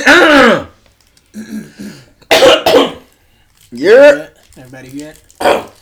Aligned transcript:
yeah. 3.70 4.28
Everybody 4.56 4.90
good? 4.90 5.16
All 5.42 5.72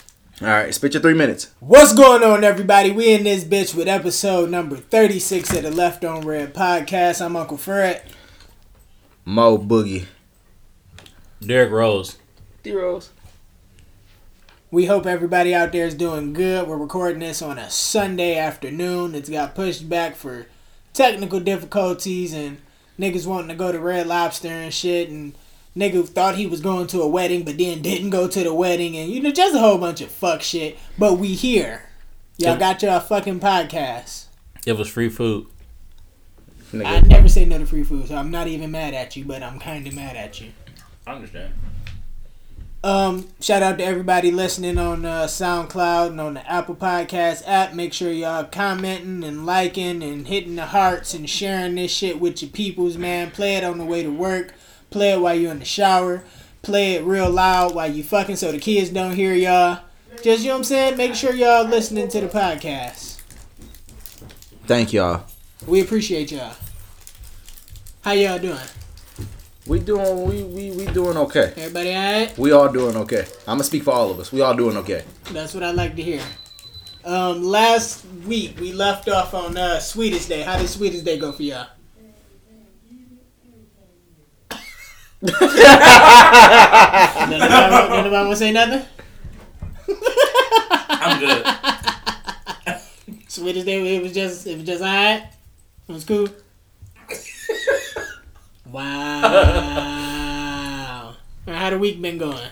right, 0.41 0.75
spit 0.75 0.95
your 0.95 1.03
three 1.03 1.15
minutes. 1.15 1.53
What's 1.61 1.95
going 1.95 2.25
on, 2.25 2.43
everybody? 2.43 2.91
We 2.91 3.15
in 3.15 3.23
this 3.23 3.45
bitch 3.45 3.77
with 3.77 3.87
episode 3.87 4.51
number 4.51 4.77
36 4.77 5.55
of 5.55 5.63
the 5.63 5.71
Left 5.71 6.05
on 6.05 6.23
Red 6.27 6.53
podcast. 6.53 7.25
I'm 7.25 7.37
Uncle 7.37 7.57
Fred. 7.57 8.03
Mo 9.25 9.57
Boogie. 9.57 10.07
Derrick 11.41 11.71
Rose. 11.71 12.19
D 12.65 12.73
Rose. 12.73 13.11
We 14.73 14.87
hope 14.87 15.07
everybody 15.07 15.55
out 15.55 15.71
there 15.71 15.87
is 15.87 15.95
doing 15.95 16.33
good. 16.33 16.67
We're 16.67 16.77
recording 16.77 17.21
this 17.21 17.41
on 17.41 17.57
a 17.57 17.71
Sunday 17.71 18.37
afternoon. 18.37 19.15
It's 19.15 19.29
got 19.29 19.55
pushed 19.55 19.89
back 19.89 20.17
for 20.17 20.47
technical 20.93 21.39
difficulties 21.39 22.35
and 22.35 22.59
niggas 22.99 23.27
wanting 23.27 23.49
to 23.49 23.55
go 23.55 23.71
to 23.73 23.79
Red 23.79 24.07
Lobster 24.07 24.49
and 24.49 24.73
shit 24.75 25.09
and 25.09 25.35
nigga 25.77 26.07
thought 26.09 26.35
he 26.35 26.47
was 26.47 26.61
going 26.61 26.87
to 26.89 27.01
a 27.03 27.07
wedding 27.09 27.45
but 27.45 27.57
then 27.59 27.81
didn't 27.83 28.11
go 28.11 28.27
to 28.27 28.43
the 28.43 28.53
wedding 28.53 28.97
and 28.97 29.11
you 29.11 29.21
know 29.23 29.31
just 29.31 29.55
a 29.55 29.59
whole 29.61 29.79
bunch 29.79 30.01
of 30.01 30.11
fuck 30.11 30.43
shit. 30.43 30.77
But 30.99 31.19
we 31.19 31.29
here. 31.35 31.83
Y'all 32.37 32.51
Yep. 32.51 32.59
got 32.59 32.83
your 32.83 33.01
fucking 33.01 33.41
podcast. 33.41 34.25
It 34.67 34.73
was 34.75 34.89
free 34.89 35.09
food. 35.09 35.47
I 36.73 37.01
never 37.01 37.29
say 37.29 37.45
no 37.47 37.59
to 37.59 37.67
free 37.67 37.83
food, 37.83 38.09
so 38.09 38.15
I'm 38.17 38.31
not 38.31 38.47
even 38.47 38.71
mad 38.71 38.93
at 38.95 39.17
you, 39.17 39.25
but 39.25 39.43
I'm 39.43 39.59
kind 39.59 39.87
of 39.87 39.95
mad 39.95 40.17
at 40.17 40.41
you. 40.41 40.49
I 41.07 41.15
understand. 41.15 41.53
Um, 42.85 43.27
shout 43.41 43.63
out 43.63 43.79
to 43.79 43.85
everybody 43.85 44.31
listening 44.31 44.79
on 44.79 45.05
uh, 45.05 45.25
SoundCloud 45.25 46.09
and 46.09 46.21
on 46.21 46.35
the 46.35 46.51
Apple 46.51 46.77
Podcast 46.77 47.43
app. 47.45 47.75
Make 47.75 47.93
sure 47.93 48.13
y'all 48.13 48.45
commenting 48.45 49.25
and 49.25 49.45
liking 49.45 50.03
and 50.03 50.29
hitting 50.29 50.55
the 50.55 50.67
hearts 50.67 51.13
and 51.13 51.29
sharing 51.29 51.75
this 51.75 51.91
shit 51.91 52.21
with 52.21 52.41
your 52.41 52.53
peoples, 52.53 52.97
man. 52.97 53.33
Play 53.33 53.57
it 53.57 53.65
on 53.65 53.79
the 53.79 53.85
way 53.85 54.05
to 54.05 54.11
work. 54.11 54.55
Play 54.91 55.13
it 55.13 55.21
while 55.21 55.35
you're 55.35 55.51
in 55.51 55.59
the 55.59 55.65
shower. 55.65 56.23
Play 56.63 56.95
it 56.95 57.05
real 57.05 57.31
loud 57.31 57.75
while 57.75 57.91
you 57.91 58.05
fucking 58.05 58.37
so 58.37 58.53
the 58.53 58.59
kids 58.59 58.91
don't 58.91 59.17
hear 59.17 59.35
y'all. 59.35 59.81
Just, 60.23 60.43
you 60.43 60.49
know 60.49 60.55
what 60.55 60.59
I'm 60.59 60.65
saying? 60.65 60.97
Make 60.97 61.15
sure 61.15 61.35
y'all 61.35 61.67
listening 61.67 62.09
to 62.09 62.21
the 62.21 62.29
podcast. 62.29 63.21
Thank 64.67 64.93
y'all. 64.93 65.25
We 65.67 65.81
appreciate 65.81 66.31
y'all. 66.31 66.55
How 68.03 68.13
y'all 68.13 68.39
doing? 68.39 68.59
We 69.69 69.79
doing 69.81 70.25
we 70.25 70.43
we 70.45 70.71
we 70.71 70.87
doing 70.93 71.19
okay. 71.19 71.53
Everybody 71.55 71.91
alright? 71.91 72.39
We 72.39 72.53
all 72.53 72.73
doing 72.73 72.97
okay. 72.97 73.27
I'm 73.47 73.59
gonna 73.59 73.65
speak 73.65 73.83
for 73.83 73.91
all 73.93 74.11
of 74.11 74.19
us. 74.19 74.33
We 74.33 74.41
all 74.41 74.57
doing 74.57 74.79
okay. 74.79 75.05
That's 75.31 75.53
what 75.53 75.63
I 75.63 75.73
like 75.73 75.95
to 75.97 76.03
hear. 76.03 76.23
Um, 77.05 77.43
last 77.45 78.07
week 78.27 78.59
we 78.59 78.73
left 78.73 79.11
off 79.11 79.35
on 79.35 79.59
uh, 79.59 79.79
Sweetest 79.79 80.31
Day. 80.31 80.41
How 80.41 80.57
did 80.57 80.71
Sweetest 80.71 81.05
Day 81.05 81.19
go 81.19 81.33
for 81.33 81.43
y'all? 81.43 81.67
Nobody, 85.21 85.39
nobody 87.29 88.11
want 88.11 88.31
to 88.31 88.37
say 88.37 88.53
nothing? 88.53 88.87
I'm 90.89 91.21
good. 91.21 91.45
Sweetest 93.29 93.67
Day, 93.67 93.97
it 93.97 94.03
was 94.03 94.15
just, 94.15 94.47
it 94.47 94.57
was 94.57 94.67
just 94.67 94.81
alright. 94.81 95.25
It 95.89 95.93
was 95.93 96.05
cool. 96.05 96.29
Wow. 98.71 98.85
How 101.47 101.71
the 101.71 101.79
week 101.79 102.01
been 102.03 102.19
going? 102.19 102.51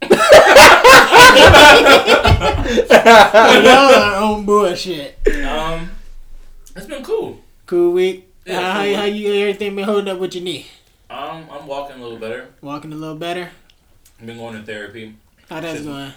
Y'all 0.00 0.12
are 3.94 4.14
on 4.22 4.44
bullshit. 4.46 5.18
um, 5.46 5.90
it's 6.74 6.86
been 6.86 7.02
cool. 7.04 7.40
Cool 7.66 7.92
week. 7.92 8.26
Yeah, 8.46 8.72
how, 8.72 8.84
cool 8.84 8.94
how 8.96 9.04
week. 9.04 9.14
you 9.16 9.32
everything 9.34 9.76
been 9.76 9.84
holding 9.84 10.08
up 10.08 10.18
with 10.18 10.34
your 10.34 10.44
knee? 10.44 10.66
Um, 11.10 11.46
I'm 11.50 11.66
walking 11.66 11.96
a 11.98 12.02
little 12.02 12.18
better. 12.18 12.48
Walking 12.62 12.92
a 12.92 12.96
little 12.96 13.16
better. 13.16 13.50
I've 14.18 14.26
been 14.26 14.38
going 14.38 14.56
to 14.56 14.62
therapy. 14.62 15.14
How 15.48 15.60
that's 15.60 15.82
going? 15.82 16.12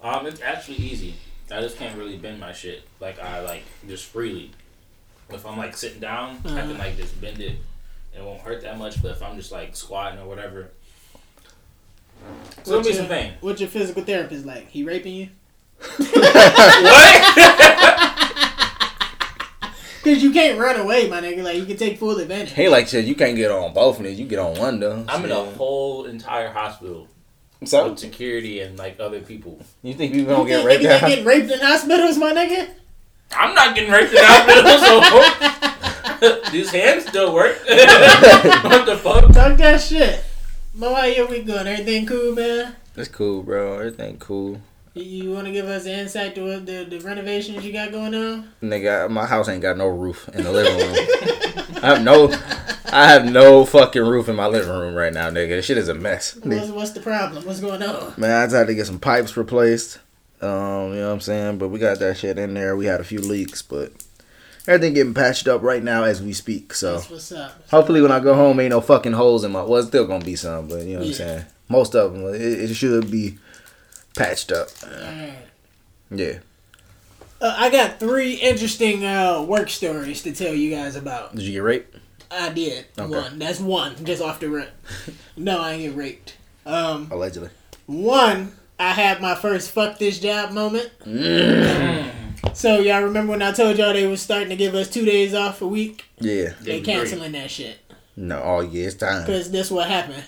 Um, 0.00 0.26
it's 0.26 0.40
actually 0.40 0.76
easy. 0.78 1.14
I 1.50 1.60
just 1.60 1.76
can't 1.76 1.96
really 1.96 2.16
bend 2.16 2.40
my 2.40 2.52
shit 2.52 2.82
like 3.00 3.20
I 3.20 3.40
like 3.40 3.62
just 3.86 4.06
freely. 4.06 4.50
If 5.30 5.46
I'm 5.46 5.56
like 5.58 5.76
sitting 5.76 6.00
down, 6.00 6.38
I 6.44 6.48
can 6.48 6.58
Uh-huh. 6.58 6.74
like 6.78 6.96
just 6.96 7.20
bend 7.20 7.40
it. 7.40 7.56
It 8.16 8.22
won't 8.22 8.40
hurt 8.40 8.62
that 8.62 8.78
much. 8.78 9.02
But 9.02 9.12
if 9.12 9.22
I'm 9.22 9.36
just 9.36 9.50
like 9.52 9.74
squatting 9.76 10.20
or 10.20 10.26
whatever, 10.28 10.70
it's 12.58 12.68
gonna 12.68 12.78
What's 12.78 12.88
be 12.88 12.94
your- 12.94 13.02
some 13.02 13.08
pain. 13.08 13.32
What's 13.40 13.60
your 13.60 13.68
physical 13.70 14.02
therapist 14.02 14.44
like? 14.46 14.68
He 14.68 14.84
raping 14.84 15.14
you? 15.14 15.28
what? 15.98 17.40
Cause 20.04 20.22
you 20.22 20.32
can't 20.32 20.58
run 20.58 20.78
away, 20.78 21.08
my 21.08 21.22
nigga. 21.22 21.42
Like 21.42 21.56
you 21.56 21.64
can 21.64 21.78
take 21.78 21.98
full 21.98 22.18
advantage. 22.18 22.50
Hey, 22.52 22.68
like 22.68 22.88
shit, 22.88 23.06
you 23.06 23.14
can't 23.14 23.36
get 23.36 23.50
on 23.50 23.72
both 23.72 23.98
of 23.98 24.04
these. 24.04 24.20
You 24.20 24.26
get 24.26 24.38
on 24.38 24.54
one 24.58 24.78
though. 24.78 25.02
I'm 25.08 25.24
in 25.24 25.30
a 25.30 25.42
whole 25.44 26.04
entire 26.04 26.50
hospital 26.52 27.08
So 27.64 27.88
with 27.88 27.98
security 27.98 28.60
and 28.60 28.78
like 28.78 29.00
other 29.00 29.20
people. 29.20 29.58
you 29.82 29.94
think 29.94 30.12
people 30.12 30.30
You 30.32 30.36
don't 30.36 30.46
get 30.46 30.62
raped? 30.66 30.82
niggas 30.84 30.90
ain't 30.92 31.02
now? 31.02 31.08
getting 31.08 31.24
raped 31.24 31.50
in 31.50 31.58
hospitals, 31.58 32.18
my 32.18 32.32
nigga? 32.34 32.68
I'm 33.32 33.54
not 33.54 33.74
getting 33.74 33.90
raped 33.90 34.10
in 34.10 34.16
the 34.16 34.24
hospital, 34.26 34.62
so 34.78 35.70
these 36.52 36.70
hands 36.70 37.06
still 37.06 37.34
work. 37.34 37.56
what 37.66 38.86
the 38.86 38.98
fuck? 39.02 39.32
Talk 39.32 39.56
that 39.58 39.80
shit. 39.80 40.24
Mo, 40.74 40.94
how 40.94 41.04
your 41.04 41.26
week 41.26 41.46
going? 41.46 41.66
Everything 41.66 42.06
cool, 42.06 42.34
man? 42.34 42.76
It's 42.96 43.08
cool, 43.08 43.42
bro. 43.42 43.74
Everything 43.74 44.18
cool. 44.18 44.60
You, 44.94 45.02
you 45.02 45.32
want 45.32 45.46
to 45.46 45.52
give 45.52 45.66
us 45.66 45.86
an 45.86 45.92
insight 45.92 46.34
to 46.36 46.44
what 46.44 46.66
the, 46.66 46.84
the 46.84 47.00
renovations 47.00 47.64
you 47.64 47.72
got 47.72 47.92
going 47.92 48.14
on? 48.14 48.50
Nigga, 48.62 49.10
my 49.10 49.26
house 49.26 49.48
ain't 49.48 49.62
got 49.62 49.76
no 49.76 49.88
roof 49.88 50.28
in 50.32 50.44
the 50.44 50.52
living 50.52 50.78
room. 50.78 51.76
I 51.82 51.94
have 51.94 52.04
no, 52.04 52.28
I 52.92 53.08
have 53.08 53.30
no 53.30 53.64
fucking 53.64 54.02
roof 54.02 54.28
in 54.28 54.36
my 54.36 54.46
living 54.46 54.70
room 54.70 54.94
right 54.94 55.12
now, 55.12 55.28
nigga. 55.30 55.50
This 55.50 55.64
shit 55.64 55.78
is 55.78 55.88
a 55.88 55.94
mess. 55.94 56.36
What's, 56.42 56.70
what's 56.70 56.90
the 56.92 57.00
problem? 57.00 57.44
What's 57.44 57.60
going 57.60 57.82
on? 57.82 58.14
Man, 58.16 58.30
I 58.30 58.44
just 58.44 58.54
had 58.54 58.68
to 58.68 58.74
get 58.74 58.86
some 58.86 59.00
pipes 59.00 59.36
replaced. 59.36 59.98
Um, 60.40 60.92
you 60.92 61.00
know 61.00 61.08
what 61.08 61.14
I'm 61.14 61.20
saying? 61.20 61.58
But 61.58 61.68
we 61.68 61.78
got 61.78 61.98
that 61.98 62.16
shit 62.16 62.38
in 62.38 62.54
there. 62.54 62.76
We 62.76 62.86
had 62.86 63.00
a 63.00 63.04
few 63.04 63.20
leaks, 63.20 63.62
but 63.62 63.92
everything 64.66 64.94
getting 64.94 65.14
patched 65.14 65.46
up 65.48 65.62
right 65.62 65.82
now 65.82 66.04
as 66.04 66.22
we 66.22 66.32
speak. 66.32 66.74
So 66.74 66.94
That's 66.94 67.10
what's 67.10 67.32
up. 67.32 67.68
hopefully 67.70 68.00
when 68.02 68.12
I 68.12 68.20
go 68.20 68.34
home, 68.34 68.58
ain't 68.60 68.70
no 68.70 68.80
fucking 68.80 69.12
holes 69.12 69.44
in 69.44 69.52
my. 69.52 69.62
Well, 69.62 69.76
it's 69.80 69.88
still 69.88 70.06
gonna 70.06 70.24
be 70.24 70.36
some, 70.36 70.68
but 70.68 70.84
you 70.84 70.94
know 70.94 71.00
what 71.00 71.08
I'm 71.08 71.14
saying. 71.14 71.44
Most 71.68 71.94
of 71.94 72.12
them, 72.12 72.26
it, 72.34 72.40
it 72.40 72.74
should 72.74 73.10
be 73.10 73.38
patched 74.16 74.52
up. 74.52 74.68
Alright. 74.82 75.34
Yeah. 76.10 76.38
Uh, 77.40 77.54
I 77.58 77.70
got 77.70 77.98
three 78.00 78.34
interesting 78.34 79.04
uh, 79.04 79.42
work 79.42 79.68
stories 79.68 80.22
to 80.22 80.32
tell 80.32 80.54
you 80.54 80.70
guys 80.70 80.96
about. 80.96 81.34
Did 81.34 81.42
you 81.42 81.52
get 81.52 81.62
raped? 81.62 81.96
I 82.30 82.48
did 82.50 82.86
Okay. 82.98 83.08
one. 83.14 83.38
That's 83.38 83.60
one, 83.60 84.02
just 84.04 84.22
off 84.22 84.40
the 84.40 84.48
rip. 84.48 84.70
no, 85.36 85.60
I 85.60 85.72
ain't 85.72 85.82
get 85.82 85.96
raped. 85.96 86.36
Um, 86.66 87.08
Allegedly. 87.10 87.50
one, 87.86 88.52
I 88.78 88.92
had 88.92 89.20
my 89.20 89.34
first 89.34 89.70
fuck 89.72 89.98
this 89.98 90.18
job 90.20 90.52
moment. 90.52 90.90
Mm. 91.04 92.10
So 92.52 92.80
y'all 92.80 93.02
remember 93.02 93.32
when 93.32 93.42
I 93.42 93.52
told 93.52 93.78
y'all 93.78 93.92
they 93.92 94.06
was 94.06 94.22
starting 94.22 94.50
to 94.50 94.56
give 94.56 94.74
us 94.74 94.88
two 94.88 95.04
days 95.04 95.34
off 95.34 95.62
a 95.62 95.66
week? 95.66 96.04
Yeah. 96.18 96.54
They 96.60 96.78
was 96.78 96.86
canceling 96.86 97.32
that 97.32 97.50
shit. 97.50 97.78
No. 98.16 98.40
Oh 98.42 98.60
yeah, 98.60 98.86
it's 98.86 98.94
time. 98.96 99.26
Cause 99.26 99.50
this 99.50 99.70
what 99.70 99.88
happened. 99.88 100.24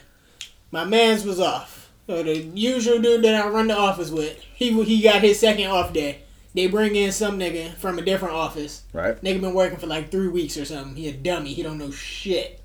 My 0.71 0.85
man's 0.85 1.25
was 1.25 1.41
off. 1.41 1.91
So 2.07 2.23
the 2.23 2.37
usual 2.37 3.01
dude 3.01 3.25
that 3.25 3.35
I 3.35 3.49
run 3.49 3.69
the 3.69 3.77
office 3.77 4.11
with, 4.11 4.41
he 4.55 4.83
he 4.85 5.03
got 5.03 5.23
his 5.23 5.39
second 5.39 5.67
off 5.71 5.93
day. 5.93 6.23
They 6.55 6.69
bring 6.69 6.97
in 6.97 7.13
some 7.13 7.39
nigga 7.39 7.75
from 7.75 7.99
a 7.99 8.03
different 8.03 8.35
office. 8.35 8.83
Right. 8.93 9.21
Nigga 9.23 9.43
been 9.43 9.53
working 9.55 9.79
for 9.79 9.87
like 9.87 10.11
three 10.11 10.29
weeks 10.29 10.57
or 10.57 10.65
something. 10.65 10.97
He 10.97 11.09
a 11.09 11.13
dummy. 11.13 11.53
He 11.53 11.63
don't 11.63 11.79
know 11.79 11.91
shit. 11.91 12.63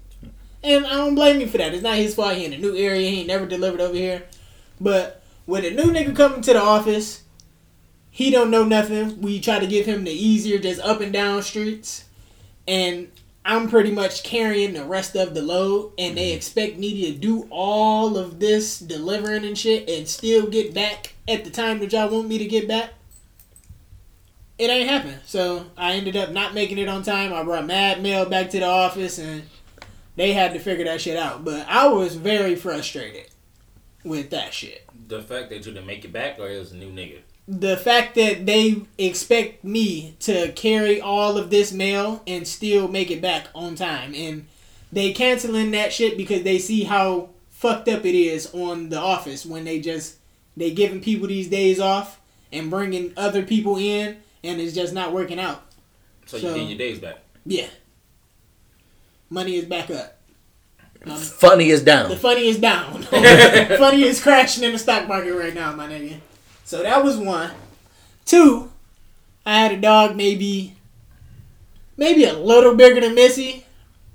And 0.63 0.85
I 0.85 0.91
don't 0.91 1.15
blame 1.15 1.41
him 1.41 1.49
for 1.49 1.57
that. 1.57 1.73
It's 1.73 1.83
not 1.83 1.97
his 1.97 2.15
fault. 2.15 2.35
He 2.35 2.45
in 2.45 2.53
a 2.53 2.57
new 2.57 2.75
area. 2.75 3.09
He 3.09 3.19
ain't 3.19 3.27
never 3.27 3.45
delivered 3.45 3.81
over 3.81 3.95
here. 3.95 4.23
But 4.79 5.21
when 5.45 5.65
a 5.65 5.71
new 5.71 5.91
nigga 5.91 6.15
coming 6.15 6.41
to 6.41 6.53
the 6.53 6.61
office, 6.61 7.23
he 8.11 8.29
don't 8.29 8.51
know 8.51 8.63
nothing. 8.63 9.21
We 9.21 9.39
try 9.39 9.57
to 9.57 9.65
give 9.65 9.87
him 9.87 10.03
the 10.03 10.11
easier, 10.11 10.59
just 10.59 10.79
up 10.81 11.01
and 11.01 11.11
down 11.11 11.41
streets. 11.41 12.05
And 12.67 13.11
I'm 13.43 13.69
pretty 13.69 13.91
much 13.91 14.23
carrying 14.23 14.73
the 14.73 14.85
rest 14.85 15.15
of 15.15 15.33
the 15.33 15.41
load. 15.41 15.93
And 15.97 16.15
they 16.15 16.27
mm-hmm. 16.29 16.37
expect 16.37 16.77
me 16.77 17.11
to 17.11 17.17
do 17.17 17.47
all 17.49 18.17
of 18.17 18.39
this 18.39 18.77
delivering 18.77 19.45
and 19.45 19.57
shit 19.57 19.89
and 19.89 20.07
still 20.07 20.45
get 20.45 20.73
back 20.73 21.15
at 21.27 21.43
the 21.43 21.49
time 21.49 21.79
that 21.79 21.91
y'all 21.91 22.09
want 22.09 22.27
me 22.27 22.37
to 22.37 22.45
get 22.45 22.67
back 22.67 22.91
it 24.61 24.69
ain't 24.69 24.87
happen. 24.87 25.15
So 25.25 25.65
I 25.75 25.93
ended 25.93 26.15
up 26.15 26.29
not 26.29 26.53
making 26.53 26.77
it 26.77 26.87
on 26.87 27.01
time. 27.01 27.33
I 27.33 27.41
brought 27.41 27.65
mad 27.65 28.03
mail 28.03 28.29
back 28.29 28.51
to 28.51 28.59
the 28.59 28.67
office 28.67 29.17
and 29.17 29.41
they 30.15 30.33
had 30.33 30.53
to 30.53 30.59
figure 30.59 30.85
that 30.85 31.01
shit 31.01 31.17
out. 31.17 31.43
But 31.43 31.67
I 31.67 31.87
was 31.87 32.13
very 32.13 32.53
frustrated 32.55 33.25
with 34.03 34.29
that 34.29 34.53
shit. 34.53 34.85
The 35.07 35.23
fact 35.23 35.49
that 35.49 35.65
you 35.65 35.73
didn't 35.73 35.87
make 35.87 36.05
it 36.05 36.13
back, 36.13 36.37
or 36.37 36.47
it 36.47 36.59
was 36.59 36.73
a 36.73 36.77
new 36.77 36.91
nigga. 36.91 37.21
The 37.53 37.75
fact 37.75 38.15
that 38.15 38.45
they 38.45 38.83
expect 38.97 39.65
me 39.65 40.15
to 40.21 40.53
carry 40.53 41.01
all 41.01 41.37
of 41.37 41.49
this 41.49 41.73
mail 41.73 42.23
and 42.25 42.47
still 42.47 42.87
make 42.87 43.11
it 43.11 43.21
back 43.21 43.47
on 43.53 43.75
time. 43.75 44.15
And 44.15 44.47
they 44.91 45.11
canceling 45.11 45.71
that 45.71 45.91
shit 45.91 46.17
because 46.17 46.43
they 46.43 46.59
see 46.59 46.85
how 46.85 47.29
fucked 47.49 47.89
up 47.89 48.05
it 48.05 48.15
is 48.15 48.49
on 48.53 48.87
the 48.87 48.97
office 48.97 49.45
when 49.45 49.65
they 49.65 49.81
just 49.81 50.15
they 50.55 50.71
giving 50.71 51.01
people 51.01 51.27
these 51.27 51.49
days 51.49 51.79
off 51.79 52.21
and 52.53 52.69
bringing 52.69 53.13
other 53.17 53.43
people 53.43 53.77
in 53.77 54.17
and 54.43 54.61
it's 54.61 54.73
just 54.73 54.93
not 54.93 55.11
working 55.11 55.39
out. 55.39 55.61
So, 56.27 56.37
So- 56.37 56.47
you 56.47 56.53
getting 56.53 56.69
your 56.69 56.77
days 56.77 56.99
back. 56.99 57.19
Yeah. 57.45 57.67
Money 59.29 59.55
is 59.55 59.65
back 59.65 59.89
up. 59.89 60.17
Funny 61.05 61.69
is 61.69 61.83
down. 61.83 62.09
The 62.09 62.15
funny 62.15 62.47
is 62.47 62.59
down. 62.59 63.01
funny 63.03 64.03
is 64.03 64.21
crashing 64.21 64.63
in 64.63 64.71
the 64.71 64.77
stock 64.79 65.07
market 65.07 65.33
right 65.33 65.53
now, 65.53 65.73
my 65.73 65.87
nigga. 65.87 66.19
So 66.71 66.83
that 66.83 67.03
was 67.03 67.17
one. 67.17 67.51
Two, 68.23 68.71
I 69.45 69.59
had 69.59 69.73
a 69.73 69.81
dog 69.81 70.15
maybe 70.15 70.77
maybe 71.97 72.23
a 72.23 72.31
little 72.31 72.75
bigger 72.75 73.01
than 73.01 73.13
Missy 73.13 73.65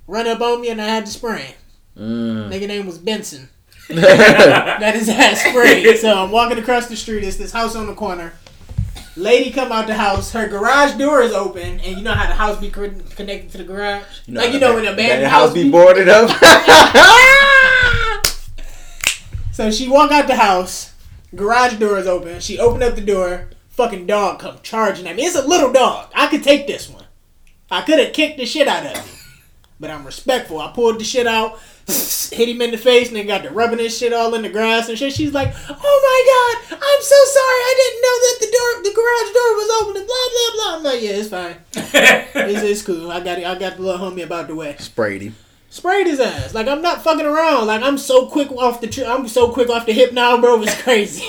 run 0.07 0.27
up 0.27 0.41
on 0.41 0.63
me 0.63 0.71
and 0.71 0.81
I 0.81 0.87
had 0.87 1.05
to 1.05 1.13
spray. 1.13 1.55
Mm. 1.99 2.49
Nigga 2.49 2.67
name 2.67 2.87
was 2.87 2.97
Benson. 2.97 3.51
That 3.89 4.97
is 4.97 5.11
ass 5.11 5.43
sprayed. 5.43 5.99
So 5.99 6.25
I'm 6.25 6.31
walking 6.31 6.57
across 6.57 6.87
the 6.87 6.97
street. 6.97 7.25
It's 7.25 7.37
this 7.37 7.53
house 7.53 7.77
on 7.77 7.89
the 7.89 7.95
corner. 7.95 8.33
Lady 9.17 9.51
come 9.51 9.71
out 9.71 9.87
the 9.87 9.93
house. 9.93 10.33
Her 10.33 10.49
garage 10.49 10.95
door 10.95 11.21
is 11.21 11.35
open, 11.35 11.81
and 11.81 11.99
you 11.99 12.03
know 12.03 12.15
how 12.15 12.27
the 12.27 12.33
house 12.33 12.59
be 12.59 12.71
connected 12.71 13.51
to 13.51 13.59
the 13.59 13.65
garage. 13.65 14.03
like 14.29 14.55
you 14.55 14.61
know 14.61 14.77
when 14.77 14.87
a 14.87 14.93
abandoned 14.93 15.25
the 15.25 15.29
house 15.29 15.49
house 15.49 15.53
be 15.53 15.71
boarded 15.71 16.09
up. 16.09 16.31
So 19.53 19.71
she 19.71 19.89
walk 19.89 20.11
out 20.11 20.27
the 20.27 20.37
house. 20.37 20.96
Garage 21.35 21.75
door 21.75 21.99
is 21.99 22.07
open. 22.07 22.41
She 22.41 22.59
opened 22.59 22.83
up 22.83 22.95
the 22.95 23.01
door. 23.01 23.51
Fucking 23.71 24.07
dog 24.07 24.39
come 24.39 24.59
charging 24.63 25.07
at 25.07 25.17
me. 25.17 25.25
It's 25.25 25.37
a 25.37 25.47
little 25.47 25.73
dog. 25.73 26.11
I 26.15 26.29
could 26.29 26.43
take 26.43 26.67
this 26.67 26.89
one. 26.89 27.05
I 27.71 27.83
could 27.83 27.99
have 27.99 28.15
kicked 28.15 28.39
the 28.39 28.47
shit 28.47 28.69
out 28.69 28.87
of 28.87 28.97
him. 28.97 29.17
But 29.79 29.91
I'm 29.91 30.07
respectful. 30.07 30.61
I 30.61 30.73
pulled 30.73 30.99
the 30.99 31.05
shit 31.05 31.27
out, 31.27 31.59
hit 31.87 32.49
him 32.49 32.63
in 32.63 32.71
the 32.71 32.79
face, 32.79 33.09
and 33.09 33.17
then 33.17 33.27
got 33.27 33.43
the 33.43 33.51
rubbing 33.51 33.79
his 33.79 33.97
shit 33.97 34.15
all 34.15 34.35
in 34.35 34.41
the 34.41 34.49
grass 34.49 34.89
and 34.89 34.97
shit. 34.97 35.13
She's 35.13 35.35
like, 35.35 35.49
"Oh 35.49 36.65
my 36.71 36.71
god, 36.71 36.79
I'm 36.83 37.03
so 37.03 37.25
sorry. 37.25 37.61
I 37.61 37.75
didn't 37.77 38.03
know 38.03 38.17
that 38.23 38.39
the 38.41 38.53
door, 38.57 38.83
the 38.83 38.97
garage 38.97 39.33
door 39.35 39.57
was 39.57 39.71
open." 39.83 39.97
And 39.99 40.07
blah 40.07 40.29
blah 40.33 40.51
blah. 40.55 40.77
I'm 40.77 40.83
like, 40.83 41.03
"Yeah, 41.03 41.21
it's 41.21 41.29
fine. 41.29 41.57
It's, 42.49 42.63
it's 42.63 42.83
cool. 42.83 43.11
I 43.11 43.21
got 43.21 43.39
it. 43.39 43.47
I 43.47 43.59
got 43.59 43.77
the 43.77 43.83
little 43.83 44.11
homie 44.11 44.25
about 44.25 44.47
the 44.47 44.55
way." 44.55 44.77
Sprayed 44.79 45.21
him. 45.21 45.37
Sprayed 45.71 46.07
his 46.07 46.21
ass. 46.21 46.55
Like 46.55 46.69
I'm 46.69 46.83
not 46.83 47.03
fucking 47.03 47.27
around. 47.27 47.67
Like 47.67 47.83
I'm 47.83 47.99
so 47.99 48.27
quick 48.27 48.51
off 48.53 48.81
the 48.81 48.87
tri- 48.89 49.05
I'm 49.05 49.29
so 49.29 49.51
quick 49.53 49.69
off 49.69 49.87
the 49.87 49.93
hip 49.93 50.13
now, 50.13 50.41
bro. 50.41 50.63
It's 50.63 50.81
crazy. 50.83 51.25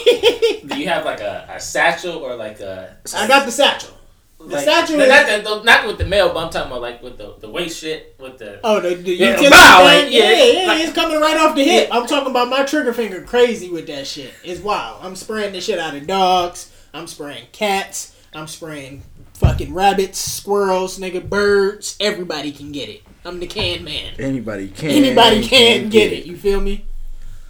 Do 0.65 0.79
you 0.79 0.87
have 0.89 1.05
like 1.05 1.19
a, 1.21 1.47
a 1.49 1.59
satchel 1.59 2.17
or 2.17 2.35
like 2.35 2.59
a? 2.59 2.97
I 3.15 3.27
got 3.27 3.45
the 3.45 3.51
satchel. 3.51 3.91
like, 4.39 4.63
satchel 4.63 4.97
Not, 4.97 5.29
is- 5.29 5.43
the, 5.43 5.63
not 5.63 5.87
with 5.87 5.97
the 5.97 6.05
mail, 6.05 6.33
but 6.33 6.45
I'm 6.45 6.49
talking 6.51 6.71
about 6.71 6.81
like 6.81 7.01
with 7.01 7.17
the 7.17 7.35
the 7.39 7.49
waist 7.49 7.79
shit 7.79 8.15
with 8.19 8.37
the. 8.37 8.59
Oh, 8.63 8.79
the, 8.79 8.95
the 8.95 9.13
Yeah, 9.15 9.31
utility 9.31 9.49
like, 9.49 10.11
yeah, 10.11 10.31
yeah, 10.31 10.43
yeah, 10.61 10.67
like- 10.67 10.81
it's 10.81 10.93
coming 10.93 11.19
right 11.19 11.37
off 11.37 11.55
the 11.55 11.63
hip. 11.63 11.89
I'm 11.91 12.05
talking 12.07 12.29
about 12.31 12.49
my 12.49 12.63
trigger 12.63 12.93
finger 12.93 13.21
crazy 13.23 13.69
with 13.69 13.87
that 13.87 14.05
shit. 14.07 14.33
It's 14.43 14.61
wild. 14.61 15.03
I'm 15.03 15.15
spraying 15.15 15.53
the 15.53 15.61
shit 15.61 15.79
out 15.79 15.95
of 15.95 16.05
dogs. 16.07 16.71
I'm 16.93 17.07
spraying 17.07 17.47
cats. 17.51 18.13
I'm 18.33 18.47
spraying 18.47 19.03
fucking 19.37 19.73
rabbits, 19.73 20.19
squirrels, 20.19 20.99
nigga, 20.99 21.27
birds. 21.27 21.95
Everybody 21.99 22.51
can 22.51 22.71
get 22.71 22.89
it. 22.89 23.03
I'm 23.23 23.39
the 23.39 23.47
can 23.47 23.83
man. 23.83 24.13
Anybody 24.19 24.67
can. 24.69 24.89
Anybody 24.89 25.47
can 25.47 25.89
get 25.89 26.11
it. 26.11 26.25
You 26.25 26.35
feel 26.35 26.59
me? 26.59 26.85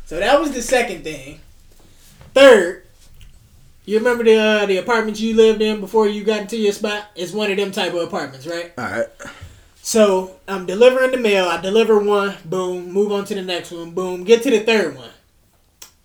So 0.06 0.20
that 0.20 0.40
was 0.40 0.52
the 0.52 0.62
second 0.62 1.04
thing. 1.04 1.40
Third, 2.34 2.86
you 3.86 3.98
remember 3.98 4.24
the 4.24 4.36
uh, 4.36 4.66
the 4.66 4.78
apartments 4.78 5.20
you 5.20 5.36
lived 5.36 5.62
in 5.62 5.80
before 5.80 6.08
you 6.08 6.24
got 6.24 6.42
into 6.42 6.58
your 6.58 6.74
spot? 6.74 7.06
It's 7.16 7.32
one 7.32 7.52
of 7.52 7.58
them 7.58 7.72
type 7.72 7.94
of 7.94 8.02
apartments, 8.02 8.46
right? 8.46 8.74
All 8.78 8.86
right. 8.86 9.08
So 9.82 10.40
I'm 10.48 10.66
delivering 10.66 11.12
the 11.12 11.18
mail. 11.18 11.46
I 11.46 11.62
deliver 11.62 11.98
one, 12.00 12.36
boom. 12.44 12.92
Move 12.92 13.12
on 13.12 13.24
to 13.26 13.36
the 13.36 13.42
next 13.42 13.72
one, 13.72 13.92
boom. 13.92 14.24
Get 14.26 14.44
to 14.44 14.52
the 14.52 14.60
third 14.60 14.96
one. 14.98 15.12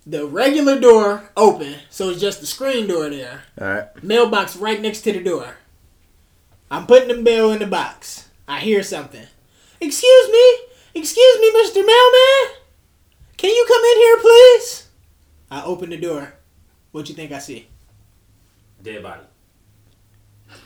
The 0.07 0.27
regular 0.27 0.81
door 0.81 1.31
open, 1.37 1.77
so 1.91 2.11
it's 2.11 2.21
just 2.21 2.41
the 2.41 2.47
screen 2.47 2.87
door 2.89 3.09
there. 3.09 3.43
All 3.61 3.67
right. 3.69 4.03
Mailbox 4.03 4.57
right 4.57 4.81
next 4.81 5.03
to 5.03 5.13
the 5.13 5.23
door. 5.23 5.57
I'm 6.73 6.87
putting 6.87 7.09
the 7.09 7.23
mail 7.23 7.53
in 7.53 7.59
the 7.59 7.67
box. 7.67 8.31
I 8.49 8.59
hear 8.61 8.83
something. 8.83 9.27
Excuse 9.79 10.29
me, 10.31 10.57
excuse 10.95 11.39
me, 11.39 11.51
Mr. 11.51 11.85
Mailman. 11.85 12.57
Can 13.37 13.51
you 13.51 13.67
come 13.69 13.85
in 13.85 13.99
here, 13.99 14.17
please? 14.23 14.89
I 15.51 15.65
open 15.65 15.91
the 15.91 15.99
door. 15.99 16.33
What 16.93 17.11
you 17.11 17.15
think 17.15 17.31
I 17.31 17.41
see? 17.41 17.69
Dead 18.83 19.03
body. 19.03 19.21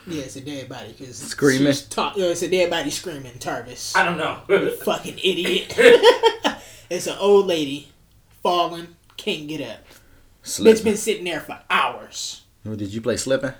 Yeah, 0.07 0.23
it's 0.23 0.37
a 0.37 0.41
dead 0.41 0.69
body. 0.69 0.93
Cause 0.93 1.17
Screaming? 1.17 1.73
she's 1.73 1.81
Ta- 1.81 2.13
it's 2.15 2.41
a 2.41 2.49
dead 2.49 2.69
body 2.69 2.89
screaming. 2.89 3.33
Tarvis. 3.33 3.93
I 3.97 4.05
don't 4.05 4.17
know. 4.17 4.69
fucking 4.85 5.17
idiot. 5.17 5.73
it's 6.89 7.07
an 7.07 7.17
old 7.19 7.47
lady 7.47 7.89
falling, 8.41 8.95
can't 9.17 9.45
get 9.49 9.59
up. 9.59 9.79
Slipping. 10.41 10.71
It's 10.71 10.81
been 10.81 10.95
sitting 10.95 11.25
there 11.25 11.41
for 11.41 11.59
hours. 11.69 12.43
Did 12.63 12.93
you 12.93 13.01
play 13.01 13.17
slipping? 13.17 13.51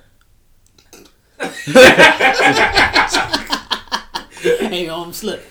Hey, 4.42 4.89
I'm 4.89 5.13
slipping. 5.13 5.45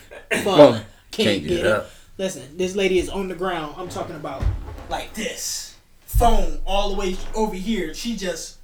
Well, 0.45 0.73
can't, 0.73 0.85
can't 1.11 1.43
get, 1.43 1.47
get 1.47 1.65
up. 1.65 1.83
up. 1.83 1.91
Listen, 2.17 2.57
this 2.57 2.75
lady 2.75 2.99
is 2.99 3.09
on 3.09 3.27
the 3.27 3.35
ground. 3.35 3.75
I'm 3.77 3.89
talking 3.89 4.15
about 4.15 4.43
like 4.89 5.13
this. 5.13 5.75
Phone 6.05 6.59
all 6.65 6.89
the 6.89 6.95
way 6.95 7.15
over 7.35 7.55
here. 7.55 7.93
She 7.93 8.15
just. 8.15 8.57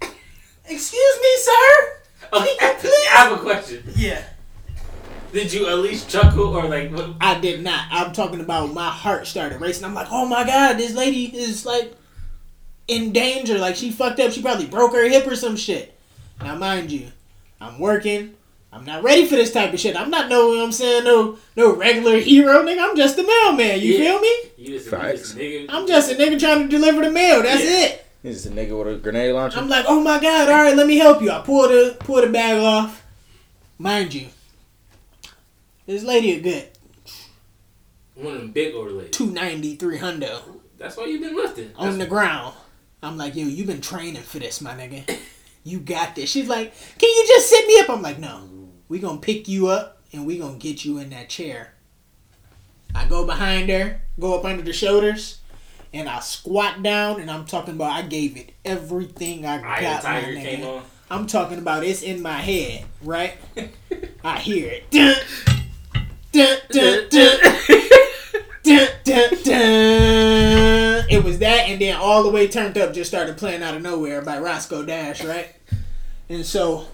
Excuse 0.00 1.18
me, 1.22 1.36
sir. 1.36 1.92
Okay, 2.32 2.76
please? 2.78 3.06
I 3.10 3.16
have 3.16 3.32
a 3.32 3.42
question. 3.42 3.82
Yeah. 3.96 4.22
Did 5.32 5.52
you 5.52 5.68
at 5.68 5.78
least 5.78 6.10
chuckle 6.10 6.56
or 6.56 6.68
like? 6.68 6.90
What? 6.90 7.14
I 7.20 7.38
did 7.40 7.62
not. 7.62 7.86
I'm 7.90 8.12
talking 8.12 8.40
about 8.40 8.72
my 8.72 8.88
heart 8.88 9.26
started 9.26 9.60
racing. 9.60 9.84
I'm 9.84 9.94
like, 9.94 10.08
oh 10.10 10.26
my 10.26 10.44
god, 10.44 10.78
this 10.78 10.94
lady 10.94 11.24
is 11.24 11.64
like 11.64 11.94
in 12.86 13.12
danger. 13.12 13.58
Like 13.58 13.76
she 13.76 13.90
fucked 13.90 14.20
up. 14.20 14.32
She 14.32 14.42
probably 14.42 14.66
broke 14.66 14.92
her 14.92 15.08
hip 15.08 15.26
or 15.26 15.36
some 15.36 15.56
shit. 15.56 15.97
Now, 16.42 16.56
mind 16.56 16.90
you, 16.92 17.08
I'm 17.60 17.78
working. 17.78 18.34
I'm 18.72 18.84
not 18.84 19.02
ready 19.02 19.26
for 19.26 19.34
this 19.36 19.52
type 19.52 19.72
of 19.72 19.80
shit. 19.80 19.96
I'm 19.96 20.10
not 20.10 20.28
no, 20.28 20.50
you 20.50 20.56
know 20.56 20.60
what 20.60 20.66
I'm 20.66 20.72
saying, 20.72 21.04
no, 21.04 21.38
no 21.56 21.74
regular 21.74 22.18
hero, 22.20 22.62
nigga. 22.62 22.80
I'm 22.80 22.96
just 22.96 23.18
a 23.18 23.22
mailman. 23.22 23.80
You 23.80 23.94
Yeah. 23.94 23.98
feel 23.98 24.20
me? 24.20 24.36
You 24.58 24.78
just, 24.78 24.88
Facts. 24.90 25.20
just 25.20 25.34
a 25.36 25.38
nigga. 25.38 25.66
I'm 25.70 25.86
just 25.86 26.12
a 26.12 26.14
nigga 26.14 26.38
trying 26.38 26.62
to 26.64 26.68
deliver 26.68 27.02
the 27.02 27.10
mail. 27.10 27.42
That's 27.42 27.64
Yeah. 27.64 27.84
it. 27.86 28.06
He's 28.22 28.44
a 28.46 28.50
nigga 28.50 28.76
with 28.78 28.94
a 28.94 28.98
grenade 28.98 29.32
launcher. 29.32 29.58
I'm 29.58 29.68
like, 29.68 29.86
oh 29.88 30.00
my 30.00 30.20
god, 30.20 30.48
all 30.50 30.62
right, 30.64 30.76
let 30.76 30.86
me 30.86 30.98
help 30.98 31.22
you. 31.22 31.30
I 31.30 31.40
pull 31.40 31.66
the 31.68 31.96
pull 31.98 32.20
the 32.20 32.26
bag 32.28 32.58
off. 32.60 33.02
Mind 33.78 34.12
you, 34.12 34.26
this 35.86 36.02
lady 36.02 36.32
a 36.32 36.40
good 36.40 36.68
One 38.16 38.34
of 38.34 38.40
them 38.40 38.50
big 38.50 38.74
older 38.74 38.90
ladies. 38.90 39.12
290, 39.12 39.76
300. 39.76 40.30
That's 40.76 40.96
why 40.96 41.06
you've 41.06 41.22
been 41.22 41.36
lifting. 41.36 41.70
on 41.76 41.92
the 41.92 41.98
That's- 41.98 42.08
ground. 42.10 42.54
I'm 43.02 43.16
like, 43.16 43.34
yo, 43.36 43.46
you've 43.46 43.68
been 43.68 43.80
training 43.80 44.22
for 44.22 44.40
this, 44.40 44.60
my 44.60 44.72
nigga. 44.72 45.04
You 45.64 45.80
got 45.80 46.14
this. 46.14 46.30
She's 46.30 46.48
like, 46.48 46.72
can 46.98 47.08
you 47.08 47.24
just 47.26 47.48
sit 47.48 47.66
me 47.66 47.80
up? 47.80 47.90
I'm 47.90 48.02
like, 48.02 48.18
no. 48.18 48.48
We 48.88 48.98
gonna 48.98 49.20
pick 49.20 49.48
you 49.48 49.68
up 49.68 50.00
and 50.12 50.26
we 50.26 50.38
gonna 50.38 50.58
get 50.58 50.84
you 50.84 50.98
in 50.98 51.10
that 51.10 51.28
chair. 51.28 51.74
I 52.94 53.06
go 53.06 53.26
behind 53.26 53.68
her, 53.68 54.00
go 54.18 54.38
up 54.38 54.44
under 54.44 54.62
the 54.62 54.72
shoulders, 54.72 55.40
and 55.92 56.08
I 56.08 56.20
squat 56.20 56.82
down 56.82 57.20
and 57.20 57.30
I'm 57.30 57.44
talking 57.44 57.74
about 57.74 57.92
I 57.92 58.02
gave 58.02 58.36
it 58.36 58.52
everything 58.64 59.44
I 59.44 59.60
got, 59.80 60.02
tiger 60.02 60.34
came 60.34 60.64
on. 60.64 60.82
I'm 61.10 61.26
talking 61.26 61.58
about 61.58 61.84
it's 61.84 62.02
in 62.02 62.22
my 62.22 62.38
head, 62.38 62.84
right? 63.02 63.34
I 64.24 64.38
hear 64.38 64.70
it. 64.70 64.90
Dun, 64.90 65.16
dun, 66.70 67.08
dun, 67.10 67.38
dun. 68.68 68.88
dun, 69.04 69.30
dun. 69.44 71.04
It 71.10 71.24
was 71.24 71.38
that, 71.38 71.68
and 71.68 71.80
then 71.80 71.96
all 71.96 72.22
the 72.22 72.30
way 72.30 72.48
turned 72.48 72.76
up 72.76 72.92
just 72.92 73.10
started 73.10 73.36
playing 73.36 73.62
out 73.62 73.74
of 73.74 73.82
nowhere 73.82 74.22
by 74.22 74.38
Roscoe 74.38 74.84
Dash, 74.84 75.24
right? 75.24 75.54
And 76.28 76.44
so 76.44 76.86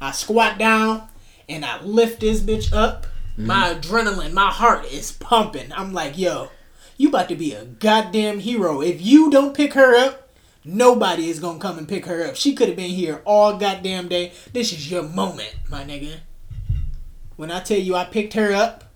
I 0.00 0.10
squat 0.12 0.58
down 0.58 1.08
and 1.48 1.64
I 1.64 1.82
lift 1.82 2.20
this 2.20 2.40
bitch 2.40 2.72
up. 2.72 3.06
Mm-hmm. 3.32 3.46
My 3.46 3.74
adrenaline, 3.74 4.32
my 4.32 4.50
heart 4.50 4.84
is 4.86 5.12
pumping. 5.12 5.72
I'm 5.72 5.92
like, 5.92 6.18
yo, 6.18 6.50
you 6.96 7.08
about 7.08 7.28
to 7.28 7.36
be 7.36 7.52
a 7.52 7.64
goddamn 7.64 8.40
hero. 8.40 8.80
If 8.80 9.00
you 9.00 9.30
don't 9.30 9.54
pick 9.54 9.74
her 9.74 9.94
up, 9.96 10.30
nobody 10.64 11.28
is 11.28 11.38
gonna 11.38 11.58
come 11.58 11.78
and 11.78 11.88
pick 11.88 12.06
her 12.06 12.26
up. 12.26 12.36
She 12.36 12.54
could 12.54 12.68
have 12.68 12.76
been 12.76 12.90
here 12.90 13.22
all 13.24 13.56
goddamn 13.56 14.08
day. 14.08 14.32
This 14.52 14.72
is 14.72 14.90
your 14.90 15.02
moment, 15.02 15.54
my 15.68 15.84
nigga. 15.84 16.18
When 17.36 17.50
I 17.50 17.60
tell 17.60 17.78
you 17.78 17.94
I 17.94 18.04
picked 18.04 18.34
her 18.34 18.52
up 18.52 18.89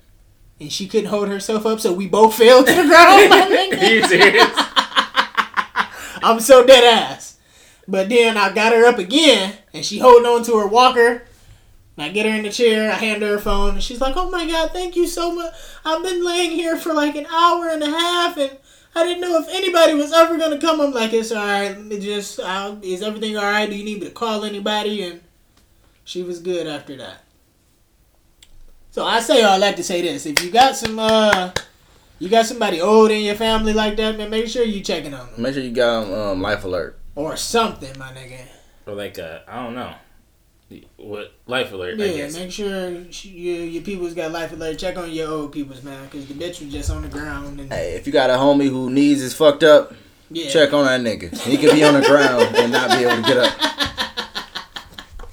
and 0.61 0.73
she 0.73 0.87
couldn't 0.87 1.11
hold 1.11 1.28
herself 1.28 1.66
up, 1.66 1.80
so 1.80 1.92
we 1.92 2.08
both 2.08 2.34
fell 2.38 2.64
to 2.64 2.73
the 2.73 2.82
ground, 2.82 3.30
my. 3.30 3.70
Are 3.80 3.84
you 3.84 4.02
serious? 4.04 4.50
I'm 6.23 6.40
so 6.40 6.64
dead 6.64 6.84
ass. 6.84 7.38
But 7.87 8.08
then 8.08 8.37
I 8.37 8.52
got 8.52 8.73
her 8.73 8.87
up 8.87 8.99
again, 8.99 9.54
and 9.75 9.84
she 9.84 9.99
holding 9.99 10.26
on 10.26 10.42
to 10.44 10.58
her 10.58 10.66
walker. 10.66 11.25
And 11.96 12.06
I 12.06 12.08
get 12.08 12.26
her 12.26 12.32
in 12.32 12.42
the 12.44 12.50
chair. 12.50 12.90
I 12.90 12.94
hand 12.94 13.23
her 13.23 13.28
her 13.28 13.38
phone, 13.38 13.75
and 13.75 13.82
she's 13.82 14.00
like, 14.00 14.16
"Oh 14.16 14.30
my 14.30 14.46
god, 14.46 14.70
thank 14.73 14.96
you 14.96 15.06
so 15.06 15.34
much. 15.34 15.52
I've 15.84 16.02
been 16.02 16.25
laying 16.25 16.50
here 16.50 16.76
for 16.76 16.94
like 16.94 17.14
an 17.14 17.26
hour 17.26 17.68
and 17.68 17.82
a 17.82 17.90
half, 17.90 18.37
and 18.38 18.56
I 18.94 19.04
didn't 19.04 19.20
know 19.20 19.38
if 19.38 19.49
anybody 19.50 19.94
was 19.94 20.12
ever 20.12 20.38
gonna 20.38 20.58
come." 20.58 20.80
I'm 20.80 20.92
like, 20.92 21.12
"It's 21.12 21.30
all 21.30 21.44
right. 21.44 21.68
Let 21.68 21.84
me 21.84 22.00
just. 22.00 22.40
Uh, 22.40 22.76
is 22.82 23.02
everything 23.02 23.37
all 23.37 23.44
right? 23.44 23.68
Do 23.68 23.76
you 23.76 23.84
need 23.84 24.00
me 24.00 24.06
to 24.06 24.12
call 24.12 24.44
anybody?" 24.44 25.02
And 25.02 25.20
she 26.04 26.23
was 26.23 26.40
good 26.40 26.66
after 26.66 26.96
that. 26.96 27.23
So 28.95 29.05
I 29.05 29.19
say 29.19 29.43
all 29.43 29.59
that 29.59 29.77
to 29.77 29.83
say 29.83 30.03
this: 30.03 30.25
if 30.25 30.41
you 30.45 30.53
got 30.53 30.77
some, 30.77 31.01
uh, 31.01 31.51
you 32.21 32.29
got 32.29 32.47
somebody 32.47 32.81
old 32.81 33.11
in 33.11 33.23
your 33.25 33.35
family 33.35 33.73
like 33.73 33.97
that, 33.97 34.17
man, 34.17 34.31
make 34.31 34.47
sure 34.47 34.65
you 34.65 34.83
checking 34.83 35.13
on 35.13 35.33
them 35.33 35.43
Make 35.43 35.55
sure 35.55 35.65
you 35.65 35.73
got 35.73 36.07
um, 36.13 36.41
life 36.41 36.63
alert. 36.63 36.97
or 37.17 37.37
something, 37.37 37.91
my 37.99 38.13
nigga. 38.13 38.39
or 38.87 38.95
like 38.95 39.19
uh, 39.19 39.41
I 39.49 39.65
don't 39.65 39.75
know. 39.75 39.93
What 40.97 41.33
life 41.49 41.73
alert? 41.73 42.01
I 42.01 42.05
Yeah, 42.05 42.17
guess. 42.19 42.37
make 42.37 42.53
sure 42.53 43.05
sh- 43.11 43.25
your 43.27 43.65
your 43.65 43.83
people's 43.83 44.15
got 44.15 44.31
life 44.31 44.53
alert. 44.53 44.79
Check 44.79 44.97
on 44.97 45.11
your 45.11 45.29
old 45.29 45.51
people's 45.53 45.83
man, 45.83 46.05
because 46.05 46.27
the 46.29 46.35
bitch 46.35 46.61
was 46.65 46.73
just 46.73 46.89
on 46.91 47.03
the 47.03 47.09
ground 47.09 47.59
and 47.59 47.73
Hey, 47.73 47.95
if 47.97 48.07
you 48.07 48.13
got 48.13 48.31
a 48.31 48.35
homie 48.35 48.69
who 48.69 48.91
needs 48.91 49.23
is 49.23 49.35
fucked 49.35 49.65
up, 49.65 49.93
yeah. 50.31 50.49
check 50.51 50.73
on 50.73 50.85
that 50.87 51.01
nigga. 51.01 51.37
He 51.43 51.57
could 51.57 51.73
be 51.73 51.83
on 51.83 51.95
the 51.95 52.07
ground 52.07 52.55
and 52.55 52.71
not 52.71 52.91
be 52.97 53.05
able 53.05 53.17
to 53.17 53.23
get 53.23 53.39
up. 53.39 53.71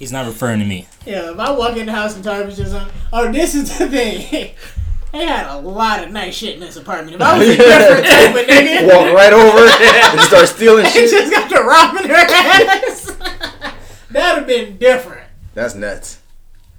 He's 0.02 0.12
not 0.12 0.26
referring 0.26 0.58
to 0.62 0.66
me. 0.66 0.88
Yeah, 1.06 1.32
if 1.32 1.38
I 1.38 1.52
walk 1.52 1.78
in 1.78 1.86
the 1.86 1.92
house 1.92 2.16
and 2.16 2.26
Tarvis 2.26 2.56
just 2.56 2.74
on, 2.74 2.90
oh, 3.14 3.32
this 3.32 3.54
is 3.54 3.78
the 3.78 3.88
thing. 3.88 4.56
they 5.12 5.26
had 5.28 5.46
a 5.46 5.60
lot 5.60 6.04
of 6.04 6.10
nice 6.10 6.34
shit 6.34 6.56
in 6.56 6.60
this 6.60 6.76
apartment. 6.76 7.14
If 7.18 7.22
I 7.22 7.38
was 7.38 7.48
a 7.48 7.56
different 7.58 8.08
type 8.08 8.34
of 8.36 8.42
nigga, 8.48 8.88
Walk 8.88 9.16
right 9.16 9.32
over 9.32 9.60
and 10.18 10.22
start 10.22 10.48
stealing 10.48 10.86
they 10.86 10.90
shit. 10.90 11.12
just 11.12 11.32
got 11.32 11.48
to 11.52 11.62
robbing 11.62 12.10
her 12.10 12.16
ass. 12.16 13.12
That'd 14.10 14.40
have 14.40 14.48
been 14.48 14.78
different. 14.80 15.28
That's 15.54 15.76
nuts. 15.76 16.18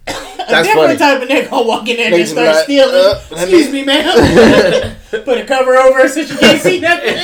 a 0.09 0.11
That's 0.39 0.67
different 0.67 0.99
funny. 0.99 0.99
type 0.99 1.23
of 1.23 1.29
nigga 1.29 1.49
gonna 1.49 1.65
walk 1.69 1.89
in 1.89 1.99
there 1.99 2.07
and 2.09 2.17
just 2.17 2.33
start 2.33 2.57
like, 2.57 2.65
stealing. 2.65 2.93
uh, 2.93 3.21
Excuse 3.31 3.71
me, 3.71 3.85
ma'am. 3.85 4.97
Put 5.11 5.39
a 5.39 5.45
cover 5.47 5.77
over 5.77 5.99
her 6.03 6.09
so 6.09 6.25
she 6.25 6.37
can't 6.37 6.61
see 6.61 6.81
nothing. 6.81 7.17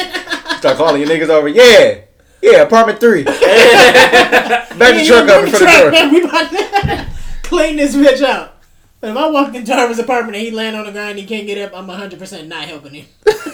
Start 0.60 0.76
calling 0.76 1.00
your 1.02 1.10
niggas 1.10 1.28
over. 1.28 1.48
Yeah. 1.48 2.02
Yeah, 2.42 2.62
apartment 2.62 3.00
three. 3.00 3.24
Back 3.24 4.68
the 4.70 5.04
truck 5.06 5.28
up 5.28 5.44
in 5.44 5.50
front 5.50 5.54
of 5.54 5.60
the 5.60 5.90
door. 5.90 6.10
We 6.10 6.22
about 6.22 6.50
to 6.50 7.08
clean 7.42 7.76
this 7.76 7.94
bitch 7.96 8.22
out. 8.22 8.56
But 9.00 9.10
if 9.10 9.16
I 9.16 9.30
walk 9.30 9.54
in 9.54 9.64
Jarvis' 9.64 9.98
apartment 9.98 10.36
and 10.36 10.44
he 10.44 10.50
land 10.50 10.76
on 10.76 10.86
the 10.86 10.92
ground 10.92 11.10
and 11.10 11.18
he 11.18 11.26
can't 11.26 11.46
get 11.46 11.58
up, 11.58 11.78
I'm 11.78 11.86
100% 11.86 12.46
not 12.48 12.64
helping 12.64 12.94
him. 12.94 13.06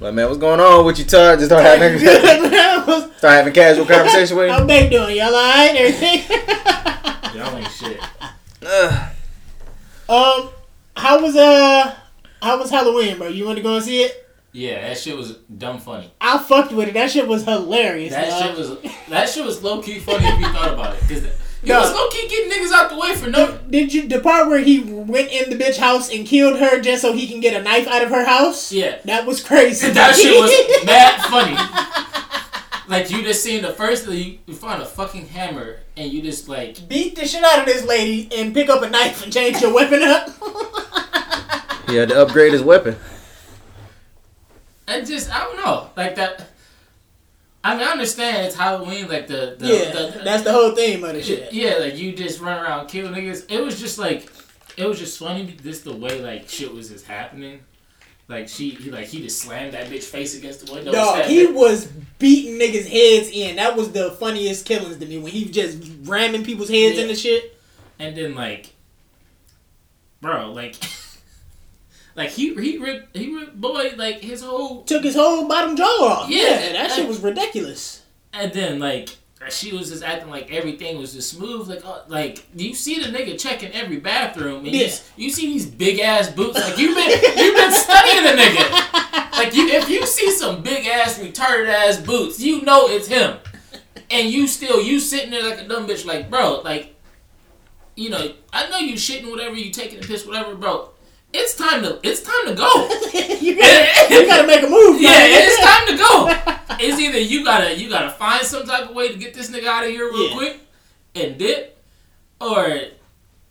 Like, 0.00 0.12
man, 0.12 0.26
what's 0.26 0.36
going 0.38 0.60
on 0.60 0.84
with 0.84 0.98
you, 0.98 1.06
Todd? 1.06 1.38
Just 1.38 1.48
start 1.48 1.64
having, 1.64 1.98
How's 2.04 3.04
start 3.16 3.34
having 3.36 3.54
casual 3.54 3.86
conversation 3.86 4.36
with 4.36 4.50
him. 4.50 4.66
Bay 4.66 4.90
doing? 4.90 5.16
Y'all 5.16 5.34
alright? 5.34 5.74
Everything? 5.74 6.40
Y'all 7.34 7.56
ain't 7.56 7.70
shit. 7.70 7.98
Ugh. 8.66 9.10
um, 10.10 10.50
how 10.94 11.22
was 11.22 11.34
uh, 11.36 11.94
how 12.42 12.58
was 12.58 12.68
Halloween, 12.68 13.16
bro? 13.16 13.28
You 13.28 13.46
want 13.46 13.56
to 13.56 13.62
go 13.62 13.76
and 13.76 13.84
see 13.84 14.02
it? 14.02 14.23
Yeah, 14.56 14.80
that 14.88 14.96
shit 14.98 15.16
was 15.16 15.32
dumb 15.58 15.80
funny. 15.80 16.10
I 16.20 16.38
fucked 16.38 16.70
with 16.72 16.86
it. 16.88 16.94
That 16.94 17.10
shit 17.10 17.26
was 17.26 17.44
hilarious. 17.44 18.12
That 18.12 18.30
dog. 18.30 18.42
shit 18.42 18.56
was 18.56 18.92
that 19.08 19.28
shit 19.28 19.44
was 19.44 19.62
low 19.64 19.82
key 19.82 19.98
funny 19.98 20.24
if 20.26 20.38
you 20.38 20.46
thought 20.46 20.72
about 20.72 20.94
it, 20.94 21.00
because 21.00 21.24
he 21.24 21.68
No. 21.68 21.80
was 21.80 21.92
low 21.92 22.08
key 22.08 22.28
getting 22.28 22.52
niggas 22.52 22.70
out 22.72 22.88
the 22.88 22.96
way 22.96 23.16
for 23.16 23.28
no. 23.28 23.58
Did 23.68 23.92
you 23.92 24.06
the 24.06 24.20
part 24.20 24.46
where 24.48 24.60
he 24.60 24.78
went 24.80 25.32
in 25.32 25.50
the 25.50 25.56
bitch 25.56 25.78
house 25.78 26.08
and 26.08 26.24
killed 26.24 26.60
her 26.60 26.80
just 26.80 27.02
so 27.02 27.12
he 27.12 27.26
can 27.26 27.40
get 27.40 27.60
a 27.60 27.64
knife 27.64 27.88
out 27.88 28.02
of 28.04 28.10
her 28.10 28.24
house? 28.24 28.70
Yeah, 28.70 28.98
That 29.06 29.26
was 29.26 29.42
crazy. 29.42 29.90
that 29.90 30.14
shit 30.14 30.40
was 30.40 30.84
mad 30.86 31.20
funny. 31.22 31.56
Like 32.86 33.10
you 33.10 33.22
just 33.24 33.42
seen 33.42 33.60
the 33.62 33.72
first 33.72 34.06
you, 34.06 34.38
you 34.46 34.54
find 34.54 34.80
a 34.80 34.86
fucking 34.86 35.26
hammer 35.28 35.78
and 35.96 36.12
you 36.12 36.22
just 36.22 36.48
like 36.48 36.86
Beat 36.88 37.16
the 37.16 37.26
shit 37.26 37.42
out 37.42 37.58
of 37.60 37.64
this 37.66 37.84
lady 37.84 38.28
and 38.36 38.54
pick 38.54 38.68
up 38.68 38.82
a 38.82 38.88
knife 38.90 39.24
and 39.24 39.32
change 39.32 39.60
your 39.60 39.74
weapon 39.74 40.00
up. 40.02 40.28
He 41.88 41.96
had 41.96 42.10
to 42.10 42.22
upgrade 42.22 42.52
his 42.52 42.62
weapon. 42.62 42.96
and 44.86 45.06
just 45.06 45.30
I 45.34 45.40
don't 45.40 45.56
know 45.56 45.90
like 45.96 46.14
that. 46.16 46.50
I 47.62 47.76
mean, 47.76 47.86
I 47.86 47.92
understand 47.92 48.46
it's 48.46 48.56
Halloween, 48.56 49.08
like 49.08 49.26
the, 49.26 49.56
the, 49.58 49.66
yeah, 49.66 49.90
the 49.90 50.20
that's 50.22 50.42
the 50.42 50.52
whole 50.52 50.72
theme 50.72 51.02
of 51.02 51.14
the 51.14 51.22
shit. 51.22 51.50
Yeah, 51.52 51.76
like 51.76 51.96
you 51.96 52.12
just 52.14 52.40
run 52.40 52.62
around 52.62 52.88
kill 52.88 53.08
niggas. 53.08 53.50
It 53.50 53.60
was 53.62 53.80
just 53.80 53.98
like, 53.98 54.30
it 54.76 54.86
was 54.86 54.98
just 54.98 55.18
funny. 55.18 55.56
Just 55.62 55.84
the 55.84 55.94
way 55.96 56.20
like 56.20 56.46
shit 56.48 56.72
was 56.72 56.90
just 56.90 57.06
happening. 57.06 57.60
Like 58.28 58.48
she, 58.48 58.70
he, 58.70 58.90
like 58.90 59.06
he 59.06 59.22
just 59.22 59.40
slammed 59.40 59.72
that 59.72 59.86
bitch 59.88 60.04
face 60.04 60.36
against 60.36 60.66
the 60.66 60.72
window. 60.72 60.92
Dog, 60.92 61.24
he 61.24 61.46
was 61.46 61.86
beating 62.18 62.58
niggas' 62.58 62.86
heads 62.86 63.30
in. 63.32 63.56
That 63.56 63.76
was 63.76 63.92
the 63.92 64.12
funniest 64.12 64.66
killings 64.66 64.98
to 64.98 65.06
me 65.06 65.18
when 65.18 65.32
he 65.32 65.46
just 65.46 65.90
ramming 66.04 66.44
people's 66.44 66.68
heads 66.70 66.98
in 66.98 67.08
the 67.08 67.14
shit. 67.14 67.58
and 67.98 68.14
then 68.16 68.34
like, 68.34 68.74
bro, 70.20 70.52
like, 70.52 70.74
like 72.14 72.30
he 72.30 72.54
he 72.54 72.78
ripped 72.78 73.16
he 73.16 73.34
ripped 73.34 73.60
boy 73.60 73.92
like 73.96 74.20
his 74.20 74.42
whole, 74.42 74.82
Took 74.84 75.04
his 75.04 75.14
whole 75.14 75.48
bottom 75.48 75.76
jaw 75.76 75.84
off. 76.22 76.30
Yeah, 76.30 76.42
Yeah, 76.42 76.72
that 76.72 76.90
shit 76.92 77.06
was 77.08 77.20
ridiculous. 77.20 78.02
and 78.32 78.52
then 78.52 78.78
like. 78.78 79.10
She 79.50 79.76
was 79.76 79.90
just 79.90 80.02
acting 80.02 80.30
like 80.30 80.50
everything 80.50 80.96
was 80.96 81.12
just 81.12 81.28
smooth, 81.36 81.68
like 81.68 81.84
uh, 81.84 81.98
like 82.08 82.46
you 82.56 82.72
see 82.74 82.98
the 83.02 83.08
nigga 83.14 83.38
checking 83.38 83.70
every 83.72 83.98
bathroom, 83.98 84.64
and 84.64 84.68
you, 84.68 84.80
Yeah. 84.80 84.86
s- 84.86 85.10
you 85.18 85.28
see 85.28 85.48
these 85.48 85.66
big 85.66 85.98
ass 86.00 86.30
boots, 86.30 86.58
like 86.58 86.78
you've 86.78 86.96
been 86.96 87.10
you've 87.10 87.54
been 87.54 87.70
studying 87.72 88.22
the 88.24 88.30
nigga. 88.42 89.30
Like 89.34 89.54
you, 89.54 89.68
if 89.68 89.90
you 89.90 90.06
see 90.06 90.30
some 90.30 90.62
big 90.62 90.86
ass 90.86 91.18
retarded 91.18 91.68
ass 91.68 91.98
boots, 92.00 92.40
you 92.40 92.62
know 92.62 92.86
it's 92.88 93.06
him. 93.06 93.36
And 94.10 94.30
you 94.30 94.46
still 94.46 94.80
you 94.80 94.98
sitting 94.98 95.30
there 95.30 95.42
like 95.46 95.60
a 95.60 95.68
dumb 95.68 95.86
bitch, 95.86 96.06
like 96.06 96.30
bro, 96.30 96.62
like 96.64 96.94
you 97.96 98.08
know, 98.08 98.32
I 98.50 98.70
know 98.70 98.78
you 98.78 98.94
shitting 98.94 99.30
whatever 99.30 99.56
you 99.56 99.70
taking 99.70 99.98
a 99.98 100.02
piss, 100.06 100.24
whatever, 100.26 100.54
bro. 100.54 100.88
It's 101.36 101.56
time 101.56 101.82
to 101.82 101.98
it's 102.02 102.22
time 102.22 102.46
to 102.46 102.54
go. 102.54 102.68
you, 103.40 103.56
gotta, 103.58 104.14
you 104.14 104.26
gotta 104.26 104.46
make 104.46 104.62
a 104.62 104.68
move. 104.68 105.00
Yeah, 105.00 105.10
man. 105.10 105.30
it's 105.32 105.60
time 105.60 105.86
to 105.88 105.96
go. 105.96 106.50
It's 106.80 106.98
either 106.98 107.18
you 107.18 107.44
gotta 107.44 107.76
you 107.78 107.88
gotta 107.88 108.10
find 108.10 108.44
some 108.44 108.66
type 108.66 108.88
of 108.90 108.96
way 108.96 109.08
to 109.12 109.16
get 109.18 109.32
this 109.32 109.48
nigga 109.50 109.66
out 109.66 109.84
of 109.84 109.90
here 109.90 110.06
real 110.10 110.28
Yeah. 110.30 110.34
quick 110.36 110.60
and 111.14 111.38
dip, 111.38 111.78
or 112.40 112.80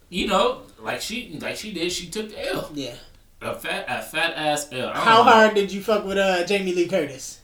you 0.10 0.28
know, 0.28 0.64
like 0.80 1.00
she 1.02 1.38
like 1.40 1.56
she 1.56 1.72
did, 1.74 1.92
she 1.92 2.10
took 2.10 2.30
the 2.32 2.54
L. 2.54 2.70
Yeah. 2.74 2.96
A 3.42 3.56
fat 3.56 3.86
a 3.88 4.02
fat 4.02 4.34
ass 4.36 4.68
L. 4.74 4.90
How 4.94 5.18
know. 5.18 5.32
hard 5.32 5.56
did 5.56 5.72
you 5.72 5.82
fuck 5.82 6.04
with 6.06 6.18
uh, 6.18 6.46
Jamie 6.46 6.74
Lee 6.74 6.88
Curtis? 6.88 7.40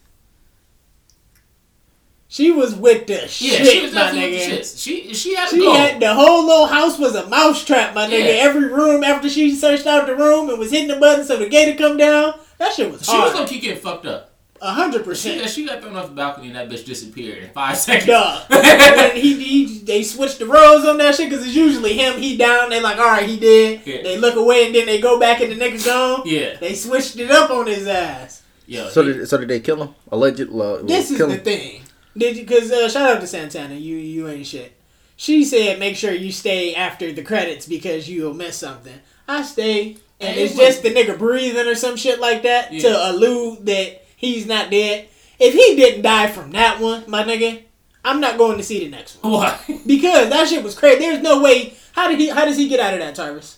She 2.31 2.51
was 2.51 2.75
with 2.75 3.07
the 3.07 3.13
Yeah, 3.15 3.25
shit, 3.27 3.67
she 3.67 3.81
was 3.81 3.91
my 3.91 4.01
definitely 4.01 4.31
with 4.33 4.41
nigga. 4.41 4.49
the 4.49 4.55
shits. 4.57 4.83
She 4.83 5.13
she 5.15 5.35
had 5.35 5.49
to 5.49 5.55
She 5.55 5.61
go. 5.63 5.73
had 5.73 5.99
the 5.99 6.13
whole 6.13 6.45
little 6.45 6.67
house 6.67 6.99
was 6.99 7.15
a 7.15 7.27
mousetrap, 7.27 7.95
my 7.95 8.05
nigga. 8.05 8.19
Yeah. 8.19 8.43
Every 8.43 8.67
room 8.67 9.03
after 9.03 9.27
she 9.27 9.55
searched 9.55 9.87
out 9.87 10.05
the 10.05 10.15
room 10.15 10.47
and 10.49 10.59
was 10.59 10.69
hitting 10.71 10.89
the 10.89 10.97
button 10.97 11.25
so 11.25 11.37
the 11.37 11.49
gate 11.49 11.69
would 11.69 11.77
come 11.79 11.97
down. 11.97 12.35
That 12.59 12.71
shit 12.73 12.91
was 12.91 13.03
she 13.03 13.17
was 13.17 13.33
gonna 13.33 13.47
keep 13.47 13.63
getting 13.63 13.81
fucked 13.81 14.05
up. 14.05 14.27
A 14.61 14.71
hundred 14.73 14.99
She, 14.99 15.03
percent. 15.05 15.49
she 15.49 15.65
got 15.65 15.81
thrown 15.81 15.95
off 15.95 16.09
the 16.09 16.13
balcony 16.15 16.47
and 16.47 16.55
that 16.57 16.69
bitch 16.69 16.85
disappeared 16.85 17.41
in 17.45 17.49
five 17.49 17.77
seconds. 17.87 18.05
Duh. 18.05 18.41
he, 19.13 19.41
he 19.41 19.79
they 19.79 20.03
switched 20.03 20.37
the 20.37 20.45
roles 20.45 20.85
on 20.85 20.97
that 20.99 21.15
shit 21.15 21.29
because 21.31 21.45
it's 21.45 21.55
usually 21.55 21.93
him. 21.97 22.19
He 22.19 22.37
down. 22.37 22.69
They 22.69 22.79
like, 22.81 22.97
all 22.99 23.05
right, 23.05 23.27
he 23.27 23.39
did. 23.39 23.81
Yeah. 23.87 24.03
They 24.03 24.17
look 24.19 24.35
away 24.35 24.67
and 24.67 24.75
then 24.75 24.85
they 24.85 24.99
go 25.01 25.19
back 25.19 25.41
and 25.41 25.51
the 25.51 25.55
nigga 25.55 25.83
gone. 25.83 26.23
Yeah. 26.25 26.57
They 26.59 26.75
switched 26.75 27.15
it 27.17 27.31
up 27.31 27.49
on 27.49 27.67
his 27.67 27.87
ass. 27.87 28.43
Yo, 28.67 28.87
So 28.89 29.01
he- 29.01 29.13
did 29.13 29.27
so 29.29 29.37
did 29.37 29.47
they 29.47 29.61
kill 29.61 29.81
him? 29.81 29.95
Alleged. 30.11 30.49
Well, 30.51 30.83
This 30.83 31.09
is 31.09 31.17
kill 31.17 31.27
the 31.29 31.35
him. 31.35 31.41
thing. 31.43 31.81
Did 32.17 32.37
you? 32.37 32.43
Because 32.43 32.71
uh, 32.71 32.89
shout 32.89 33.15
out 33.15 33.21
to 33.21 33.27
Santana. 33.27 33.75
You 33.75 33.97
you 33.97 34.27
ain't 34.27 34.47
shit. 34.47 34.73
She 35.15 35.43
said 35.43 35.79
make 35.79 35.95
sure 35.95 36.11
you 36.13 36.31
stay 36.31 36.73
after 36.75 37.11
the 37.11 37.23
credits 37.23 37.65
because 37.65 38.09
you'll 38.09 38.33
miss 38.33 38.57
something. 38.57 38.99
I 39.27 39.43
stay, 39.43 39.97
and 40.19 40.29
And 40.29 40.39
it's 40.39 40.53
it 40.53 40.57
just 40.57 40.83
the 40.83 40.93
nigga 40.93 41.17
breathing 41.17 41.67
or 41.67 41.75
some 41.75 41.95
shit 41.97 42.19
like 42.19 42.43
that 42.43 42.73
Yeah. 42.73 42.81
to 42.81 43.11
allude 43.11 43.65
that 43.65 44.03
he's 44.15 44.45
not 44.45 44.71
dead. 44.71 45.07
If 45.39 45.53
he 45.53 45.75
didn't 45.75 46.01
die 46.01 46.27
from 46.27 46.51
that 46.51 46.79
one, 46.81 47.03
my 47.07 47.23
nigga, 47.23 47.61
I'm 48.03 48.19
not 48.19 48.37
going 48.37 48.57
to 48.57 48.63
see 48.63 48.79
the 48.79 48.89
next 48.89 49.21
one 49.23 49.33
Why? 49.33 49.59
because 49.85 50.29
that 50.29 50.47
shit 50.47 50.63
was 50.63 50.75
crazy. 50.77 50.99
There's 50.99 51.21
no 51.21 51.41
way. 51.41 51.73
How 51.93 52.07
did 52.09 52.19
he? 52.19 52.29
How 52.29 52.45
does 52.45 52.57
he 52.57 52.67
get 52.67 52.79
out 52.79 52.93
of 52.93 52.99
that, 52.99 53.15
Tyrus? 53.15 53.57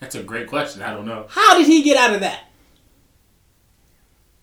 That's 0.00 0.14
a 0.14 0.22
great 0.22 0.48
question. 0.48 0.82
I 0.82 0.92
don't 0.92 1.06
know. 1.06 1.26
How 1.28 1.56
did 1.58 1.66
he 1.66 1.82
get 1.82 1.96
out 1.96 2.14
of 2.14 2.20
that? 2.20 2.44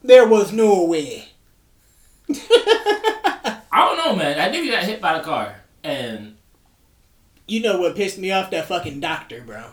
There 0.03 0.27
was 0.27 0.51
no 0.51 0.83
way. 0.85 1.29
I 3.71 3.85
don't 3.85 3.97
know, 3.97 4.15
man. 4.15 4.39
I 4.39 4.51
think 4.51 4.65
he 4.65 4.71
got 4.71 4.83
hit 4.83 4.99
by 5.01 5.17
the 5.17 5.23
car, 5.23 5.55
and 5.83 6.35
You 7.47 7.61
know 7.61 7.79
what 7.79 7.95
pissed 7.95 8.17
me 8.17 8.31
off? 8.31 8.51
That 8.51 8.67
fucking 8.67 8.99
doctor, 8.99 9.41
bro. 9.41 9.63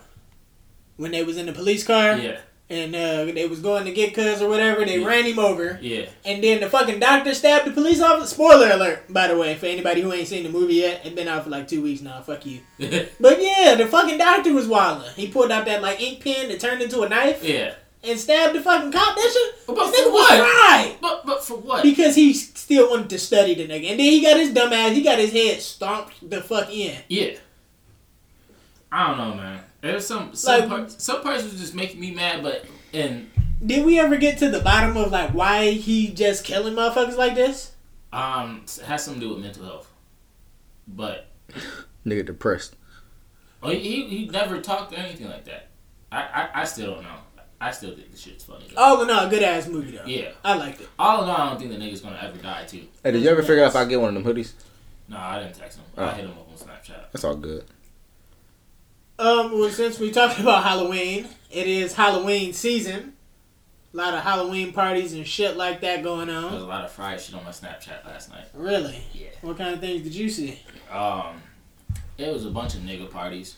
When 0.97 1.12
they 1.12 1.23
was 1.23 1.37
in 1.37 1.47
the 1.47 1.52
police 1.52 1.87
car 1.87 2.17
yeah, 2.17 2.38
and 2.69 2.95
uh, 2.95 3.25
they 3.26 3.47
was 3.47 3.61
going 3.61 3.85
to 3.85 3.93
get 3.93 4.14
cuz 4.14 4.43
or 4.43 4.49
whatever, 4.49 4.85
they 4.85 4.99
Yeah. 4.99 5.07
ran 5.07 5.25
him 5.25 5.38
over. 5.38 5.78
yeah, 5.81 6.07
And 6.25 6.43
then 6.43 6.61
the 6.61 6.69
fucking 6.69 6.99
doctor 6.99 7.33
stabbed 7.35 7.67
the 7.67 7.71
police 7.71 8.00
officer. 8.00 8.26
Spoiler 8.35 8.71
alert, 8.73 9.05
by 9.12 9.28
the 9.28 9.37
way, 9.38 9.55
for 9.55 9.67
anybody 9.67 10.00
who 10.00 10.12
ain't 10.12 10.26
seen 10.26 10.43
the 10.43 10.49
movie 10.50 10.75
yet. 10.75 11.02
It's 11.05 11.14
been 11.14 11.28
out 11.28 11.45
for 11.45 11.50
like 11.50 11.69
two 11.69 11.83
weeks 11.83 12.00
now. 12.02 12.21
Fuck 12.21 12.47
you. 12.47 12.61
But 13.21 13.40
yeah, 13.40 13.76
the 13.76 13.87
fucking 13.87 14.19
doctor 14.19 14.52
was 14.52 14.67
wildin'. 14.67 15.12
He 15.14 15.28
pulled 15.28 15.52
out 15.52 15.67
that 15.67 15.81
like 15.83 16.00
ink 16.00 16.21
pen 16.25 16.49
that 16.49 16.59
turned 16.61 16.83
into 16.83 17.02
a 17.02 17.09
knife 17.09 17.45
yeah. 17.45 17.75
And 18.05 18.19
stabbed 18.19 18.55
the 18.55 18.61
fucking 18.61 18.93
cop. 18.93 19.14
That 19.17 19.31
shit. 19.33 19.67
But 19.67 19.75
this 19.76 20.00
for 20.00 20.09
nigga 20.09 20.12
was 20.12 20.12
what? 20.12 20.40
right. 20.40 20.97
But 21.00 21.26
but 21.26 21.45
for 21.45 21.57
what? 21.59 21.83
Because 21.83 22.14
he 22.14 22.33
still 22.35 22.90
wanted 22.90 23.11
to 23.11 23.19
study 23.19 23.55
the 23.55 23.67
nigga. 23.67 23.90
And 23.90 23.99
then 24.00 24.11
he 24.11 24.23
got 24.23 24.37
his 24.38 24.52
dumb 24.52 24.73
ass, 24.73 24.93
he 24.97 25.02
got 25.02 25.19
his 25.19 25.33
head 25.33 25.61
stomped 25.61 26.28
the 26.31 26.40
fuck 26.40 26.71
in. 26.73 26.97
Yeah. 27.09 27.37
I 28.90 29.09
don't 29.09 29.19
know, 29.19 29.35
man. 29.35 29.61
There's 29.81 30.07
some 30.07 30.35
some 30.35 30.61
Like- 30.61 30.69
parts. 30.69 31.05
Some 31.05 31.23
parts 31.23 31.45
was 31.45 31.59
just 31.59 31.75
making 31.75 32.00
me 32.00 32.11
mad, 32.12 32.43
but 32.43 32.64
and 32.93 33.31
Did 33.64 33.85
we 33.85 33.99
ever 33.99 34.17
get 34.17 34.38
to 34.38 34.49
the 34.50 34.61
bottom 34.61 34.97
of 34.97 35.11
like 35.12 35.31
why 35.31 35.71
he 35.71 36.09
just 36.09 36.45
killing 36.45 36.75
motherfuckers 36.75 37.17
like 37.17 37.35
this? 37.35 37.73
um 38.11 38.62
it 38.64 38.83
has 38.87 39.05
something 39.05 39.21
to 39.21 39.26
do 39.28 39.35
with 39.35 39.43
mental 39.45 39.64
health. 39.64 39.90
But 40.87 41.26
Nigga 42.07 42.25
depressed. 42.25 42.75
oh, 43.62 43.69
he 43.71 44.05
he 44.09 44.26
never 44.28 44.61
talked 44.62 44.93
or 44.95 44.97
anything 44.97 45.28
like 45.28 45.45
that. 45.45 45.69
I 46.11 46.23
I, 46.23 46.49
I 46.62 46.64
still 46.64 46.95
don't 46.95 47.02
know. 47.02 47.19
I 47.60 47.72
still 47.72 47.94
think 47.94 48.10
the 48.12 48.16
shit's 48.16 48.44
funny. 48.44 48.66
Though. 48.72 48.80
All 48.80 49.02
in 49.02 49.10
all, 49.10 49.28
good 49.28 49.42
ass 49.42 49.66
movie 49.66 49.96
though. 49.96 50.04
Yeah. 50.06 50.30
I 50.44 50.54
liked 50.54 50.80
it. 50.80 50.88
All 50.98 51.24
in 51.24 51.28
all, 51.30 51.36
I 51.36 51.48
don't 51.50 51.58
think 51.58 51.70
the 51.72 51.76
nigga's 51.76 52.00
gonna 52.00 52.18
ever 52.22 52.36
die 52.38 52.64
too. 52.66 52.84
Hey, 53.02 53.10
did 53.12 53.22
you 53.22 53.28
ever 53.30 53.42
figure 53.42 53.64
out 53.64 53.68
if 53.70 53.76
I 53.76 53.84
get 53.84 54.00
one 54.00 54.16
of 54.16 54.22
them 54.22 54.32
hoodies? 54.34 54.52
No, 55.08 55.16
I 55.16 55.40
didn't 55.42 55.54
text 55.56 55.78
him. 55.78 55.84
Oh. 55.96 56.04
I 56.04 56.12
hit 56.12 56.24
him 56.26 56.32
up 56.32 56.48
on 56.48 56.54
Snapchat. 56.56 57.10
That's 57.12 57.24
all 57.24 57.34
good. 57.34 57.64
Um, 59.18 59.58
well, 59.58 59.70
since 59.70 59.98
we 59.98 60.10
talking 60.10 60.42
about 60.44 60.62
Halloween, 60.62 61.26
it 61.50 61.66
is 61.66 61.94
Halloween 61.94 62.52
season. 62.52 63.14
A 63.94 63.96
lot 63.96 64.14
of 64.14 64.20
Halloween 64.22 64.72
parties 64.72 65.14
and 65.14 65.26
shit 65.26 65.56
like 65.56 65.80
that 65.80 66.02
going 66.04 66.28
on. 66.28 66.42
There 66.42 66.52
was 66.52 66.62
a 66.62 66.66
lot 66.66 66.84
of 66.84 66.92
fried 66.92 67.20
shit 67.20 67.34
on 67.34 67.42
my 67.42 67.50
Snapchat 67.50 68.04
last 68.04 68.30
night. 68.30 68.44
Really? 68.54 69.02
Yeah. 69.14 69.28
What 69.40 69.56
kind 69.56 69.74
of 69.74 69.80
things 69.80 70.02
did 70.02 70.14
you 70.14 70.28
see? 70.28 70.60
Um, 70.92 71.42
it 72.18 72.32
was 72.32 72.44
a 72.44 72.50
bunch 72.50 72.74
of 72.74 72.82
nigga 72.82 73.10
parties, 73.10 73.56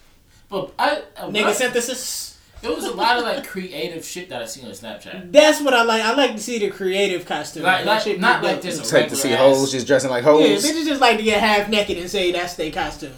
but 0.49 0.73
I 0.79 1.03
a 1.17 1.27
Nigga 1.29 1.47
lot- 1.47 1.57
synthesis. 1.57 2.39
There 2.63 2.73
was 2.73 2.85
a 2.85 2.93
lot 2.93 3.17
of 3.19 3.25
like 3.25 3.47
creative 3.47 4.05
shit 4.05 4.29
that 4.29 4.43
I 4.43 4.45
seen 4.47 4.67
on 4.67 4.73
Snapchat. 4.73 5.33
That's 5.33 5.61
what 5.63 5.73
I 5.75 5.83
like. 5.83 6.03
I 6.03 6.15
like 6.15 6.33
to 6.33 6.39
see 6.43 6.59
the 6.59 6.71
creative 6.71 7.25
costume. 7.25 7.63
Like, 7.63 7.85
That 7.85 7.91
like 7.95 8.03
shit 8.03 8.21
not 8.21 8.43
like 8.43 8.61
this. 8.61 8.79
It's 8.79 8.93
like 8.93 9.09
to 9.09 9.17
see 9.17 9.31
regular 9.31 9.49
hoes 9.51 9.63
ass- 9.69 9.73
just 9.73 9.87
dressing 9.87 10.11
like 10.11 10.25
Yeah, 10.25 10.31
hoes. 10.31 10.65
bitches 10.65 10.85
just 10.85 11.01
like 11.01 11.17
to 11.17 11.23
get 11.23 11.41
half 11.41 11.69
naked 11.69 11.97
and 11.99 12.11
say 12.11 12.33
that's 12.33 12.55
their 12.55 12.71
costume. 12.71 13.13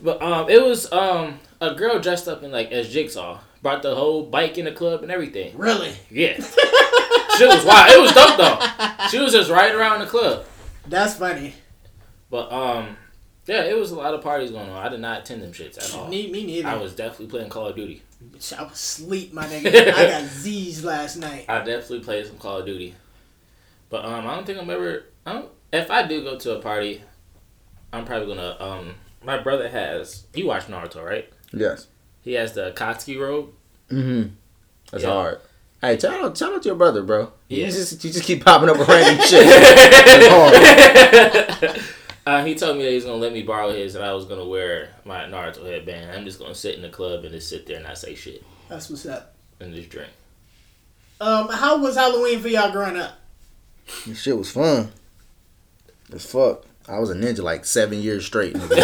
But 0.00 0.22
um, 0.22 0.48
it 0.48 0.62
was 0.62 0.90
um 0.92 1.40
a 1.60 1.74
girl 1.74 1.98
dressed 1.98 2.28
up 2.28 2.42
in 2.42 2.52
like 2.52 2.70
as 2.72 2.88
Jigsaw. 2.92 3.40
Brought 3.62 3.82
the 3.82 3.94
whole 3.96 4.22
bike 4.24 4.58
in 4.58 4.66
the 4.66 4.72
club 4.72 5.02
and 5.02 5.10
everything. 5.10 5.56
Really? 5.58 5.92
Yeah, 6.10 6.34
shit 6.40 7.48
was 7.48 7.64
wild. 7.64 7.90
It 7.90 8.00
was 8.00 8.12
dope 8.12 8.36
though. 8.36 9.06
She 9.08 9.18
was 9.18 9.32
just 9.32 9.50
right 9.50 9.74
around 9.74 10.00
the 10.00 10.06
club. 10.06 10.44
That's 10.86 11.16
funny. 11.16 11.54
But 12.30 12.52
um, 12.52 12.96
yeah, 13.46 13.64
it 13.64 13.76
was 13.76 13.90
a 13.90 13.96
lot 13.96 14.14
of 14.14 14.22
parties 14.22 14.50
going 14.50 14.68
on. 14.68 14.76
I 14.86 14.88
did 14.88 15.00
not 15.00 15.20
attend 15.22 15.42
them 15.42 15.52
shits 15.52 15.78
at 15.78 15.94
all. 15.98 16.06
Me, 16.08 16.30
me 16.30 16.44
neither. 16.44 16.68
I 16.68 16.76
was 16.76 16.94
definitely 16.94 17.26
playing 17.26 17.48
Call 17.48 17.66
of 17.66 17.74
Duty. 17.76 18.02
I 18.58 18.62
was 18.64 18.72
asleep, 18.72 19.32
my 19.32 19.46
nigga. 19.46 19.92
I 19.92 20.08
got 20.10 20.24
Z's 20.30 20.84
last 20.84 21.16
night. 21.16 21.46
I 21.48 21.58
definitely 21.58 22.00
played 22.00 22.26
some 22.26 22.38
Call 22.38 22.58
of 22.58 22.66
Duty. 22.66 22.94
But 23.90 24.04
um, 24.04 24.26
I 24.26 24.34
don't 24.34 24.44
think 24.46 24.58
I'm 24.60 24.68
ever. 24.70 25.04
I 25.24 25.32
don't, 25.34 25.48
if 25.72 25.90
I 25.90 26.06
do 26.06 26.22
go 26.22 26.36
to 26.38 26.56
a 26.56 26.60
party, 26.60 27.02
I'm 27.92 28.04
probably 28.04 28.34
gonna. 28.34 28.56
Um, 28.60 28.94
my 29.24 29.38
brother 29.38 29.68
has. 29.68 30.26
You 30.34 30.46
watch 30.46 30.66
Naruto, 30.66 31.04
right? 31.04 31.28
Yes. 31.52 31.86
He 32.22 32.32
has 32.34 32.52
the 32.54 32.72
Akatsuki 32.72 33.20
robe. 33.20 33.50
Mm-hmm. 33.90 34.34
That's 34.90 35.04
Yeah. 35.04 35.10
hard. 35.10 35.40
Hey, 35.80 35.98
shout 35.98 36.14
out, 36.24 36.36
shout 36.36 36.52
out 36.54 36.62
to 36.62 36.68
your 36.70 36.74
brother, 36.76 37.02
bro. 37.02 37.32
Yeah. 37.48 37.66
You 37.66 37.72
just 37.72 38.02
you 38.02 38.10
just 38.10 38.24
keep 38.24 38.44
popping 38.44 38.68
up 38.68 38.78
with 38.78 38.88
random 38.88 39.24
shit. 39.26 39.46
That's 42.26 42.34
hard. 42.34 42.42
uh, 42.42 42.44
he 42.44 42.54
told 42.54 42.76
me 42.78 42.84
that 42.84 42.90
he's 42.92 43.04
gonna 43.04 43.16
let 43.16 43.32
me 43.32 43.42
borrow 43.42 43.72
his, 43.72 43.94
and 43.94 44.04
I 44.04 44.12
was 44.14 44.24
gonna 44.26 44.44
wear 44.44 44.90
my 45.04 45.20
Naruto 45.24 45.64
headband. 45.64 46.10
I'm 46.10 46.24
just 46.24 46.38
gonna 46.38 46.54
sit 46.54 46.74
in 46.74 46.82
the 46.82 46.88
club 46.88 47.24
and 47.24 47.32
just 47.32 47.48
sit 47.48 47.66
there 47.66 47.76
and 47.76 47.84
not 47.84 47.98
say 47.98 48.14
shit 48.14 48.42
That's 48.68 48.90
what's 48.90 49.06
up. 49.06 49.34
and 49.60 49.74
just 49.74 49.88
drink. 49.90 50.10
Um, 51.20 51.48
how 51.48 51.78
was 51.78 51.96
Halloween 51.96 52.40
for 52.40 52.48
y'all 52.48 52.70
growing 52.72 52.96
up? 52.96 53.14
This 54.06 54.20
shit 54.20 54.36
was 54.36 54.50
fun. 54.50 54.90
As 56.12 56.26
fuck. 56.26 56.64
I 56.88 56.98
was 56.98 57.10
a 57.10 57.14
ninja 57.14 57.40
like 57.42 57.64
seven 57.64 58.00
years 58.00 58.24
straight. 58.26 58.54
Nigga. 58.54 58.68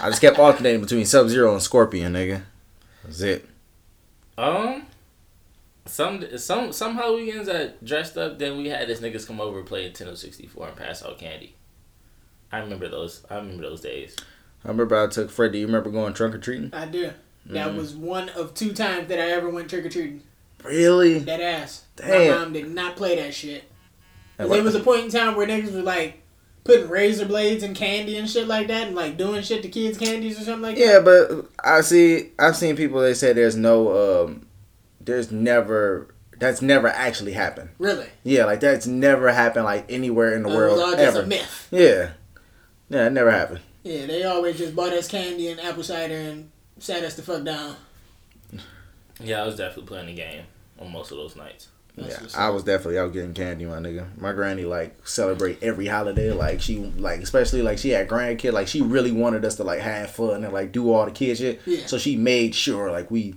I 0.00 0.08
just 0.10 0.20
kept 0.20 0.38
alternating 0.38 0.80
between 0.80 1.04
Sub 1.04 1.28
Zero 1.28 1.52
and 1.52 1.62
Scorpion, 1.62 2.12
nigga. 2.14 2.42
That's 3.04 3.20
it. 3.20 3.48
Um, 4.36 4.86
some 5.88 6.24
some 6.38 6.72
some 6.72 6.98
Halloweens 6.98 7.48
I 7.48 7.72
dressed 7.84 8.16
up. 8.16 8.38
Then 8.38 8.58
we 8.58 8.68
had 8.68 8.88
this 8.88 9.00
niggas 9.00 9.26
come 9.26 9.40
over 9.40 9.62
play 9.62 9.90
Nintendo 9.90 10.16
64 10.16 10.68
and 10.68 10.76
pass 10.76 11.02
out 11.04 11.18
candy. 11.18 11.54
I 12.52 12.58
remember 12.58 12.88
those. 12.88 13.24
I 13.30 13.36
remember 13.36 13.62
those 13.62 13.80
days. 13.80 14.16
I 14.64 14.68
remember 14.68 15.02
I 15.02 15.06
took 15.08 15.30
Fred. 15.30 15.52
Do 15.52 15.58
You 15.58 15.66
remember 15.66 15.90
going 15.90 16.14
trunk 16.14 16.34
or 16.34 16.38
treating? 16.38 16.70
I 16.72 16.86
do. 16.86 17.10
That 17.46 17.68
Mhm. 17.72 17.76
was 17.76 17.94
one 17.94 18.28
of 18.30 18.54
two 18.54 18.72
times 18.72 19.08
that 19.08 19.18
I 19.18 19.30
ever 19.30 19.48
went 19.48 19.70
trick 19.70 19.84
or 19.86 19.88
treating. 19.88 20.22
Really? 20.64 21.20
That 21.20 21.40
ass. 21.40 21.84
Damn. 21.96 22.30
My 22.32 22.38
mom 22.38 22.52
did 22.52 22.68
not 22.70 22.96
play 22.96 23.16
that 23.16 23.32
shit. 23.34 23.64
'Cause 24.36 24.48
That 24.48 24.54
There 24.54 24.62
was 24.62 24.74
a 24.74 24.80
point 24.80 25.04
in 25.04 25.10
time 25.10 25.36
where 25.36 25.46
niggas 25.46 25.72
were 25.72 25.82
like 25.82 26.22
putting 26.64 26.88
razor 26.88 27.24
blades 27.24 27.62
and 27.62 27.74
candy 27.76 28.16
and 28.16 28.28
shit 28.28 28.46
like 28.48 28.66
that, 28.68 28.88
and 28.88 28.96
like 28.96 29.16
doing 29.16 29.42
shit 29.42 29.62
to 29.62 29.68
kids' 29.68 29.96
candies 29.96 30.38
or 30.40 30.44
something 30.44 30.62
like 30.62 30.76
that. 30.76 30.84
Yeah, 30.84 31.00
but 31.00 31.46
I 31.64 31.80
see. 31.80 32.32
I've 32.38 32.56
seen 32.56 32.76
people. 32.76 33.00
They 33.00 33.14
say 33.14 33.32
there's 33.32 33.56
no. 33.56 34.24
um 34.24 34.46
There's 35.08 35.32
never. 35.32 36.14
That's 36.38 36.62
never 36.62 36.86
actually 36.86 37.32
happened. 37.32 37.70
Really? 37.78 38.06
Yeah, 38.22 38.44
like 38.44 38.60
that's 38.60 38.86
never 38.86 39.32
happened 39.32 39.64
like 39.64 39.90
anywhere 39.90 40.34
in 40.36 40.44
the 40.44 40.50
It 40.50 40.54
world 40.54 40.76
was 40.76 40.82
all 40.84 40.90
just 40.92 41.02
ever. 41.02 41.22
a 41.22 41.26
myth. 41.26 41.68
Yeah. 41.72 42.10
Yeah, 42.88 43.06
it 43.06 43.12
never 43.12 43.30
happened. 43.32 43.60
Yeah, 43.82 44.06
they 44.06 44.22
always 44.22 44.56
just 44.58 44.76
bought 44.76 44.92
us 44.92 45.08
candy 45.08 45.48
and 45.48 45.58
apple 45.60 45.82
cider 45.82 46.14
and 46.14 46.50
sat 46.78 47.02
us 47.02 47.14
the 47.16 47.22
fuck 47.22 47.42
down. 47.42 47.74
Yeah, 49.20 49.42
I 49.42 49.46
was 49.46 49.56
definitely 49.56 49.86
playing 49.88 50.06
the 50.06 50.14
game 50.14 50.44
on 50.78 50.92
most 50.92 51.10
of 51.10 51.16
those 51.18 51.34
nights. 51.34 51.68
That's 51.96 52.34
yeah, 52.34 52.40
I 52.40 52.50
was 52.50 52.62
definitely 52.62 52.98
out 52.98 53.12
getting 53.12 53.34
candy, 53.34 53.64
my 53.64 53.78
nigga. 53.78 54.06
My 54.20 54.32
granny 54.32 54.64
like 54.64 55.08
celebrate 55.08 55.60
every 55.62 55.88
holiday, 55.88 56.30
like 56.30 56.60
she 56.60 56.76
like 56.78 57.20
especially 57.20 57.62
like 57.62 57.78
she 57.78 57.90
had 57.90 58.06
grandkid, 58.06 58.52
like 58.52 58.68
she 58.68 58.80
really 58.80 59.10
wanted 59.10 59.44
us 59.44 59.56
to 59.56 59.64
like 59.64 59.80
have 59.80 60.10
fun 60.12 60.44
and 60.44 60.52
like 60.52 60.70
do 60.70 60.92
all 60.92 61.04
the 61.04 61.10
kid 61.10 61.36
shit. 61.38 61.60
Yeah. 61.66 61.86
So 61.86 61.98
she 61.98 62.14
made 62.14 62.54
sure 62.54 62.92
like 62.92 63.10
we 63.10 63.34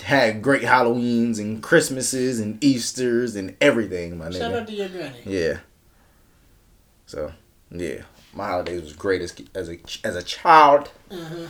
had 0.00 0.42
great 0.42 0.62
Halloweens 0.62 1.38
and 1.38 1.62
Christmases 1.62 2.40
and 2.40 2.62
Easters 2.62 3.36
and 3.36 3.56
everything, 3.60 4.18
my 4.18 4.28
nigga. 4.28 4.38
Shout 4.38 4.52
nigga. 4.52 4.60
out 4.60 4.66
to 4.66 4.72
your 4.72 4.88
granny. 4.88 5.18
Yeah. 5.24 5.58
So 7.06 7.32
yeah, 7.70 8.02
my 8.34 8.46
holidays 8.48 8.82
was 8.82 8.92
great 8.94 9.22
as 9.22 9.34
as 9.54 9.68
a 9.68 9.78
as 10.04 10.16
a 10.16 10.22
child. 10.22 10.90
Uh-huh. 11.10 11.46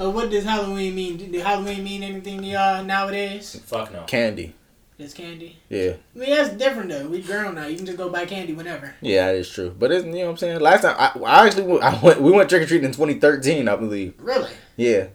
Uh, 0.00 0.10
what 0.10 0.30
does 0.30 0.44
Halloween 0.44 0.94
mean? 0.94 1.16
Did 1.16 1.34
Halloween 1.40 1.84
mean 1.84 2.02
anything 2.02 2.40
to 2.40 2.46
y'all 2.46 2.84
nowadays? 2.84 3.60
Fuck 3.64 3.92
no. 3.92 4.02
Candy. 4.04 4.54
Just 4.98 5.16
candy. 5.16 5.58
Yeah. 5.68 5.94
I 6.14 6.18
mean, 6.18 6.30
that's 6.30 6.50
different 6.50 6.88
though. 6.88 7.08
We 7.08 7.20
grown 7.20 7.56
now. 7.56 7.66
You 7.66 7.76
can 7.76 7.86
just 7.86 7.98
go 7.98 8.08
buy 8.08 8.26
candy 8.26 8.52
whenever. 8.52 8.94
Yeah, 9.00 9.26
that 9.26 9.36
is 9.36 9.50
true. 9.50 9.74
But 9.76 9.90
it's, 9.90 10.04
you 10.04 10.12
know 10.12 10.24
what 10.24 10.30
I'm 10.30 10.36
saying. 10.36 10.60
Last 10.60 10.82
time 10.82 10.96
I, 10.98 11.18
I 11.20 11.46
actually 11.46 11.64
went, 11.64 11.82
I 11.82 12.00
went 12.00 12.20
we 12.20 12.30
went 12.30 12.48
trick 12.48 12.62
or 12.62 12.66
treating 12.66 12.86
in 12.86 12.92
2013, 12.92 13.68
I 13.68 13.76
believe. 13.76 14.14
Really? 14.18 14.50
Yeah. 14.76 15.08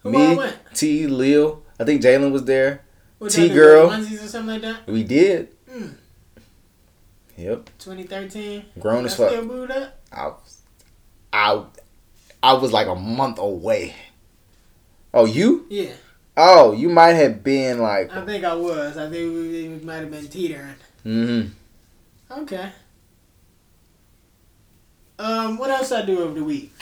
Who 0.00 0.10
Me, 0.10 0.26
all 0.26 0.36
went? 0.36 0.58
T, 0.74 1.06
Leo. 1.06 1.61
I 1.82 1.84
think 1.84 2.00
Jalen 2.00 2.30
was 2.30 2.44
there. 2.44 2.84
Do, 3.20 3.28
T-girl. 3.28 3.88
Onesies 3.90 4.24
or 4.24 4.28
something 4.28 4.52
like 4.54 4.62
that. 4.62 4.86
We 4.86 5.02
did. 5.02 5.48
Mm. 5.68 5.94
Yep. 7.36 7.70
2013. 7.78 8.64
Grown 8.78 9.04
as 9.04 9.16
fuck. 9.16 9.30
Still 9.30 9.46
booed 9.46 9.70
up. 9.72 10.00
I, 10.12 10.26
was- 10.26 10.62
I, 11.32 11.64
I 12.42 12.52
was 12.54 12.72
like 12.72 12.86
a 12.86 12.94
month 12.94 13.38
away. 13.38 13.96
Oh, 15.12 15.24
you? 15.24 15.66
Yeah, 15.68 15.90
Oh, 16.36 16.72
you 16.72 16.88
might 16.88 17.12
have 17.14 17.42
been 17.44 17.80
like. 17.80 18.14
I 18.14 18.24
think 18.24 18.44
I 18.44 18.54
was. 18.54 18.96
I 18.96 19.10
think 19.10 19.34
we, 19.34 19.68
we 19.68 19.84
might 19.84 19.96
have 19.96 20.10
been 20.10 20.26
teetering. 20.28 20.74
Mm-hmm. 21.04 22.40
Okay. 22.42 22.70
Um, 25.18 25.58
what 25.58 25.70
else 25.70 25.92
I 25.92 26.04
do 26.06 26.20
over 26.22 26.34
the 26.34 26.44
week? 26.44 26.72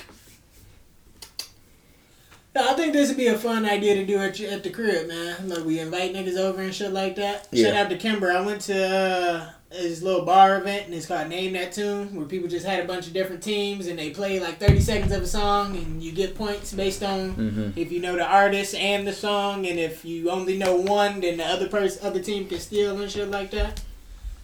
Yeah, 2.55 2.67
I 2.71 2.75
think 2.75 2.93
this 2.93 3.09
would 3.09 3.17
be 3.17 3.29
a 3.29 3.39
fun 3.39 3.65
idea 3.65 3.95
to 3.95 4.05
do 4.05 4.19
at, 4.19 4.39
your- 4.41 4.51
at 4.51 4.65
the 4.65 4.71
crib, 4.71 5.07
man. 5.09 5.49
Like 5.49 5.65
we 5.65 5.79
invite 5.79 6.13
niggas 6.15 6.37
over 6.37 6.61
and 6.61 6.75
shit 6.75 6.93
like 6.93 7.17
that. 7.17 7.47
Yeah. 7.53 7.67
Shout 7.69 7.77
out 7.77 7.91
to 7.91 7.97
Kimber. 7.97 8.33
I 8.33 8.41
went 8.41 8.63
to 8.63 8.85
uh, 8.89 9.51
this 9.71 10.03
little 10.03 10.25
bar 10.25 10.59
event 10.59 10.87
and 10.87 10.95
it's 10.95 11.07
called 11.07 11.29
Name 11.29 11.53
That 11.53 11.71
Tune, 11.73 12.13
where 12.17 12.27
people 12.27 12.49
just 12.49 12.67
had 12.67 12.83
a 12.85 12.89
bunch 12.89 13.07
of 13.07 13.13
different 13.13 13.41
teams 13.43 13.87
and 13.87 13.97
they 13.97 14.11
play 14.11 14.41
like 14.41 14.59
thirty 14.59 14.81
seconds 14.81 15.13
of 15.13 15.23
a 15.23 15.27
song 15.29 15.77
and 15.77 16.03
you 16.03 16.11
get 16.11 16.35
points 16.35 16.73
based 16.73 17.05
on 17.05 17.35
Mm-hmm. 17.35 17.79
if 17.79 17.93
you 17.93 18.01
know 18.01 18.17
the 18.17 18.27
artist 18.27 18.75
and 18.75 19.07
the 19.07 19.13
song, 19.13 19.65
and 19.67 19.79
if 19.79 20.05
you 20.05 20.29
only 20.31 20.59
know 20.59 20.75
one, 20.75 21.21
then 21.21 21.37
the 21.37 21.45
other 21.47 21.69
person, 21.69 22.05
other 22.05 22.21
team 22.21 22.49
can 22.49 22.59
steal 22.59 23.01
and 23.01 23.09
shit 23.11 23.31
like 23.31 23.53
that. 23.53 23.81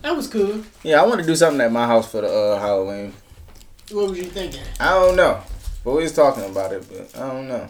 That 0.02 0.14
was 0.14 0.28
cool. 0.28 0.62
Yeah, 0.84 1.02
I 1.02 1.06
want 1.06 1.20
to 1.22 1.26
do 1.26 1.34
something 1.34 1.60
at 1.60 1.72
my 1.72 1.86
house 1.88 2.08
for 2.08 2.20
the 2.20 2.28
uh, 2.32 2.60
Halloween. 2.60 3.12
What 3.90 4.10
was 4.10 4.18
you 4.18 4.24
thinking? 4.26 4.62
I 4.78 4.90
don't 4.90 5.16
know, 5.16 5.40
but 5.84 5.90
we 5.96 6.04
was 6.04 6.12
talking 6.14 6.44
about 6.44 6.72
it, 6.72 6.84
but 6.88 7.20
I 7.20 7.28
don't 7.32 7.48
know. 7.48 7.66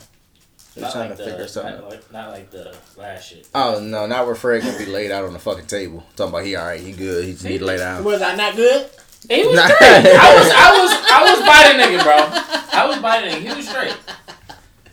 Just 0.77 0.83
Not 0.85 0.93
trying 0.93 1.09
like 1.09 1.19
to 1.19 1.25
the, 1.25 1.31
figure 1.31 1.49
something. 1.49 1.73
Not 1.75 1.89
like, 1.91 2.13
not 2.13 2.29
like 2.33 2.51
the 2.51 2.77
last 2.99 3.29
shit. 3.31 3.49
Oh 3.55 3.81
no, 3.83 4.07
not 4.07 4.27
where 4.27 4.35
Fred 4.35 4.63
gonna 4.63 4.77
be 4.77 4.85
laid 4.85 5.11
out 5.11 5.25
on 5.25 5.33
the 5.33 5.39
fucking 5.39 5.67
table. 5.67 6.05
Talking 6.17 6.35
about 6.35 6.45
he 6.45 6.55
alright, 6.55 6.81
he 6.81 6.93
good, 6.93 7.25
he 7.25 7.33
just 7.33 7.45
need 7.47 7.59
to 7.59 7.65
lay 7.65 7.79
down. 7.79 8.05
Was 8.05 8.21
I 8.21 8.35
not 8.37 8.55
good? 8.57 8.87
He 9.31 9.47
was 9.47 9.57
Nah. 9.57 9.65
straight. 9.69 9.81
I 9.81 10.35
was, 10.37 10.53
I 10.55 10.83
was, 10.83 10.93
I 11.11 11.23
was 11.33 11.47
biting 11.47 11.81
nigga, 11.81 12.03
bro. 12.05 12.79
I 12.79 12.87
was 12.87 12.99
biting 12.99 13.31
nigga. 13.43 13.49
He 13.51 13.57
was 13.57 13.69
straight. 13.69 13.97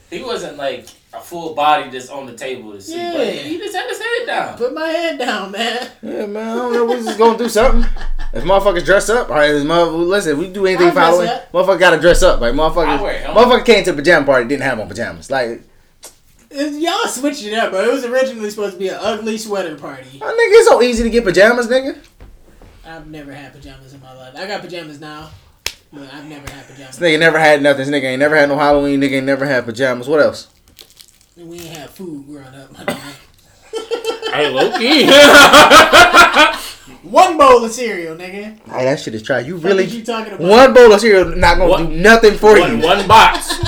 He 0.09 0.23
wasn't 0.23 0.55
like 0.57 0.87
a 1.11 1.19
full 1.19 1.53
body 1.53 1.91
just 1.91 2.09
on 2.11 2.25
the 2.27 2.33
table 2.33 2.71
to 2.71 2.81
see, 2.81 2.93
but 2.95 3.19
Yeah. 3.27 3.31
he 3.33 3.57
just 3.57 3.75
had 3.75 3.87
his 3.89 3.99
head 3.99 4.25
down. 4.25 4.57
Put 4.57 4.73
my 4.73 4.87
head 4.87 5.19
down, 5.19 5.51
man. 5.51 5.91
Yeah, 6.01 6.25
man, 6.27 6.49
I 6.49 6.55
don't 6.55 6.73
know. 6.73 6.85
We 6.85 6.95
just 7.03 7.17
gonna 7.19 7.37
do 7.37 7.49
something. 7.49 7.87
If 8.33 8.43
motherfuckers 8.45 8.85
dress 8.85 9.09
up, 9.09 9.29
all 9.29 9.35
right, 9.35 9.53
if 9.53 9.63
mother- 9.65 9.91
listen, 9.91 10.37
we 10.39 10.47
do 10.47 10.65
anything 10.65 10.87
I'll 10.97 11.17
dress 11.17 11.29
up. 11.29 11.51
Motherfucker 11.51 11.79
gotta 11.79 11.99
dress 11.99 12.23
up. 12.23 12.39
Like 12.39 12.53
I 12.53 12.57
motherfucker, 12.57 13.01
wear 13.01 13.15
a 13.15 13.19
helmet. 13.19 13.43
motherfucker 13.43 13.65
came 13.65 13.83
to 13.83 13.91
the 13.91 13.97
pajama 13.97 14.25
party, 14.25 14.47
didn't 14.47 14.63
have 14.63 14.79
on 14.79 14.87
pajamas. 14.87 15.29
Like, 15.29 15.61
It- 16.55 16.81
y'all 16.81 17.07
switched 17.07 17.43
it 17.43 17.53
up, 17.53 17.71
but 17.71 17.85
It 17.87 17.91
was 17.91 18.05
originally 18.05 18.49
supposed 18.49 18.73
to 18.73 18.79
be 18.79 18.89
an 18.89 18.97
ugly 18.99 19.37
sweater 19.37 19.75
party. 19.75 20.19
oh, 20.21 20.25
nigga, 20.25 20.59
it's 20.59 20.67
so 20.67 20.81
easy 20.81 21.03
to 21.03 21.09
get 21.09 21.23
pajamas, 21.23 21.67
nigga. 21.67 21.97
I've 22.85 23.07
never 23.07 23.31
had 23.33 23.53
pajamas 23.53 23.93
in 23.93 24.01
my 24.01 24.13
life. 24.13 24.33
I 24.37 24.45
got 24.45 24.61
pajamas 24.61 24.99
now, 24.99 25.29
but 25.91 26.13
I've 26.13 26.25
never 26.25 26.51
had 26.51 26.67
pajamas. 26.67 26.97
This 26.97 27.09
nigga 27.09 27.19
never 27.19 27.39
had 27.39 27.61
nothing. 27.63 27.85
This 27.85 27.89
nigga 27.89 28.03
ain't 28.09 28.19
never 28.19 28.35
had 28.35 28.49
no 28.49 28.57
Halloween. 28.57 29.01
Nigga 29.01 29.13
ain't 29.13 29.25
never 29.25 29.45
had 29.45 29.65
pajamas. 29.65 30.07
What 30.07 30.19
else? 30.21 30.47
And 31.37 31.49
we 31.49 31.59
ain't 31.59 31.77
have 31.77 31.89
food 31.89 32.25
growing 32.27 32.45
up, 32.47 32.71
my 32.71 32.79
nigga. 32.85 34.33
Hey, 34.33 34.49
Loki. 34.49 35.07
One 37.09 37.37
bowl 37.37 37.63
of 37.63 37.71
cereal, 37.71 38.15
nigga. 38.15 38.59
Hey, 38.69 38.85
that 38.85 38.99
shit 38.99 39.15
is 39.15 39.21
trash. 39.23 39.45
You 39.45 39.55
What 39.55 39.63
really 39.65 39.85
you 39.85 40.03
talking 40.03 40.33
about? 40.33 40.47
one 40.47 40.73
bowl 40.73 40.93
of 40.93 40.99
cereal 41.01 41.35
not 41.35 41.57
gonna 41.57 41.69
One- 41.69 41.89
do 41.89 41.95
nothing 41.95 42.37
for 42.37 42.59
One, 42.59 42.79
you. 42.79 42.83
one 42.85 43.07
box. 43.07 43.53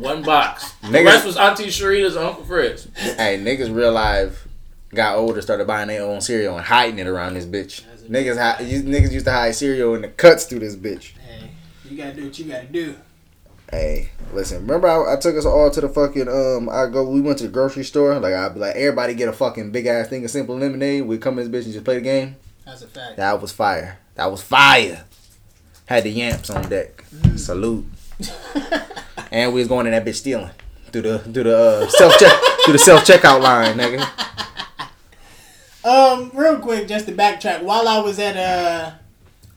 one 0.00 0.22
box. 0.22 0.72
The 0.82 0.88
Niggas- 0.88 1.04
rest 1.04 1.26
was 1.26 1.36
Auntie 1.36 1.66
Sharita's 1.66 2.16
Uncle 2.16 2.44
Fred's. 2.44 2.88
Hey, 2.96 3.38
niggas 3.38 3.74
real 3.74 3.92
life 3.92 4.46
got 4.94 5.16
older, 5.16 5.40
started 5.42 5.66
buying 5.66 5.88
their 5.88 6.02
own 6.02 6.20
cereal 6.20 6.56
and 6.56 6.64
hiding 6.66 6.98
it 6.98 7.06
around 7.06 7.34
this 7.34 7.46
bitch. 7.46 7.82
Niggas, 8.08 8.36
hi- 8.38 8.62
you, 8.62 8.82
niggas 8.82 9.12
used 9.12 9.26
to 9.26 9.32
hide 9.32 9.54
cereal 9.54 9.94
in 9.94 10.02
the 10.02 10.08
cuts 10.08 10.44
through 10.44 10.58
this 10.60 10.76
bitch. 10.76 11.12
Hey, 11.18 11.50
you 11.88 11.96
gotta 11.96 12.12
do 12.14 12.24
what 12.24 12.38
you 12.38 12.44
gotta 12.44 12.66
do. 12.66 12.94
Hey, 13.70 14.10
listen. 14.32 14.60
Remember, 14.60 14.86
I, 14.88 15.14
I 15.14 15.16
took 15.16 15.36
us 15.36 15.46
all 15.46 15.70
to 15.70 15.80
the 15.80 15.88
fucking 15.88 16.28
um. 16.28 16.68
I 16.68 16.86
go. 16.86 17.08
We 17.08 17.20
went 17.22 17.38
to 17.38 17.44
the 17.44 17.50
grocery 17.50 17.82
store. 17.82 18.18
Like 18.20 18.34
I'd 18.34 18.54
be 18.54 18.60
like, 18.60 18.76
everybody 18.76 19.14
get 19.14 19.28
a 19.28 19.32
fucking 19.32 19.72
big 19.72 19.86
ass 19.86 20.08
thing 20.08 20.22
of 20.24 20.30
simple 20.30 20.56
lemonade. 20.56 21.06
We 21.06 21.16
come 21.18 21.38
in 21.38 21.50
this 21.50 21.60
bitch 21.62 21.64
and 21.64 21.72
just 21.72 21.84
play 21.84 21.94
the 21.96 22.00
game. 22.02 22.36
That's 22.66 22.82
a 22.82 22.86
fact. 22.86 23.16
That 23.16 23.40
was 23.40 23.52
fire. 23.52 23.98
That 24.16 24.30
was 24.30 24.42
fire. 24.42 25.04
Had 25.86 26.04
the 26.04 26.10
yamps 26.10 26.50
on 26.50 26.68
deck. 26.68 27.04
Salute. 27.36 27.86
and 29.34 29.52
we 29.52 29.60
was 29.60 29.68
going 29.68 29.84
in 29.86 29.92
that 29.92 30.04
bitch 30.04 30.14
stealing 30.14 30.50
through 30.92 31.02
the 31.02 31.18
through 31.18 31.42
the 31.42 31.58
uh, 31.58 31.88
self 31.88 32.16
check 32.18 32.32
through 32.64 32.72
the 32.72 32.78
self 32.78 33.04
checkout 33.04 33.42
line, 33.42 33.76
nigga. 33.76 34.08
Um, 35.84 36.30
real 36.32 36.58
quick, 36.60 36.88
just 36.88 37.06
to 37.06 37.12
backtrack, 37.12 37.62
while 37.62 37.86
I 37.86 37.98
was 38.00 38.18
at 38.18 38.36
uh, 38.36 38.92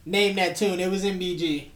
name 0.05 0.35
that 0.35 0.57
tune, 0.57 0.79
it 0.79 0.89
was 0.91 1.05
in 1.05 1.17
BG. 1.19 1.69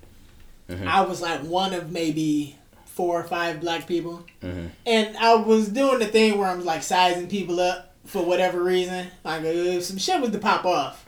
Mhm. 0.70 0.88
I 0.88 1.02
was 1.02 1.22
like 1.22 1.42
one 1.42 1.74
of 1.74 1.92
maybe 1.92 2.58
four 2.86 3.20
or 3.20 3.24
five 3.24 3.62
black 3.62 3.88
people, 3.88 4.26
Mhm. 4.44 4.70
and 4.86 5.16
I 5.18 5.36
was 5.36 5.70
doing 5.70 6.00
the 6.00 6.06
thing 6.08 6.38
where 6.38 6.50
I'm 6.50 6.66
like 6.66 6.84
sizing 6.84 7.28
people 7.28 7.60
up 7.62 7.94
for 8.06 8.26
whatever 8.26 8.62
reason. 8.62 9.08
Like 9.24 9.44
if 9.46 9.84
some 9.86 9.98
shit 9.98 10.20
was 10.20 10.32
to 10.32 10.38
pop 10.40 10.66
off, 10.66 11.06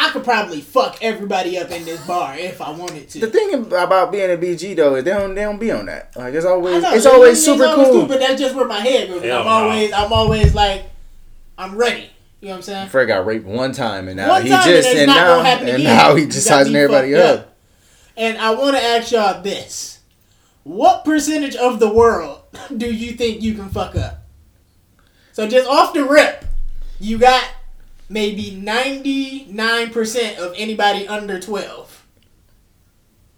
I 0.00 0.10
could 0.10 0.22
probably 0.22 0.60
fuck 0.60 0.98
everybody 1.02 1.58
up 1.58 1.72
in 1.72 1.84
this 1.84 2.06
bar 2.06 2.36
if 2.38 2.60
I 2.60 2.70
wanted 2.70 3.08
to. 3.10 3.18
The 3.20 3.26
thing 3.30 3.52
about 3.54 4.12
being 4.12 4.30
a 4.30 4.36
BG 4.36 4.76
though 4.76 4.94
is 4.94 5.04
they 5.04 5.10
don't 5.10 5.34
they 5.34 5.42
don't 5.42 5.58
be 5.58 5.72
on 5.72 5.86
that. 5.86 6.16
Like 6.16 6.34
it's 6.34 6.46
always 6.46 6.82
know, 6.82 6.92
it's 6.94 7.04
always 7.06 7.44
super 7.44 7.64
always 7.64 7.88
cool. 7.88 8.06
but 8.06 8.20
that's 8.20 8.40
just 8.40 8.54
where 8.54 8.66
my 8.66 8.78
head 8.78 9.08
goes. 9.08 9.22
Hell 9.22 9.40
I'm 9.40 9.44
no. 9.44 9.50
always, 9.50 9.92
I'm 9.92 10.12
always 10.12 10.54
like, 10.54 10.84
I'm 11.58 11.76
ready. 11.76 12.10
You 12.40 12.48
know 12.48 12.52
what 12.52 12.56
I'm 12.58 12.62
saying? 12.62 12.88
Fred 12.90 13.06
got 13.06 13.26
raped 13.26 13.44
one 13.44 13.72
time 13.72 14.06
and 14.06 14.16
now 14.16 14.28
One 14.28 14.42
he 14.44 14.50
time, 14.50 14.68
just 14.68 14.88
and 14.88 14.98
and 15.00 15.06
now 15.08 15.36
gonna 15.38 15.48
and 15.48 15.68
again. 15.68 15.82
now 15.82 16.14
he 16.14 16.26
just 16.26 16.48
got 16.48 16.58
sizing 16.58 16.76
everybody 16.76 17.12
fucked 17.14 17.40
up. 17.40 17.56
And 18.16 18.38
I 18.38 18.54
want 18.54 18.76
to 18.76 18.82
ask 18.82 19.10
y'all 19.10 19.42
this: 19.42 19.98
What 20.62 21.04
percentage 21.04 21.56
of 21.56 21.80
the 21.80 21.92
world 21.92 22.42
do 22.76 22.86
you 22.92 23.12
think 23.12 23.42
you 23.42 23.54
can 23.54 23.68
fuck 23.68 23.96
up? 23.96 24.22
So 25.32 25.48
just 25.48 25.68
off 25.68 25.92
the 25.92 26.04
rip, 26.04 26.44
you 27.00 27.18
got 27.18 27.44
maybe 28.08 28.50
ninety 28.52 29.46
nine 29.50 29.90
percent 29.90 30.38
of 30.38 30.54
anybody 30.56 31.06
under 31.08 31.38
twelve. 31.40 32.04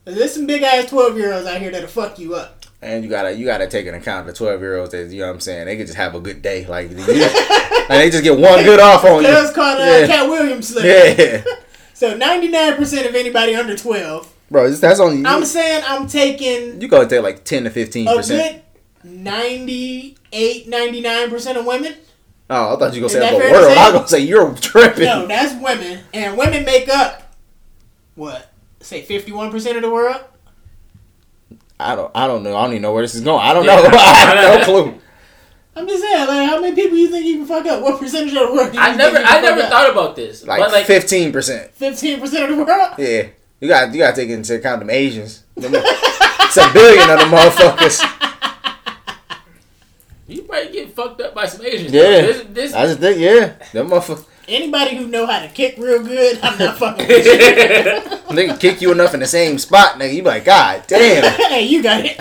There's 0.05 0.35
some 0.35 0.47
big 0.47 0.63
ass 0.63 0.89
twelve 0.91 1.17
year 1.17 1.33
olds 1.33 1.47
out 1.47 1.61
here 1.61 1.71
that'll 1.71 1.89
fuck 1.89 2.19
you 2.19 2.35
up. 2.35 2.57
And 2.83 3.05
you 3.05 3.11
gotta 3.11 3.35
you 3.37 3.45
gotta 3.45 3.67
take 3.69 3.87
into 3.87 3.99
account 3.99 4.27
the 4.27 4.33
twelve 4.33 4.61
year 4.61 4.79
olds 4.79 4.93
that 4.93 5.11
you 5.11 5.21
know 5.21 5.27
what 5.29 5.35
I'm 5.35 5.41
saying 5.41 5.67
they 5.67 5.77
could 5.77 5.87
just 5.87 5.99
have 5.99 6.15
a 6.15 6.21
good 6.21 6.41
day 6.43 6.67
like, 6.67 6.91
you- 6.91 6.97
like 7.05 7.89
they 7.89 8.11
just 8.11 8.25
get 8.25 8.39
one 8.39 8.65
good 8.65 8.81
off 8.81 9.05
on 9.05 9.23
you. 9.23 9.29
That's 9.29 9.53
called 9.53 9.79
uh, 9.81 9.85
Yeah. 9.85 10.07
Katt 10.07 10.29
Williams 10.31 10.69
slip. 10.69 10.85
Yeah, 10.85 11.45
So 11.93 12.17
ninety 12.17 12.49
nine 12.49 12.77
percent 12.77 13.07
of 13.07 13.15
anybody 13.15 13.55
under 13.55 13.77
twelve. 13.77 14.33
bro, 14.51 14.71
that's 14.71 14.99
only 14.99 15.27
I'm 15.27 15.45
saying 15.45 15.85
I'm 15.87 16.07
taking 16.07 16.81
you 16.81 16.89
gotta 16.89 17.07
take 17.07 17.23
like 17.23 17.45
ten 17.45 17.65
to 17.65 17.71
fifteen 17.71 18.09
a 18.09 18.17
percent. 18.17 18.55
good 18.55 18.63
98, 19.05 20.69
99% 20.69 21.57
of 21.57 21.65
women. 21.65 21.95
Oh, 22.53 22.75
I 22.75 22.79
thought 22.79 22.95
you 22.95 23.03
were 23.03 23.09
gonna 23.09 23.21
say 23.21 23.31
the 23.31 23.37
world. 23.53 23.65
say? 23.73 23.77
I 23.79 23.85
was 23.87 23.93
gonna 23.95 24.09
say 24.09 24.21
you're 24.21 24.55
tripping. 24.57 25.05
No, 25.05 25.27
that's 25.27 25.55
women. 25.63 26.01
And 26.13 26.37
women 26.37 26.65
make 26.65 26.89
up, 26.89 27.33
what, 28.17 28.51
say 28.81 29.03
51% 29.07 29.77
of 29.77 29.83
the 29.83 29.91
world? 29.91 30.23
I 31.79 31.95
don't 31.95 32.11
I 32.15 32.27
don't 32.27 32.43
know. 32.43 32.57
I 32.57 32.65
don't 32.65 32.73
even 32.73 32.83
know 32.83 32.93
where 32.93 33.03
this 33.03 33.15
is 33.15 33.21
going. 33.23 33.41
I 33.41 33.55
don't 33.55 33.65
Yeah. 33.65 33.77
know. 33.77 33.89
I 33.93 34.15
have 34.15 34.59
no 34.61 34.65
clue. 34.85 34.95
I'm 35.77 35.87
just 35.87 36.03
saying, 36.03 36.27
like, 36.27 36.49
how 36.51 36.61
many 36.61 36.75
people 36.75 36.99
you 36.99 37.09
think 37.09 37.25
you 37.25 37.37
can 37.39 37.47
fuck 37.47 37.65
up? 37.67 37.81
What 37.83 38.01
percentage 38.01 38.33
of 38.35 38.49
the 38.49 38.53
world 38.53 38.73
do 38.73 38.77
you 38.79 38.83
I 38.83 38.87
think 38.89 38.99
never, 38.99 39.19
you 39.21 39.25
can 39.25 39.27
I 39.27 39.33
fuck 39.35 39.43
never 39.45 39.61
up? 39.63 39.71
thought 39.71 39.91
about 39.91 40.17
this. 40.17 40.45
Like 40.45 40.61
like, 40.73 40.85
fifteen 40.87 41.33
percent. 41.33 41.71
15% 41.79 42.23
of 42.23 42.31
the 42.57 42.57
world? 42.65 42.95
Yeah, 42.99 43.29
you 43.61 43.69
got 43.69 43.93
you 43.95 43.99
got 44.01 44.15
to 44.15 44.21
take 44.21 44.29
into 44.31 44.57
account 44.57 44.81
them 44.81 44.91
Asians. 44.91 45.45
Them- 45.55 45.73
It's 46.53 46.57
a 46.57 46.69
billion 46.73 47.09
of 47.09 47.21
them 47.21 47.31
motherfuckers. 47.31 48.03
You 50.31 50.47
might 50.47 50.73
get 50.73 50.93
fucked 50.93 51.21
up 51.21 51.35
by 51.35 51.47
some 51.47 51.65
Asians. 51.67 51.93
Yeah. 51.93 52.23
This, 52.23 52.47
this, 52.51 52.75
I 52.75 52.87
just 52.87 53.01
think 53.01 53.19
yeah, 53.19 53.55
them 53.73 53.91
motherfuckers. 53.91 54.27
Anybody 54.49 54.97
who 54.97 55.07
know 55.07 55.27
how 55.27 55.41
to 55.41 55.49
kick 55.49 55.77
real 55.79 56.03
good, 56.03 56.39
I'm 56.43 56.59
not 56.59 56.79
fucking 56.79 57.07
with 57.09 57.25
you. 57.25 58.35
They 58.35 58.47
can 58.47 58.59
kick 58.59 58.81
you 58.81 58.91
enough 58.91 59.15
in 59.15 59.21
the 59.21 59.27
same 59.27 59.59
spot, 59.59 59.95
nigga. 59.95 60.15
You 60.15 60.23
be 60.23 60.29
like, 60.29 60.45
God 60.45 60.85
damn. 60.87 61.33
hey, 61.51 61.67
you 61.67 61.83
got 61.83 62.05
it. 62.05 62.19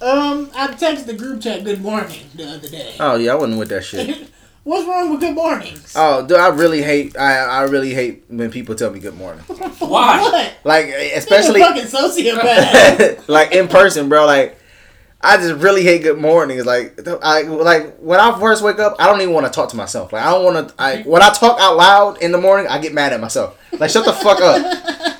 um, 0.00 0.50
I 0.54 0.68
texted 0.68 1.06
the 1.06 1.14
group 1.14 1.42
chat 1.42 1.64
good 1.64 1.82
morning 1.82 2.26
the 2.34 2.44
other 2.44 2.68
day. 2.68 2.96
Oh 2.98 3.16
yeah, 3.16 3.32
I 3.32 3.34
wasn't 3.34 3.58
with 3.58 3.68
that 3.70 3.84
shit. 3.84 4.28
What's 4.64 4.86
wrong 4.86 5.10
with 5.10 5.20
good 5.20 5.34
mornings? 5.34 5.92
Oh, 5.96 6.24
dude, 6.24 6.38
I 6.38 6.48
really 6.48 6.82
hate. 6.82 7.18
I 7.18 7.38
I 7.38 7.62
really 7.64 7.92
hate 7.92 8.24
when 8.28 8.50
people 8.50 8.76
tell 8.76 8.90
me 8.92 9.00
good 9.00 9.16
morning. 9.16 9.42
Why? 9.78 10.20
What? 10.22 10.54
Like 10.62 10.86
Especially 10.86 11.60
especially 11.60 11.60
fucking 11.60 11.84
sociopath. 11.84 13.24
like 13.28 13.52
in 13.52 13.66
person, 13.66 14.08
bro. 14.08 14.24
Like 14.24 14.56
I 15.20 15.36
just 15.36 15.60
really 15.60 15.82
hate 15.82 16.02
good 16.02 16.18
mornings. 16.18 16.64
Like 16.64 17.00
I 17.22 17.42
like 17.42 17.96
when 17.98 18.20
I 18.20 18.38
first 18.38 18.62
wake 18.62 18.78
up, 18.78 18.94
I 19.00 19.06
don't 19.08 19.20
even 19.20 19.34
want 19.34 19.46
to 19.46 19.52
talk 19.52 19.68
to 19.70 19.76
myself. 19.76 20.12
Like 20.12 20.24
I 20.24 20.30
don't 20.30 20.44
want 20.44 20.68
to. 20.68 20.74
I 20.78 21.02
when 21.02 21.22
I 21.22 21.30
talk 21.30 21.58
out 21.60 21.76
loud 21.76 22.22
in 22.22 22.30
the 22.30 22.38
morning, 22.38 22.68
I 22.68 22.78
get 22.78 22.94
mad 22.94 23.12
at 23.12 23.20
myself. 23.20 23.58
Like 23.72 23.90
shut 23.90 24.04
the 24.04 24.12
fuck 24.12 24.40
up. 24.40 24.62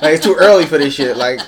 Like 0.03 0.15
it's 0.15 0.25
too 0.25 0.37
early 0.39 0.67
for 0.67 0.79
this 0.79 0.95
shit. 0.95 1.17
Like 1.17 1.41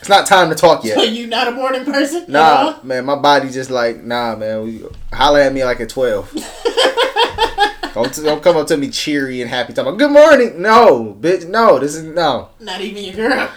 it's 0.00 0.08
not 0.08 0.26
time 0.26 0.48
to 0.48 0.54
talk 0.54 0.82
yet. 0.84 0.96
so 0.96 1.02
you 1.04 1.26
not 1.26 1.46
a 1.48 1.50
morning 1.52 1.84
person? 1.84 2.24
Nah, 2.26 2.78
man, 2.82 3.04
my 3.04 3.16
body 3.16 3.50
just 3.50 3.70
like 3.70 4.02
nah, 4.02 4.34
man. 4.34 4.62
We, 4.64 4.84
holler 5.12 5.40
at 5.40 5.52
me 5.52 5.64
like 5.64 5.80
at 5.80 5.88
twelve. 5.90 6.32
don't, 7.94 8.14
don't 8.14 8.42
come 8.42 8.56
up 8.56 8.66
to 8.68 8.76
me 8.76 8.88
cheery 8.88 9.40
and 9.42 9.50
happy 9.50 9.72
talking 9.72 9.88
about 9.88 9.98
good 9.98 10.10
morning. 10.10 10.62
No, 10.62 11.16
bitch, 11.20 11.46
no. 11.48 11.78
This 11.78 11.94
is 11.94 12.04
no. 12.04 12.48
Not 12.60 12.80
even 12.80 13.04
your 13.04 13.14
girl. 13.28 13.50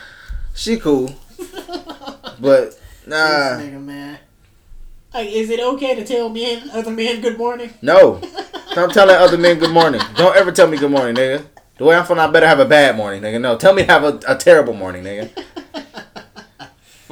She 0.53 0.77
cool, 0.77 1.15
but 2.39 2.79
nah, 3.07 3.57
This 3.57 3.67
nigga, 3.67 3.83
man. 3.83 4.19
Like, 5.13 5.29
is 5.29 5.49
it 5.49 5.59
okay 5.59 5.95
to 5.95 6.03
tell 6.05 6.27
men, 6.29 6.69
other 6.71 6.91
men, 6.91 7.21
good 7.21 7.37
morning? 7.37 7.71
no. 7.81 8.21
Stop 8.71 8.91
telling 8.91 9.15
other 9.15 9.37
men 9.37 9.59
good 9.59 9.69
morning. 9.71 10.01
Don't 10.15 10.35
ever 10.35 10.51
tell 10.51 10.67
me 10.67 10.77
good 10.77 10.89
morning, 10.89 11.13
nigga. 11.15 11.45
The 11.77 11.85
way 11.85 11.95
I'm 11.95 12.05
feeling, 12.05 12.21
I 12.21 12.27
better 12.31 12.47
have 12.47 12.59
a 12.59 12.65
bad 12.65 12.97
morning, 12.97 13.21
nigga. 13.21 13.39
No, 13.39 13.55
tell 13.55 13.71
me 13.71 13.83
have 13.83 14.03
a, 14.03 14.19
a 14.27 14.35
terrible 14.35 14.73
morning, 14.73 15.03
nigga. 15.03 15.29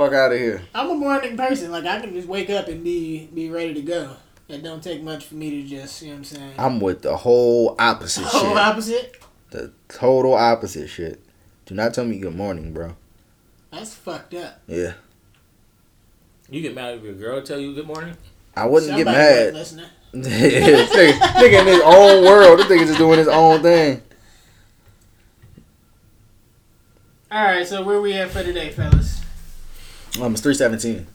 Fuck 0.01 0.13
out 0.13 0.31
of 0.31 0.39
here. 0.39 0.63
I'm 0.73 0.89
a 0.89 0.95
morning 0.95 1.37
person. 1.37 1.71
Like, 1.71 1.85
I 1.85 1.99
can 1.99 2.11
just 2.11 2.27
wake 2.27 2.49
up 2.49 2.67
and 2.67 2.83
be 2.83 3.29
be 3.35 3.51
ready 3.51 3.75
to 3.75 3.83
go. 3.83 4.15
It 4.49 4.63
don't 4.63 4.81
take 4.83 5.03
much 5.03 5.25
for 5.25 5.35
me 5.35 5.51
to 5.61 5.67
just, 5.67 6.01
you 6.01 6.07
know 6.07 6.13
what 6.13 6.17
I'm 6.17 6.23
saying? 6.23 6.53
I'm 6.57 6.79
with 6.79 7.03
the 7.03 7.15
whole 7.17 7.75
opposite 7.77 8.23
Whole 8.25 8.41
shit. 8.49 8.57
opposite. 8.57 9.21
The 9.51 9.71
total 9.89 10.33
opposite 10.33 10.87
shit. 10.89 11.21
Do 11.67 11.75
not 11.75 11.93
tell 11.93 12.03
me 12.05 12.17
good 12.17 12.35
morning, 12.35 12.73
bro. 12.73 12.95
That's 13.69 13.93
fucked 13.93 14.33
up. 14.33 14.59
Yeah. 14.65 14.93
you 16.49 16.61
get 16.61 16.73
mad 16.73 16.97
if 16.97 17.03
your 17.03 17.13
girl 17.13 17.39
tell 17.43 17.59
you 17.59 17.75
good 17.75 17.85
morning. 17.85 18.17
I 18.57 18.65
wouldn't 18.65 18.89
Somebody 18.89 19.03
get 19.05 19.11
mad. 19.11 19.53
listening. 19.53 19.85
this 20.13 20.89
nigga, 20.95 21.19
nigga 21.35 21.61
in 21.61 21.67
his 21.67 21.81
own 21.85 22.25
world. 22.25 22.57
This 22.57 22.65
nigga 22.65 22.87
just 22.87 22.97
doing 22.97 23.19
his 23.19 23.27
own 23.27 23.61
thing. 23.61 24.01
All 27.31 27.43
right, 27.43 27.67
so 27.67 27.83
where 27.83 28.01
we 28.01 28.13
at 28.13 28.31
for 28.31 28.41
today, 28.41 28.71
fellas? 28.71 29.20
Um, 30.19 30.33
it's 30.33 30.41
three 30.41 30.53
seventeen. 30.53 31.07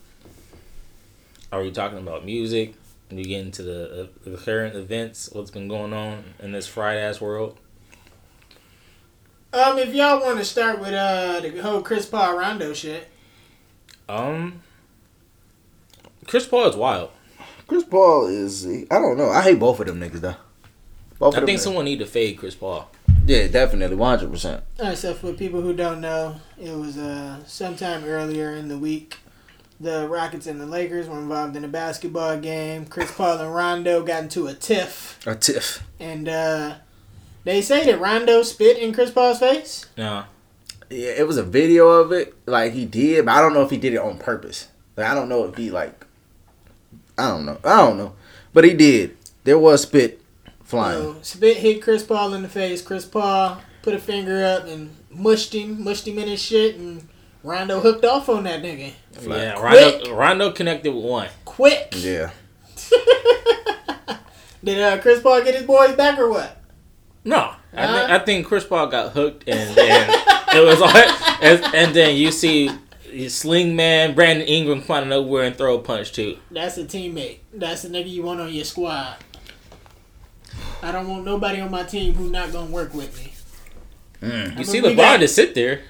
Are 1.53 1.63
we 1.63 1.71
talking 1.71 1.99
about 1.99 2.25
music? 2.25 2.75
We 3.11 3.23
get 3.25 3.41
into 3.41 3.63
the, 3.63 4.03
uh, 4.03 4.07
the 4.29 4.37
current 4.37 4.75
events, 4.75 5.29
what's 5.33 5.51
been 5.53 5.69
going 5.69 5.93
on 5.93 6.25
in 6.41 6.51
this 6.53 6.67
fried 6.67 6.99
ass 6.99 7.21
world. 7.21 7.57
Um, 9.53 9.79
if 9.79 9.95
y'all 9.95 10.21
want 10.21 10.39
to 10.39 10.45
start 10.45 10.81
with 10.81 10.93
uh 10.93 11.41
the 11.41 11.51
whole 11.63 11.83
Chris 11.83 12.07
Paul 12.07 12.37
Rondo 12.37 12.73
shit, 12.75 13.09
Um, 14.09 14.63
Chris 16.27 16.47
Paul 16.47 16.69
is 16.69 16.77
wild. 16.77 17.11
Chris 17.69 17.85
Paul 17.85 18.27
is. 18.27 18.67
I 18.67 18.99
don't 18.99 19.17
know. 19.17 19.29
I 19.31 19.43
hate 19.43 19.59
both 19.59 19.79
of 19.81 19.87
them 19.87 20.01
niggas 20.01 20.21
though. 20.21 20.37
Both 21.19 21.35
I 21.37 21.39
think 21.39 21.59
them. 21.59 21.65
someone 21.65 21.85
need 21.85 22.01
to 22.01 22.07
fade 22.07 22.39
Chris 22.39 22.55
Paul. 22.55 22.91
Yeah, 23.27 23.49
definitely, 23.49 23.97
one 23.97 24.19
hundred 24.19 24.31
percent. 24.33 24.63
All 24.79 24.87
right, 24.87 24.97
so 24.99 25.13
for 25.15 25.33
people 25.33 25.61
who 25.61 25.73
don't 25.73 26.01
know, 26.01 26.37
it 26.59 26.73
was 26.77 26.97
uh 26.97 27.45
sometime 27.47 28.05
earlier 28.05 28.53
in 28.53 28.69
the 28.69 28.79
week. 28.79 29.19
The 29.81 30.09
Rockets 30.09 30.47
and 30.47 30.59
the 30.61 30.65
Lakers 30.67 31.07
were 31.09 31.19
involved 31.19 31.55
in 31.57 31.65
a 31.65 31.69
basketball 31.69 32.39
game. 32.39 32.87
Chris 32.87 33.13
Paul 33.13 33.39
and 33.39 33.55
Rondo 33.55 34.03
got 34.03 34.23
into 34.23 34.47
a 34.47 34.55
tiff, 34.55 35.19
A 35.27 35.35
tiff. 35.35 35.83
and 36.01 36.29
uh, 36.29 36.77
they 37.45 37.61
say 37.61 37.85
that 37.85 38.01
Rondo 38.01 38.43
spit 38.43 38.79
in 38.79 38.95
Chris 38.95 39.11
Paul's 39.11 39.39
face. 39.41 39.85
No, 39.99 40.25
Yeah, 40.89 41.11
it 41.11 41.27
was 41.27 41.37
a 41.37 41.43
video 41.43 41.89
of 41.89 42.11
it. 42.13 42.35
Like 42.47 42.73
he 42.73 42.87
did, 42.87 43.27
but 43.27 43.33
I 43.33 43.41
don't 43.43 43.53
know 43.53 43.63
if 43.63 43.71
he 43.71 43.77
did 43.77 43.93
it 43.93 43.99
on 44.01 44.17
purpose. 44.19 44.69
Like 44.97 45.09
I 45.11 45.15
don't 45.15 45.29
know 45.29 45.45
if 45.45 45.57
he 45.57 45.71
like. 45.71 46.07
I 47.19 47.29
don't 47.29 47.45
know. 47.45 47.59
I 47.65 47.77
don't 47.77 47.99
know, 47.99 48.15
but 48.55 48.65
he 48.65 48.73
did. 48.73 49.17
there 49.45 49.59
was 49.59 49.83
spit 49.83 50.21
flying. 50.67 51.03
So, 51.03 51.17
spit 51.23 51.57
hit 51.57 51.83
Chris 51.83 52.03
Paul 52.03 52.35
in 52.35 52.43
the 52.43 52.49
face. 52.49 52.83
Chris 52.83 53.05
Paul 53.07 53.59
put 53.83 53.95
a 53.95 53.99
finger 53.99 54.45
up 54.45 54.67
and 54.67 54.95
mushed 55.11 55.55
him, 55.55 55.83
mushed 55.83 56.07
him 56.07 56.19
in 56.19 56.29
his 56.29 56.43
shit, 56.43 56.77
and 56.77 57.09
Rondo 57.43 57.81
hooked 57.81 58.05
off 58.05 58.29
on 58.29 58.45
that 58.45 58.63
nigga. 58.63 58.93
Yeah, 59.23 59.61
Rondo, 59.61 60.15
Rondo 60.15 60.51
connected 60.53 60.93
with 60.95 61.05
one. 61.05 61.29
Quick. 61.45 61.95
Yeah. 61.97 62.31
Did 64.65 64.81
uh, 64.81 64.99
Chris 65.01 65.21
Paul 65.21 65.43
get 65.45 65.55
his 65.55 65.65
boys 65.65 65.95
back 65.95 66.19
or 66.19 66.29
what? 66.31 66.61
No, 67.25 67.37
I, 67.73 67.87
Huh? 67.87 67.97
think, 67.99 68.11
I 68.11 68.19
think 68.25 68.47
Chris 68.47 68.65
Paul 68.65 68.87
got 68.89 69.13
hooked, 69.13 69.45
and 69.49 69.77
then 69.77 70.11
it 70.55 70.65
was 70.65 70.81
all, 70.81 70.89
and, 71.43 71.75
and 71.75 71.95
then 71.95 72.17
you 72.17 72.33
see 72.33 72.71
Sling 73.29 73.77
Man, 73.77 74.15
Brandon 74.15 74.47
Ingram 74.47 74.83
come 74.83 74.97
out 74.97 75.03
of 75.05 75.09
nowhere 75.09 75.45
and 75.45 75.57
throw 75.57 75.77
a 75.79 75.83
punch 75.83 76.13
too. 76.13 76.39
That's 76.51 76.79
a 76.79 76.85
teammate. 76.85 77.39
That's 77.53 77.83
the 77.83 77.89
nigga 77.89 78.09
you 78.11 78.23
want 78.23 78.41
on 78.41 78.53
your 78.53 78.65
squad. 78.65 79.17
I 80.83 80.93
don't 80.93 81.09
want 81.09 81.25
nobody 81.25 81.61
on 81.61 81.71
my 81.71 81.83
team 81.85 82.15
who 82.15 82.29
not 82.31 82.53
gonna 82.53 82.71
work 82.71 82.95
with 82.95 83.17
me. 83.19 83.33
You 84.57 84.65
see 84.65 84.81
we 84.81 84.91
LeBron 84.91 84.97
got- 84.97 85.21
just 85.21 85.35
sit 85.35 85.55
there. 85.55 85.81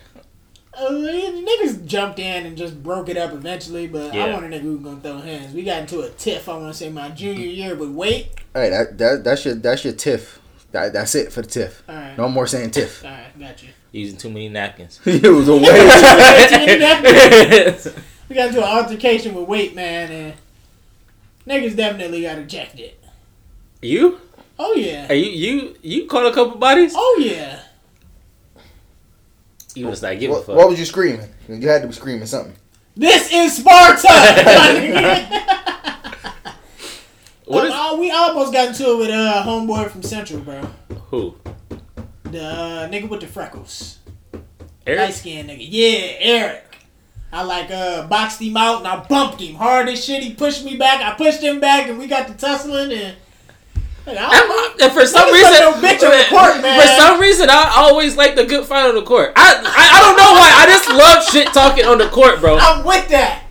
Uh, 0.79 0.91
niggas 0.91 1.87
jumped 1.87 2.19
in 2.19 2.45
and 2.45 2.55
just 2.57 2.83
broke 2.83 3.09
it 3.09 3.17
up 3.17 3.33
eventually, 3.33 3.87
but 3.87 4.13
I 4.13 4.17
Yeah. 4.17 4.33
want 4.35 4.45
a 4.45 4.49
nigga 4.49 4.61
who's 4.61 4.81
gonna 4.81 5.01
throw 5.01 5.19
hands. 5.21 5.55
We 5.55 5.63
got 5.63 5.81
into 5.81 6.01
a 6.03 6.11
tiff. 6.11 6.49
I 6.51 6.57
want 6.57 6.71
to 6.71 6.77
say 6.79 6.91
my 6.91 7.09
junior 7.09 7.47
year, 7.47 7.75
but 7.75 7.89
wait. 7.91 8.29
Hey, 8.53 8.69
that, 8.71 8.99
that 8.99 9.25
that's 9.25 9.45
your 9.47 9.55
that's 9.55 9.85
your 9.85 9.95
tiff. 9.95 10.39
That, 10.73 10.93
that's 10.93 11.15
it 11.15 11.33
for 11.33 11.41
the 11.41 11.49
tiff. 11.49 11.83
All 11.89 11.95
right, 11.95 12.19
No 12.19 12.29
more 12.29 12.47
saying 12.47 12.73
tiff. 12.73 13.03
all 13.05 13.11
right, 13.11 13.39
got 13.41 13.63
you. 13.63 13.71
Using 13.93 14.19
too 14.19 14.29
many 14.29 14.51
napkins. 14.51 15.01
it 15.07 15.23
was 15.33 15.49
a 15.49 15.57
way. 15.57 15.63
We 18.29 18.35
got 18.35 18.49
into 18.49 18.59
an 18.59 18.65
altercation 18.65 19.35
with 19.35 19.47
Wait 19.49 19.75
Man, 19.77 20.11
and 20.11 20.35
niggas 21.47 21.77
definitely 21.77 22.23
got 22.23 22.39
ejected. 22.39 22.95
you? 23.81 24.21
Oh 24.59 24.75
yeah. 24.75 25.07
Hey, 25.07 25.19
you 25.19 25.31
you 25.31 25.77
you 25.83 26.07
caught 26.07 26.27
a 26.27 26.33
couple 26.33 26.57
bodies? 26.59 26.93
Oh 26.97 27.19
yeah. 27.21 27.61
You 29.75 29.89
was 29.89 30.03
like, 30.03 30.19
give 30.21 30.31
a 30.31 30.35
what, 30.35 30.47
fuck. 30.47 30.57
what 30.57 30.69
was 30.71 30.79
you 30.79 30.87
screaming? 30.87 31.29
You 31.49 31.69
had 31.69 31.83
to 31.83 31.89
be 31.89 31.93
screaming 31.93 32.27
something. 32.27 32.55
This 32.97 33.31
is 33.31 33.57
Sparta. 33.59 34.09
What 37.47 37.67
is 37.67 37.73
Oh, 37.75 38.01
we 38.01 38.11
almost 38.11 38.53
got 38.53 38.69
into 38.69 38.91
it 38.91 38.97
with 38.99 39.11
uh 39.11 39.45
homeboy 39.47 39.91
from 39.91 40.03
Central, 40.03 40.41
bro. 40.41 40.63
who? 41.11 41.37
The 42.25 42.43
uh, 42.45 42.89
nigga 42.89 43.09
with 43.09 43.21
the 43.21 43.29
freckles. 43.29 43.99
Light 44.33 44.43
Eric? 44.87 45.13
skinned 45.15 45.51
nigga. 45.51 45.59
Yeah, 45.61 46.17
Eric. 46.19 46.77
I 47.33 47.43
like 47.45 47.71
uh 47.71 48.07
boxed 48.09 48.41
him 48.43 48.57
out 48.57 48.79
and 48.79 48.89
I 48.89 49.05
bumped 49.05 49.41
him 49.41 49.55
hard 49.55 49.89
as 49.89 50.05
shit. 50.05 50.25
He 50.25 50.35
pushed 50.35 50.65
me 50.65 50.77
back. 50.77 51.01
I 51.03 51.15
pushed 51.17 51.41
him 51.41 51.61
back 51.61 51.89
and 51.89 51.99
we 51.99 52.07
got 52.09 52.27
to 52.29 52.35
tussling 52.35 52.93
and. 52.93 53.17
Like, 54.07 54.19
I. 54.21 54.77
And 54.83 54.93
for 54.93 55.07
some 55.07 55.33
reason, 55.33 55.53
no 55.53 55.73
bitch 55.73 56.03
on 56.05 56.13
the 56.13 56.27
court, 56.29 56.63
man. 56.63 56.81
for 56.81 56.87
some 57.03 57.21
reason, 57.21 57.49
I 57.51 57.73
always 57.77 58.17
like 58.17 58.37
the 58.37 58.45
good 58.45 58.65
fight 58.67 58.87
on 58.89 58.95
the 58.95 59.03
court. 59.03 59.33
I, 59.37 59.55
I 59.55 59.99
I 59.99 60.01
don't 60.01 60.17
know 60.17 60.33
why. 60.33 60.53
I 60.55 60.67
just 60.67 60.89
love 60.89 61.25
shit 61.25 61.53
talking 61.53 61.85
on 61.87 61.99
the 61.99 62.09
court, 62.09 62.41
bro. 62.41 62.59
I'm 62.59 62.85
with 62.85 63.09
that. 63.09 63.45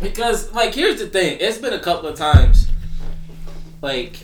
Because 0.00 0.52
like 0.52 0.74
here's 0.74 0.98
the 0.98 1.06
thing, 1.06 1.38
it's 1.40 1.58
been 1.58 1.72
a 1.72 1.78
couple 1.80 2.08
of 2.08 2.16
times. 2.16 2.68
Like, 3.80 4.18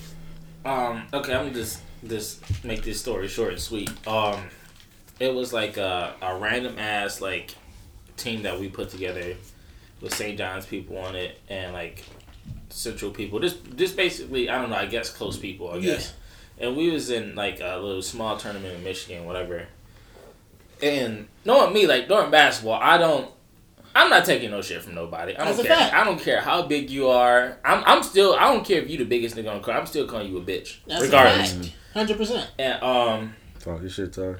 um, 0.64 1.04
okay, 1.12 1.34
I'm 1.34 1.54
just 1.54 1.80
just 2.06 2.64
make 2.64 2.82
this 2.82 3.00
story 3.00 3.28
short 3.28 3.52
and 3.52 3.60
sweet. 3.60 3.90
Um, 4.06 4.48
it 5.20 5.34
was 5.34 5.52
like 5.52 5.76
a, 5.76 6.14
a 6.20 6.36
random 6.36 6.78
ass 6.78 7.20
like 7.20 7.54
team 8.16 8.42
that 8.42 8.58
we 8.58 8.68
put 8.68 8.90
together 8.90 9.36
with 10.00 10.14
St. 10.14 10.36
John's 10.36 10.66
people 10.66 10.98
on 10.98 11.16
it 11.16 11.40
and 11.48 11.72
like 11.72 12.04
Central 12.78 13.10
people. 13.10 13.40
Just 13.40 13.58
just 13.76 13.96
basically, 13.96 14.48
I 14.48 14.60
don't 14.60 14.70
know. 14.70 14.76
I 14.76 14.86
guess 14.86 15.10
close 15.10 15.36
people. 15.36 15.70
I 15.70 15.80
guess. 15.80 16.14
And 16.60 16.76
we 16.76 16.90
was 16.90 17.10
in 17.10 17.34
like 17.34 17.60
a 17.60 17.76
little 17.76 18.02
small 18.02 18.36
tournament 18.36 18.74
in 18.76 18.84
Michigan, 18.84 19.24
whatever. 19.24 19.66
And 20.82 21.26
knowing 21.44 21.74
me, 21.74 21.86
like 21.86 22.06
during 22.08 22.30
basketball, 22.30 22.80
I 22.80 22.98
don't. 22.98 23.30
I'm 23.96 24.10
not 24.10 24.24
taking 24.24 24.52
no 24.52 24.62
shit 24.62 24.82
from 24.82 24.94
nobody. 24.94 25.34
I 25.34 25.38
don't 25.38 25.46
That's 25.56 25.58
a 25.60 25.62
care. 25.64 25.76
fact. 25.76 25.94
I 25.94 26.04
don't 26.04 26.20
care 26.20 26.40
how 26.40 26.62
big 26.62 26.88
you 26.88 27.08
are. 27.08 27.58
I'm, 27.64 27.82
I'm 27.84 28.02
still. 28.04 28.34
I 28.34 28.52
don't 28.52 28.64
care 28.64 28.80
if 28.80 28.88
you 28.88 28.96
the 28.98 29.04
biggest 29.04 29.34
nigga 29.34 29.50
on 29.50 29.56
the 29.58 29.62
court. 29.64 29.76
I'm 29.76 29.86
still 29.86 30.06
calling 30.06 30.30
you 30.30 30.38
a 30.38 30.40
bitch, 30.42 30.76
That's 30.86 31.02
regardless. 31.02 31.72
Hundred 31.94 32.16
percent. 32.16 32.48
And 32.60 32.80
um, 32.82 33.34
Talk 33.58 33.80
your 33.80 33.90
shit, 33.90 34.12
Tar. 34.12 34.38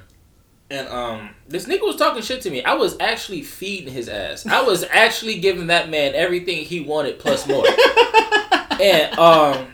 And 0.71 0.87
um, 0.87 1.29
this 1.47 1.65
nigga 1.65 1.81
was 1.81 1.95
talking 1.95 2.21
shit 2.21 2.41
to 2.41 2.49
me. 2.51 2.63
I 2.63 2.75
was 2.75 2.95
actually 2.99 3.41
feeding 3.41 3.91
his 3.93 4.07
ass. 4.07 4.45
I 4.45 4.61
was 4.61 4.83
actually 4.91 5.39
giving 5.39 5.67
that 5.67 5.89
man 5.89 6.13
everything 6.15 6.63
he 6.63 6.79
wanted 6.79 7.19
plus 7.19 7.47
more. 7.47 7.65
and 8.79 9.17
um, 9.17 9.67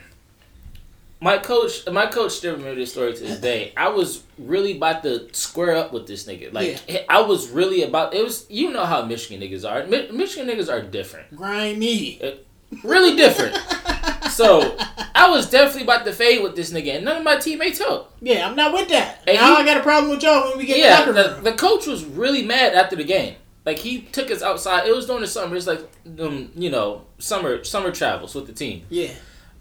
my 1.20 1.38
coach, 1.38 1.88
my 1.92 2.06
coach 2.06 2.34
still 2.34 2.54
remember 2.56 2.76
this 2.76 2.92
story 2.92 3.14
to 3.14 3.24
this 3.24 3.40
day. 3.40 3.74
I 3.76 3.90
was 3.90 4.24
really 4.38 4.78
about 4.78 5.04
to 5.04 5.34
square 5.34 5.76
up 5.76 5.92
with 5.92 6.08
this 6.08 6.26
nigga. 6.26 6.54
Like 6.54 7.06
I 7.10 7.22
was 7.22 7.50
really 7.50 7.84
about. 7.84 8.14
It 8.14 8.24
was 8.24 8.46
you 8.50 8.72
know 8.72 8.86
how 8.86 9.04
Michigan 9.06 9.46
niggas 9.46 9.70
are. 9.70 9.86
Mi- 9.88 10.12
Michigan 10.12 10.48
niggas 10.48 10.72
are 10.72 10.82
different, 10.82 11.36
Grimy. 11.36 12.22
really 12.84 13.16
different. 13.16 13.58
so 14.36 14.78
I 15.16 15.30
was 15.30 15.50
definitely 15.50 15.84
about 15.84 16.06
to 16.06 16.12
fade 16.14 16.44
with 16.44 16.56
this 16.56 16.72
nigga, 16.72 16.96
and 16.98 17.06
none 17.06 17.18
of 17.18 17.24
my 17.24 17.38
teammates 17.38 17.80
helped. 17.80 18.22
Yeah, 18.22 18.48
I'm 18.48 18.56
not 18.56 18.74
with 18.74 18.90
that. 18.90 19.22
Hey, 19.26 19.36
now 19.36 19.56
he- 19.56 19.64
I 19.64 19.66
got 19.66 19.78
a 19.78 19.84
problem 19.84 20.12
with 20.12 20.24
y'all 20.24 20.50
when 20.50 20.58
we 20.58 20.66
get 20.66 20.78
Yeah, 20.78 21.06
the 21.06 21.12
the, 21.14 21.22
locker 21.22 21.36
room. 21.36 21.44
the 21.44 21.54
coach 21.54 21.88
was 21.88 22.06
really 22.06 22.44
mad 22.44 22.74
after 22.74 22.96
the 22.96 23.04
game. 23.04 23.36
Like 23.66 23.80
he 23.80 24.02
took 24.02 24.30
us 24.30 24.42
outside. 24.44 24.88
It 24.88 24.96
was 24.96 25.08
during 25.08 25.22
the 25.22 25.28
summer. 25.28 25.56
It's 25.56 25.66
like 25.68 25.82
um, 26.20 26.52
you 26.56 26.70
know, 26.70 27.06
summer 27.18 27.64
summer 27.64 27.92
travels 27.92 28.36
with 28.36 28.46
the 28.48 28.54
team. 28.54 28.84
yeah. 28.90 29.12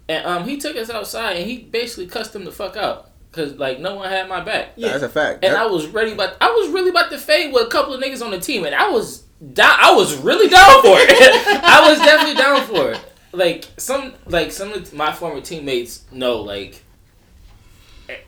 And 0.07 0.23
um, 0.27 0.43
he 0.47 0.57
took 0.57 0.77
us 0.77 0.91
outside 0.91 1.37
and 1.37 1.49
he 1.49 1.57
basically 1.57 2.05
cussed 2.05 2.33
them 2.33 2.45
the 2.45 2.51
fuck 2.51 2.77
out 2.77 3.09
because 3.31 3.55
like 3.55 3.79
no 3.79 3.95
one 3.95 4.07
had 4.07 4.29
my 4.29 4.39
back. 4.41 4.73
Yeah. 4.75 4.89
That's 4.89 5.03
a 5.03 5.09
fact. 5.09 5.43
And 5.43 5.53
That- 5.55 5.63
I 5.63 5.65
was 5.65 5.87
ready, 5.87 6.13
but 6.13 6.37
I 6.39 6.49
was 6.51 6.69
really 6.69 6.91
about 6.91 7.09
to 7.09 7.17
fade 7.17 7.51
with 7.51 7.63
a 7.65 7.69
couple 7.71 7.95
of 7.95 7.99
niggas 8.03 8.23
on 8.23 8.29
the 8.29 8.39
team, 8.39 8.65
and 8.65 8.75
I 8.75 8.89
was 8.91 9.23
down. 9.53 9.75
I 9.79 9.93
was 9.95 10.15
really 10.17 10.47
down 10.47 10.81
for 10.83 10.95
it. 10.99 11.09
I 11.63 11.89
was 11.89 11.97
definitely 11.97 12.35
down 12.39 12.61
for 12.67 12.91
it. 12.91 12.99
Like 13.35 13.65
some, 13.77 14.13
like 14.25 14.51
some 14.51 14.71
of 14.73 14.93
my 14.93 15.11
former 15.11 15.41
teammates 15.41 16.03
know, 16.11 16.41
like 16.41 16.81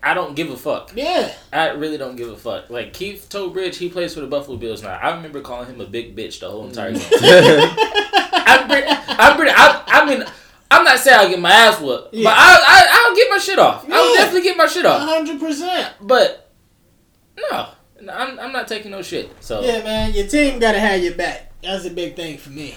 I 0.01 0.13
don't 0.13 0.35
give 0.35 0.49
a 0.49 0.57
fuck. 0.57 0.91
Yeah. 0.95 1.33
I 1.53 1.69
really 1.69 1.97
don't 1.97 2.15
give 2.15 2.29
a 2.29 2.35
fuck. 2.37 2.69
Like 2.69 2.93
Keith 2.93 3.27
Tobridge, 3.29 3.75
he 3.75 3.89
plays 3.89 4.13
for 4.13 4.21
the 4.21 4.27
Buffalo 4.27 4.57
Bills 4.57 4.81
now. 4.81 4.95
I 4.95 5.15
remember 5.15 5.41
calling 5.41 5.67
him 5.69 5.79
a 5.81 5.85
big 5.85 6.15
bitch 6.15 6.39
the 6.39 6.49
whole 6.49 6.65
entire 6.67 6.93
game. 6.93 7.01
I'm 7.21 8.67
pretty, 8.67 8.87
I'm 8.87 9.35
pretty, 9.35 9.51
I, 9.55 9.83
I 9.87 10.05
mean, 10.05 10.23
I'm 10.71 10.83
not 10.83 10.99
saying 10.99 11.19
I'll 11.19 11.29
get 11.29 11.39
my 11.39 11.51
ass 11.51 11.79
whooped, 11.79 12.13
Yeah. 12.13 12.23
but 12.23 12.33
I, 12.37 12.55
I, 12.59 13.03
I'll 13.09 13.15
get 13.15 13.29
my 13.29 13.37
shit 13.37 13.59
off. 13.59 13.85
I'll 13.89 14.13
definitely 14.15 14.41
get 14.43 14.57
my 14.57 14.67
shit 14.67 14.85
off. 14.85 15.01
hundred 15.07 15.39
percent. 15.39 15.93
But 16.01 16.51
no, 17.37 17.69
I'm, 18.11 18.39
I'm 18.39 18.51
not 18.51 18.67
taking 18.67 18.91
no 18.91 19.01
shit. 19.01 19.29
So, 19.43 19.61
Yeah, 19.61 19.83
man. 19.83 20.13
Your 20.13 20.27
team 20.27 20.59
gotta 20.59 20.79
have 20.79 21.01
your 21.03 21.13
back. 21.13 21.51
That's 21.61 21.85
a 21.85 21.91
big 21.91 22.15
thing 22.15 22.37
for 22.37 22.49
me. 22.49 22.75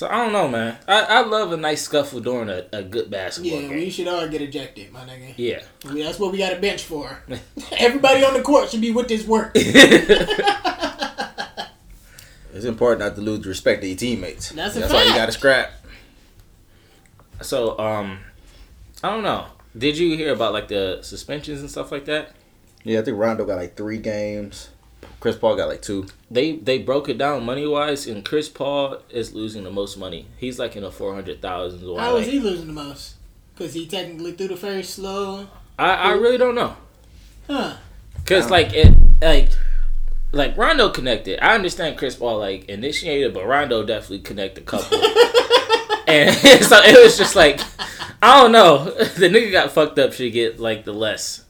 So 0.00 0.08
I 0.08 0.12
don't 0.24 0.32
know, 0.32 0.48
man. 0.48 0.78
I, 0.88 1.02
I 1.02 1.20
love 1.26 1.52
a 1.52 1.58
nice 1.58 1.82
scuffle 1.82 2.20
during 2.20 2.48
a, 2.48 2.64
a 2.72 2.82
good 2.82 3.10
basketball 3.10 3.52
Yeah, 3.60 3.68
game. 3.68 3.76
we 3.76 3.90
should 3.90 4.08
all 4.08 4.26
get 4.28 4.40
ejected, 4.40 4.90
my 4.90 5.00
nigga. 5.00 5.34
yeah. 5.36 5.60
We- 5.92 6.02
That's 6.02 6.18
what 6.18 6.32
we 6.32 6.38
got 6.38 6.54
a 6.54 6.56
bench 6.58 6.84
for. 6.84 7.22
Everybody 7.76 8.24
on 8.24 8.32
the 8.32 8.40
court 8.40 8.70
should 8.70 8.80
be 8.80 8.92
with 8.92 9.08
this 9.08 9.26
work. 9.26 9.52
it's 9.54 9.68
important 12.64 13.00
not 13.00 13.14
to 13.16 13.20
lose 13.20 13.44
respect 13.46 13.82
to 13.82 13.88
your 13.88 13.96
teammates. 13.98 14.48
That's 14.52 14.74
a 14.76 14.80
That's 14.80 14.90
why 14.94 15.02
you 15.04 15.10
got 15.10 15.26
to 15.26 15.32
scrap. 15.32 15.70
so, 17.42 17.78
um, 17.78 18.20
I 19.04 19.10
don't 19.10 19.22
know. 19.22 19.48
Did 19.76 19.98
you 19.98 20.16
hear 20.16 20.32
about 20.32 20.54
like 20.54 20.68
the 20.68 21.00
suspensions 21.02 21.60
and 21.60 21.70
stuff 21.70 21.92
like 21.92 22.06
that? 22.06 22.32
Yeah, 22.84 23.00
I 23.00 23.02
think 23.02 23.18
Rondo 23.18 23.44
got 23.44 23.56
like 23.56 23.76
three 23.76 23.98
games. 23.98 24.70
Chris 25.20 25.36
Paul 25.36 25.54
got 25.56 25.68
like 25.68 25.82
two. 25.82 26.06
they 26.30 26.56
they 26.56 26.78
broke 26.78 27.08
it 27.08 27.18
down 27.18 27.44
money 27.44 27.66
wise, 27.66 28.06
and 28.06 28.24
Chris 28.24 28.48
Paul 28.48 28.98
is 29.10 29.34
losing 29.34 29.64
the 29.64 29.70
most 29.70 29.96
money. 29.98 30.26
He's 30.38 30.58
like 30.58 30.76
in 30.76 30.82
the 30.82 30.90
four 30.90 31.14
hundred 31.14 31.40
thousands. 31.42 31.82
How 31.98 32.16
is 32.16 32.26
he 32.26 32.40
losing 32.40 32.68
the 32.68 32.72
most? 32.72 33.16
Because 33.54 33.74
he 33.74 33.86
technically 33.86 34.32
threw 34.32 34.48
the 34.48 34.56
first 34.56 34.94
slow. 34.94 35.46
I 35.78 35.92
I 35.94 36.12
really 36.12 36.38
don't 36.38 36.54
know, 36.54 36.76
Huh. 37.46 37.76
cause 38.26 38.50
like 38.50 38.72
it 38.72 38.94
like 39.20 39.50
like 40.32 40.56
Rondo 40.56 40.88
connected. 40.90 41.44
I 41.44 41.54
understand 41.54 41.98
Chris 41.98 42.14
Paul 42.16 42.38
like 42.38 42.66
initiated, 42.68 43.34
but 43.34 43.46
Rondo 43.46 43.84
definitely 43.84 44.20
connected 44.20 44.62
a 44.62 44.66
couple. 44.66 44.98
and 46.06 46.34
so 46.64 46.76
it 46.82 47.02
was 47.02 47.18
just 47.18 47.36
like 47.36 47.60
I 48.22 48.40
don't 48.42 48.52
know. 48.52 48.84
The 49.16 49.28
nigga 49.28 49.52
got 49.52 49.72
fucked 49.72 49.98
up 49.98 50.12
should 50.14 50.32
get 50.32 50.58
like 50.60 50.84
the 50.84 50.92
less, 50.94 51.44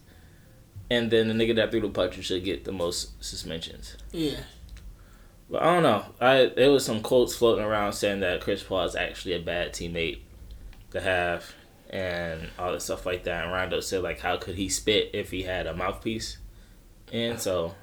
and 0.90 1.10
then 1.10 1.28
the 1.28 1.34
nigga 1.34 1.54
that 1.56 1.70
threw 1.70 1.80
the 1.80 1.88
puncher 1.88 2.22
should 2.22 2.44
get 2.44 2.64
the 2.64 2.72
most 2.72 3.22
suspensions. 3.22 3.96
Yeah. 4.12 4.40
But 5.48 5.62
I 5.62 5.74
don't 5.74 5.82
know. 5.82 6.04
I 6.20 6.52
there 6.54 6.70
was 6.70 6.84
some 6.84 7.00
quotes 7.00 7.34
floating 7.34 7.64
around 7.64 7.92
saying 7.94 8.20
that 8.20 8.40
Chris 8.40 8.62
Paul 8.62 8.84
is 8.84 8.94
actually 8.96 9.34
a 9.34 9.40
bad 9.40 9.72
teammate 9.72 10.20
to 10.92 11.00
have, 11.00 11.52
and 11.88 12.48
all 12.58 12.72
this 12.72 12.84
stuff 12.84 13.06
like 13.06 13.24
that. 13.24 13.44
And 13.44 13.52
Rondo 13.52 13.80
said 13.80 14.02
like, 14.02 14.20
how 14.20 14.36
could 14.36 14.54
he 14.56 14.68
spit 14.68 15.10
if 15.12 15.30
he 15.30 15.42
had 15.42 15.66
a 15.66 15.74
mouthpiece? 15.74 16.38
And 17.12 17.40
so 17.40 17.74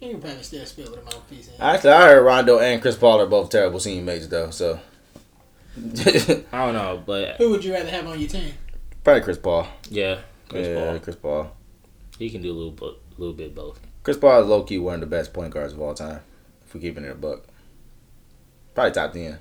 You 0.00 0.12
can 0.12 0.20
probably 0.20 0.42
still 0.42 0.64
spit 0.64 0.90
with 0.90 1.00
a 1.00 1.04
mouthpiece 1.04 1.48
in. 1.48 1.60
Actually, 1.60 1.90
I 1.90 2.06
heard 2.08 2.22
Rondo 2.24 2.58
and 2.58 2.80
Chris 2.80 2.96
Paul 2.96 3.20
are 3.20 3.26
both 3.26 3.50
terrible 3.50 3.80
teammates 3.80 4.26
though. 4.28 4.50
So 4.50 4.80
I 5.76 6.44
don't 6.52 6.74
know, 6.74 7.02
but 7.04 7.36
Who 7.36 7.50
would 7.50 7.64
you 7.64 7.74
rather 7.74 7.90
have 7.90 8.06
on 8.06 8.18
your 8.18 8.28
team? 8.30 8.52
Probably 9.04 9.22
Chris 9.22 9.38
Paul. 9.38 9.66
Yeah, 9.90 10.20
Chris 10.48 10.68
yeah, 10.68 10.74
Paul. 10.90 10.98
Chris 11.00 11.16
Paul. 11.16 11.56
He 12.20 12.28
can 12.28 12.42
do 12.42 12.52
a 12.52 12.52
little, 12.52 12.70
bit, 12.70 12.94
little 13.16 13.34
bit 13.34 13.54
both. 13.54 13.80
Chris 14.02 14.18
Paul 14.18 14.42
is 14.42 14.46
low 14.46 14.62
key 14.62 14.78
one 14.78 14.94
of 14.94 15.00
the 15.00 15.06
best 15.06 15.32
point 15.32 15.54
guards 15.54 15.72
of 15.72 15.80
all 15.80 15.94
time. 15.94 16.20
If 16.66 16.74
we're 16.74 16.82
keeping 16.82 17.02
it 17.04 17.12
a 17.12 17.14
buck. 17.14 17.44
Probably 18.74 18.92
top 18.92 19.14
ten. 19.14 19.38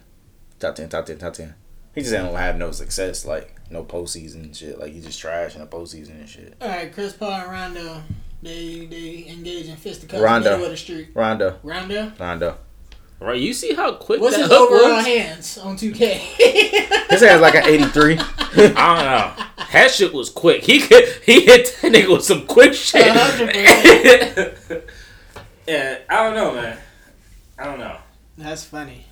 Top 0.60 0.76
ten, 0.76 0.88
top 0.88 1.06
ten, 1.06 1.18
top 1.18 1.34
ten. 1.34 1.56
He 1.94 2.02
just 2.02 2.14
don't 2.14 2.34
have 2.34 2.56
no 2.56 2.72
success, 2.72 3.26
like 3.26 3.54
no 3.70 3.84
postseason 3.84 4.56
shit. 4.56 4.80
Like 4.80 4.94
he 4.94 5.02
just 5.02 5.20
trash 5.20 5.56
in 5.56 5.62
the 5.62 5.68
postseason 5.68 6.12
and 6.22 6.30
shit. 6.30 6.56
All 6.62 6.70
right, 6.70 6.92
Chris 6.94 7.12
Paul 7.12 7.34
and 7.34 7.52
Rondo, 7.52 8.02
they 8.42 8.86
they 8.86 9.26
engage 9.28 9.68
in 9.68 9.76
fisticuffs 9.76 10.24
Rondo. 10.24 10.52
middle 10.52 10.66
of 10.66 10.72
the 10.72 10.78
street. 10.78 11.10
Rondo. 11.14 11.60
Rondo, 11.64 12.14
Rondo. 12.18 12.58
Right? 13.20 13.40
You 13.40 13.54
see 13.54 13.74
how 13.74 13.92
quick 13.94 14.22
what's 14.22 14.36
that 14.38 14.44
his 14.44 14.52
hook 14.52 14.72
overall 14.72 14.96
was? 14.98 15.06
hands 15.06 15.58
on 15.58 15.76
2K? 15.76 16.18
His 17.10 17.22
hand's 17.22 17.42
like 17.42 17.56
an 17.56 17.66
eighty 17.66 17.84
three. 17.86 18.18
I 18.20 18.24
don't 18.56 18.76
know. 18.78 19.46
That 19.74 19.92
shit 19.92 20.14
was 20.14 20.30
quick. 20.30 20.64
He 20.64 20.80
could 20.80 21.04
he 21.26 21.42
hit 21.46 21.76
that 21.82 21.92
nigga 21.92 22.14
with 22.14 22.24
some 22.24 22.46
quick 22.46 22.74
shit. 22.74 23.04
100%. 23.04 24.84
yeah, 25.68 25.98
I 26.10 26.24
don't 26.24 26.36
know, 26.36 26.54
man. 26.54 26.78
I 27.58 27.66
don't 27.66 27.80
know. 27.80 27.98
That's 28.38 28.64
funny. 28.64 29.06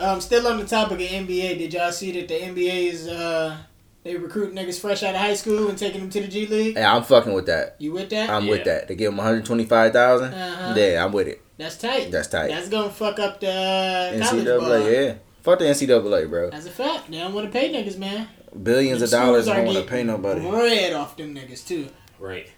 Um, 0.00 0.20
still 0.20 0.46
on 0.48 0.58
the 0.58 0.64
topic 0.66 1.00
of 1.00 1.06
NBA, 1.06 1.58
did 1.58 1.74
y'all 1.74 1.92
see 1.92 2.10
that 2.12 2.28
the 2.28 2.34
NBA 2.40 2.86
is 2.92 3.06
uh 3.08 3.58
they 4.04 4.16
recruit 4.16 4.54
niggas 4.54 4.80
fresh 4.80 5.02
out 5.02 5.14
of 5.14 5.20
high 5.20 5.34
school 5.34 5.68
and 5.68 5.76
taking 5.76 6.00
them 6.00 6.10
to 6.10 6.20
the 6.20 6.28
G 6.28 6.46
League? 6.46 6.76
Yeah, 6.76 6.94
I'm 6.94 7.02
fucking 7.04 7.32
with 7.32 7.46
that. 7.46 7.76
You 7.78 7.92
with 7.92 8.08
that? 8.10 8.30
I'm 8.30 8.44
Yeah. 8.46 8.50
with 8.50 8.64
that. 8.64 8.88
They 8.88 8.94
give 8.96 9.10
them 9.10 9.18
125,000. 9.18 10.32
Uh-huh. 10.32 10.74
Yeah, 10.76 11.04
I'm 11.04 11.12
with 11.12 11.28
it. 11.28 11.42
That's 11.62 11.78
tight. 11.78 12.10
That's 12.10 12.26
tight. 12.28 12.48
That's 12.48 12.68
gonna 12.68 12.90
fuck 12.90 13.20
up 13.20 13.38
the 13.38 13.48
uh, 13.48 14.18
ball. 14.18 14.40
NCAA, 14.40 15.06
yeah. 15.06 15.14
Fuck 15.42 15.60
the 15.60 15.66
NCAA, 15.66 16.28
bro. 16.28 16.50
That's 16.50 16.66
a 16.66 16.70
fact. 16.70 17.08
They 17.10 17.18
don't 17.18 17.32
want 17.32 17.46
to 17.46 17.52
pay 17.52 17.72
niggas, 17.72 17.98
man. 17.98 18.26
Billions 18.62 18.98
Them 18.98 19.04
of 19.06 19.10
dollars. 19.10 19.44
schools 19.44 19.48
I 19.56 19.64
don't 19.64 19.74
want 19.74 19.86
to 19.86 19.90
pay 19.90 20.02
nobody. 20.02 20.40
Bread 20.40 20.92
off 20.92 21.16
them 21.16 21.34
niggas 21.36 21.64
too. 21.66 21.88
Right. 22.18 22.48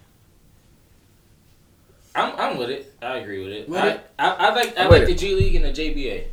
I'm, 2.14 2.34
I'm 2.38 2.56
with 2.58 2.70
it. 2.70 2.94
I 3.02 3.16
agree 3.18 3.42
with 3.44 3.52
it. 3.52 3.68
With 3.68 3.78
I, 3.78 3.88
it? 3.90 4.10
I, 4.18 4.28
I 4.30 4.54
like 4.54 4.78
I 4.78 4.84
I'm 4.84 4.90
like 4.90 5.00
with 5.00 5.08
the. 5.10 5.14
G 5.16 5.34
League 5.34 5.54
and 5.56 5.64
the 5.64 5.70
JBA. 5.72 6.24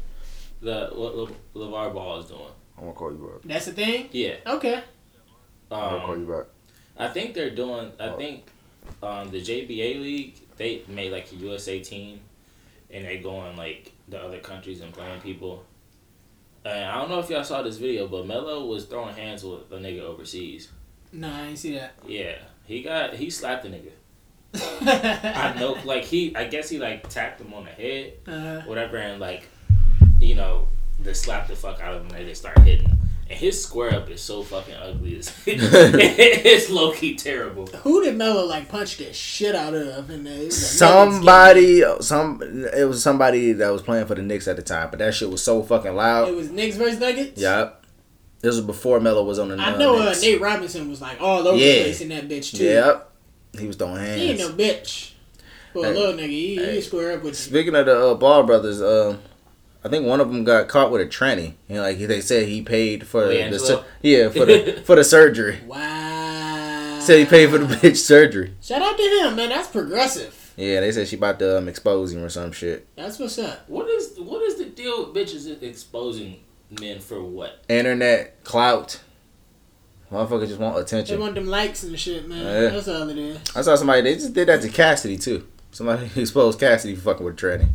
The 0.62 0.90
what 0.94 1.16
Le, 1.18 1.28
LaVar 1.56 1.94
Ball 1.94 2.20
is 2.20 2.26
doing. 2.28 2.42
I'm 2.78 2.84
gonna 2.84 2.94
call 2.94 3.12
you 3.12 3.18
back. 3.18 3.42
That's 3.52 3.66
the 3.66 3.72
thing. 3.74 4.08
Yeah. 4.12 4.36
Okay. 4.48 4.76
Um, 4.76 4.84
I'm 5.72 5.90
gonna 5.92 6.06
call 6.06 6.18
you 6.18 6.26
back. 6.26 6.46
I 6.98 7.08
think 7.10 7.34
they're 7.34 7.50
doing. 7.50 7.92
I 8.00 8.10
Oh. 8.10 8.18
think 8.18 8.46
um, 9.04 9.30
the 9.32 9.42
JBA 9.42 10.02
league 10.02 10.36
they 10.58 10.84
made 10.88 11.12
like 11.12 11.32
a 11.32 11.36
USA 11.36 11.80
team, 11.80 12.20
and 12.94 13.06
they 13.06 13.18
going 13.18 13.56
like 13.56 13.92
the 14.08 14.22
other 14.22 14.40
countries 14.40 14.82
and 14.82 14.94
playing 14.94 15.22
people. 15.22 15.64
And 16.64 16.86
I 16.86 17.00
don't 17.00 17.10
know 17.10 17.20
if 17.20 17.30
y'all 17.30 17.44
saw 17.44 17.62
this 17.64 17.78
video, 17.78 18.08
but 18.08 18.28
Melo 18.28 18.66
was 18.66 18.86
throwing 18.86 19.16
hands 19.16 19.44
with 19.44 19.72
a 19.72 19.78
nigga 19.78 20.02
overseas. 20.02 20.70
Nah, 21.12 21.36
I 21.36 21.48
ain't 21.48 21.58
see 21.58 21.74
that. 21.76 21.94
Yeah, 22.08 22.38
he 22.66 22.84
got 22.84 23.16
he 23.16 23.30
slapped 23.30 23.64
the 23.64 23.70
nigga. 23.70 23.92
I 24.54 25.58
know, 25.60 25.78
like 25.86 26.04
he, 26.04 26.36
I 26.36 26.46
guess 26.46 26.70
he 26.70 26.78
like 26.78 27.10
tapped 27.10 27.40
him 27.40 27.54
on 27.54 27.64
the 27.66 27.72
head, 27.72 28.14
Uh, 28.28 28.62
whatever, 28.62 28.98
and 28.98 29.20
like, 29.20 29.48
you 30.20 30.36
know, 30.36 30.68
just 31.04 31.24
slapped 31.24 31.48
the 31.48 31.56
fuck 31.56 31.80
out 31.82 31.94
of 31.96 32.06
him, 32.06 32.16
and 32.16 32.28
they 32.28 32.34
start 32.34 32.60
hitting. 32.60 32.98
And 33.32 33.40
his 33.40 33.64
square 33.64 33.94
up 33.96 34.10
is 34.10 34.22
so 34.22 34.44
fucking 34.44 34.74
ugly. 34.76 35.16
It's, 35.16 35.32
it's 35.48 36.70
low 36.70 36.92
key 36.92 37.16
terrible. 37.16 37.66
who 37.68 38.04
did 38.04 38.18
Melo 38.18 38.46
like 38.46 38.68
punch 38.68 38.98
the 38.98 39.14
shit 39.14 39.56
out 39.56 39.74
of? 39.74 40.10
In 40.10 40.26
the, 40.26 40.32
it 40.32 40.46
was 40.48 40.82
a 40.82 40.86
Nuggets 40.86 41.16
Somebody, 41.16 41.84
some 42.02 42.42
it 42.74 42.84
was 42.88 43.02
somebody 43.02 43.54
that 43.54 43.70
was 43.70 43.82
playing 43.84 44.06
for 44.06 44.16
the 44.16 44.22
Knicks 44.22 44.50
at 44.50 44.58
the 44.58 44.62
time, 44.62 44.90
but 44.90 45.00
that 45.00 45.14
shit 45.14 45.30
was 45.30 45.42
so 45.42 45.64
fucking 45.64 45.96
loud. 45.96 46.28
It 46.28 46.36
was 46.36 46.52
Knicks 46.52 46.76
versus 46.76 47.00
Nuggets. 47.00 47.40
Yep. 47.42 47.86
This 48.42 48.56
was 48.56 48.66
before 48.66 49.00
Melo 49.00 49.24
was 49.24 49.40
on 49.40 49.48
the. 49.48 49.56
I 49.58 49.76
uh, 49.76 49.78
know 49.78 49.98
uh, 50.00 50.14
Nate 50.22 50.42
Robinson 50.42 50.90
was 50.90 51.00
like 51.02 51.22
all 51.22 51.48
over 51.48 51.58
Yeah. 51.58 51.74
the 51.74 51.82
place 51.84 52.02
in 52.02 52.10
that 52.10 52.28
bitch 52.28 52.58
too. 52.58 52.66
Yep. 52.66 53.12
He 53.60 53.68
was 53.68 53.78
throwing 53.78 53.96
hands. 53.96 54.20
He 54.20 54.30
ain't 54.32 54.40
no 54.40 54.50
bitch. 54.50 55.12
For 55.72 55.86
a 55.86 55.88
Hey. 55.88 55.94
little 55.94 56.16
nigga, 56.16 56.28
he, 56.28 56.66
he 56.74 56.82
square 56.82 57.14
up 57.14 57.24
with 57.24 57.32
you. 57.32 57.36
Speaking 57.36 57.76
of 57.76 57.86
the 57.86 57.98
uh, 57.98 58.14
Ball 58.16 58.44
brothers, 58.44 58.82
uh, 58.82 59.16
I 59.84 59.90
think 59.90 60.06
one 60.06 60.22
of 60.22 60.32
them 60.32 60.44
got 60.44 60.68
caught 60.68 60.92
with 60.92 61.02
a 61.02 61.06
tranny, 61.08 61.54
and 61.68 61.80
like 61.80 61.98
they 61.98 62.22
said 62.22 62.48
he 62.48 62.62
paid 62.62 63.08
for 63.08 63.26
the 63.28 63.34
LiAngelo? 63.34 63.84
yeah 64.02 64.30
for 64.30 64.46
the 64.46 64.82
for 64.86 64.96
the 64.96 65.04
surgery. 65.04 65.60
Wow. 65.66 67.00
Said 67.00 67.20
he 67.20 67.26
paid 67.26 67.50
for 67.50 67.58
the 67.58 67.66
bitch 67.76 67.98
surgery. 67.98 68.54
Shout 68.62 68.82
out 68.82 68.96
to 68.96 69.04
him, 69.04 69.36
man. 69.36 69.50
That's 69.50 69.68
progressive. 69.68 70.54
Yeah, 70.56 70.82
they 70.82 70.92
said 70.92 71.08
she 71.08 71.16
about 71.16 71.40
to 71.40 71.58
um, 71.58 71.68
expose 71.68 72.14
him 72.14 72.24
or 72.24 72.30
some 72.30 72.52
shit. 72.52 72.88
That's 72.96 73.18
what's 73.18 73.40
up. 73.40 73.68
What 73.68 73.90
is 73.90 74.20
what 74.20 74.44
is 74.44 74.58
the 74.58 74.66
deal 74.66 75.12
with 75.12 75.16
bitches 75.16 75.62
exposing 75.64 76.42
men 76.80 77.00
for 77.00 77.24
what? 77.24 77.64
Internet 77.68 78.44
clout. 78.44 79.02
Motherfuckers 80.12 80.50
just 80.50 80.60
want 80.60 80.78
attention. 80.78 80.92
They 80.92 81.02
attention. 81.02 81.20
want 81.22 81.36
them 81.36 81.48
likes 81.48 81.84
and 81.84 81.98
shit, 81.98 82.28
man. 82.28 82.46
Yeah. 82.46 82.70
That's 82.70 82.88
all 82.88 83.10
it 83.10 83.18
is. 83.18 83.40
I 83.56 83.62
saw 83.62 83.76
somebody 83.76 84.02
they 84.02 84.16
just 84.16 84.34
did 84.34 84.50
that 84.50 84.62
to 84.62 84.70
Cassidy 84.70 85.18
too. 85.18 85.48
Somebody 85.72 86.12
exposed 86.22 86.60
Cassidy 86.60 86.96
for 86.96 87.02
fucking 87.02 87.26
with 87.26 87.38
tranny. 87.38 87.70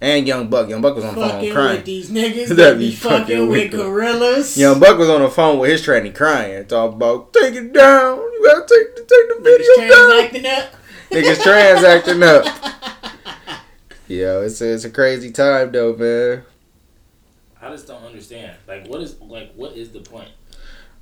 And 0.00 0.26
Young 0.26 0.48
Buck. 0.48 0.68
Young 0.68 0.82
Buck 0.82 0.94
was 0.96 1.04
on 1.04 1.14
the 1.14 1.20
phone 1.20 1.52
crying. 1.52 1.76
with 1.76 1.84
these 1.86 2.10
niggas 2.10 2.48
That 2.48 2.54
that 2.56 2.78
be 2.78 2.90
be 2.90 2.94
fucking 2.94 3.20
fucking 3.20 3.48
with 3.48 3.72
with 3.72 3.80
gorillas. 3.80 4.56
Young 4.58 4.78
Buck 4.78 4.98
was 4.98 5.08
on 5.08 5.22
the 5.22 5.30
phone 5.30 5.58
with 5.58 5.70
his 5.70 5.84
tranny 5.86 6.14
crying, 6.14 6.66
talking 6.66 6.96
about 6.96 7.32
take 7.32 7.54
it 7.54 7.72
down. 7.72 8.18
You 8.18 8.42
gotta 8.44 8.60
take 8.68 8.94
the 8.96 9.00
take 9.02 9.28
the 9.28 9.48
Niggas 9.48 9.56
video 9.56 9.88
down. 9.88 10.30
transacting 10.30 10.46
up. 10.46 10.74
Niggas 11.10 11.42
transacting 11.42 12.22
up. 12.22 13.56
Yo, 14.08 14.42
it's 14.42 14.60
a, 14.60 14.72
it's 14.74 14.84
a 14.84 14.90
crazy 14.90 15.32
time 15.32 15.72
though, 15.72 15.94
man. 15.96 16.42
I 17.60 17.70
just 17.70 17.86
don't 17.88 18.04
understand. 18.04 18.56
Like, 18.68 18.86
what 18.86 19.00
is 19.00 19.18
like 19.20 19.52
what 19.54 19.72
is 19.76 19.90
the 19.90 20.00
point? 20.00 20.28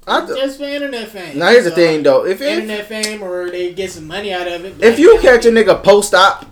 I 0.07 0.25
th- 0.25 0.39
Just 0.39 0.59
for 0.59 0.65
internet 0.65 1.09
fame. 1.09 1.39
now 1.39 1.49
here's 1.49 1.65
the 1.65 1.71
thing 1.71 2.03
though. 2.03 2.25
If 2.27 2.41
if, 2.41 2.47
Internet 2.49 2.87
fame 2.87 3.23
or 3.23 3.51
they 3.51 3.73
get 3.73 3.91
some 3.91 4.07
money 4.07 4.33
out 4.33 4.47
of 4.47 4.65
it. 4.65 4.83
if 4.83 4.99
you 4.99 5.19
catch 5.21 5.47
a 5.47 5.49
nigga 5.49 5.83
post 5.83 6.15
op 6.15 6.47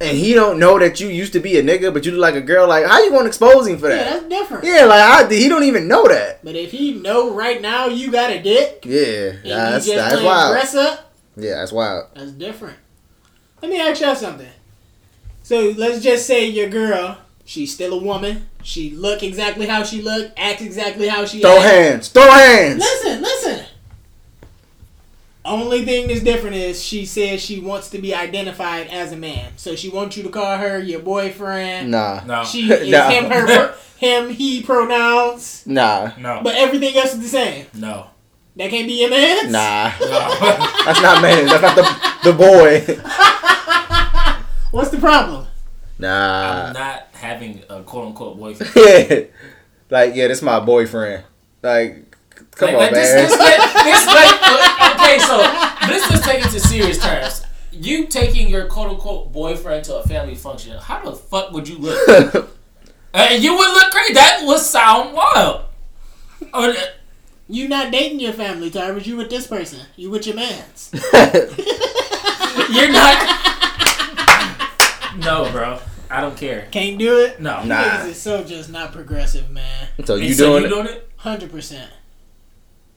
and 0.00 0.16
he 0.16 0.32
don't 0.34 0.58
know 0.58 0.78
that 0.78 1.00
you 1.00 1.08
used 1.08 1.32
to 1.32 1.40
be 1.40 1.58
a 1.58 1.62
nigga, 1.62 1.92
but 1.92 2.04
you 2.06 2.12
look 2.12 2.20
like 2.20 2.34
a 2.34 2.40
girl, 2.40 2.68
like 2.68 2.86
how 2.86 3.02
you 3.02 3.10
gonna 3.10 3.26
expose 3.26 3.66
him 3.66 3.78
for 3.78 3.88
that? 3.88 4.04
Yeah, 4.06 4.10
that's 4.12 4.24
different. 4.28 4.64
Yeah, 4.64 4.84
like 4.84 5.00
I, 5.30 5.34
he 5.34 5.48
don't 5.48 5.64
even 5.64 5.88
know 5.88 6.06
that. 6.08 6.44
But 6.44 6.54
if 6.54 6.70
he 6.70 6.92
know 6.94 7.34
right 7.34 7.60
now 7.60 7.86
you 7.86 8.10
got 8.12 8.30
a 8.30 8.42
dick 8.42 8.84
Yeah, 8.84 9.32
that's 9.44 9.86
that's 9.86 10.22
wild. 10.22 10.52
dress 10.54 10.74
up, 10.74 11.12
Yeah, 11.36 11.56
that's 11.56 11.72
wild. 11.72 12.06
that's 12.14 12.32
different. 12.32 12.76
Let 13.60 13.70
me 13.70 13.80
ask 13.80 14.00
y'all 14.00 14.14
something. 14.14 14.48
So 15.42 15.74
let's 15.76 16.02
just 16.02 16.26
say 16.26 16.46
your 16.46 16.68
girl, 16.68 17.18
she's 17.44 17.72
still 17.74 17.94
a 17.98 18.02
woman. 18.02 18.46
She 18.62 18.90
look 18.90 19.22
exactly 19.22 19.66
how 19.66 19.82
she 19.82 20.02
look, 20.02 20.30
acts 20.36 20.62
exactly 20.62 21.08
how 21.08 21.24
she 21.24 21.38
acts. 21.38 21.42
Throw 21.42 21.56
act. 21.58 21.64
hands, 21.72 22.08
throw 22.10 22.30
hands. 22.30 22.78
Listen, 22.78 23.22
listen. 23.22 23.64
Only 25.48 25.84
thing 25.84 26.08
that's 26.08 26.20
different 26.20 26.56
is 26.56 26.82
she 26.82 27.06
says 27.06 27.40
she 27.42 27.58
wants 27.60 27.88
to 27.90 27.98
be 27.98 28.14
identified 28.14 28.88
as 28.88 29.12
a 29.12 29.16
man. 29.16 29.52
So 29.56 29.74
she 29.76 29.88
wants 29.88 30.16
you 30.16 30.22
to 30.24 30.28
call 30.28 30.56
her 30.58 30.78
your 30.78 31.00
boyfriend. 31.00 31.90
Nah, 31.90 32.22
No. 32.26 32.44
She 32.44 32.70
is 32.72 32.88
No. 32.90 33.08
him, 33.08 33.24
her, 33.30 33.74
him, 33.98 34.30
he 34.30 34.62
pronouns. 34.62 35.64
nah, 35.66 36.12
No. 36.18 36.40
But 36.44 36.56
everything 36.56 36.96
else 36.96 37.14
is 37.14 37.20
the 37.20 37.28
same. 37.28 37.66
no. 37.74 38.08
That 38.56 38.70
can't 38.70 38.88
be 38.88 38.94
your 39.00 39.10
man. 39.10 39.52
nah. 39.52 39.92
No. 40.00 40.06
That's 40.84 41.00
not 41.00 41.22
man. 41.22 41.46
That's 41.46 41.62
not 41.62 41.76
the 41.76 42.30
the 42.30 42.36
boy. 42.36 42.80
What's 44.70 44.90
the 44.90 44.98
problem? 44.98 45.46
Nah. 45.98 46.66
I'm 46.66 46.72
not 46.74 47.08
having 47.12 47.62
a 47.70 47.82
quote 47.82 48.08
unquote 48.08 48.36
boyfriend. 48.38 48.72
yeah. 48.76 49.20
Like, 49.90 50.14
yeah, 50.14 50.28
this 50.28 50.42
my 50.42 50.60
boyfriend. 50.60 51.24
Like, 51.62 52.07
come 52.58 52.66
Like, 52.68 52.76
on, 52.76 52.80
like, 52.82 52.90
this, 52.92 53.14
man. 53.14 53.28
this, 53.28 53.36
this, 53.38 53.84
this, 53.84 54.06
like, 54.06 54.34
okay, 54.94 55.18
so 55.20 55.88
this 55.88 56.10
is 56.10 56.20
taken 56.20 56.50
to 56.50 56.60
serious 56.60 56.98
terms. 56.98 57.42
You 57.72 58.06
taking 58.08 58.48
your 58.48 58.66
quote 58.66 58.90
unquote 58.90 59.32
boyfriend 59.32 59.84
to 59.84 59.96
a 59.96 60.02
family 60.02 60.34
function, 60.34 60.76
how 60.78 61.02
the 61.04 61.12
fuck 61.16 61.52
would 61.52 61.68
you 61.68 61.78
look? 61.78 62.08
And 62.08 62.44
uh, 63.14 63.34
you 63.38 63.56
would 63.56 63.70
look 63.72 63.92
great. 63.92 64.14
That 64.14 64.42
would 64.44 64.58
sound 64.60 65.14
wild. 65.14 65.62
Or, 66.52 66.70
uh, 66.70 66.74
You 67.48 67.68
not 67.68 67.90
dating 67.92 68.20
your 68.20 68.32
family, 68.34 68.68
Tyrus. 68.70 69.06
You 69.06 69.16
with 69.16 69.30
this 69.30 69.46
person. 69.46 69.80
You 69.96 70.10
with 70.10 70.26
your 70.26 70.36
mans. 70.36 70.90
you're 72.70 72.92
not. 72.92 73.16
No, 75.18 75.48
bro. 75.50 75.78
I 76.10 76.20
don't 76.20 76.36
care. 76.36 76.68
Can't 76.70 76.98
do 76.98 77.18
it. 77.20 77.40
No. 77.40 77.62
Nah. 77.64 77.82
Niggas 77.82 78.08
is 78.08 78.20
so 78.22 78.42
just 78.44 78.70
not 78.70 78.92
progressive, 78.92 79.50
man. 79.50 79.88
so 80.04 80.14
And 80.16 80.24
you 80.24 80.34
so 80.34 80.58
doing 80.58 80.62
you 80.62 80.66
it? 80.66 80.70
doing 80.84 80.86
it? 80.96 81.10
Hundred 81.16 81.50
percent. 81.50 81.90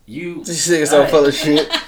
You. 0.05 0.43
This 0.43 0.67
nigga 0.67 0.87
so 0.87 0.97
Alright. 0.97 1.11
full 1.11 1.25
of 1.25 1.33
shit. 1.33 1.69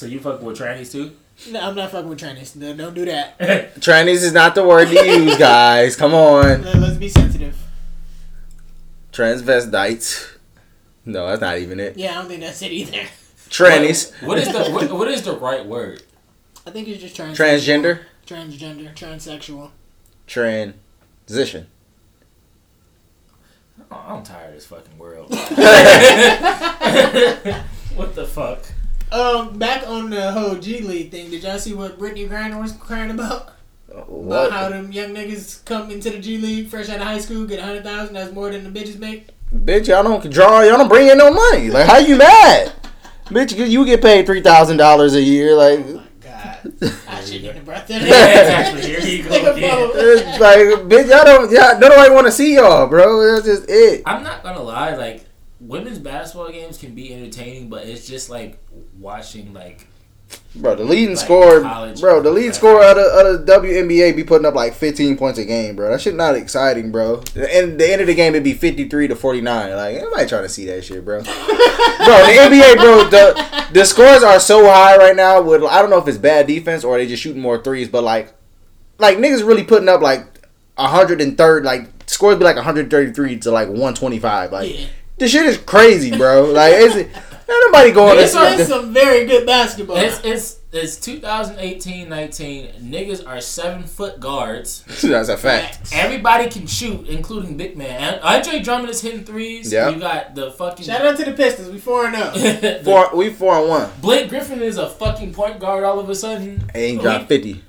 So 0.00 0.06
you 0.06 0.18
fucking 0.18 0.46
with 0.46 0.58
trannies 0.58 0.92
too? 0.92 1.14
No, 1.50 1.60
I'm 1.60 1.74
not 1.74 1.90
fucking 1.90 2.08
with 2.08 2.18
trannies. 2.20 2.56
No, 2.56 2.74
don't 2.74 2.94
do 2.94 3.04
that. 3.04 3.38
Trannies 3.80 4.22
is 4.22 4.32
not 4.32 4.54
the 4.54 4.66
word 4.66 4.88
to 4.88 4.94
use, 4.94 5.36
guys. 5.36 5.94
Come 5.94 6.14
on. 6.14 6.62
Let, 6.62 6.76
us 6.76 6.96
be 6.96 7.10
sensitive. 7.10 7.54
Transvestites. 9.12 10.36
No, 11.04 11.26
that's 11.26 11.42
not 11.42 11.58
even 11.58 11.80
it. 11.80 11.98
Yeah, 11.98 12.12
I 12.12 12.14
don't 12.14 12.28
think 12.28 12.40
that's 12.40 12.62
it 12.62 12.72
either. 12.72 13.02
Trannies. 13.50 14.10
What 14.26 14.38
is 14.38 14.50
the 14.50 14.70
what, 14.70 14.90
what 14.90 15.08
is 15.08 15.20
the 15.20 15.36
right 15.36 15.66
word? 15.66 16.02
I 16.66 16.70
think 16.70 16.88
it's 16.88 17.02
just 17.02 17.14
trans. 17.14 17.36
Transgender. 17.36 18.00
transgender, 18.26 18.94
transsexual. 18.94 19.70
Transition. 20.26 21.66
Oh, 23.92 24.04
I'm 24.08 24.22
tired 24.22 24.50
of 24.50 24.54
this 24.54 24.66
fucking 24.66 24.96
world. 24.98 25.30
what 27.96 28.14
the 28.14 28.26
fuck? 28.26 28.64
Um, 29.12 29.58
back 29.58 29.86
on 29.88 30.10
the 30.10 30.30
whole 30.30 30.54
G 30.56 30.80
League 30.80 31.10
thing, 31.10 31.30
did 31.30 31.42
y'all 31.42 31.58
see 31.58 31.74
what 31.74 31.98
Brittney 31.98 32.28
Griner 32.28 32.60
was 32.60 32.72
crying 32.72 33.10
about? 33.10 33.52
About 33.92 34.52
how 34.52 34.68
them 34.68 34.92
young 34.92 35.10
niggas 35.14 35.64
come 35.64 35.90
into 35.90 36.10
the 36.10 36.18
G 36.20 36.38
League 36.38 36.68
fresh 36.68 36.88
out 36.88 36.98
of 37.00 37.02
high 37.02 37.18
school, 37.18 37.44
get 37.46 37.58
a 37.58 37.62
hundred 37.62 37.82
thousand, 37.82 38.14
that's 38.14 38.32
more 38.32 38.50
than 38.50 38.72
the 38.72 38.80
bitches 38.80 38.98
make. 39.00 39.28
Bitch, 39.52 39.88
y'all 39.88 40.04
don't 40.04 40.30
draw. 40.30 40.60
Y'all 40.62 40.78
don't 40.78 40.88
bring 40.88 41.08
in 41.08 41.18
no 41.18 41.32
money. 41.32 41.70
Like, 41.70 41.86
how 41.88 41.98
you 41.98 42.16
mad? 42.16 42.72
Bitch, 43.26 43.56
you- 43.56 43.64
you 43.64 43.84
get 43.84 44.00
paid 44.00 44.26
three 44.26 44.42
thousand 44.42 44.76
dollars 44.76 45.16
a 45.16 45.20
year. 45.20 45.56
Like, 45.56 45.84
Ah, 46.42 46.60
My 46.64 46.70
god. 46.88 46.94
I 47.08 47.20
shouldn't 47.24 47.44
even 47.44 47.64
brought 47.64 47.86
that 47.88 48.02
Yeah, 48.02 48.40
exactly. 48.40 48.82
Here 48.82 49.00
you 49.00 49.22
go 49.24 49.30
Nigga, 49.30 49.90
it's 49.94 50.40
like, 50.40 50.58
bitch, 50.88 51.08
y'all 51.08 51.24
don't. 51.24 51.50
Y'all, 51.50 51.78
nobody 51.78 52.10
want 52.12 52.26
to 52.26 52.32
see 52.32 52.54
y'all, 52.54 52.86
bro. 52.86 53.34
That's 53.34 53.46
just 53.46 53.64
it. 53.68 54.02
I'm 54.06 54.22
not 54.22 54.42
gonna 54.42 54.62
lie, 54.62 54.94
like 54.96 55.24
women's 55.60 55.98
basketball 55.98 56.50
games 56.50 56.78
can 56.78 56.94
be 56.94 57.12
entertaining, 57.12 57.68
but 57.68 57.86
it's 57.86 58.06
just 58.06 58.30
like 58.30 58.58
watching 58.98 59.52
like 59.52 59.86
Bro, 60.56 60.76
the 60.76 60.84
leading 60.84 61.14
Like 61.14 61.24
scorer, 61.24 61.60
bro, 62.00 62.20
the 62.20 62.30
leading 62.32 62.52
scorer 62.52 62.82
of 62.84 62.96
the, 62.96 63.02
of 63.02 63.46
the 63.46 63.52
WNBA 63.52 64.16
be 64.16 64.24
putting 64.24 64.44
up 64.44 64.54
like 64.56 64.74
15 64.74 65.16
points 65.16 65.38
a 65.38 65.44
game, 65.44 65.76
bro. 65.76 65.90
That 65.90 66.00
shit 66.00 66.16
not 66.16 66.34
exciting, 66.34 66.90
bro. 66.90 67.22
And 67.36 67.78
the 67.78 67.88
end 67.88 68.00
of 68.00 68.08
the 68.08 68.14
game, 68.14 68.34
it'd 68.34 68.42
be 68.42 68.52
53 68.54 69.08
to 69.08 69.14
49. 69.14 69.76
Like, 69.76 69.94
anybody 69.96 70.26
trying 70.26 70.42
to 70.42 70.48
see 70.48 70.66
that 70.66 70.84
shit, 70.84 71.04
bro? 71.04 71.22
bro, 71.22 71.30
the 71.32 72.36
NBA, 72.36 72.76
bro, 72.78 73.04
the 73.08 73.66
the 73.72 73.84
scores 73.84 74.24
are 74.24 74.40
so 74.40 74.64
high 74.66 74.96
right 74.96 75.14
now. 75.14 75.40
With 75.40 75.62
I 75.62 75.80
don't 75.82 75.90
know 75.90 75.98
if 75.98 76.08
it's 76.08 76.18
bad 76.18 76.48
defense 76.48 76.82
or 76.82 76.98
they 76.98 77.06
just 77.06 77.22
shooting 77.22 77.40
more 77.40 77.62
threes, 77.62 77.88
but 77.88 78.02
like, 78.02 78.34
like 78.98 79.18
niggas 79.18 79.46
really 79.46 79.62
putting 79.64 79.88
up 79.88 80.00
like 80.00 80.26
103, 80.74 81.60
like 81.62 81.88
scores 82.06 82.36
be 82.38 82.44
like 82.44 82.56
133 82.56 83.38
to 83.38 83.50
like 83.52 83.68
125. 83.68 84.50
Like, 84.52 84.78
Yeah. 84.80 84.86
this 85.18 85.30
shit 85.30 85.46
is 85.46 85.58
crazy, 85.58 86.16
bro. 86.16 86.46
Like, 86.46 86.74
is 86.74 86.96
it? 86.96 87.06
Ain't 87.06 87.16
nobody 87.50 87.92
going 87.92 88.18
It's 88.18 88.32
to 88.32 88.38
been 88.38 88.66
some 88.66 88.92
very 88.92 89.26
good 89.26 89.46
basketball. 89.46 89.96
it's 89.96 90.20
it's 90.24 90.60
it's 90.72 90.96
2018-19. 90.98 92.80
Niggas 92.80 93.26
are 93.26 93.40
seven 93.40 93.82
foot 93.82 94.20
guards. 94.20 94.84
That's 95.02 95.28
a 95.28 95.36
fact. 95.36 95.90
Everybody 95.92 96.48
can 96.48 96.66
shoot, 96.66 97.08
including 97.08 97.56
big 97.56 97.76
man. 97.76 98.20
Andre 98.20 98.60
Drummond 98.60 98.90
is 98.90 99.00
hitting 99.00 99.24
threes. 99.24 99.72
Yeah. 99.72 99.88
You 99.90 99.98
got 99.98 100.34
the 100.34 100.52
fucking. 100.52 100.86
Shout 100.86 101.04
out 101.04 101.16
to 101.16 101.24
the 101.24 101.32
Pistons. 101.32 101.70
We 101.70 101.78
four 101.78 102.06
and 102.06 102.36
zero. 102.38 102.78
Four, 102.84 103.16
we 103.16 103.30
four 103.30 103.58
and 103.58 103.68
one. 103.68 103.90
Blake 104.00 104.28
Griffin 104.28 104.62
is 104.62 104.76
a 104.78 104.88
fucking 104.88 105.34
point 105.34 105.58
guard 105.58 105.82
all 105.84 105.98
of 105.98 106.08
a 106.08 106.14
sudden. 106.14 106.70
Ain't 106.74 107.02
dropped 107.02 107.28
50. 107.28 107.64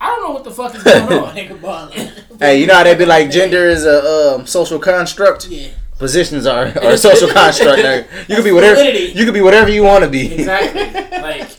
I 0.00 0.06
don't 0.10 0.22
know 0.22 0.30
what 0.34 0.44
the 0.44 0.50
fuck 0.50 0.74
is 0.74 0.82
going 0.84 1.12
on. 1.64 1.90
Hey, 2.38 2.60
you 2.60 2.66
know 2.66 2.74
how 2.74 2.84
they 2.84 2.94
be 2.94 3.04
like 3.04 3.30
gender 3.30 3.68
is 3.68 3.84
a 3.84 4.34
um, 4.36 4.46
social 4.46 4.78
construct. 4.78 5.48
Yeah. 5.48 5.70
Positions 5.98 6.46
are, 6.46 6.66
are 6.82 6.90
a 6.92 6.98
social 6.98 7.28
construct. 7.28 7.82
Like, 7.82 8.08
you 8.28 8.36
could 8.36 8.44
be 8.44 8.52
whatever 8.52 8.76
Validity. 8.76 9.18
you 9.18 9.24
could 9.24 9.34
be 9.34 9.40
whatever 9.40 9.68
you 9.70 9.82
want 9.82 10.04
to 10.04 10.10
be. 10.10 10.32
exactly. 10.34 11.04
Like 11.18 11.50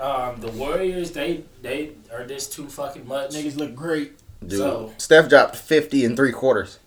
um, 0.00 0.40
the 0.40 0.48
Warriors, 0.52 1.10
they 1.10 1.42
they 1.60 1.90
are 2.12 2.24
just 2.26 2.52
too 2.52 2.68
fucking 2.68 3.06
much. 3.06 3.32
Niggas 3.32 3.56
look 3.56 3.74
great. 3.74 4.12
Dude, 4.40 4.58
So- 4.58 4.92
Steph 4.98 5.28
dropped 5.28 5.56
50 5.56 6.04
and 6.04 6.16
three 6.16 6.32
quarters. 6.32 6.78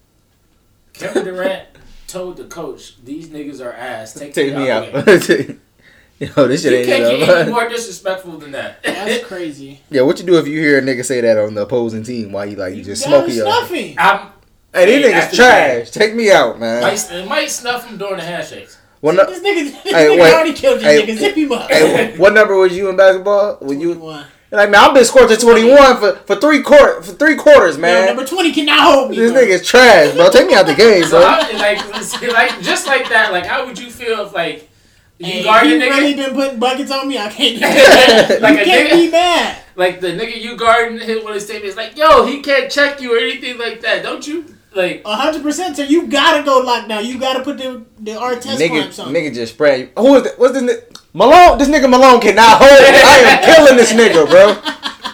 Kevin 0.93 1.25
Durant 1.25 1.67
told 2.07 2.37
the 2.37 2.45
coach, 2.45 3.03
"These 3.03 3.27
niggas 3.27 3.63
are 3.63 3.73
ass. 3.73 4.13
Take, 4.13 4.33
Take 4.33 4.55
me 4.55 4.69
out. 4.71 4.91
the. 4.93 5.57
Yo, 6.19 6.47
this 6.47 6.61
shit 6.63 6.71
You 6.71 6.77
ain't 6.77 6.87
can't 6.87 7.19
get 7.19 7.29
any 7.41 7.51
more 7.51 7.67
disrespectful 7.67 8.37
than 8.37 8.51
that. 8.51 8.81
That's 8.83 9.25
crazy. 9.25 9.81
yeah, 9.89 10.03
what 10.03 10.19
you 10.19 10.25
do 10.25 10.37
if 10.37 10.47
you 10.47 10.59
hear 10.59 10.77
a 10.77 10.81
nigga 10.81 11.03
say 11.03 11.19
that 11.21 11.37
on 11.37 11.53
the 11.55 11.63
opposing 11.63 12.03
team 12.03 12.31
Why 12.31 12.45
you 12.45 12.55
like 12.55 12.75
you 12.75 12.83
just 12.83 13.03
gotta 13.03 13.29
smoking 13.29 13.35
your 13.35 13.45
snuff. 13.51 13.71
I'm, 13.97 14.32
Hey, 14.73 14.85
these 14.85 15.05
niggas 15.05 15.11
that's 15.11 15.35
trash. 15.35 15.91
Take 15.91 16.15
me 16.15 16.31
out, 16.31 16.59
man. 16.59 16.81
might, 16.81 17.25
might 17.27 17.49
snuff 17.49 17.87
him 17.87 17.97
during 17.97 18.17
the 18.17 18.23
handshakes. 18.23 18.77
What, 19.01 19.15
nu- 19.15 19.25
This 19.25 19.39
nigga, 19.39 19.83
this 19.83 19.93
Hey, 19.93 20.07
nigga 20.07 20.21
wait. 20.21 20.33
already 20.33 20.53
killed 20.53 20.81
you, 20.81 20.87
Hey, 20.87 21.05
nigga. 21.05 21.17
Zip 21.17 21.35
him 21.35 21.51
up. 21.51 21.69
hey, 21.69 22.17
what 22.17 22.33
number 22.33 22.55
was 22.55 22.75
you 22.75 22.89
in 22.89 22.95
basketball? 22.95 23.57
When 23.61 23.79
you 23.79 23.93
like, 23.93 24.69
man, 24.69 24.75
I've 24.75 24.93
been 24.93 25.03
scored 25.05 25.29
to 25.29 25.37
21 25.37 25.97
for, 25.97 26.15
for 26.27 26.35
three 26.35 26.61
quarter 26.61 27.01
for 27.01 27.13
three 27.13 27.35
quarters, 27.35 27.75
Yo, 27.75 27.81
man. 27.81 28.05
number 28.05 28.23
20 28.25 28.51
cannot 28.53 28.79
hold 28.81 29.09
me. 29.11 29.17
This 29.17 29.31
bro. 29.31 29.41
nigga's 29.41 29.65
trash, 29.67 30.13
bro. 30.15 30.29
Take 30.29 30.45
me 30.47 30.53
out 30.53 30.67
the 30.67 30.75
game, 30.75 31.03
So 31.05 31.19
bro. 31.19 31.27
I, 31.27 31.51
like, 31.53 32.31
like 32.33 32.61
just 32.61 32.85
like 32.87 33.09
that. 33.09 33.31
Like, 33.31 33.45
how 33.47 33.65
would 33.65 33.77
you 33.79 33.89
feel 33.89 34.25
if 34.27 34.33
like 34.33 34.69
you 35.17 35.25
Hey, 35.25 35.43
guard 35.43 35.65
you 35.67 35.79
the 35.79 35.85
nigga? 35.85 35.89
really 35.97 36.13
been 36.13 36.33
putting 36.35 36.59
buckets 36.59 36.91
on 36.91 37.07
me? 37.07 37.17
I 37.17 37.29
can't. 37.31 37.61
like 38.41 38.59
you 38.59 38.65
can't 38.65 38.89
nigga, 38.89 38.95
be 39.05 39.11
mad. 39.11 39.57
like 39.75 39.99
the 40.01 40.07
nigga 40.09 40.39
you 40.39 40.55
guarding 40.55 40.99
hit 40.99 41.23
one 41.23 41.31
of 41.31 41.35
his 41.35 41.45
statements 41.45 41.75
like, 41.75 41.97
"Yo, 41.97 42.25
he 42.27 42.41
can't 42.41 42.71
check 42.71 43.01
you 43.01 43.15
or 43.15 43.17
anything 43.19 43.57
like 43.57 43.81
that." 43.81 44.03
Don't 44.03 44.25
you 44.27 44.45
like? 44.75 45.03
hundred 45.05 45.43
percent. 45.43 45.75
So 45.77 45.83
you 45.83 46.07
gotta 46.07 46.43
go 46.43 46.63
lockdown. 46.65 47.05
You 47.05 47.19
gotta 47.19 47.43
put 47.43 47.57
the 47.57 47.83
the 47.99 48.11
Artest 48.11 48.57
Nigga, 48.57 48.69
clamps 48.69 48.99
on. 48.99 49.13
nigga 49.13 49.33
just 49.33 49.53
spray. 49.53 49.89
Who 49.97 50.15
is 50.15 50.23
that? 50.23 50.39
What's 50.39 50.53
this? 50.53 50.63
Ni- 50.63 50.97
Malone. 51.13 51.57
This 51.57 51.67
nigga 51.69 51.89
Malone 51.89 52.19
cannot 52.19 52.57
hold. 52.59 52.71
I 52.71 53.17
am 53.27 53.43
killing 53.43 53.77
this 53.77 53.93
nigga, 53.93 54.27
bro. 54.29 54.57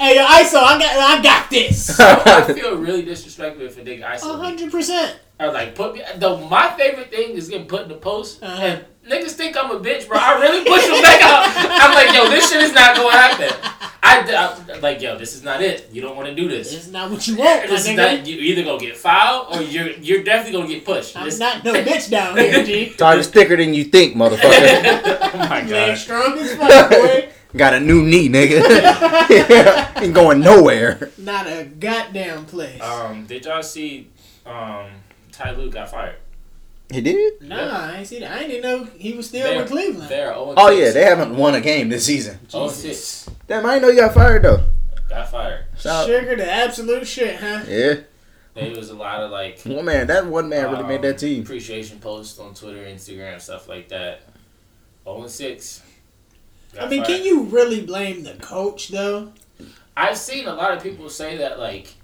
Hey, 0.00 0.16
yo, 0.16 0.22
ISO, 0.24 0.62
I 0.62 0.78
got, 0.78 0.96
I 0.96 1.22
got 1.22 1.50
this. 1.50 2.00
I 2.00 2.52
feel 2.54 2.76
really 2.78 3.02
disrespectful 3.02 3.66
if 3.66 3.76
a 3.76 3.82
nigga 3.82 4.02
isolate 4.04 4.38
me. 4.38 4.44
hundred 4.46 4.70
percent. 4.70 5.18
I 5.38 5.44
was 5.46 5.52
like, 5.54 5.74
put 5.74 5.94
me. 5.94 6.02
Though 6.16 6.38
my 6.48 6.70
favorite 6.76 7.10
thing 7.10 7.32
is 7.32 7.48
getting 7.50 7.66
put 7.66 7.82
in 7.82 7.88
the 7.88 7.96
post, 7.96 8.42
Uh-huh. 8.42 8.62
and 8.62 8.84
niggas 9.06 9.32
think 9.32 9.58
I'm 9.62 9.70
a 9.70 9.78
bitch, 9.78 10.08
bro. 10.08 10.16
I 10.18 10.40
really 10.40 10.64
push 10.64 10.86
them 10.86 11.02
back 11.02 11.20
out. 11.22 11.44
I'm 11.54 11.92
like, 11.94 12.14
yo, 12.16 12.30
this 12.30 12.50
shit 12.50 12.62
is 12.62 12.72
not 12.72 12.96
gonna 12.96 13.12
happen. 13.14 13.50
I, 14.02 14.56
I 14.72 14.78
like, 14.78 15.02
yo, 15.02 15.18
this 15.18 15.34
is 15.34 15.42
not 15.44 15.62
it. 15.62 15.90
You 15.92 16.00
don't 16.00 16.16
want 16.16 16.28
to 16.28 16.34
do 16.34 16.48
this. 16.48 16.72
It's 16.74 16.88
not 16.88 17.10
what 17.10 17.26
you 17.28 17.36
want, 17.36 17.64
my 17.64 17.66
This 17.68 17.86
is 17.86 17.94
not. 17.96 18.26
You 18.26 18.36
either 18.38 18.64
gonna 18.64 18.78
get 18.80 18.96
fouled 18.96 19.54
or 19.54 19.62
you're 19.62 19.90
you're 19.90 20.22
definitely 20.22 20.58
gonna 20.60 20.72
get 20.72 20.84
pushed. 20.86 21.14
I'm 21.16 21.26
This- 21.26 21.38
not 21.38 21.62
no 21.62 21.74
bitch 21.74 22.08
down 22.10 22.36
here, 22.38 22.64
G. 22.64 22.94
Target's 22.96 23.28
thicker 23.28 23.56
than 23.56 23.74
you 23.74 23.84
think, 23.84 24.16
motherfucker. 24.16 24.40
oh 25.34 25.36
my 25.36 25.62
Man, 25.62 25.68
god. 25.68 25.98
strong 25.98 26.38
as 26.38 26.54
fuck, 26.54 26.90
boy. 26.90 27.28
Got 27.56 27.74
a 27.74 27.80
new 27.80 28.02
knee, 28.02 28.28
nigga. 28.28 28.60
Ain't 30.02 30.14
going 30.14 30.40
nowhere. 30.40 31.10
Not 31.18 31.46
a 31.46 31.64
goddamn 31.64 32.46
place. 32.46 32.80
Um, 32.80 33.26
did 33.26 33.44
y'all 33.44 33.62
see? 33.62 34.08
Um, 34.46 34.86
Ty 35.32 35.52
Lue 35.52 35.70
got 35.70 35.90
fired. 35.90 36.16
He 36.92 37.00
did? 37.00 37.42
nah, 37.42 37.86
I 37.86 37.98
ain't 37.98 38.06
see 38.08 38.18
that. 38.18 38.32
I 38.32 38.46
didn't 38.48 38.62
know 38.62 38.84
he 38.96 39.12
was 39.12 39.28
still 39.28 39.44
They're- 39.48 39.58
with 39.60 39.70
Cleveland. 39.70 40.10
They're 40.10 40.32
0 40.32 40.54
Oh 40.56 40.70
yeah, 40.70 40.90
they 40.90 41.04
haven't 41.04 41.36
won 41.36 41.54
a 41.54 41.60
game 41.60 41.88
this 41.88 42.04
season. 42.04 42.38
0 42.48 42.68
Jesus. 42.68 43.04
6. 43.24 43.36
Damn, 43.46 43.64
I 43.64 43.74
didn't 43.74 43.82
know 43.82 43.88
you 43.90 44.00
got 44.00 44.12
fired 44.14 44.42
though. 44.42 44.64
Got 45.08 45.30
fired. 45.30 45.66
Shout. 45.78 46.06
Sugar 46.06 46.34
the 46.34 46.50
absolute 46.50 47.06
shit, 47.06 47.36
huh? 47.36 47.62
Yeah. 47.68 47.94
It 48.56 48.76
was 48.76 48.90
a 48.90 48.94
lot 48.94 49.20
of 49.20 49.30
like 49.30 49.60
One 49.62 49.84
man, 49.84 50.08
that 50.08 50.26
one 50.26 50.48
man 50.48 50.70
really 50.72 50.82
made 50.82 50.96
um, 50.96 51.02
that 51.02 51.18
team. 51.18 51.42
Appreciation 51.42 52.00
posts 52.00 52.40
on 52.40 52.54
Twitter, 52.54 52.82
Instagram, 52.84 53.40
stuff 53.40 53.68
like 53.68 53.88
that. 53.90 54.22
0 55.04 55.28
6. 55.28 55.82
I 56.78 56.88
mean, 56.88 57.04
can 57.04 57.24
you 57.24 57.44
really 57.44 57.84
blame 57.84 58.22
the 58.22 58.34
coach 58.34 58.88
though? 58.88 59.32
I've 59.96 60.18
seen 60.18 60.46
a 60.46 60.54
lot 60.54 60.72
of 60.76 60.82
people 60.82 61.08
say 61.08 61.38
that 61.38 61.58
like 61.58 61.94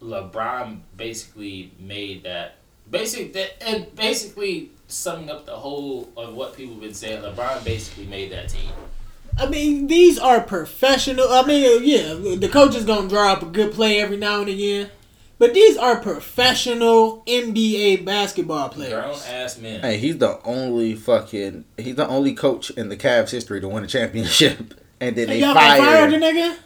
LeBron 0.00 0.80
basically 0.96 1.72
made 1.78 2.24
that 2.24 2.56
basically 2.90 3.28
that 3.32 3.62
and 3.62 3.94
basically 3.94 4.70
summing 4.86 5.30
up 5.30 5.44
the 5.44 5.56
whole 5.56 6.10
of 6.16 6.34
what 6.34 6.56
people 6.56 6.74
have 6.74 6.82
been 6.82 6.94
saying. 6.94 7.22
LeBron 7.22 7.64
basically 7.64 8.06
made 8.06 8.32
that 8.32 8.48
team. 8.48 8.70
I 9.38 9.46
mean, 9.46 9.86
these 9.86 10.18
are 10.18 10.40
professional. 10.40 11.28
I 11.28 11.44
mean, 11.44 11.82
yeah, 11.84 12.14
the 12.36 12.48
coach 12.48 12.74
is 12.74 12.84
gonna 12.84 13.08
draw 13.08 13.32
up 13.32 13.42
a 13.42 13.46
good 13.46 13.72
play 13.72 14.00
every 14.00 14.16
now 14.16 14.40
and 14.40 14.48
again, 14.48 14.90
but 15.38 15.54
these 15.54 15.76
are 15.76 16.00
professional 16.00 17.22
NBA 17.26 18.04
basketball 18.04 18.68
Grown 18.68 18.86
players. 18.88 19.24
ass 19.26 19.58
men. 19.58 19.80
Hey, 19.80 19.96
he's 19.98 20.18
the 20.18 20.40
only 20.44 20.94
fucking 20.94 21.64
he's 21.76 21.96
the 21.96 22.06
only 22.08 22.34
coach 22.34 22.70
in 22.70 22.88
the 22.88 22.96
Cavs 22.96 23.30
history 23.30 23.60
to 23.60 23.68
win 23.68 23.84
a 23.84 23.88
championship. 23.88 24.74
And 25.00 25.14
then 25.14 25.28
Hey, 25.28 25.34
they 25.34 25.40
y'all 25.46 25.54
gonna 25.54 25.60
fire 25.60 25.80
fired. 25.80 26.10
the 26.12 26.16
nigga? 26.16 26.56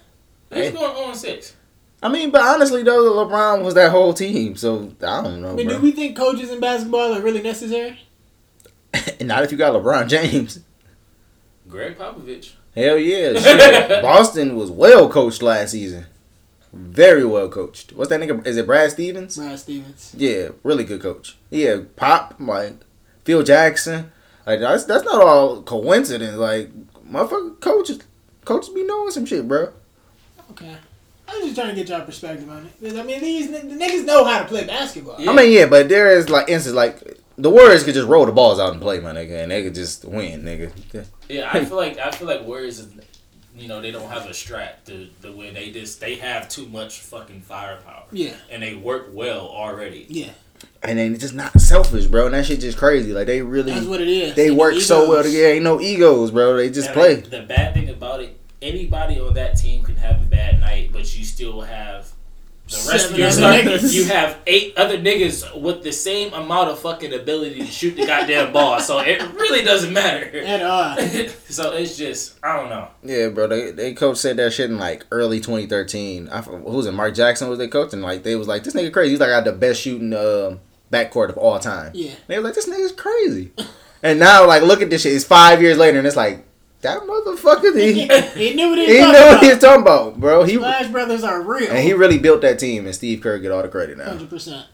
He's 0.55 0.65
Hey. 0.65 0.73
going 0.73 0.97
0 0.97 1.13
6. 1.13 1.55
I 2.03 2.09
mean, 2.09 2.31
but 2.31 2.41
honestly 2.41 2.83
though, 2.83 3.13
LeBron 3.27 3.63
was 3.63 3.75
that 3.75 3.91
whole 3.91 4.15
team, 4.15 4.57
so 4.57 4.91
I 5.03 5.23
don't 5.23 5.43
know, 5.43 5.51
I 5.51 5.55
mean, 5.55 5.67
bro. 5.69 5.77
do 5.77 5.83
we 5.83 5.93
think 5.93 6.17
coaches 6.17 6.51
in 6.51 6.59
basketball 6.59 7.13
are 7.13 7.21
really 7.21 7.43
necessary? 7.43 8.01
Not 9.21 9.45
if 9.45 9.53
you 9.53 9.59
got 9.59 9.75
LeBron 9.75 10.09
James. 10.09 10.61
Gregg 11.69 11.99
Popovich. 11.99 12.53
Hell 12.75 12.97
yeah. 12.99 14.01
Boston 14.03 14.57
was 14.57 14.71
well 14.71 15.11
coached 15.11 15.43
last 15.43 15.73
season. 15.73 16.07
Very 16.73 17.25
well 17.25 17.49
coached. 17.49 17.93
What's 17.93 18.09
that 18.09 18.21
nigga? 18.21 18.47
Is 18.47 18.57
it 18.57 18.67
Brad 18.67 18.91
Stevens? 18.91 19.37
Brad 19.37 19.59
Stevens. 19.59 20.15
Yeah, 20.17 20.49
really 20.63 20.85
good 20.85 21.03
coach. 21.03 21.37
Yeah, 21.51 21.81
Pop, 21.97 22.37
like 22.39 22.75
Phil 23.25 23.43
Jackson. 23.43 24.11
Like 24.47 24.61
that's 24.61 24.85
that's 24.85 25.05
not 25.05 25.23
all 25.23 25.63
coincidence. 25.63 26.37
Like 26.37 26.71
motherfucker 27.07 27.61
coaches 27.61 27.99
coaches 28.45 28.71
be 28.71 28.85
knowing 28.85 29.11
some 29.11 29.27
shit, 29.27 29.47
bro. 29.47 29.73
Okay. 30.53 30.77
I'm 31.29 31.43
just 31.43 31.55
trying 31.55 31.71
to 31.71 31.75
get 31.75 31.89
y'all 31.89 32.05
perspective 32.05 32.49
on 32.51 32.69
it. 32.83 32.99
I 32.99 33.03
mean, 33.03 33.21
these 33.21 33.51
n- 33.53 33.69
the 33.69 33.75
niggas 33.75 34.05
know 34.05 34.25
how 34.25 34.41
to 34.41 34.45
play 34.47 34.67
basketball. 34.67 35.17
Yeah. 35.19 35.31
I 35.31 35.35
mean, 35.35 35.53
yeah, 35.53 35.67
but 35.67 35.89
there 35.89 36.17
is 36.17 36.29
like 36.29 36.49
instances 36.49 36.75
like 36.75 37.19
the 37.39 37.51
Warriors 37.51 37.85
could 37.85 37.95
just 37.95 38.09
roll 38.09 38.27
the 38.27 38.33
balls 38.33 38.59
out 38.61 38.73
and 38.73 38.81
play, 38.81 39.01
my 39.01 39.13
nigga, 39.13 39.43
and 39.43 39.51
they 39.51 39.63
could 39.63 39.75
just 39.75 40.05
win, 40.05 40.43
nigga. 40.43 41.07
Yeah, 41.29 41.51
I 41.53 41.65
feel 41.65 41.77
like 41.77 41.99
I 41.99 42.11
feel 42.11 42.29
like 42.29 42.45
Warriors, 42.45 42.81
is, 42.81 42.93
you 43.63 43.69
know, 43.69 43.81
they 43.81 43.91
don't 43.93 44.11
have 44.11 44.27
a 44.27 44.31
strat 44.31 44.85
to 44.87 45.09
the 45.21 45.31
way 45.33 45.51
they 45.51 45.71
just 45.71 46.01
they 46.01 46.17
have 46.17 46.49
too 46.49 46.67
much 46.67 47.01
fucking 47.01 47.43
firepower 47.43 48.05
Yeah. 48.11 48.35
and 48.51 48.63
they 48.63 48.75
work 48.75 49.09
well 49.13 49.47
already. 49.49 50.07
Yeah. 50.09 50.31
and 50.83 50.99
then 50.99 51.13
it's 51.13 51.21
just 51.23 51.35
not 51.35 51.61
selfish, 51.61 52.07
bro. 52.07 52.27
And 52.27 52.35
that 52.35 52.47
shit 52.47 52.61
just 52.61 52.79
crazy. 52.79 53.13
Like 53.13 53.27
they 53.27 53.41
really, 53.43 53.73
That's 53.73 53.87
what 53.87 54.01
it 54.01 54.09
is. 54.09 54.35
they 54.35 54.47
Ain't 54.49 54.57
work 54.57 54.75
no 54.75 54.81
so 54.81 55.09
well 55.09 55.23
together. 55.23 55.47
Ain't 55.55 55.65
no 55.65 55.81
egos, 55.81 56.31
bro. 56.31 56.57
They 56.57 56.71
just 56.71 56.89
And, 56.89 56.95
play. 56.95 57.15
like, 57.17 57.31
the 57.31 57.43
bad 57.43 57.75
thing 57.75 57.89
about 57.89 58.21
it, 58.21 58.39
anybody 58.61 59.19
on 59.21 59.35
that 59.35 59.57
team 59.57 59.83
can 59.83 59.97
have 59.97 60.23
a 60.23 60.27
bad 60.27 60.61
night, 60.61 60.91
but 60.93 61.17
you 61.19 61.25
still 61.25 61.61
have 61.63 62.12
the 62.73 62.91
rest 62.91 63.09
Seven 63.09 63.13
of 63.15 63.19
your 63.19 63.29
other 63.29 63.63
niggas. 63.63 63.95
You 63.95 64.05
have 64.07 64.39
eight 64.47 64.77
other 64.77 64.99
niggas 64.99 65.61
with 65.61 65.83
the 65.83 65.93
same 65.93 66.33
amount 66.33 66.71
of 66.71 66.79
fucking 66.79 67.13
ability 67.13 67.61
to 67.61 67.67
shoot 67.67 67.97
the 67.97 68.07
goddamn 68.07 68.53
ball. 68.53 68.81
So 68.81 68.99
it 69.01 69.21
really 69.35 69.63
doesn't 69.63 69.93
matter. 69.93 70.39
At 70.39 70.63
all. 70.63 70.97
so 71.49 71.73
it's 71.73 71.97
just 71.97 72.39
I 72.43 72.57
don't 72.57 72.71
know. 72.71 72.89
Yeah, 73.03 73.29
bro. 73.29 73.47
They 73.47 73.71
they 73.71 73.95
coach 73.95 74.19
said 74.19 74.37
that 74.39 74.53
shit 74.53 74.71
in 74.71 74.79
like 74.79 75.07
early 75.11 75.39
2013. 75.39 76.29
I, 76.29 76.39
f- 76.39 76.47
who 76.47 76.57
was 76.59 76.87
it? 76.87 76.93
Mark 76.93 77.15
Jackson 77.15 77.49
was 77.49 77.59
their 77.59 77.69
coach, 77.69 77.93
and 77.93 78.03
like 78.03 78.23
they 78.23 78.37
was 78.37 78.49
like, 78.49 78.65
this 78.65 78.75
nigga 78.75 78.93
crazy. 78.93 79.11
He's 79.11 79.21
like 79.21 79.29
I 79.29 79.41
got 79.41 79.45
the 79.45 79.53
best 79.53 79.81
shooting 79.81 80.13
uh, 80.15 80.57
backcourt 80.91 81.29
of 81.29 81.39
all 81.39 81.59
time. 81.59 81.93
Yeah. 81.95 82.13
They 82.27 82.39
were 82.39 82.45
like, 82.45 82.55
this 82.55 82.69
nigga's 82.69 82.93
crazy. 82.93 83.53
and 84.03 84.19
now 84.19 84.47
like 84.47 84.63
look 84.63 84.83
at 84.83 84.91
this 84.91 85.03
shit. 85.03 85.15
It's 85.15 85.25
five 85.25 85.61
years 85.61 85.79
later, 85.79 85.99
and 85.99 86.07
it's 86.07 86.17
like 86.17 86.45
that 86.83 87.01
motherfucker. 87.03 87.75
He, 87.79 88.03
he 88.03 88.55
knew 88.55 88.71
what 88.71 88.79
he, 88.79 88.87
he 88.95 89.01
was 89.01 89.13
knew 89.13 89.13
what 89.13 89.41
he 89.43 89.49
talking 89.49 89.49
was 89.49 89.59
talking 89.59 89.83
about, 89.83 90.21
bro. 90.21 90.45
He. 90.45 90.55
Splash 90.57 90.89
Brothers 90.89 91.25
are 91.25 91.41
real. 91.41 91.71
and 91.71 91.79
he 91.79 91.95
really 91.95 92.19
built 92.19 92.43
that 92.43 92.59
team, 92.59 92.87
and 92.87 92.95
Steve 92.95 93.21
Kerr 93.21 93.39
get 93.39 93.51
all 93.51 93.63
the 93.63 93.69
credit 93.69 93.99
now. 93.99 94.05
Hundred 94.05 94.31
percent. 94.31 94.67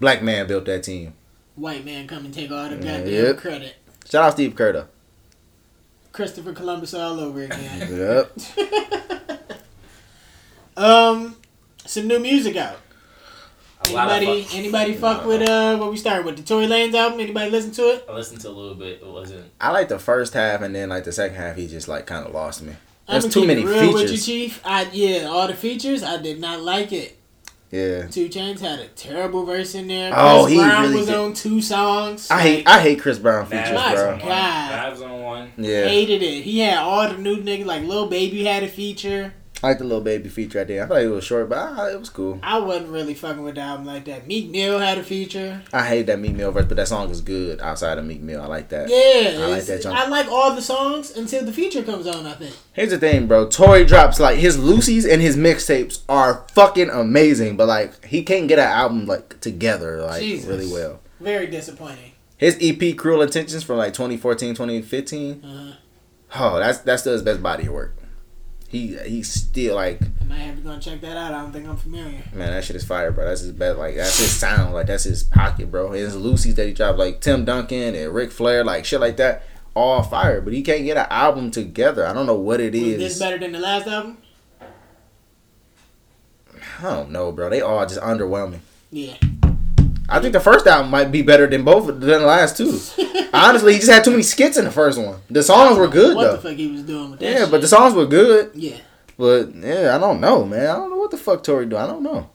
Black 0.00 0.22
man 0.22 0.46
built 0.46 0.64
that 0.64 0.82
team. 0.82 1.14
White 1.56 1.84
man 1.84 2.08
come 2.08 2.24
and 2.24 2.32
take 2.32 2.50
all 2.50 2.68
the 2.68 2.76
goddamn 2.76 3.06
yep. 3.06 3.36
credit. 3.38 3.76
Shout 4.08 4.24
out 4.24 4.32
Steve 4.32 4.56
Kerr 4.56 4.72
though. 4.72 4.86
Christopher 6.12 6.52
Columbus 6.52 6.94
all 6.94 7.20
over 7.20 7.42
again. 7.42 8.24
Yep. 8.56 9.58
um, 10.76 11.36
some 11.84 12.08
new 12.08 12.18
music 12.18 12.56
out. 12.56 12.78
A 13.88 13.92
lot 13.92 14.08
of 14.08 14.12
Anybody? 14.22 14.42
fuck- 14.42 14.54
Anybody 14.54 14.94
fuck 14.94 15.24
with 15.26 15.48
uh? 15.48 15.76
What 15.78 15.90
we 15.90 15.96
started 15.96 16.26
with 16.26 16.36
the 16.36 16.42
Tory 16.42 16.66
Lanez 16.66 16.94
album? 16.94 17.20
Anybody 17.20 17.50
listen 17.50 17.72
to 17.72 17.82
it? 17.94 18.04
I 18.08 18.12
listened 18.12 18.40
to 18.42 18.48
a 18.48 18.50
little 18.50 18.74
bit. 18.74 19.00
It 19.02 19.06
wasn't. 19.06 19.50
I 19.60 19.70
like 19.70 19.88
the 19.88 19.98
first 19.98 20.34
half, 20.34 20.60
and 20.62 20.74
then 20.74 20.90
like 20.90 21.04
the 21.04 21.12
second 21.12 21.36
half, 21.36 21.56
he 21.56 21.66
just 21.66 21.88
like 21.88 22.06
kind 22.06 22.26
of 22.26 22.34
lost 22.34 22.62
me. 22.62 22.74
I'ma 23.08 23.20
There's 23.20 23.32
too 23.32 23.46
many 23.46 23.62
it 23.62 23.66
real 23.66 23.92
with 23.92 24.02
you, 24.02 24.08
features. 24.08 24.26
Chief. 24.26 24.60
I 24.64 24.88
yeah, 24.92 25.24
all 25.24 25.46
the 25.46 25.54
features. 25.54 26.02
I 26.02 26.18
did 26.20 26.40
not 26.40 26.60
like 26.60 26.92
it. 26.92 27.16
Yeah. 27.72 28.08
2 28.08 28.28
Chainz 28.28 28.58
had 28.58 28.80
a 28.80 28.88
terrible 28.88 29.44
verse 29.44 29.76
in 29.76 29.86
there. 29.86 30.12
Oh, 30.14 30.42
Chris 30.42 30.52
he 30.54 30.58
Brown 30.58 30.82
really 30.82 30.96
was 30.96 31.06
did. 31.06 31.14
on 31.14 31.32
two 31.34 31.62
songs. 31.62 32.28
I 32.28 32.40
hate 32.40 32.66
I 32.68 32.80
hate 32.80 33.00
Chris 33.00 33.18
Brown 33.20 33.46
features, 33.46 33.70
My 33.72 33.94
bro. 33.94 34.18
God. 34.18 34.72
Vibes 34.98 35.04
on 35.08 35.22
one. 35.22 35.52
Yeah, 35.56 35.86
Hated 35.86 36.20
it. 36.20 36.42
He 36.42 36.58
had 36.58 36.78
all 36.78 37.08
the 37.08 37.16
new 37.18 37.36
niggas 37.42 37.66
like 37.66 37.82
Lil 37.84 38.08
Baby 38.08 38.44
had 38.44 38.64
a 38.64 38.68
feature. 38.68 39.32
I 39.62 39.68
like 39.68 39.78
the 39.78 39.84
Lil 39.84 40.00
Baby 40.00 40.30
feature 40.30 40.58
right 40.58 40.66
there. 40.66 40.84
I 40.84 40.86
thought 40.86 41.02
it 41.02 41.08
was 41.08 41.22
short, 41.24 41.50
but 41.50 41.58
I, 41.58 41.92
it 41.92 41.98
was 42.00 42.08
cool. 42.08 42.38
I 42.42 42.58
wasn't 42.58 42.88
really 42.88 43.12
fucking 43.12 43.42
with 43.42 43.56
the 43.56 43.60
album 43.60 43.84
like 43.84 44.06
that. 44.06 44.26
Meek 44.26 44.48
Mill 44.50 44.78
had 44.78 44.96
a 44.96 45.02
feature. 45.02 45.62
I 45.72 45.84
hate 45.86 46.06
that 46.06 46.18
Meek 46.18 46.34
Mill 46.34 46.50
verse, 46.50 46.64
but 46.64 46.78
that 46.78 46.88
song 46.88 47.10
is 47.10 47.20
good 47.20 47.60
outside 47.60 47.98
of 47.98 48.06
Meek 48.06 48.22
Mill. 48.22 48.40
I 48.40 48.46
like 48.46 48.70
that. 48.70 48.88
Yeah, 48.88 49.44
I 49.44 49.46
like 49.48 49.64
that 49.64 49.82
jump. 49.82 49.98
I 49.98 50.08
like 50.08 50.28
all 50.28 50.54
the 50.54 50.62
songs 50.62 51.14
until 51.14 51.44
the 51.44 51.52
feature 51.52 51.82
comes 51.82 52.06
on. 52.06 52.26
I 52.26 52.32
think. 52.32 52.56
Here's 52.72 52.90
the 52.90 52.98
thing, 52.98 53.26
bro. 53.26 53.48
Tory 53.48 53.84
drops 53.84 54.18
like 54.18 54.38
his 54.38 54.56
loosies 54.56 55.10
and 55.10 55.20
his 55.20 55.36
mixtapes 55.36 56.02
are 56.08 56.46
fucking 56.52 56.88
amazing, 56.88 57.56
but 57.58 57.68
like 57.68 58.04
he 58.06 58.22
can't 58.22 58.48
get 58.48 58.58
an 58.58 58.64
album 58.66 59.04
like 59.06 59.40
together 59.40 60.00
like 60.02 60.22
Jesus. 60.22 60.46
really 60.48 60.72
well. 60.72 61.00
Very 61.20 61.46
disappointing. 61.48 62.12
His 62.38 62.56
EP 62.62 62.96
Cruel 62.96 63.20
Intentions 63.20 63.62
from 63.62 63.76
like 63.76 63.92
2014, 63.92 64.54
2015. 64.54 65.44
Uh, 65.44 65.74
Oh, 66.32 66.58
that's 66.60 66.78
that's 66.78 67.02
still 67.02 67.12
his 67.12 67.22
best 67.22 67.42
body 67.42 67.66
of 67.66 67.72
work. 67.72 67.96
He 68.70 68.96
he's 68.98 69.28
still 69.32 69.74
like 69.74 70.00
I 70.20 70.24
might 70.24 70.36
have 70.36 70.54
to 70.54 70.62
go 70.62 70.70
and 70.70 70.80
check 70.80 71.00
that 71.00 71.16
out. 71.16 71.34
I 71.34 71.42
don't 71.42 71.50
think 71.50 71.66
I'm 71.66 71.76
familiar. 71.76 72.22
Man, 72.32 72.52
that 72.52 72.62
shit 72.62 72.76
is 72.76 72.84
fire, 72.84 73.10
bro. 73.10 73.24
That's 73.24 73.40
his 73.40 73.50
best. 73.50 73.78
Like 73.78 73.96
that's 73.96 74.16
his 74.16 74.30
sound. 74.30 74.74
Like 74.74 74.86
that's 74.86 75.02
his 75.02 75.24
pocket, 75.24 75.72
bro. 75.72 75.90
His 75.90 76.14
loosies 76.14 76.54
that 76.54 76.68
he 76.68 76.72
dropped, 76.72 76.96
like 76.96 77.20
Tim 77.20 77.44
Duncan 77.44 77.96
and 77.96 78.14
Ric 78.14 78.30
Flair, 78.30 78.62
like 78.62 78.84
shit 78.84 79.00
like 79.00 79.16
that. 79.16 79.42
All 79.74 80.04
fire, 80.04 80.40
but 80.40 80.52
he 80.52 80.62
can't 80.62 80.84
get 80.84 80.96
an 80.96 81.06
album 81.10 81.50
together. 81.50 82.06
I 82.06 82.12
don't 82.12 82.26
know 82.26 82.34
what 82.34 82.60
it 82.60 82.76
is. 82.76 82.98
This 82.98 83.12
is. 83.14 83.18
better 83.18 83.38
than 83.38 83.52
the 83.52 83.58
last 83.58 83.88
album? 83.88 84.18
I 86.78 86.82
don't 86.82 87.10
know, 87.10 87.32
bro. 87.32 87.50
They 87.50 87.60
all 87.60 87.84
just 87.86 88.00
underwhelming. 88.00 88.60
Yeah. 88.92 89.16
I 90.10 90.20
think 90.20 90.32
the 90.32 90.40
first 90.40 90.66
album 90.66 90.90
might 90.90 91.12
be 91.12 91.22
better 91.22 91.46
than 91.46 91.64
both 91.64 91.86
than 91.86 92.00
the 92.00 92.18
last 92.20 92.56
two. 92.56 92.78
Honestly, 93.32 93.74
he 93.74 93.78
just 93.78 93.90
had 93.90 94.02
too 94.04 94.10
many 94.10 94.22
skits 94.24 94.56
in 94.58 94.64
the 94.64 94.70
first 94.70 94.98
one. 94.98 95.20
The 95.30 95.42
songs 95.42 95.78
were 95.78 95.86
good 95.88 96.16
What 96.16 96.32
the 96.32 96.38
fuck 96.48 96.56
he 96.56 96.66
was 96.70 96.82
doing 96.82 97.12
with 97.12 97.20
that? 97.20 97.26
Yeah, 97.30 97.38
shit. 97.40 97.50
but 97.50 97.60
the 97.60 97.68
songs 97.68 97.94
were 97.94 98.06
good. 98.06 98.50
yeah. 98.54 98.76
But 99.16 99.54
yeah, 99.54 99.94
I 99.94 99.98
don't 99.98 100.20
know, 100.20 100.44
man. 100.44 100.66
I 100.66 100.74
don't 100.76 100.90
know 100.90 100.96
what 100.96 101.10
the 101.10 101.18
fuck 101.18 101.42
Tory 101.44 101.66
do. 101.66 101.76
I 101.76 101.86
don't 101.86 102.02
know. 102.02 102.28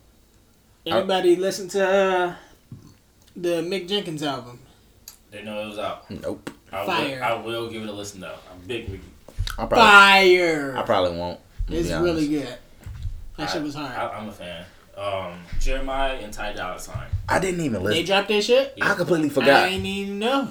Anybody 0.86 1.34
listen 1.36 1.68
to 1.70 1.84
uh, 1.86 2.34
the 3.36 3.60
Mick 3.62 3.88
Jenkins 3.88 4.22
album? 4.22 4.60
Didn't 5.32 5.46
know 5.46 5.60
it 5.64 5.66
was 5.68 5.78
out. 5.78 6.08
Nope. 6.10 6.48
I 6.72 6.86
Fire. 6.86 7.16
will, 7.16 7.22
I 7.24 7.34
will 7.42 7.70
give 7.70 7.82
it 7.82 7.88
a 7.88 7.92
listen 7.92 8.20
though. 8.20 8.36
I'm 8.52 8.60
big. 8.66 8.90
big 8.90 9.00
I 9.58 9.66
probably 9.66 9.76
Fire. 9.76 10.76
I 10.76 10.82
probably 10.82 11.18
won't. 11.18 11.40
it's 11.68 11.90
really 11.90 12.28
good. 12.28 12.56
That 13.36 13.48
I- 13.48 13.52
shit 13.52 13.62
was 13.62 13.74
hard. 13.74 13.92
I, 13.92 14.16
I'm 14.18 14.28
a 14.28 14.32
fan. 14.32 14.64
Um, 14.96 15.40
Jeremih 15.58 16.24
and 16.24 16.32
Ty 16.32 16.54
Dolla 16.54 16.78
Sign. 16.80 17.08
I 17.28 17.38
didn't 17.38 17.60
even 17.60 17.82
listen. 17.82 17.98
they 17.98 18.04
dropped 18.04 18.28
that 18.28 18.42
shit. 18.42 18.74
I 18.80 18.94
completely 18.94 19.28
forgot. 19.28 19.64
I 19.64 19.70
didn't 19.70 19.86
even 19.86 20.18
know. 20.18 20.48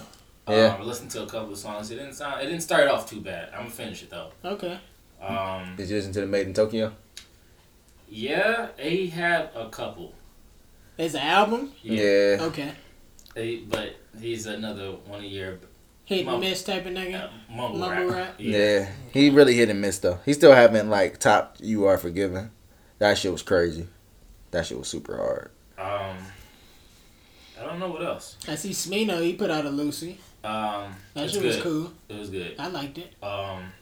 Yeah. 0.48 0.76
Um, 0.76 0.82
I 0.82 0.84
listened 0.84 1.10
to 1.12 1.24
a 1.24 1.26
couple 1.26 1.54
of 1.54 1.58
songs. 1.58 1.90
It 1.90 1.96
didn't 1.96 2.14
sound. 2.14 2.42
It 2.42 2.46
didn't 2.46 2.62
start 2.62 2.88
off 2.88 3.10
too 3.10 3.22
bad. 3.22 3.50
I'm 3.54 3.62
gonna 3.62 3.70
finish 3.72 4.04
it 4.04 4.12
though. 4.12 4.30
Okay. 4.44 4.80
Um, 5.22 5.74
Did 5.76 5.90
you 5.90 5.96
listen 5.96 6.12
to 6.14 6.22
the 6.22 6.28
Madeintyo? 6.28 6.92
yeah, 8.08 8.68
they 8.78 9.08
had 9.08 9.50
a 9.56 9.70
couple. 9.70 10.14
It's 10.98 11.16
an 11.16 11.22
album. 11.22 11.72
Yeah. 11.82 12.38
Okay. 12.42 12.72
They, 13.34 13.58
but 13.58 13.96
he's 14.20 14.46
another 14.46 14.92
one 14.92 15.20
of 15.26 15.32
your 15.32 15.58
Hit 16.06 16.20
and 16.20 16.28
Mum- 16.28 16.40
miss 16.42 16.64
type 16.64 16.86
of 16.86 16.94
nigga. 16.94 17.24
uh, 17.26 17.30
mumble, 17.50 17.80
Mumble 17.80 18.06
rap. 18.08 18.28
rap? 18.28 18.36
Yeah. 18.38 18.88
He 19.12 19.32
really 19.32 19.56
hit 19.56 19.70
and 19.70 19.82
missed 19.82 20.04
though. 20.04 20.20
He 20.24 20.34
still 20.34 20.54
haven't 20.54 20.90
like 20.90 21.20
topped 21.20 21.62
You 21.62 21.86
Are 21.86 21.98
Forgiven. 21.98 22.52
That 23.00 23.18
shit 23.18 23.32
was 23.32 23.42
crazy. 23.42 23.88
That 24.56 24.66
shit 24.66 24.80
was 24.80 24.88
super 24.88 25.18
hard. 25.18 25.52
Um, 25.78 26.16
I 27.60 27.66
don't 27.66 27.78
know 27.78 27.90
what 27.90 28.02
else. 28.02 28.38
I 28.48 28.56
see 28.56 28.70
Smino. 28.70 29.22
He 29.22 29.34
put 29.34 29.52
out 29.52 29.66
a 29.66 29.70
loosie. 29.70 30.18
Um, 30.46 30.96
That 31.14 31.30
shit 31.30 31.42
good. 31.42 31.48
was 31.48 31.62
cool. 31.62 31.92
It 32.08 32.18
was 32.18 32.30
good. 32.30 32.56
I 32.58 32.68
liked 32.70 32.98
it. 32.98 33.14
Um, 33.22 33.74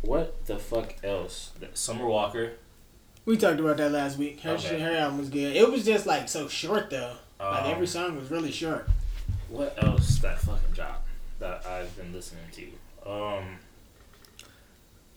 what 0.00 0.46
the 0.46 0.58
fuck 0.58 0.94
else? 1.04 1.50
Summer 1.74 2.06
Walker. 2.06 2.52
We 3.26 3.36
talked 3.36 3.60
about 3.60 3.76
that 3.76 3.92
last 3.92 4.16
week. 4.16 4.40
Her 4.40 4.52
Okay. 4.52 4.80
her 4.80 4.96
album 4.96 5.18
was 5.18 5.28
good. 5.28 5.54
It 5.54 5.70
was 5.70 5.84
just 5.84 6.06
like 6.06 6.30
so 6.30 6.48
short 6.48 6.88
though. 6.88 7.16
Like 7.38 7.64
Um, 7.64 7.70
every 7.70 7.86
song 7.86 8.16
was 8.18 8.30
really 8.30 8.50
short. 8.50 8.88
What 9.50 9.76
else 9.84 10.18
that 10.20 10.40
fucking 10.40 10.72
drop 10.72 11.04
that 11.40 11.66
I've 11.66 11.94
been 11.94 12.14
listening 12.14 12.44
to? 12.52 13.10
Um, 13.10 13.58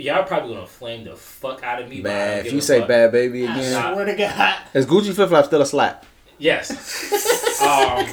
y'all 0.01 0.23
probably 0.23 0.53
gonna 0.55 0.67
flame 0.67 1.03
the 1.03 1.15
fuck 1.15 1.63
out 1.63 1.81
of 1.81 1.89
me. 1.89 2.01
but 2.01 2.11
I 2.11 2.13
don't 2.13 2.27
Man, 2.37 2.45
if 2.45 2.53
you 2.53 2.61
say 2.61 2.79
fuck. 2.79 2.89
Bhad 2.89 3.13
Bhabie 3.13 3.43
again, 3.43 3.49
I 3.49 3.59
again, 3.59 3.93
swear 3.93 4.05
to 4.05 4.15
God. 4.15 4.57
is 4.73 4.85
Gucci 4.85 5.13
Flip 5.13 5.29
Flop 5.29 5.45
still 5.45 5.61
a 5.61 5.65
slap? 5.65 6.05
Yes. 6.37 6.71
um, 7.61 8.05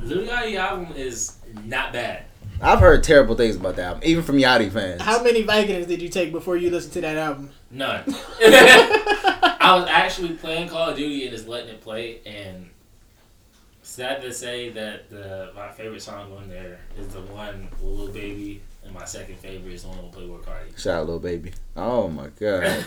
Lil 0.00 0.26
Yachty 0.26 0.56
album 0.56 0.94
is 0.96 1.36
not 1.64 1.92
bad. 1.92 2.24
I've 2.60 2.80
heard 2.80 3.04
terrible 3.04 3.34
things 3.34 3.56
about 3.56 3.76
that 3.76 3.84
album, 3.84 4.02
even 4.04 4.24
from 4.24 4.36
Yachty 4.36 4.72
fans. 4.72 5.02
How 5.02 5.22
many 5.22 5.42
Vikings 5.42 5.86
did 5.86 6.00
you 6.00 6.08
take 6.08 6.32
before 6.32 6.56
you 6.56 6.70
listened 6.70 6.94
to 6.94 7.00
that 7.02 7.16
album? 7.18 7.50
None. 7.70 8.02
I 8.08 9.76
was 9.78 9.86
actually 9.90 10.34
playing 10.34 10.68
Call 10.68 10.90
of 10.90 10.96
Duty 10.96 11.26
and 11.26 11.32
just 11.36 11.48
letting 11.48 11.68
it 11.70 11.80
play, 11.82 12.20
and 12.24 12.70
sad 13.82 14.22
to 14.22 14.32
say 14.32 14.70
that 14.70 15.10
the 15.10 15.50
my 15.54 15.68
favorite 15.70 16.00
song 16.02 16.32
on 16.32 16.48
there 16.48 16.78
is 16.98 17.08
the 17.08 17.20
one 17.22 17.68
Lil 17.82 18.08
Baby, 18.08 18.62
and 18.86 18.94
my 18.94 19.04
second 19.04 19.36
favorite 19.36 19.72
is 19.72 19.82
the 19.82 19.88
one 19.88 20.02
with 20.04 20.12
Playboi 20.14 20.42
Carti. 20.44 20.78
Shout 20.78 21.02
out, 21.02 21.08
Lil 21.08 21.18
Baby. 21.18 21.52
Oh 21.76 22.08
my 22.08 22.28
god. 22.28 22.84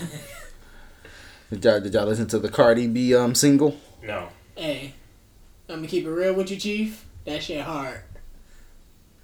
did 1.52 1.64
y'all 1.64 1.80
did 1.80 1.94
y'all 1.94 2.06
listen 2.06 2.28
to 2.28 2.40
the 2.40 2.50
Cardi 2.50 2.88
B 2.88 3.16
um 3.16 3.36
single? 3.36 3.78
no. 4.04 4.30
Hey, 4.56 4.94
I'm 5.70 5.76
gonna 5.76 5.88
keep 5.88 6.06
it 6.06 6.10
real 6.10 6.34
with 6.34 6.52
you, 6.52 6.58
Chief. 6.58 7.06
That 7.26 7.42
shit 7.44 7.62
hard. 7.62 8.02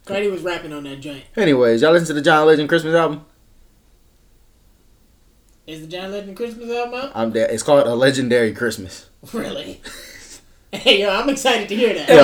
Cardi 0.06 0.28
was 0.30 0.42
rapping 0.42 0.72
on 0.72 0.84
that 0.84 1.02
joint. 1.02 1.24
Anyways, 1.36 1.82
y'all 1.82 1.92
listen 1.92 2.08
to 2.08 2.14
the 2.14 2.22
John 2.22 2.46
Legend 2.46 2.70
Christmas 2.70 2.94
album? 2.94 3.26
Is 5.66 5.82
the 5.82 5.88
John 5.88 6.12
Legend 6.12 6.38
Christmas 6.38 6.70
album 6.70 6.94
out? 6.94 7.12
I'm 7.16 7.32
there. 7.32 7.50
It's 7.50 7.64
called 7.64 7.88
A 7.88 7.96
Legendary 7.96 8.54
Christmas. 8.54 9.10
Really? 9.34 9.82
hey, 10.84 11.02
yo, 11.02 11.10
I'm 11.10 11.30
excited 11.30 11.70
to 11.70 11.76
hear 11.76 11.94
that. 11.94 12.10
Yeah, 12.10 12.16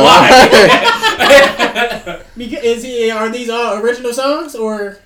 Because 2.37 2.63
is 2.63 2.83
he, 2.83 3.11
are 3.11 3.29
these 3.29 3.49
all 3.49 3.77
original 3.81 4.13
songs 4.13 4.55
or 4.55 4.97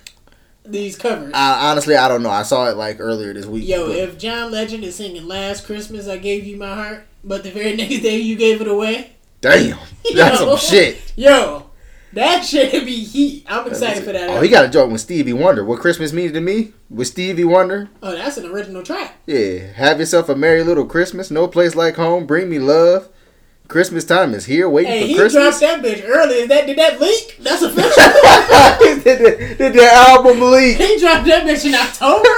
these 0.64 0.96
covers? 0.96 1.32
I, 1.34 1.70
honestly, 1.70 1.96
I 1.96 2.08
don't 2.08 2.22
know. 2.22 2.30
I 2.30 2.42
saw 2.42 2.68
it 2.68 2.76
like 2.76 2.98
earlier 3.00 3.32
this 3.34 3.46
week. 3.46 3.66
Yo, 3.68 3.86
but- 3.88 3.96
if 3.96 4.18
John 4.18 4.50
Legend 4.50 4.84
is 4.84 4.96
singing 4.96 5.26
"Last 5.26 5.66
Christmas 5.66 6.08
I 6.08 6.18
Gave 6.18 6.44
You 6.46 6.56
My 6.56 6.74
Heart," 6.74 7.06
but 7.24 7.42
the 7.44 7.50
very 7.50 7.76
next 7.76 8.00
day 8.00 8.18
you 8.18 8.36
gave 8.36 8.60
it 8.60 8.68
away, 8.68 9.12
damn, 9.40 9.78
that's 10.14 10.40
Yo. 10.40 10.56
some 10.56 10.58
shit. 10.58 11.12
yo, 11.16 11.70
that 12.12 12.44
shit 12.44 12.84
be 12.84 13.04
heat. 13.04 13.44
I'm 13.48 13.66
excited 13.68 14.04
for 14.04 14.12
that. 14.12 14.30
Oh, 14.30 14.40
he 14.40 14.48
got 14.48 14.64
a 14.64 14.68
joke 14.68 14.90
with 14.90 15.00
Stevie 15.02 15.32
Wonder. 15.34 15.64
What 15.64 15.80
Christmas 15.80 16.12
means 16.12 16.32
to 16.32 16.40
me 16.40 16.72
with 16.88 17.08
Stevie 17.08 17.44
Wonder? 17.44 17.90
oh, 18.02 18.14
that's 18.14 18.36
an 18.38 18.46
original 18.46 18.82
track. 18.82 19.14
Yeah, 19.26 19.58
have 19.74 19.98
yourself 20.00 20.28
a 20.28 20.34
merry 20.36 20.62
little 20.62 20.86
Christmas. 20.86 21.30
No 21.30 21.46
place 21.48 21.74
like 21.74 21.96
home. 21.96 22.26
Bring 22.26 22.48
me 22.48 22.58
love. 22.58 23.08
Christmas 23.68 24.04
time 24.04 24.32
is 24.34 24.44
here, 24.46 24.68
waiting 24.68 24.92
Hey, 24.92 25.00
for 25.02 25.06
he 25.08 25.14
Christmas. 25.16 25.58
He 25.60 25.66
dropped 25.66 25.82
that 25.82 25.96
bitch 25.98 26.04
early. 26.08 26.34
Is 26.36 26.48
that 26.48 26.66
did 26.66 26.78
that 26.78 27.00
leak? 27.00 27.36
That's 27.40 27.62
official. 27.68 29.02
did, 29.02 29.58
did 29.58 29.72
the 29.72 29.84
album 29.92 30.40
leak? 30.40 30.76
he 30.78 30.98
dropped 31.00 31.26
that 31.26 31.44
bitch 31.46 31.64
in 31.64 31.74
October. 31.74 32.28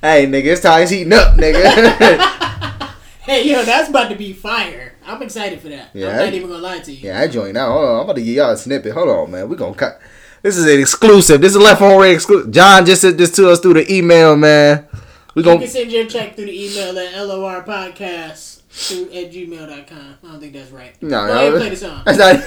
Hey, 0.00 0.26
nigga, 0.26 0.46
it's 0.46 0.60
time 0.62 0.82
it's 0.82 0.90
heating 0.90 1.12
up, 1.12 1.36
nigga. 1.36 2.38
Hey, 3.24 3.48
yo, 3.48 3.62
that's 3.62 3.88
about 3.88 4.10
to 4.10 4.16
be 4.16 4.32
fire. 4.32 4.94
I'm 5.06 5.22
excited 5.22 5.60
for 5.60 5.68
that. 5.68 5.90
Yeah, 5.94 6.08
I'm 6.08 6.14
I- 6.14 6.24
not 6.24 6.34
even 6.34 6.48
gonna 6.48 6.60
lie 6.60 6.80
to 6.80 6.92
you. 6.92 7.08
yeah, 7.08 7.20
I 7.20 7.28
joined 7.28 7.56
out. 7.56 7.70
Hold 7.70 7.84
on, 7.88 7.94
I'm 7.98 8.02
about 8.04 8.16
to 8.16 8.22
give 8.22 8.34
y'all 8.34 8.50
a 8.50 8.56
snippet. 8.56 8.92
Hold 8.94 9.08
on, 9.08 9.30
man. 9.30 9.48
We 9.48 9.54
gonna 9.54 9.74
cut. 9.76 10.00
This 10.42 10.56
is 10.56 10.64
an 10.66 10.80
exclusive. 10.80 11.40
This 11.40 11.52
is 11.52 11.58
left 11.62 11.80
on 11.82 12.00
red 12.00 12.14
exclusive. 12.16 12.50
John 12.50 12.84
just 12.84 13.02
sent 13.02 13.16
this 13.18 13.30
to 13.36 13.48
us 13.48 13.60
through 13.60 13.74
the 13.74 13.92
email, 13.94 14.34
man. 14.36 14.88
We 15.36 15.44
gonna 15.44 15.60
can 15.60 15.68
send 15.68 15.92
your 15.92 16.06
check 16.06 16.34
through 16.34 16.46
the 16.46 16.64
email 16.64 16.98
at 16.98 17.14
lorpodcast 17.14 18.61
through 18.72 19.04
at 19.12 19.30
gmail.com. 19.30 20.18
I 20.24 20.26
don't 20.26 20.40
think 20.40 20.54
that's 20.54 20.70
right. 20.70 20.94
No, 21.02 21.08
Go 21.08 21.26
no, 21.26 21.32
ahead 21.34 21.52
and 21.52 21.60
play 21.60 21.68
the 21.68 21.76
song. 21.76 22.02
That's 22.06 22.18
not. 22.18 22.36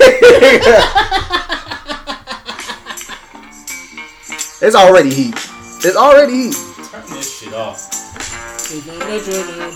it's 4.62 4.76
already 4.76 5.14
heat. 5.14 5.36
It's 5.86 5.96
already 5.96 6.34
heat. 6.34 6.56
Turn 6.92 7.06
this 7.12 7.40
shit 7.40 7.54
off. 7.54 7.88
It's 8.68 8.86
not 8.88 9.00
that 9.00 9.28
you're 9.28 9.46
not- 9.56 9.76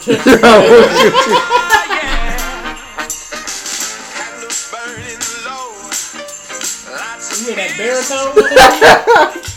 You 7.39 7.45
hear 7.45 7.55
that 7.55 7.71
baritone? 7.77 9.39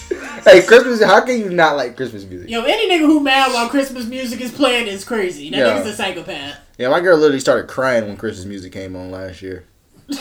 hey, 0.45 0.63
Christmas. 0.63 1.03
How 1.03 1.25
can 1.25 1.39
you 1.39 1.51
not 1.51 1.77
like 1.77 1.97
Christmas 1.97 2.25
music? 2.25 2.49
Yo, 2.51 2.63
any 2.63 2.89
nigga 2.91 3.07
who 3.07 3.21
mad 3.21 3.53
while 3.53 3.69
Christmas 3.69 4.07
music 4.07 4.41
is 4.41 4.51
playing 4.53 4.87
is 4.87 5.05
crazy. 5.05 5.51
That 5.51 5.57
Yeah. 5.59 5.79
nigga's 5.79 5.87
a 5.89 5.97
psychopath. 5.97 6.59
Yeah, 6.79 6.89
my 6.89 7.01
girl 7.01 7.17
literally 7.17 7.41
started 7.41 7.69
crying 7.69 8.07
when 8.07 8.17
Christmas 8.17 8.47
music 8.47 8.73
came 8.73 8.97
on 8.97 9.11
last 9.11 9.43
year. 9.43 9.65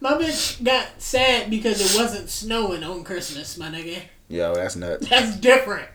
My 0.00 0.14
bitch 0.14 0.62
got 0.64 1.00
sad 1.00 1.48
because 1.48 1.80
it 1.80 1.96
wasn't 1.96 2.28
snowing 2.28 2.82
on 2.82 3.04
Christmas, 3.04 3.56
my 3.56 3.68
nigga. 3.68 3.98
Yo, 4.28 4.52
that's 4.52 4.74
nuts. 4.74 5.08
That's 5.08 5.36
different. 5.36 5.88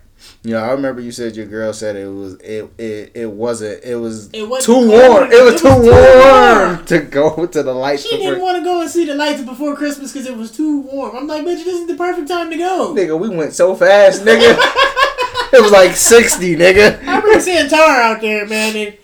Yeah, 0.43 0.63
I 0.63 0.72
remember 0.72 1.01
you 1.01 1.11
said 1.11 1.36
your 1.36 1.45
girl 1.45 1.74
said 1.74 1.95
it 1.95 2.07
was 2.07 2.34
it 2.36 2.70
it, 2.78 3.11
it 3.15 3.32
wasn't 3.32 3.84
it 3.84 3.95
was 3.95 4.30
It 4.34 4.47
wasn't 4.47 4.65
too 4.65 4.89
warm. 4.89 5.32
It 5.32 5.43
was 5.43 5.53
It 5.55 5.59
too 5.59 5.68
was 5.70 5.86
too 5.86 5.91
warm 5.91 6.68
warm. 6.76 6.86
to 6.86 6.99
go 7.01 7.45
to 7.45 7.63
the 7.63 7.74
lights. 7.74 8.03
She 8.03 8.15
before- 8.15 8.32
didn't 8.32 8.41
want 8.43 8.57
to 8.57 8.63
go 8.63 8.82
and 8.82 8.89
see 8.89 9.05
the 9.05 9.15
lights 9.15 9.41
before 9.41 9.76
Christmas 9.76 10.11
because 10.13 10.28
it 10.28 10.36
was 10.36 10.51
too 10.51 10.82
warm. 10.82 11.15
I'm 11.15 11.28
like, 11.28 11.43
bitch, 11.43 11.63
this 11.63 11.80
is 11.82 11.88
the 11.88 11.95
perfect 11.95 12.28
time 12.28 12.49
to 12.49 12.57
go. 12.57 12.93
Nigga, 12.95 13.20
we 13.20 13.30
went 13.30 13.53
so 13.53 13.76
fast, 13.76 14.24
nigga. 14.24 14.57
it 15.53 15.61
was 15.61 15.72
like 15.72 15.91
sixty, 15.95 16.55
nigga. 16.55 16.99
I 17.05 17.18
remember 17.20 17.39
seeing 17.39 17.68
Tar 17.70 18.01
out 18.01 18.22
there, 18.22 18.45
man. 18.47 18.76
And 18.76 18.97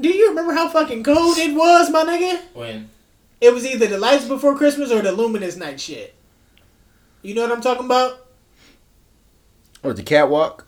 do 0.00 0.08
you 0.08 0.28
remember 0.30 0.52
how 0.52 0.68
fucking 0.68 1.02
cold 1.04 1.36
it 1.38 1.54
was, 1.54 1.90
my 1.90 2.04
nigga? 2.04 2.40
When 2.54 2.90
It 3.40 3.52
was 3.52 3.66
either 3.66 3.86
the 3.86 3.98
lights 3.98 4.26
before 4.26 4.56
Christmas 4.56 4.90
or 4.92 5.02
the 5.02 5.12
luminous 5.12 5.56
night 5.56 5.80
shit. 5.80 6.14
You 7.22 7.34
know 7.34 7.42
what 7.42 7.52
I'm 7.52 7.60
talking 7.62 7.86
about? 7.86 8.23
Or 9.84 9.92
the 9.92 10.02
catwalk. 10.02 10.66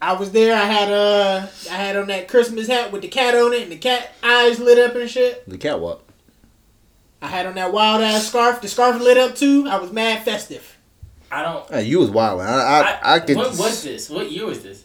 I 0.00 0.12
was 0.12 0.32
there. 0.32 0.54
I 0.54 0.64
had 0.64 0.92
uh, 0.92 1.46
I 1.70 1.74
had 1.74 1.96
on 1.96 2.08
that 2.08 2.28
Christmas 2.28 2.66
hat 2.66 2.92
with 2.92 3.02
the 3.02 3.08
cat 3.08 3.34
on 3.34 3.52
it, 3.52 3.62
and 3.62 3.72
the 3.72 3.76
cat 3.76 4.12
eyes 4.22 4.58
lit 4.58 4.78
up 4.78 4.94
and 4.94 5.08
shit. 5.08 5.48
The 5.48 5.56
catwalk. 5.56 6.04
I 7.22 7.28
had 7.28 7.46
on 7.46 7.54
that 7.54 7.72
wild 7.72 8.02
ass 8.02 8.26
scarf. 8.28 8.60
The 8.60 8.68
scarf 8.68 9.00
lit 9.00 9.16
up 9.16 9.36
too. 9.36 9.66
I 9.68 9.78
was 9.78 9.92
mad 9.92 10.24
festive. 10.24 10.76
I 11.30 11.42
don't. 11.42 11.68
Hey, 11.70 11.84
you 11.84 12.00
was 12.00 12.10
wilding. 12.10 12.46
I 12.46 12.98
I, 13.02 13.14
I, 13.14 13.20
could. 13.20 13.36
What 13.36 13.56
was 13.56 13.82
this? 13.82 14.10
What 14.10 14.30
year 14.30 14.44
was 14.44 14.62
this? 14.62 14.84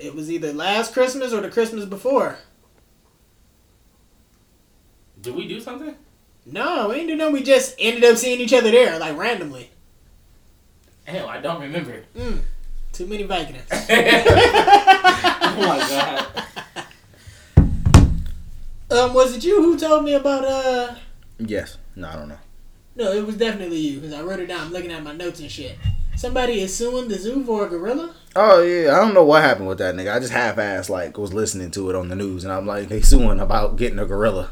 It 0.00 0.14
was 0.14 0.30
either 0.30 0.52
last 0.52 0.92
Christmas 0.92 1.32
or 1.32 1.40
the 1.42 1.50
Christmas 1.50 1.84
before. 1.84 2.38
Did 5.20 5.34
we 5.34 5.46
do 5.46 5.60
something? 5.60 5.94
No, 6.46 6.88
we 6.88 6.96
ain't 6.96 7.08
do 7.08 7.16
nothing. 7.16 7.34
We 7.34 7.42
just 7.42 7.76
ended 7.78 8.04
up 8.04 8.16
seeing 8.16 8.40
each 8.40 8.54
other 8.54 8.70
there, 8.70 8.98
like 8.98 9.16
randomly. 9.16 9.67
Hell, 11.08 11.26
I 11.26 11.40
don't 11.40 11.62
remember. 11.62 12.04
Mm, 12.14 12.40
too 12.92 13.06
many 13.06 13.22
Vikings. 13.22 13.62
oh 13.72 13.86
my 15.56 15.78
god. 15.88 17.64
um, 18.90 19.14
was 19.14 19.34
it 19.34 19.42
you 19.42 19.62
who 19.62 19.78
told 19.78 20.04
me 20.04 20.12
about 20.12 20.44
uh? 20.44 20.94
Yes. 21.38 21.78
No, 21.96 22.10
I 22.10 22.12
don't 22.14 22.28
know. 22.28 22.38
No, 22.94 23.12
it 23.12 23.24
was 23.24 23.38
definitely 23.38 23.78
you 23.78 24.00
because 24.00 24.12
I 24.12 24.20
wrote 24.20 24.40
it 24.40 24.48
down. 24.48 24.66
I'm 24.66 24.70
looking 24.70 24.92
at 24.92 25.02
my 25.02 25.14
notes 25.14 25.40
and 25.40 25.50
shit. 25.50 25.78
Somebody 26.14 26.60
is 26.60 26.76
suing 26.76 27.08
the 27.08 27.16
zoo 27.16 27.42
for 27.42 27.64
a 27.64 27.70
gorilla. 27.70 28.14
Oh 28.36 28.60
yeah, 28.60 28.94
I 28.94 29.00
don't 29.00 29.14
know 29.14 29.24
what 29.24 29.42
happened 29.42 29.68
with 29.68 29.78
that 29.78 29.94
nigga. 29.94 30.14
I 30.14 30.20
just 30.20 30.34
half-ass 30.34 30.90
like 30.90 31.16
was 31.16 31.32
listening 31.32 31.70
to 31.70 31.88
it 31.88 31.96
on 31.96 32.10
the 32.10 32.16
news, 32.16 32.44
and 32.44 32.52
I'm 32.52 32.66
like, 32.66 32.88
they 32.88 33.00
suing 33.00 33.40
about 33.40 33.76
getting 33.76 33.98
a 33.98 34.04
gorilla. 34.04 34.50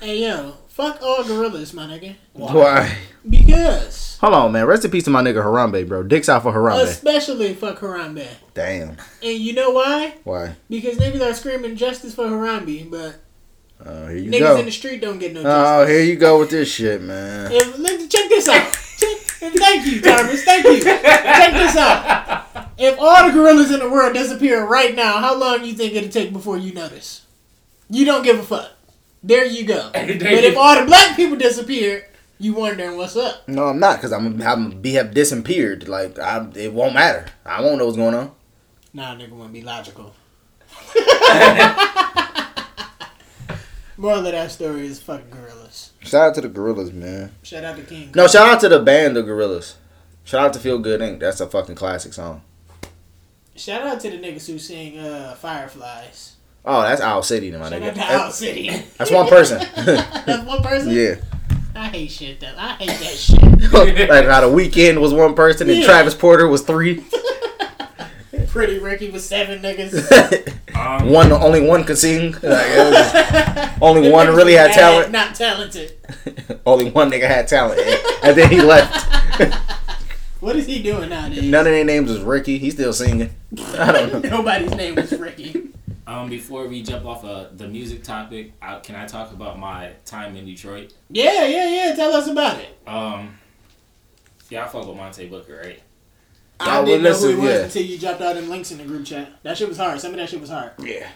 Hey 0.00 0.22
yo, 0.22 0.54
fuck 0.72 1.02
all 1.02 1.22
gorillas, 1.24 1.72
my 1.74 1.86
nigga. 1.86 2.16
Why? 2.32 2.96
Because 3.28 4.18
Hold 4.20 4.34
on, 4.34 4.52
man. 4.52 4.66
Rest 4.66 4.84
in 4.84 4.90
peace 4.90 5.04
to 5.04 5.10
my 5.10 5.22
nigga 5.22 5.42
Harambe, 5.44 5.86
bro. 5.86 6.02
Dicks 6.02 6.28
out 6.28 6.42
for 6.42 6.52
Harambe. 6.52 6.84
especially 6.84 7.54
fuck 7.54 7.78
Harambe. 7.78 8.26
Damn. 8.54 8.96
And 9.22 9.38
you 9.38 9.52
know 9.52 9.70
why? 9.70 10.14
Why? 10.24 10.56
Because 10.68 10.96
niggas 10.96 11.20
are 11.20 11.34
screaming 11.34 11.76
justice 11.76 12.14
for 12.14 12.24
Harambe, 12.24 12.90
but 12.90 13.16
Oh, 13.84 14.08
here 14.08 14.18
you 14.18 14.30
niggas 14.30 14.38
go. 14.38 14.56
in 14.58 14.66
the 14.66 14.72
street 14.72 15.00
don't 15.00 15.18
get 15.18 15.34
no 15.34 15.40
oh, 15.40 15.42
justice. 15.42 15.68
Oh, 15.68 15.86
here 15.86 16.02
you 16.04 16.16
go 16.16 16.38
with 16.38 16.50
this 16.50 16.72
shit, 16.72 17.02
man. 17.02 17.50
If, 17.50 17.78
let, 17.78 18.10
check 18.10 18.28
this 18.28 18.48
out. 18.48 18.72
Check- 18.98 19.18
thank 19.54 19.86
you, 19.86 20.00
Thomas. 20.00 20.44
Thank 20.44 20.64
you. 20.64 20.80
Check 20.82 21.52
this 21.52 21.76
out. 21.76 22.46
If 22.78 22.96
all 22.98 23.26
the 23.26 23.32
gorillas 23.32 23.72
in 23.72 23.80
the 23.80 23.90
world 23.90 24.14
disappear 24.14 24.64
right 24.64 24.94
now, 24.94 25.18
how 25.18 25.36
long 25.36 25.60
do 25.60 25.66
you 25.66 25.74
think 25.74 25.94
it'll 25.94 26.10
take 26.10 26.32
before 26.32 26.56
you 26.56 26.72
notice? 26.72 27.26
You 27.90 28.04
don't 28.04 28.22
give 28.22 28.38
a 28.38 28.42
fuck. 28.42 28.71
There 29.22 29.44
you 29.46 29.64
go. 29.64 29.90
But 29.94 30.04
if 30.20 30.56
all 30.56 30.80
the 30.80 30.86
black 30.86 31.16
people 31.16 31.36
disappear, 31.36 32.08
you 32.38 32.54
wondering 32.54 32.96
what's 32.96 33.16
up. 33.16 33.48
No, 33.48 33.66
I'm 33.66 33.78
not, 33.78 34.00
cause 34.00 34.12
I'm 34.12 34.42
I'm 34.42 34.80
be 34.80 34.94
have 34.94 35.14
disappeared. 35.14 35.88
Like 35.88 36.18
I, 36.18 36.46
it 36.56 36.72
won't 36.72 36.94
matter. 36.94 37.26
I 37.46 37.60
won't 37.60 37.78
know 37.78 37.86
what's 37.86 37.96
going 37.96 38.14
on. 38.14 38.32
Nah, 38.92 39.14
nigga, 39.14 39.30
wanna 39.30 39.52
be 39.52 39.62
logical. 39.62 40.14
Moral 43.96 44.26
of 44.26 44.32
that 44.32 44.50
story 44.50 44.86
is 44.86 45.00
fucking 45.00 45.30
gorillas. 45.30 45.92
Shout 46.00 46.28
out 46.28 46.34
to 46.34 46.40
the 46.40 46.48
Gorillas, 46.48 46.92
man. 46.92 47.32
Shout 47.42 47.62
out 47.62 47.76
to 47.76 47.82
King. 47.82 48.10
No, 48.14 48.26
shout 48.26 48.48
out 48.48 48.60
to 48.60 48.68
the 48.68 48.80
band, 48.80 49.14
the 49.14 49.22
Gorillaz. 49.22 49.74
Shout 50.24 50.46
out 50.46 50.52
to 50.54 50.58
Feel 50.58 50.78
Good 50.78 51.00
Inc. 51.00 51.20
That's 51.20 51.40
a 51.40 51.46
fucking 51.46 51.74
classic 51.74 52.12
song. 52.12 52.42
Shout 53.54 53.82
out 53.82 54.00
to 54.00 54.10
the 54.10 54.18
niggas 54.18 54.46
who 54.46 54.58
sing 54.58 54.98
uh, 54.98 55.34
Fireflies. 55.34 56.36
Oh, 56.64 56.82
that's 56.82 57.00
Owl 57.00 57.22
City, 57.22 57.50
my 57.50 57.68
Shout 57.70 57.82
nigga. 57.82 57.88
out 57.88 57.94
to 57.94 58.00
Owl 58.02 58.06
That's, 58.24 58.36
City. 58.36 58.70
that's 58.96 59.10
one 59.10 59.26
person. 59.28 59.58
That's 59.76 60.46
one 60.46 60.62
person? 60.62 60.90
yeah. 60.92 61.16
I 61.74 61.88
hate 61.88 62.10
shit 62.10 62.38
though. 62.38 62.54
I 62.56 62.72
hate 62.74 62.86
that 62.88 63.16
shit. 63.16 63.42
like 64.10 64.26
how 64.26 64.42
the 64.42 64.46
Weeknd 64.54 65.00
was 65.00 65.12
one 65.14 65.34
person 65.34 65.68
and 65.70 65.78
Yeah. 65.80 65.86
Travis 65.86 66.14
Porter 66.14 66.46
was 66.46 66.62
three. 66.62 67.02
Pretty 68.48 68.78
Ricky 68.78 69.08
was 69.10 69.26
seven 69.26 69.62
niggas. 69.62 70.54
Um, 70.76 71.08
one, 71.08 71.32
only 71.32 71.66
one 71.66 71.84
could 71.84 71.96
sing. 71.96 72.32
Like, 72.32 72.42
was- 72.42 73.70
only 73.80 74.10
one 74.10 74.28
really 74.28 74.52
had 74.52 74.72
talent. 74.72 75.10
Not 75.10 75.34
talented. 75.34 75.94
only 76.66 76.90
one 76.90 77.10
nigga 77.10 77.26
had 77.26 77.48
talent, 77.48 77.80
and 78.22 78.36
then 78.36 78.50
he 78.50 78.60
left. 78.60 79.08
What 80.40 80.56
is 80.56 80.66
he 80.66 80.82
doing 80.82 81.08
nowadays? 81.08 81.42
None 81.44 81.66
of 81.66 81.72
their 81.72 81.84
names 81.84 82.10
is 82.10 82.20
Ricky. 82.20 82.58
He's 82.58 82.74
still 82.74 82.92
singing. 82.92 83.30
I 83.78 83.92
don't 83.92 84.12
know. 84.22 84.28
Nobody's 84.38 84.74
name 84.74 84.98
is 84.98 85.12
Ricky. 85.12 85.61
Um, 86.12 86.28
before 86.28 86.66
we 86.68 86.82
jump 86.82 87.06
off 87.06 87.24
uh, 87.24 87.46
the 87.56 87.66
music 87.66 88.02
topic, 88.02 88.52
I, 88.60 88.80
can 88.80 88.94
I 88.96 89.06
talk 89.06 89.32
about 89.32 89.58
my 89.58 89.92
time 90.04 90.36
in 90.36 90.44
Detroit? 90.44 90.92
Yeah, 91.08 91.46
yeah, 91.46 91.68
yeah. 91.68 91.94
Tell 91.94 92.12
us 92.12 92.28
about 92.28 92.58
it. 92.58 92.76
Um, 92.86 93.38
yeah, 94.50 94.64
I 94.64 94.68
fuck 94.68 94.86
with 94.86 94.96
Monte 94.96 95.26
Booker, 95.28 95.62
right? 95.64 95.82
I 96.60 96.78
well, 96.78 96.86
didn't 96.86 97.02
know 97.02 97.14
who 97.14 97.28
he 97.28 97.34
was 97.36 97.44
yeah. 97.44 97.64
until 97.64 97.82
you 97.82 97.98
dropped 97.98 98.20
all 98.20 98.34
them 98.34 98.48
links 98.48 98.70
in 98.70 98.78
the 98.78 98.84
group 98.84 99.04
chat. 99.06 99.32
That 99.42 99.56
shit 99.56 99.68
was 99.68 99.78
hard. 99.78 100.00
Some 100.00 100.12
of 100.12 100.18
that 100.18 100.28
shit 100.28 100.40
was 100.40 100.50
hard. 100.50 100.72
Yeah. 100.78 101.08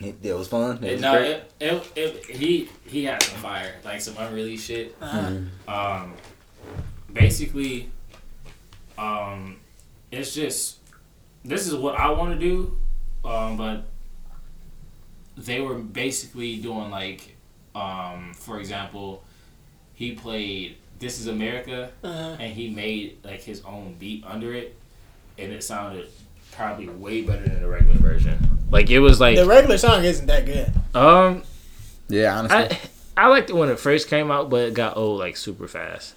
It, 0.00 0.16
it 0.22 0.34
was 0.34 0.48
fun. 0.48 0.78
It 0.78 0.84
It, 0.84 0.92
was 0.92 1.00
no, 1.00 1.18
great. 1.18 1.30
it, 1.30 1.52
it, 1.60 1.92
it, 1.96 2.24
he 2.36 2.68
he 2.86 3.04
had 3.04 3.22
some 3.22 3.38
fire, 3.40 3.74
like 3.84 4.00
some 4.00 4.16
unreleased 4.16 4.66
shit. 4.66 4.96
Uh, 5.00 5.40
Um, 5.68 6.14
basically, 7.12 7.90
um, 8.98 9.56
it's 10.10 10.34
just 10.34 10.78
this 11.44 11.66
is 11.66 11.74
what 11.74 11.98
I 11.98 12.10
want 12.10 12.32
to 12.32 12.38
do, 12.38 12.76
um, 13.24 13.56
but 13.56 13.84
they 15.36 15.60
were 15.60 15.74
basically 15.74 16.56
doing 16.56 16.90
like, 16.90 17.36
um, 17.74 18.32
for 18.34 18.58
example, 18.58 19.22
he 19.94 20.12
played 20.12 20.76
"This 20.98 21.18
Is 21.20 21.26
America" 21.26 21.90
uh, 22.04 22.36
and 22.38 22.52
he 22.52 22.68
made 22.68 23.18
like 23.24 23.42
his 23.42 23.62
own 23.64 23.94
beat 23.98 24.24
under 24.26 24.52
it, 24.52 24.76
and 25.38 25.52
it 25.52 25.62
sounded 25.64 26.08
probably 26.52 26.88
way 26.88 27.22
better 27.22 27.44
than 27.48 27.60
the 27.62 27.68
regular 27.68 27.98
version. 27.98 28.36
Like 28.70 28.90
it 28.90 28.98
was 29.00 29.20
like 29.20 29.36
the 29.36 29.46
regular 29.46 29.78
song 29.78 30.04
isn't 30.04 30.26
that 30.26 30.44
good. 30.46 30.72
um 30.94 31.42
Yeah, 32.08 32.38
honestly. 32.38 32.56
I 33.16 33.24
I 33.24 33.28
liked 33.28 33.50
it 33.50 33.54
when 33.56 33.68
it 33.68 33.78
first 33.78 34.08
came 34.08 34.30
out, 34.30 34.50
but 34.50 34.68
it 34.68 34.74
got 34.74 34.96
old 34.96 35.18
like 35.18 35.36
super 35.36 35.68
fast. 35.68 36.14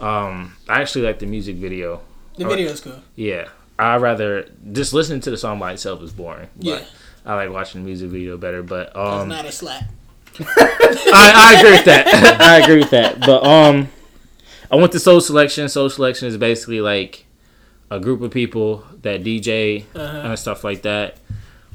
Um, 0.00 0.56
I 0.68 0.80
actually 0.82 1.02
like 1.06 1.20
the 1.20 1.26
music 1.26 1.56
video. 1.56 2.00
The 2.36 2.44
Alright. 2.44 2.58
video's 2.58 2.80
cool. 2.80 3.00
Yeah, 3.14 3.48
I 3.78 3.96
rather 3.96 4.48
just 4.72 4.92
listening 4.92 5.20
to 5.22 5.30
the 5.30 5.36
song 5.36 5.58
by 5.58 5.72
itself 5.72 6.02
is 6.02 6.12
boring. 6.12 6.48
But, 6.56 6.64
Yeah. 6.64 6.84
I 7.26 7.34
like 7.36 7.50
watching 7.50 7.82
the 7.82 7.86
music 7.86 8.10
video 8.10 8.36
better. 8.36 8.62
But 8.62 8.88
It's 8.88 8.96
um, 8.96 9.28
not 9.28 9.44
a 9.46 9.52
slap. 9.52 9.84
I, 10.40 11.32
I 11.56 11.58
agree 11.58 11.72
with 11.72 11.84
that. 11.86 12.40
I 12.40 12.58
agree 12.60 12.78
with 12.78 12.90
that. 12.90 13.20
But 13.20 13.44
um, 13.44 13.88
I 14.70 14.76
went 14.76 14.92
to 14.92 15.00
Soul 15.00 15.20
Selection. 15.20 15.68
Soul 15.68 15.88
Selection 15.90 16.28
is 16.28 16.36
basically 16.36 16.80
like 16.80 17.24
a 17.90 17.98
group 18.00 18.20
of 18.22 18.30
people 18.30 18.84
that 19.02 19.22
DJ 19.22 19.84
Uh-huh. 19.94 20.28
and 20.28 20.38
stuff 20.38 20.64
like 20.64 20.82
that. 20.82 21.18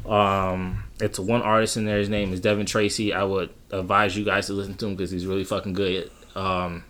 Um, 0.06 0.84
it's 1.00 1.20
one 1.20 1.42
artist 1.42 1.78
in 1.78 1.86
there. 1.86 1.98
His 2.00 2.10
name 2.10 2.34
is 2.34 2.40
Devin 2.42 2.66
Tracy. 2.66 3.14
I 3.14 3.24
would 3.24 3.50
advise 3.72 4.18
you 4.18 4.26
guys 4.26 4.48
to 4.48 4.54
listen 4.54 4.76
to 4.76 4.88
him 4.88 4.96
because 4.96 5.12
he's 5.12 5.26
really 5.26 5.44
fucking 5.44 5.74
good. 5.74 6.12
Um, 6.36 6.84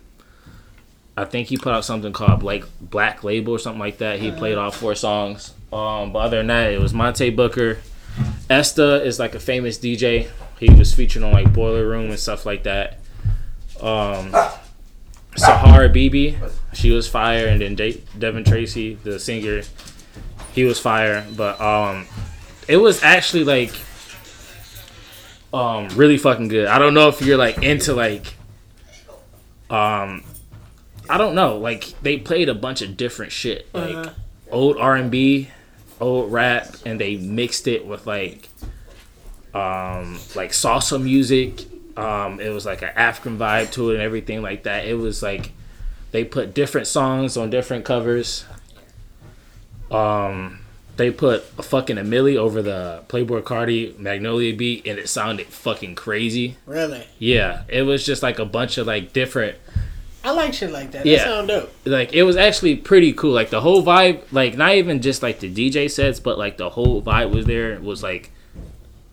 I 1.20 1.26
think 1.26 1.48
he 1.48 1.58
put 1.58 1.74
out 1.74 1.84
something 1.84 2.14
called 2.14 2.42
like 2.42 2.64
Black 2.80 3.22
Label 3.22 3.52
or 3.52 3.58
something 3.58 3.78
like 3.78 3.98
that. 3.98 4.20
He 4.20 4.30
played 4.30 4.56
all 4.56 4.70
four 4.70 4.94
songs. 4.94 5.52
Um, 5.70 6.14
but 6.14 6.20
other 6.20 6.38
than 6.38 6.46
that, 6.46 6.72
it 6.72 6.80
was 6.80 6.94
Monte 6.94 7.28
Booker. 7.28 7.78
Esta 8.48 9.04
is 9.04 9.18
like 9.18 9.34
a 9.34 9.38
famous 9.38 9.78
DJ. 9.78 10.30
He 10.58 10.70
was 10.70 10.94
featured 10.94 11.22
on 11.22 11.32
like 11.32 11.52
Boiler 11.52 11.86
Room 11.86 12.08
and 12.08 12.18
stuff 12.18 12.46
like 12.46 12.62
that. 12.62 13.00
Um, 13.82 14.34
Sahara 15.36 15.90
Bibi, 15.90 16.38
she 16.72 16.90
was 16.90 17.06
fire, 17.06 17.48
and 17.48 17.60
then 17.60 17.74
De- 17.74 18.02
Devin 18.18 18.44
Tracy, 18.44 18.94
the 18.94 19.20
singer, 19.20 19.62
he 20.54 20.64
was 20.64 20.80
fire. 20.80 21.26
But 21.36 21.60
um, 21.60 22.06
it 22.66 22.78
was 22.78 23.02
actually 23.02 23.44
like 23.44 23.72
um 25.52 25.88
really 25.90 26.16
fucking 26.16 26.48
good. 26.48 26.66
I 26.66 26.78
don't 26.78 26.94
know 26.94 27.08
if 27.08 27.20
you're 27.20 27.36
like 27.36 27.62
into 27.62 27.92
like 27.92 28.34
um 29.68 30.24
I 31.10 31.18
don't 31.18 31.34
know. 31.34 31.58
Like 31.58 31.94
they 32.02 32.16
played 32.18 32.48
a 32.48 32.54
bunch 32.54 32.82
of 32.82 32.96
different 32.96 33.32
shit, 33.32 33.66
like 33.74 33.94
Uh-huh. 33.94 34.10
old 34.50 34.76
R 34.78 34.96
and 34.96 35.10
B, 35.10 35.48
old 36.00 36.32
rap, 36.32 36.74
and 36.86 37.00
they 37.00 37.16
mixed 37.16 37.66
it 37.66 37.84
with 37.86 38.06
like 38.06 38.48
um 39.54 40.18
like 40.34 40.52
salsa 40.52 41.02
music. 41.02 41.62
Um, 41.96 42.40
it 42.40 42.50
was 42.50 42.64
like 42.64 42.82
an 42.82 42.90
African 42.96 43.36
vibe 43.38 43.72
to 43.72 43.90
it 43.90 43.94
and 43.94 44.02
everything 44.02 44.40
like 44.42 44.62
that. 44.62 44.86
It 44.86 44.94
was 44.94 45.22
like 45.22 45.52
they 46.12 46.24
put 46.24 46.54
different 46.54 46.86
songs 46.86 47.36
on 47.36 47.50
different 47.50 47.84
covers. 47.84 48.44
Um, 49.90 50.60
they 50.96 51.10
put 51.10 51.44
a 51.58 51.62
fucking 51.62 51.98
Emily 51.98 52.36
over 52.36 52.62
the 52.62 53.02
Playboi 53.08 53.42
Carti 53.42 53.98
Magnolia 53.98 54.54
beat, 54.54 54.86
and 54.86 54.98
it 54.98 55.08
sounded 55.08 55.46
fucking 55.48 55.94
crazy. 55.96 56.56
Really? 56.66 57.06
Yeah, 57.18 57.62
it 57.68 57.82
was 57.82 58.04
just 58.06 58.22
like 58.22 58.38
a 58.38 58.44
bunch 58.44 58.78
of 58.78 58.86
like 58.86 59.12
different 59.12 59.56
I 60.22 60.32
like 60.32 60.52
shit 60.54 60.70
like 60.70 60.90
that. 60.92 61.06
Yeah. 61.06 61.18
That 61.18 61.24
sound 61.24 61.48
dope. 61.48 61.72
like 61.86 62.12
it 62.12 62.24
was 62.24 62.36
actually 62.36 62.76
pretty 62.76 63.12
cool. 63.12 63.32
Like 63.32 63.50
the 63.50 63.60
whole 63.62 63.82
vibe, 63.82 64.22
like 64.32 64.56
not 64.56 64.74
even 64.74 65.00
just 65.00 65.22
like 65.22 65.40
the 65.40 65.52
DJ 65.52 65.90
sets, 65.90 66.20
but 66.20 66.38
like 66.38 66.56
the 66.58 66.70
whole 66.70 67.02
vibe 67.02 67.32
was 67.32 67.46
there. 67.46 67.72
It 67.72 67.82
was 67.82 68.02
like 68.02 68.30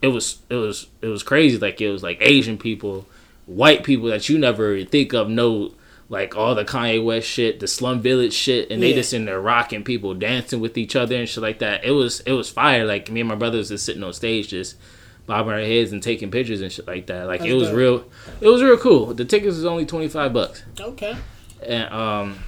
it 0.02 0.08
was 0.08 0.38
it 0.50 0.54
was 0.56 0.88
it 1.00 1.06
was 1.06 1.22
crazy. 1.22 1.58
Like 1.58 1.80
it 1.80 1.90
was 1.90 2.02
like 2.02 2.18
Asian 2.20 2.58
people, 2.58 3.06
white 3.46 3.84
people 3.84 4.08
that 4.08 4.28
you 4.28 4.38
never 4.38 4.84
think 4.84 5.12
of 5.14 5.28
know 5.30 5.72
like 6.10 6.36
all 6.36 6.54
the 6.54 6.64
Kanye 6.64 7.02
West 7.04 7.26
shit, 7.28 7.60
the 7.60 7.66
Slum 7.68 8.00
Village 8.00 8.32
shit, 8.32 8.70
and 8.70 8.82
they 8.82 8.90
Yeah. 8.90 8.96
just 8.96 9.12
in 9.12 9.24
there 9.26 9.40
rocking 9.40 9.84
people, 9.84 10.14
dancing 10.14 10.60
with 10.60 10.76
each 10.78 10.94
other 10.96 11.16
and 11.16 11.28
shit 11.28 11.42
like 11.42 11.58
that. 11.60 11.84
It 11.84 11.92
was 11.92 12.20
it 12.20 12.32
was 12.32 12.50
fire. 12.50 12.84
Like 12.84 13.10
me 13.10 13.20
and 13.20 13.28
my 13.28 13.34
brothers 13.34 13.68
just 13.70 13.84
sitting 13.86 14.02
on 14.02 14.12
stage 14.12 14.48
just 14.48 14.76
bobbing 15.28 15.52
our 15.52 15.60
heads 15.60 15.92
and 15.92 16.02
taking 16.02 16.32
pictures 16.32 16.60
and 16.60 16.72
shit 16.72 16.88
like 16.88 17.06
that. 17.06 17.28
Like 17.28 17.40
That's 17.40 17.52
it 17.52 17.54
was 17.54 17.68
dope. 17.68 17.76
real 17.76 18.04
it 18.40 18.48
was 18.48 18.60
real 18.62 18.76
cool. 18.78 19.14
The 19.14 19.24
tickets 19.24 19.54
was 19.54 19.64
only 19.64 19.86
twenty 19.86 20.08
five 20.08 20.32
bucks 20.32 20.64
Okay. 20.80 21.16
and 21.64 21.92
um, 21.92 22.38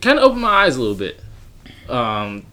kind 0.00 0.18
of 0.18 0.24
opened 0.24 0.40
my 0.40 0.64
eyes 0.64 0.76
a 0.76 0.80
little 0.80 0.96
bit. 0.96 1.20
Um, 1.88 2.46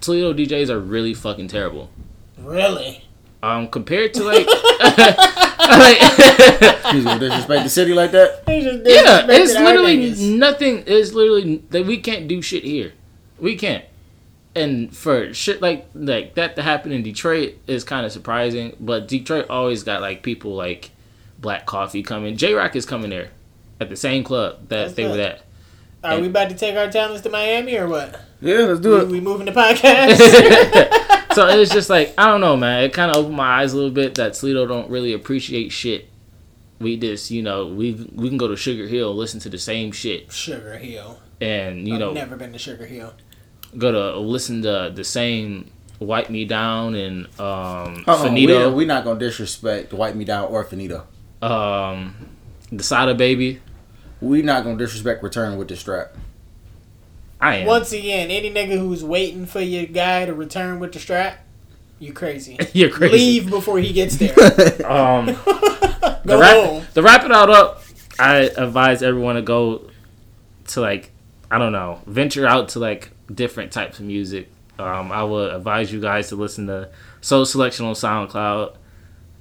Toledo 0.00 0.32
DJs 0.32 0.70
are 0.70 0.80
really 0.80 1.12
fucking 1.12 1.48
terrible. 1.48 1.90
Really? 2.38 3.04
Um, 3.42 3.68
compared 3.68 4.14
to 4.14 4.24
like, 4.24 4.46
like 4.86 5.98
Excuse 6.00 7.04
me, 7.04 7.18
disrespect 7.18 7.64
the 7.64 7.68
city 7.68 7.92
like 7.92 8.12
that. 8.12 8.42
Yeah, 8.46 9.26
it's 9.28 9.52
literally 9.54 10.10
nothing. 10.36 10.84
It's 10.86 11.12
literally 11.12 11.56
that 11.70 11.84
we 11.84 11.98
can't 11.98 12.26
do 12.28 12.40
shit 12.40 12.64
here. 12.64 12.92
We 13.38 13.56
can't. 13.56 13.84
And 14.56 14.94
for 14.96 15.34
shit 15.34 15.60
like 15.60 15.86
like 15.94 16.34
that 16.34 16.54
to 16.56 16.62
happen 16.62 16.92
in 16.92 17.02
Detroit 17.02 17.54
is 17.66 17.82
kind 17.84 18.06
of 18.06 18.12
surprising. 18.12 18.76
But 18.78 19.08
Detroit 19.08 19.46
always 19.50 19.82
got 19.82 20.00
like 20.00 20.22
people 20.22 20.54
like 20.54 20.90
Black 21.38 21.66
Coffee 21.66 22.02
coming. 22.02 22.36
J 22.36 22.54
Rock 22.54 22.76
is 22.76 22.86
coming 22.86 23.10
there 23.10 23.30
at 23.80 23.88
the 23.90 23.96
same 23.96 24.22
club 24.22 24.68
that 24.68 24.68
That's 24.68 24.92
they 24.94 25.06
were 25.06 25.18
at. 25.20 25.42
Are 26.04 26.20
we 26.20 26.26
about 26.28 26.50
to 26.50 26.54
take 26.54 26.76
our 26.76 26.90
talents 26.90 27.22
to 27.22 27.30
Miami 27.30 27.76
or 27.76 27.88
what? 27.88 28.20
Yeah, 28.40 28.58
let's 28.58 28.80
do 28.80 28.90
We, 28.90 29.00
it. 29.00 29.08
we 29.08 29.20
moving 29.20 29.46
the 29.46 29.52
podcast? 29.52 30.14
so 31.34 31.48
it's 31.48 31.72
just 31.72 31.88
like 31.90 32.12
I 32.18 32.26
don't 32.26 32.40
know, 32.40 32.56
man. 32.56 32.84
It 32.84 32.92
kind 32.92 33.10
of 33.10 33.16
opened 33.16 33.36
my 33.36 33.60
eyes 33.62 33.72
a 33.72 33.76
little 33.76 33.90
bit 33.90 34.14
that 34.16 34.34
Toledo 34.34 34.66
don't 34.66 34.90
really 34.90 35.12
appreciate 35.14 35.72
shit. 35.72 36.08
We 36.78 36.96
just, 36.98 37.30
you 37.30 37.42
know, 37.42 37.66
we 37.66 37.92
we 38.14 38.28
can 38.28 38.36
go 38.36 38.48
to 38.48 38.56
Sugar 38.56 38.86
Hill, 38.86 39.14
listen 39.14 39.40
to 39.40 39.48
the 39.48 39.58
same 39.58 39.92
shit, 39.92 40.30
Sugar 40.30 40.76
Hill. 40.76 41.20
and 41.40 41.88
you 41.88 41.94
I've 41.94 42.00
know, 42.00 42.12
never 42.12 42.36
been 42.36 42.52
to 42.52 42.58
Sugar 42.58 42.84
Hill. 42.84 43.14
Go 43.78 43.92
to 43.92 44.18
listen 44.18 44.62
to 44.62 44.92
the 44.94 45.04
same 45.04 45.70
"Wipe 46.00 46.30
Me 46.30 46.44
Down" 46.44 46.94
and 46.94 47.26
um, 47.40 48.02
Hold 48.04 48.08
on, 48.08 48.26
Finito, 48.28 48.70
we're, 48.70 48.76
we 48.76 48.84
not 48.84 49.04
gonna 49.04 49.18
disrespect 49.18 49.92
Wipe 49.92 50.14
Me 50.14 50.24
Down 50.24 50.44
or 50.50 50.64
Finito. 50.64 51.06
um, 51.42 52.14
the 52.72 52.82
Sada 52.82 53.14
Baby. 53.14 53.60
We're 54.20 54.44
not 54.44 54.64
gonna 54.64 54.78
disrespect 54.78 55.22
Return 55.22 55.56
with 55.58 55.68
the 55.68 55.76
Strap. 55.76 56.14
I 57.40 57.56
am. 57.56 57.66
Once 57.66 57.92
again, 57.92 58.30
any 58.30 58.50
nigga 58.50 58.78
who's 58.78 59.04
waiting 59.04 59.44
for 59.44 59.60
your 59.60 59.84
guy 59.86 60.24
to 60.24 60.32
return 60.32 60.78
with 60.80 60.92
the 60.92 60.98
strap, 60.98 61.44
you 61.98 62.12
crazy. 62.14 62.58
You're 62.72 62.88
crazy. 62.88 63.16
Leave 63.16 63.50
before 63.50 63.78
he 63.78 63.92
gets 63.92 64.16
there. 64.16 64.34
Um, 64.84 65.26
Go 66.26 66.36
the 66.36 66.38
wrap, 66.38 66.56
home. 66.56 66.84
to 66.94 67.02
wrap 67.02 67.24
it 67.24 67.32
all 67.32 67.50
up, 67.52 67.82
I 68.18 68.36
advise 68.56 69.02
everyone 69.02 69.34
to 69.34 69.42
go 69.42 69.90
to 70.68 70.80
like 70.80 71.10
I 71.50 71.58
don't 71.58 71.72
know, 71.72 72.00
venture 72.06 72.46
out 72.46 72.70
to 72.70 72.78
like 72.78 73.10
different 73.32 73.72
types 73.72 73.98
of 73.98 74.04
music. 74.06 74.50
Um, 74.78 75.12
I 75.12 75.22
would 75.22 75.52
advise 75.52 75.92
you 75.92 76.00
guys 76.00 76.28
to 76.30 76.36
listen 76.36 76.66
to 76.66 76.88
Soul 77.20 77.44
Selection 77.46 77.86
on 77.86 77.94
SoundCloud. 77.94 78.76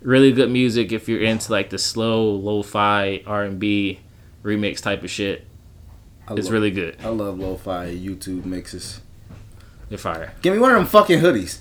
Really 0.02 0.32
good 0.32 0.52
music 0.52 0.92
if 0.92 1.08
you're 1.10 1.22
into 1.22 1.52
like 1.52 1.70
the 1.70 1.78
slow 1.78 2.32
lo-fi 2.32 3.24
R 3.26 3.44
and 3.44 3.58
B 3.60 4.00
remix 4.44 4.82
type 4.82 5.04
of 5.04 5.10
shit. 5.10 5.46
I 6.28 6.34
It's 6.34 6.46
love, 6.46 6.54
really 6.54 6.72
good. 6.72 6.98
I 7.04 7.08
love 7.10 7.40
lo-fi 7.40 7.88
YouTube 7.96 8.46
mixes. 8.46 9.02
They're 9.90 9.98
fire. 9.98 10.34
Give 10.42 10.54
me 10.54 10.60
one 10.60 10.72
of 10.72 10.78
them 10.78 10.86
fucking 10.86 11.20
hoodies. 11.20 11.60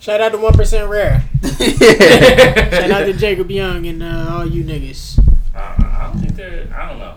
Shout 0.00 0.20
out 0.20 0.32
to 0.32 0.38
One 0.38 0.52
Percent 0.52 0.90
Rare. 0.90 1.24
Shout 1.42 2.90
out 2.90 3.04
to 3.06 3.12
Jacob 3.14 3.50
Young 3.50 3.86
and 3.86 4.02
uh, 4.02 4.26
all 4.30 4.46
you 4.46 4.62
niggas. 4.62 5.18
I 5.54 6.10
don't 6.12 6.20
think 6.20 6.34
they're. 6.36 6.68
I 6.76 6.88
don't 6.90 6.98
know. 6.98 7.13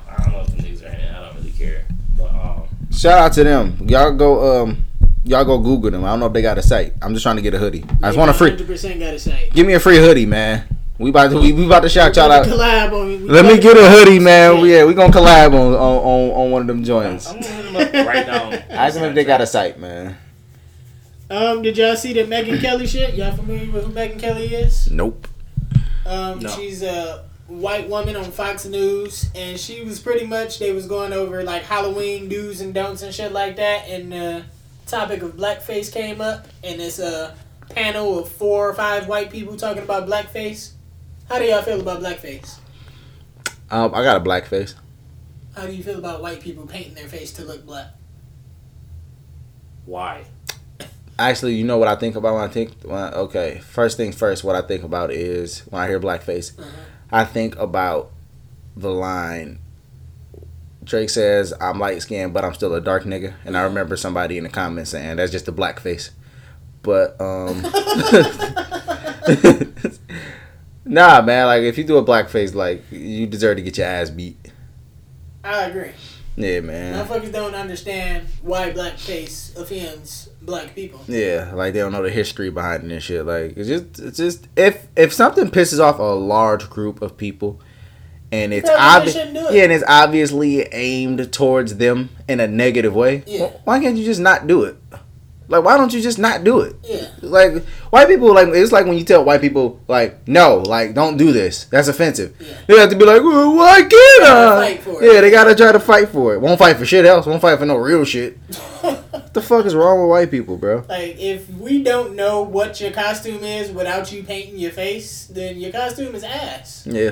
Shout 2.98 3.20
out 3.20 3.34
to 3.34 3.44
them. 3.44 3.78
Y'all 3.88 4.12
go 4.12 4.62
um 4.64 4.84
y'all 5.24 5.46
go 5.46 5.60
Google 5.60 5.92
them. 5.92 6.04
I 6.04 6.10
don't 6.10 6.20
know 6.20 6.26
if 6.28 6.34
they 6.34 6.42
got 6.42 6.58
a 6.58 6.64
site. 6.64 6.94
I'm 7.02 7.14
just 7.14 7.24
trying 7.24 7.36
to 7.36 7.42
get 7.44 7.54
a 7.54 7.60
hoodie. 7.60 7.84
I 8.02 8.08
just 8.08 8.18
want 8.18 8.32
a 8.32 8.34
free. 8.34 8.50
Hundred 8.50 8.68
percent 8.68 9.00
gotta 9.00 9.20
say. 9.20 9.50
Give 9.54 9.68
me 9.68 9.74
a 9.74 9.80
free 9.80 9.98
hoodie, 9.98 10.26
man. 10.26 10.68
We 10.98 11.12
about 11.12 11.30
to 11.30 11.40
we, 11.40 11.54
we 11.54 11.68
about 11.68 11.82
to 11.82 11.90
shout 11.90 12.16
y'all 12.16 12.32
out. 12.32 12.46
Collab 12.48 12.92
on. 12.94 13.08
we 13.08 13.18
Let 13.20 13.46
me 13.46 13.60
get 13.60 13.78
a 13.78 13.88
hoodie, 13.88 14.18
man. 14.18 14.62
We, 14.62 14.74
yeah, 14.74 14.84
we 14.84 14.96
gonna 14.96 15.14
collab 15.14 15.54
on 15.54 15.74
on, 15.74 15.76
on, 15.76 16.30
on 16.32 16.52
one 16.52 16.62
of 16.64 16.68
them 16.68 16.84
joints. 16.84 17.28
I'm 17.30 17.40
gonna 17.40 17.54
hit 17.54 17.66
them 17.66 17.76
up 17.76 18.08
right 18.08 18.26
now. 18.26 18.50
Ask 18.76 18.96
them 18.96 19.04
if 19.04 19.14
they 19.14 19.24
got 19.24 19.42
a 19.42 19.46
site, 19.46 19.80
man. 19.80 20.18
Um, 21.30 21.62
did 21.62 21.78
y'all 21.78 21.96
see 21.96 22.14
the 22.14 22.22
Megyn 22.24 22.60
Kelly 22.60 22.88
shit? 22.88 23.14
Y'all 23.14 23.36
familiar 23.36 23.70
with 23.72 23.84
who 23.86 23.92
Megyn 23.92 24.18
Kelly 24.18 24.48
is? 24.48 24.90
Nope. 24.90 25.28
Um, 26.06 26.40
No. 26.40 26.50
she's 26.50 26.82
a 26.82 27.27
white 27.48 27.90
woman 27.90 28.16
on 28.16 28.26
Fox 28.32 28.66
News, 28.66 29.30
and 29.34 29.60
she 29.60 29.84
was 29.84 30.00
pretty 30.00 30.26
much 30.26 30.60
they 30.60 30.72
was 30.72 30.86
going 30.86 31.14
over 31.14 31.44
like 31.44 31.64
Halloween 31.64 32.28
do's 32.28 32.62
and 32.62 32.74
don'ts 32.74 33.02
and 33.02 33.14
shit 33.14 33.32
like 33.32 33.56
that, 33.56 33.88
and 33.88 34.12
the 34.12 34.44
topic 34.86 35.22
of 35.22 35.36
blackface 35.36 35.92
came 35.92 36.22
up, 36.22 36.48
and 36.64 36.82
it's 36.82 37.00
a 37.00 37.36
panel 37.70 38.20
of 38.20 38.30
four 38.30 38.70
or 38.70 38.74
five 38.74 39.08
white 39.08 39.30
people 39.30 39.56
talking 39.56 39.84
about 39.84 40.08
blackface. 40.08 40.72
How 41.30 41.40
do 41.40 41.46
y'all 41.46 41.62
feel 41.62 41.82
about 41.82 42.02
blackface? 42.02 42.60
Um, 43.70 43.94
I 43.94 44.04
got 44.04 44.18
a 44.18 44.22
black 44.22 44.46
face. 44.46 44.76
How 45.56 45.66
do 45.66 45.74
you 45.74 45.84
feel 45.84 46.00
about 46.00 46.22
white 46.22 46.40
people 46.40 46.66
painting 46.66 46.94
their 46.94 47.08
face 47.08 47.34
to 47.34 47.44
look 47.44 47.66
black? 47.66 47.88
Why? 49.86 50.26
Actually, 51.20 51.56
you 51.56 51.64
know 51.64 51.78
what 51.78 51.88
I 51.88 51.96
think 51.96 52.16
about 52.16 52.36
when 52.36 52.44
I 52.44 52.48
think. 52.48 52.74
When 52.84 52.98
I, 52.98 53.12
okay, 53.12 53.60
first 53.60 53.98
thing 53.98 54.12
first. 54.12 54.44
What 54.44 54.56
I 54.56 54.62
think 54.62 54.84
about 54.84 55.12
is 55.12 55.62
when 55.62 55.82
I 55.82 55.88
hear 55.88 56.00
blackface, 56.00 56.52
I 57.12 57.26
think 57.26 57.56
about 57.58 58.12
the 58.76 58.92
line. 58.92 59.60
Drake 60.84 61.10
says, 61.10 61.54
"I'm 61.60 61.80
light 61.80 62.02
skinned, 62.02 62.34
but 62.34 62.46
I'm 62.46 62.54
still 62.54 62.74
a 62.74 62.82
dark 62.82 63.04
nigga," 63.04 63.34
and 63.46 63.58
I 63.58 63.64
remember 63.64 63.98
somebody 63.98 64.38
in 64.38 64.44
the 64.44 64.50
comments 64.50 64.92
saying 64.92 65.18
that's 65.18 65.32
just 65.32 65.48
a 65.48 65.52
blackface. 65.52 66.12
But 66.82 67.20
um, 67.20 67.62
nah, 70.86 71.22
man. 71.22 71.48
Like 71.48 71.64
if 71.64 71.78
you 71.78 71.84
do 71.84 71.98
a 71.98 72.06
blackface, 72.06 72.56
like 72.56 72.84
you 72.92 73.28
deserve 73.28 73.58
to 73.58 73.64
get 73.64 73.78
your 73.78 73.88
ass 73.88 74.10
beat. 74.10 74.38
I 75.44 75.66
agree. 75.66 75.92
Yeah, 76.38 76.62
man. 76.62 77.06
Motherfuckers 77.06 77.32
don't 77.32 77.56
understand 77.56 78.28
why 78.42 78.72
blackface 78.72 79.58
offends 79.58 80.30
black 80.48 80.74
people. 80.74 81.00
Yeah, 81.08 81.52
like 81.54 81.74
they 81.74 81.80
don't 81.80 81.92
know 81.92 82.02
the 82.02 82.10
history 82.10 82.50
behind 82.50 82.86
it 82.86 82.92
and 82.92 83.04
shit. 83.04 83.24
Like 83.26 83.56
it's 83.56 83.68
just 83.70 84.00
it's 84.00 84.18
just 84.18 84.48
if 84.56 84.88
if 84.96 85.14
something 85.14 85.52
pisses 85.52 85.80
off 85.80 86.00
a 86.00 86.04
large 86.04 86.70
group 86.72 87.04
of 87.04 87.16
people 87.18 87.62
and 88.32 88.52
it's 88.54 88.70
obvious 88.70 89.16
it. 89.16 89.34
yeah, 89.54 89.64
and 89.64 89.72
it's 89.72 89.84
obviously 89.88 90.62
aimed 90.74 91.32
towards 91.32 91.78
them 91.78 92.10
in 92.28 92.40
a 92.40 92.48
negative 92.48 92.96
way. 92.96 93.24
Yeah. 93.28 93.48
wh- 93.48 93.68
Why 93.68 93.80
can't 93.80 93.96
you 93.98 94.04
just 94.06 94.20
not 94.20 94.48
do 94.48 94.64
it? 94.64 94.76
Like 95.50 95.64
why 95.64 95.78
don't 95.78 95.94
you 95.94 96.02
just 96.02 96.20
not 96.20 96.44
do 96.44 96.60
it? 96.60 96.76
Yeah. 96.84 97.08
Like 97.22 97.64
white 97.90 98.10
people 98.10 98.34
like 98.34 98.50
it's 98.50 98.74
like 98.74 98.86
when 98.86 98.98
you 98.98 99.06
tell 99.06 99.24
white 99.24 99.40
people 99.40 99.80
like 99.88 100.28
no, 100.28 100.58
like 100.58 100.94
don't 100.94 101.16
do 101.16 101.32
this. 101.32 101.64
That's 101.66 101.88
offensive. 101.88 102.36
Yeah. 102.40 102.58
They 102.68 102.78
have 102.78 102.90
to 102.90 102.98
be 102.98 103.06
like, 103.06 103.22
well, 103.22 103.56
why 103.56 103.80
can't 103.82 104.24
I? 104.24 104.74
fight 104.74 104.84
for 104.84 105.02
it. 105.02 105.14
Yeah, 105.14 105.22
they 105.22 105.32
gotta 105.32 105.56
try 105.56 105.72
to 105.72 105.80
fight 105.80 106.10
for 106.10 106.34
it. 106.36 106.42
Won't 106.42 106.60
fight 106.60 106.76
for 106.76 106.86
shit 106.86 107.06
else. 107.06 107.26
Won't 107.26 107.42
fight 107.42 107.60
for 107.60 107.66
no 107.66 107.78
real 107.78 108.04
shit. 108.04 108.38
What 109.28 109.34
the 109.34 109.42
fuck 109.42 109.66
is 109.66 109.76
wrong 109.76 110.00
with 110.00 110.10
white 110.10 110.32
people, 110.32 110.58
bro? 110.58 110.86
Like, 110.88 111.18
if 111.20 111.50
we 111.50 111.84
don't 111.84 112.16
know 112.16 112.42
what 112.44 112.80
your 112.80 112.92
costume 112.92 113.44
is 113.44 113.70
without 113.72 114.10
you 114.12 114.24
painting 114.24 114.58
your 114.58 114.72
face, 114.72 115.26
then 115.28 115.60
your 115.60 115.72
costume 115.74 116.16
is 116.16 116.24
ass. 116.24 116.88
Yeah. 116.90 117.12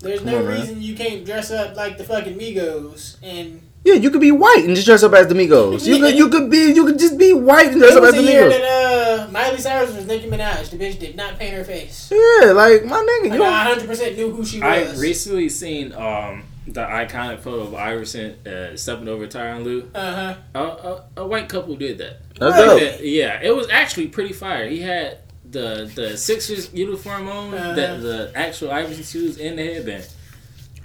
There's 0.00 0.20
Come 0.20 0.30
no 0.30 0.38
on, 0.38 0.46
man. 0.46 0.60
reason 0.60 0.80
you 0.82 0.94
can't 0.94 1.24
dress 1.26 1.50
up 1.50 1.76
like 1.76 1.98
the 1.98 2.04
fucking 2.04 2.38
Migos. 2.38 3.16
And 3.22 3.60
Yeah, 3.84 3.94
you 3.94 4.10
could 4.10 4.22
be 4.22 4.32
white 4.32 4.64
and 4.64 4.74
just 4.74 4.86
dress 4.86 5.02
up 5.02 5.12
as 5.12 5.26
the 5.28 5.34
Migos. 5.34 5.86
You 5.86 5.98
could 5.98 6.16
you 6.16 6.28
could 6.30 6.50
be 6.50 6.72
you 6.72 6.86
could 6.86 6.98
just 6.98 7.18
be 7.18 7.34
white 7.34 7.68
and 7.68 7.78
dress 7.80 7.92
it 7.92 7.96
up 7.98 8.02
was 8.02 8.14
as 8.14 8.20
a 8.20 8.22
the 8.22 8.30
year 8.32 8.44
Migos. 8.44 8.50
that 8.50 9.28
uh, 9.28 9.30
Miley 9.30 9.58
Cyrus 9.58 9.94
was 9.94 10.06
Nicki 10.06 10.26
Minaj. 10.28 10.70
The 10.70 10.78
bitch 10.78 10.98
did 10.98 11.16
not 11.16 11.38
paint 11.38 11.54
her 11.54 11.64
face. 11.64 12.10
Yeah, 12.10 12.52
like 12.52 12.84
my 12.86 12.96
nigga, 12.96 13.34
you 13.34 13.40
Like, 13.40 13.52
I 13.52 13.74
don't 13.74 13.86
100% 13.88 14.16
knew 14.16 14.30
who 14.30 14.44
she 14.44 14.58
was. 14.60 14.98
I 14.98 15.00
recently 15.02 15.48
seen 15.50 15.92
um 15.92 16.44
the 16.66 16.80
iconic 16.80 17.40
photo 17.40 17.62
of 17.62 17.74
Iverson 17.74 18.46
uh, 18.46 18.76
stepping 18.76 19.08
over 19.08 19.26
Tyronn 19.26 19.64
Lue. 19.64 19.90
uh-huh. 19.94 20.34
A, 20.54 20.58
a, 20.60 21.04
a 21.18 21.26
white 21.26 21.48
couple 21.48 21.76
did 21.76 21.98
that. 21.98 22.20
That's 22.38 22.56
Really? 22.56 22.80
dope. 22.80 23.00
Yeah, 23.02 23.40
it 23.42 23.54
was 23.54 23.68
actually 23.70 24.08
pretty 24.08 24.32
fire. 24.32 24.68
He 24.68 24.80
had 24.80 25.18
the 25.50 25.90
the 25.94 26.16
Sixers 26.16 26.72
uniform 26.72 27.28
on, 27.28 27.52
Uh-huh. 27.54 27.74
the 27.74 27.86
the 28.00 28.32
actual 28.34 28.70
Iverson 28.70 29.04
shoes, 29.04 29.38
and 29.38 29.58
the 29.58 29.62
headband. 29.74 30.08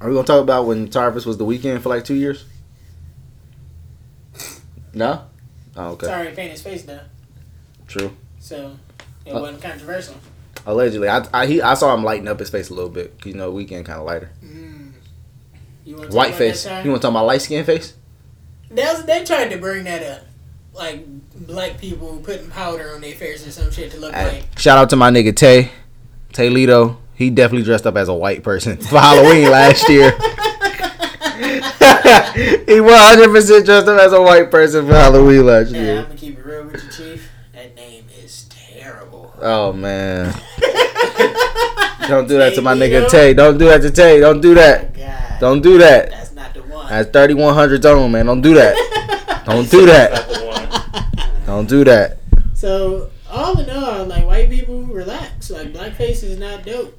Are 0.02 0.08
we 0.10 0.16
gonna 0.16 0.28
talk 0.28 0.42
about 0.42 0.66
when 0.66 0.88
Tarvis 0.90 1.26
was 1.26 1.38
the 1.38 1.46
Weeknd 1.46 1.82
for 1.82 1.90
like 1.90 2.04
two 2.06 2.16
years? 2.16 2.46
No? 4.94 5.24
Oh, 5.76 5.90
okay. 5.92 6.08
Sorry, 6.08 6.32
paint 6.32 6.52
his 6.52 6.62
face 6.62 6.84
though. 6.84 7.00
True. 7.88 8.12
So, 8.40 8.76
it 9.26 9.32
Uh, 9.32 9.40
wasn't 9.42 9.62
controversial. 9.62 10.16
Allegedly. 10.66 11.08
I 11.10 11.26
I, 11.34 11.46
he, 11.46 11.62
I 11.62 11.74
saw 11.74 11.94
him 11.94 12.04
lighten 12.04 12.28
up 12.28 12.40
his 12.40 12.50
face 12.50 12.70
a 12.70 12.74
little 12.74 12.90
bit. 12.90 13.18
'cause, 13.18 13.28
You 13.28 13.34
know, 13.36 13.52
Weeknd 13.52 13.86
kinda 13.86 14.02
lighter. 14.02 14.30
Mm. 14.44 14.69
White 15.96 16.36
face. 16.36 16.66
You 16.66 16.90
wanna 16.90 17.00
talk 17.00 17.12
about 17.12 17.26
light 17.26 17.42
skin 17.42 17.66
face? 17.66 17.94
That's, 18.72 19.04
they 19.04 19.24
tried 19.24 19.50
to 19.50 19.58
bring 19.58 19.84
that 19.86 20.04
up. 20.04 20.22
Like, 20.74 21.06
black 21.36 21.78
people 21.80 22.22
putting 22.24 22.50
powder 22.50 22.92
on 22.94 23.02
their 23.02 23.16
face 23.16 23.46
or 23.46 23.52
some 23.52 23.72
shit 23.72 23.92
to 23.92 24.00
look 24.00 24.14
Hey, 24.14 24.40
like. 24.40 24.60
shout 24.60 24.78
out 24.78 24.90
to 24.92 24.96
my 24.96 25.10
nigga 25.10 25.36
Tay. 25.36 25.72
Tay 26.34 26.50
Lito. 26.50 26.98
He 27.16 27.30
definitely 27.30 27.66
dressed 27.66 27.86
up 27.88 27.96
as 27.98 28.08
a 28.08 28.14
white 28.14 28.44
person 28.44 28.78
for 28.82 29.00
Halloween 29.00 29.50
last 29.50 29.90
year. 29.90 30.12
he 31.40 32.80
100% 32.80 33.66
dressed 33.66 33.88
up 33.88 34.00
as 34.00 34.14
a 34.14 34.22
white 34.22 34.52
person 34.52 34.86
for 34.88 34.94
Halloween 34.94 35.46
last 35.46 35.72
year. 35.72 35.84
Yeah, 35.96 36.00
I'm 36.02 36.06
gonna 36.06 36.16
keep 36.18 36.38
it 36.38 36.46
real 36.46 36.66
with 36.66 36.84
you, 36.84 36.90
Chief. 36.92 37.30
That 37.54 37.76
name 37.76 38.06
is 38.24 38.46
terrible. 38.50 39.34
Oh 39.42 39.74
man. 39.74 40.28
Don't 42.08 42.28
do 42.28 42.38
that 42.38 42.54
to 42.56 42.62
my 42.62 42.74
nigga 42.74 43.10
Tay. 43.10 43.34
Don't 43.34 43.58
do 43.58 43.66
that 43.66 43.82
to 43.82 43.92
Tay. 43.92 44.20
Don't 44.20 44.42
do 44.42 44.54
that. 44.56 44.86
Oh, 44.86 45.29
God, 45.40 45.48
Don't 45.48 45.62
do 45.62 45.78
that. 45.78 46.12
that's 46.12 46.34
not 46.34 46.54
the 46.54 46.62
one. 46.64 46.88
That's 46.90 47.10
3100 47.12 47.86
on, 47.86 48.12
man. 48.12 48.26
Don't 48.26 48.42
do 48.42 48.54
that. 48.56 49.44
Don't 49.46 49.70
do 49.70 49.86
that. 49.86 51.44
Don't 51.46 51.68
do 51.68 51.84
that. 51.86 52.18
So 52.54 53.10
all 53.30 53.58
in 53.60 53.70
all, 53.70 54.06
like 54.06 54.26
white 54.26 54.50
people, 54.50 54.84
relax. 54.84 55.50
Like 55.50 55.74
blackface 55.74 56.24
is 56.24 56.38
not 56.38 56.66
dope. 56.66 56.98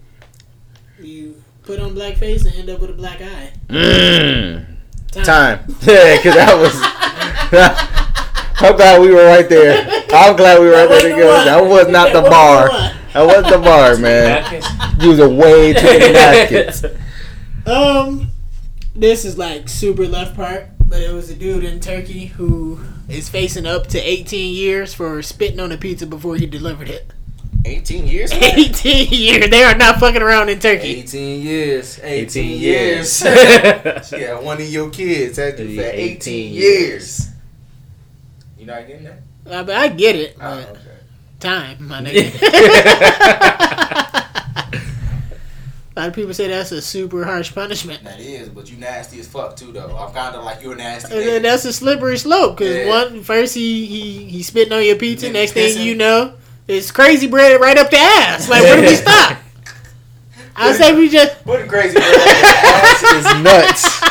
You 0.99 1.43
put 1.63 1.81
on 1.81 1.95
blackface 1.95 2.47
and 2.47 2.55
end 2.55 2.71
up 2.71 2.81
with 2.81 2.91
a 2.91 2.95
black 2.95 3.21
eye. 3.21 3.53
Mm. 3.69 4.67
Time. 5.13 5.61
Yeah, 5.83 6.17
because 6.17 6.35
that 6.35 6.57
was. 6.57 6.75
I'm 8.63 8.77
glad 8.77 9.01
we 9.01 9.11
were 9.11 9.25
right 9.27 9.49
there. 9.49 9.87
I'm 10.13 10.37
glad 10.37 10.61
we 10.61 10.67
were 10.67 10.73
right 10.73 10.89
there 10.89 10.89
wasn't 10.89 11.17
the 11.17 11.21
together. 11.23 11.45
That 11.45 11.65
was 11.65 11.89
not 11.89 12.13
the 12.13 12.23
bar. 12.23 12.69
That 13.13 13.27
wasn't 13.27 13.49
the 13.49 13.59
bar, 13.59 13.97
man. 13.97 14.63
Using 15.01 15.37
way 15.37 15.73
too 15.73 15.85
many 15.85 16.13
napkins. 16.13 16.85
Um, 17.67 18.30
this 19.01 19.25
is 19.25 19.37
like 19.39 19.69
super 19.69 20.07
left 20.07 20.37
part, 20.37 20.67
but 20.87 21.01
it 21.01 21.13
was 21.13 21.31
a 21.31 21.35
dude 21.35 21.65
in 21.65 21.81
Turkey 21.81 22.27
who 22.27 22.79
is 23.09 23.29
facing 23.29 23.67
up 23.67 23.87
to 23.89 23.99
18 23.99 24.55
years 24.55 24.95
for 24.95 25.23
spitting 25.23 25.59
on 25.59 25.73
a 25.73 25.77
pizza 25.77 26.07
before 26.07 26.37
he 26.37 26.47
delivered 26.47 26.89
it. 26.89 27.13
18 27.65 28.07
years? 28.07 28.31
18 28.35 29.09
years. 29.11 29.51
They 29.51 29.63
are 29.63 29.75
not 29.75 29.99
fucking 30.01 30.23
around 30.23 30.49
in 30.51 30.59
Turkey. 30.61 31.01
18 31.01 31.43
years. 31.43 31.99
18, 32.03 32.45
18 32.45 32.61
years. 32.61 33.23
years. 33.23 34.13
yeah, 34.17 34.39
one 34.39 34.61
of 34.61 34.69
your 34.69 34.91
kids 34.91 35.37
had 35.39 35.59
you 35.59 35.67
for 35.67 35.73
Yeah, 35.83 35.89
18, 35.89 36.17
18 36.17 36.53
years. 36.55 37.29
You 38.59 38.67
not 38.67 38.87
getting 38.87 39.05
that? 39.05 39.23
I, 39.47 39.63
but 39.63 39.75
I 39.77 39.89
get 39.89 40.17
it. 40.17 40.37
Oh, 40.41 40.57
But 40.57 40.69
okay. 40.71 40.81
time, 41.41 41.89
my 41.89 42.01
nigga. 42.05 42.41
A 45.97 46.01
lot 46.01 46.09
of 46.09 46.15
people 46.15 46.33
say 46.33 46.49
that's 46.49 46.71
a 46.73 46.81
super 46.81 47.25
harsh 47.25 47.53
punishment. 47.55 48.05
That 48.05 48.21
is, 48.21 48.49
but 48.49 48.71
you 48.71 48.77
nasty 48.77 49.19
as 49.21 49.27
fuck 49.29 49.57
too, 49.57 49.73
though. 49.73 49.97
I'm 49.97 50.13
kind 50.15 50.37
of 50.37 50.45
like 50.45 50.63
you're 50.63 50.77
nasty. 50.77 51.15
And 51.17 51.27
then 51.27 51.43
that's 51.43 51.65
a 51.65 51.73
slippery 51.73 52.17
slope 52.19 52.59
because 52.59 52.77
Yeah. 52.77 52.89
one 52.89 53.23
first 53.23 53.55
he, 53.55 53.87
he 53.87 54.25
he 54.27 54.43
spitting 54.43 54.73
on 54.73 54.85
your 54.85 54.97
pizza, 54.97 55.27
Then 55.27 55.33
next 55.35 55.53
thing 55.53 55.81
you 55.85 55.95
know, 55.97 56.35
it's 56.69 56.91
crazy 56.91 57.27
bread 57.27 57.61
right 57.61 57.77
up 57.77 57.91
the 57.91 57.99
ass. 57.99 58.49
Like 58.49 58.63
where 58.63 58.77
do 58.77 58.83
we 58.83 58.95
stop? 58.95 59.39
I 60.57 60.73
say 60.73 60.95
we 60.95 61.09
just 61.09 61.35
What 61.47 61.63
a 61.63 61.67
crazy 61.67 61.95
girl. 61.95 62.05
ass 62.05 63.03
is 63.03 63.43
Nuts. 63.43 64.10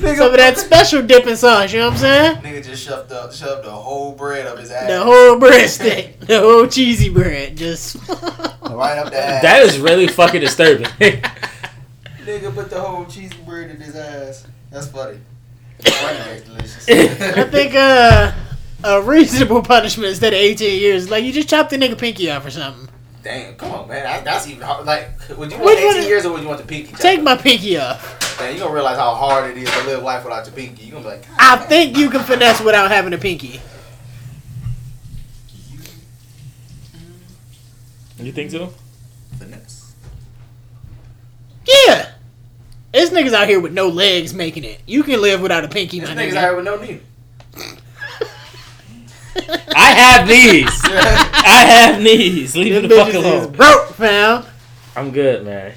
Some 0.00 0.30
of 0.30 0.36
that 0.36 0.58
special 0.58 1.02
dipping 1.02 1.36
sauce. 1.36 1.72
You 1.72 1.80
know 1.80 1.86
what 1.86 1.94
I'm 1.94 1.98
saying? 1.98 2.36
Nigga 2.42 2.64
just 2.64 2.84
shoved 2.84 3.08
the 3.08 3.30
shoved 3.30 3.64
the 3.64 3.70
whole 3.70 4.12
bread 4.12 4.46
up 4.46 4.58
his 4.58 4.70
ass. 4.70 4.88
The 4.88 5.02
whole 5.02 5.38
bread 5.38 5.68
stick, 5.68 6.20
the 6.26 6.40
whole 6.40 6.66
cheesy 6.66 7.08
bread, 7.08 7.56
just 7.56 7.96
right 8.08 8.98
up 8.98 9.10
the 9.10 9.24
ass. 9.24 9.42
That 9.42 9.62
is 9.62 9.78
really 9.78 10.08
fucking 10.08 10.40
disturbing. 10.40 10.86
Nigga 12.20 12.54
put 12.54 12.70
the 12.70 12.80
whole 12.80 13.04
cheesy 13.06 13.36
bread 13.46 13.70
in 13.70 13.80
his 13.80 13.96
ass. 13.96 14.46
That's 14.70 14.86
funny. 14.88 15.18
Funny, 15.82 16.18
that's 16.18 16.42
delicious. 16.42 16.88
I 16.88 17.44
think 17.44 17.74
uh, 17.74 18.32
a 18.84 19.02
reasonable 19.02 19.62
punishment 19.62 20.10
instead 20.10 20.32
of 20.34 20.38
18 20.38 20.80
years, 20.80 21.10
like 21.10 21.24
you 21.24 21.32
just 21.32 21.48
chopped 21.48 21.70
the 21.70 21.76
nigga 21.76 21.98
pinky 21.98 22.30
off 22.30 22.44
or 22.44 22.50
something. 22.50 22.89
Damn, 23.22 23.54
come 23.56 23.72
on, 23.72 23.88
man. 23.88 24.02
That, 24.04 24.24
that's 24.24 24.48
even 24.48 24.62
hard. 24.62 24.86
Like, 24.86 25.10
would 25.36 25.50
you 25.52 25.58
want 25.58 25.78
one 25.78 25.96
18 25.96 26.08
years 26.08 26.24
or 26.24 26.32
would 26.32 26.42
you 26.42 26.48
want 26.48 26.60
the 26.60 26.66
pinky? 26.66 26.92
Take 26.92 27.16
chopped 27.18 27.22
my 27.24 27.36
pinky 27.36 27.76
off. 27.76 28.40
Man, 28.40 28.54
you 28.54 28.60
gonna 28.60 28.72
realize 28.72 28.96
how 28.96 29.14
hard 29.14 29.50
it 29.50 29.58
is 29.62 29.70
to 29.70 29.84
live 29.84 30.02
life 30.02 30.24
without 30.24 30.46
your 30.46 30.54
pinky. 30.54 30.84
You 30.84 30.92
gonna 30.92 31.04
be 31.04 31.10
like, 31.10 31.28
God, 31.28 31.36
I 31.38 31.56
think 31.66 31.98
you 31.98 32.08
can 32.08 32.22
finesse 32.22 32.60
without 32.62 32.90
having 32.90 33.12
a 33.12 33.18
pinky. 33.18 33.60
you 38.18 38.32
think 38.32 38.50
so? 38.50 38.72
finesse. 39.38 39.94
Yeah. 41.66 42.12
There's 42.92 43.10
niggas 43.10 43.32
out 43.32 43.48
here 43.48 43.60
with 43.60 43.72
no 43.72 43.88
legs 43.88 44.34
making 44.34 44.64
it. 44.64 44.80
You 44.86 45.02
can 45.02 45.20
live 45.22 45.40
without 45.40 45.64
a 45.64 45.68
pinky, 45.68 46.00
This 46.00 46.08
my 46.08 46.16
niggas 46.16 46.32
nigga. 46.32 46.36
out 46.36 46.42
here 46.42 46.56
with 46.56 46.64
no 46.64 46.76
knee. 46.76 47.00
I 49.74 49.90
have 49.92 50.28
these. 50.28 51.26
I 51.46 51.64
have 51.64 52.02
knees. 52.02 52.56
Leave 52.56 52.82
me 52.82 52.88
the 52.88 52.94
fuck 52.94 53.08
bitches 53.08 53.18
is 53.18 53.24
alone. 53.24 53.52
broke, 53.52 53.88
fam. 53.94 54.44
I'm 54.96 55.10
good, 55.12 55.44
man. 55.44 55.72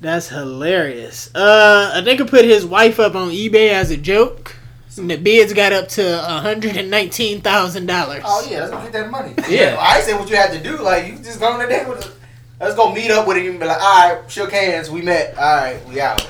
That's 0.00 0.28
hilarious. 0.28 1.30
Uh, 1.34 1.92
a 1.94 2.02
nigga 2.02 2.28
put 2.28 2.44
his 2.44 2.66
wife 2.66 2.98
up 2.98 3.14
on 3.14 3.30
eBay 3.30 3.70
as 3.70 3.90
a 3.90 3.96
joke. 3.96 4.56
And 4.96 5.10
the 5.10 5.16
bids 5.16 5.54
got 5.54 5.72
up 5.72 5.88
to 5.90 6.02
$119,000. 6.02 8.20
Oh 8.24 8.46
yeah, 8.50 8.60
let's 8.60 8.70
go 8.70 8.82
get 8.82 8.92
that 8.92 9.10
money. 9.10 9.34
Yeah. 9.48 9.76
I 9.80 9.96
ain't 9.96 10.04
say 10.04 10.14
what 10.14 10.28
you 10.28 10.36
had 10.36 10.52
to 10.52 10.62
do. 10.62 10.78
Like 10.82 11.06
you 11.06 11.16
just 11.18 11.40
go 11.40 11.46
on 11.52 11.60
the 11.60 11.66
day 11.66 11.84
with. 11.88 12.04
it. 12.04 12.12
Let's 12.60 12.74
go 12.76 12.92
meet 12.92 13.10
up 13.10 13.26
with 13.26 13.38
him 13.38 13.52
and 13.52 13.60
be 13.60 13.66
like, 13.66 13.80
all 13.82 14.14
right, 14.20 14.30
shook 14.30 14.52
hands, 14.52 14.88
we 14.90 15.02
met. 15.02 15.36
All 15.36 15.56
right, 15.56 15.84
we 15.88 16.00
out. 16.00 16.28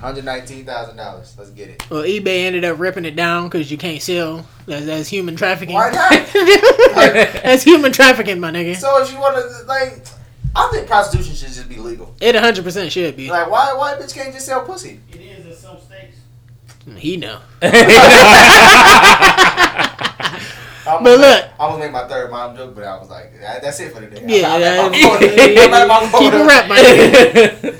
Hundred 0.00 0.24
nineteen 0.24 0.64
thousand 0.64 0.96
dollars. 0.96 1.34
Let's 1.38 1.50
get 1.50 1.68
it. 1.68 1.90
Well, 1.90 2.04
eBay 2.04 2.44
ended 2.46 2.64
up 2.64 2.78
ripping 2.78 3.04
it 3.04 3.16
down 3.16 3.48
because 3.48 3.70
you 3.70 3.76
can't 3.76 4.00
sell. 4.00 4.46
That's, 4.64 4.86
that's 4.86 5.08
human 5.08 5.36
trafficking. 5.36 5.74
Why 5.74 5.90
not? 5.90 6.10
that's 7.42 7.62
human 7.62 7.92
trafficking, 7.92 8.40
my 8.40 8.50
nigga. 8.50 8.76
So 8.76 9.02
if 9.02 9.12
you 9.12 9.18
want 9.20 9.36
to, 9.36 9.42
like, 9.66 10.06
I 10.56 10.68
think 10.72 10.86
prostitution 10.88 11.34
should 11.34 11.48
just 11.48 11.68
be 11.68 11.76
legal. 11.76 12.14
It 12.20 12.34
100% 12.34 12.90
should 12.90 13.14
be. 13.14 13.28
Like, 13.30 13.50
why, 13.50 13.74
why 13.74 13.92
a 13.92 13.98
bitch 14.02 14.14
can't 14.14 14.32
just 14.32 14.46
sell 14.46 14.62
pussy? 14.64 15.00
It 15.12 15.20
is 15.20 15.44
in 15.46 15.54
some 15.54 15.76
states. 15.80 16.16
He 16.96 17.18
know. 17.18 17.38
I'm 17.62 17.72
But 21.04 21.04
gonna- 21.04 21.16
look. 21.18 21.44
I 21.58 21.68
was 21.68 21.78
make 21.78 21.92
my 21.92 22.08
third 22.08 22.30
mom 22.30 22.56
joke, 22.56 22.74
but 22.74 22.84
I 22.84 22.96
was 22.98 23.10
like, 23.10 23.38
that- 23.40 23.60
that's 23.62 23.78
it 23.80 23.92
for 23.92 24.00
the 24.00 24.06
day. 24.08 24.22
Yeah, 24.26 24.54
I'm, 24.54 24.62
I'm, 24.62 24.86
I'm, 24.86 24.92
yeah. 24.94 25.18
going- 25.54 25.74
I'm, 25.74 25.90
I'm 25.90 26.10
Keep 26.18 26.32
it 26.32 26.46
rap, 26.46 26.66
my 26.68 26.78
nigga. 26.78 27.76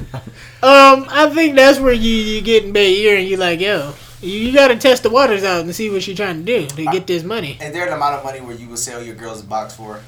Um, 0.62 1.06
I 1.08 1.30
think 1.34 1.56
that's 1.56 1.78
where 1.78 1.92
you 1.92 2.14
you 2.14 2.42
get 2.42 2.64
in 2.64 2.72
Bay 2.72 2.94
Ear 3.02 3.16
and 3.18 3.26
you 3.26 3.36
like, 3.38 3.61
yo, 3.61 3.94
You, 4.20 4.32
you 4.32 4.52
gotta 4.52 4.76
test 4.76 5.02
the 5.02 5.11
waters 5.11 5.42
out 5.42 5.62
and 5.62 5.74
see 5.74 5.88
what 5.90 6.02
she's 6.02 6.16
trying 6.16 6.44
to 6.44 6.44
do 6.44 6.66
to 6.66 6.84
get 6.86 7.06
this 7.06 7.22
money. 7.22 7.56
Is 7.61 7.72
there 7.72 7.86
an 7.86 7.92
amount 7.94 8.16
of 8.16 8.24
money 8.24 8.40
where 8.40 8.54
you 8.54 8.68
would 8.68 8.78
sell 8.78 9.02
your 9.02 9.14
girl's 9.14 9.40
box 9.42 9.74
for? 9.74 10.00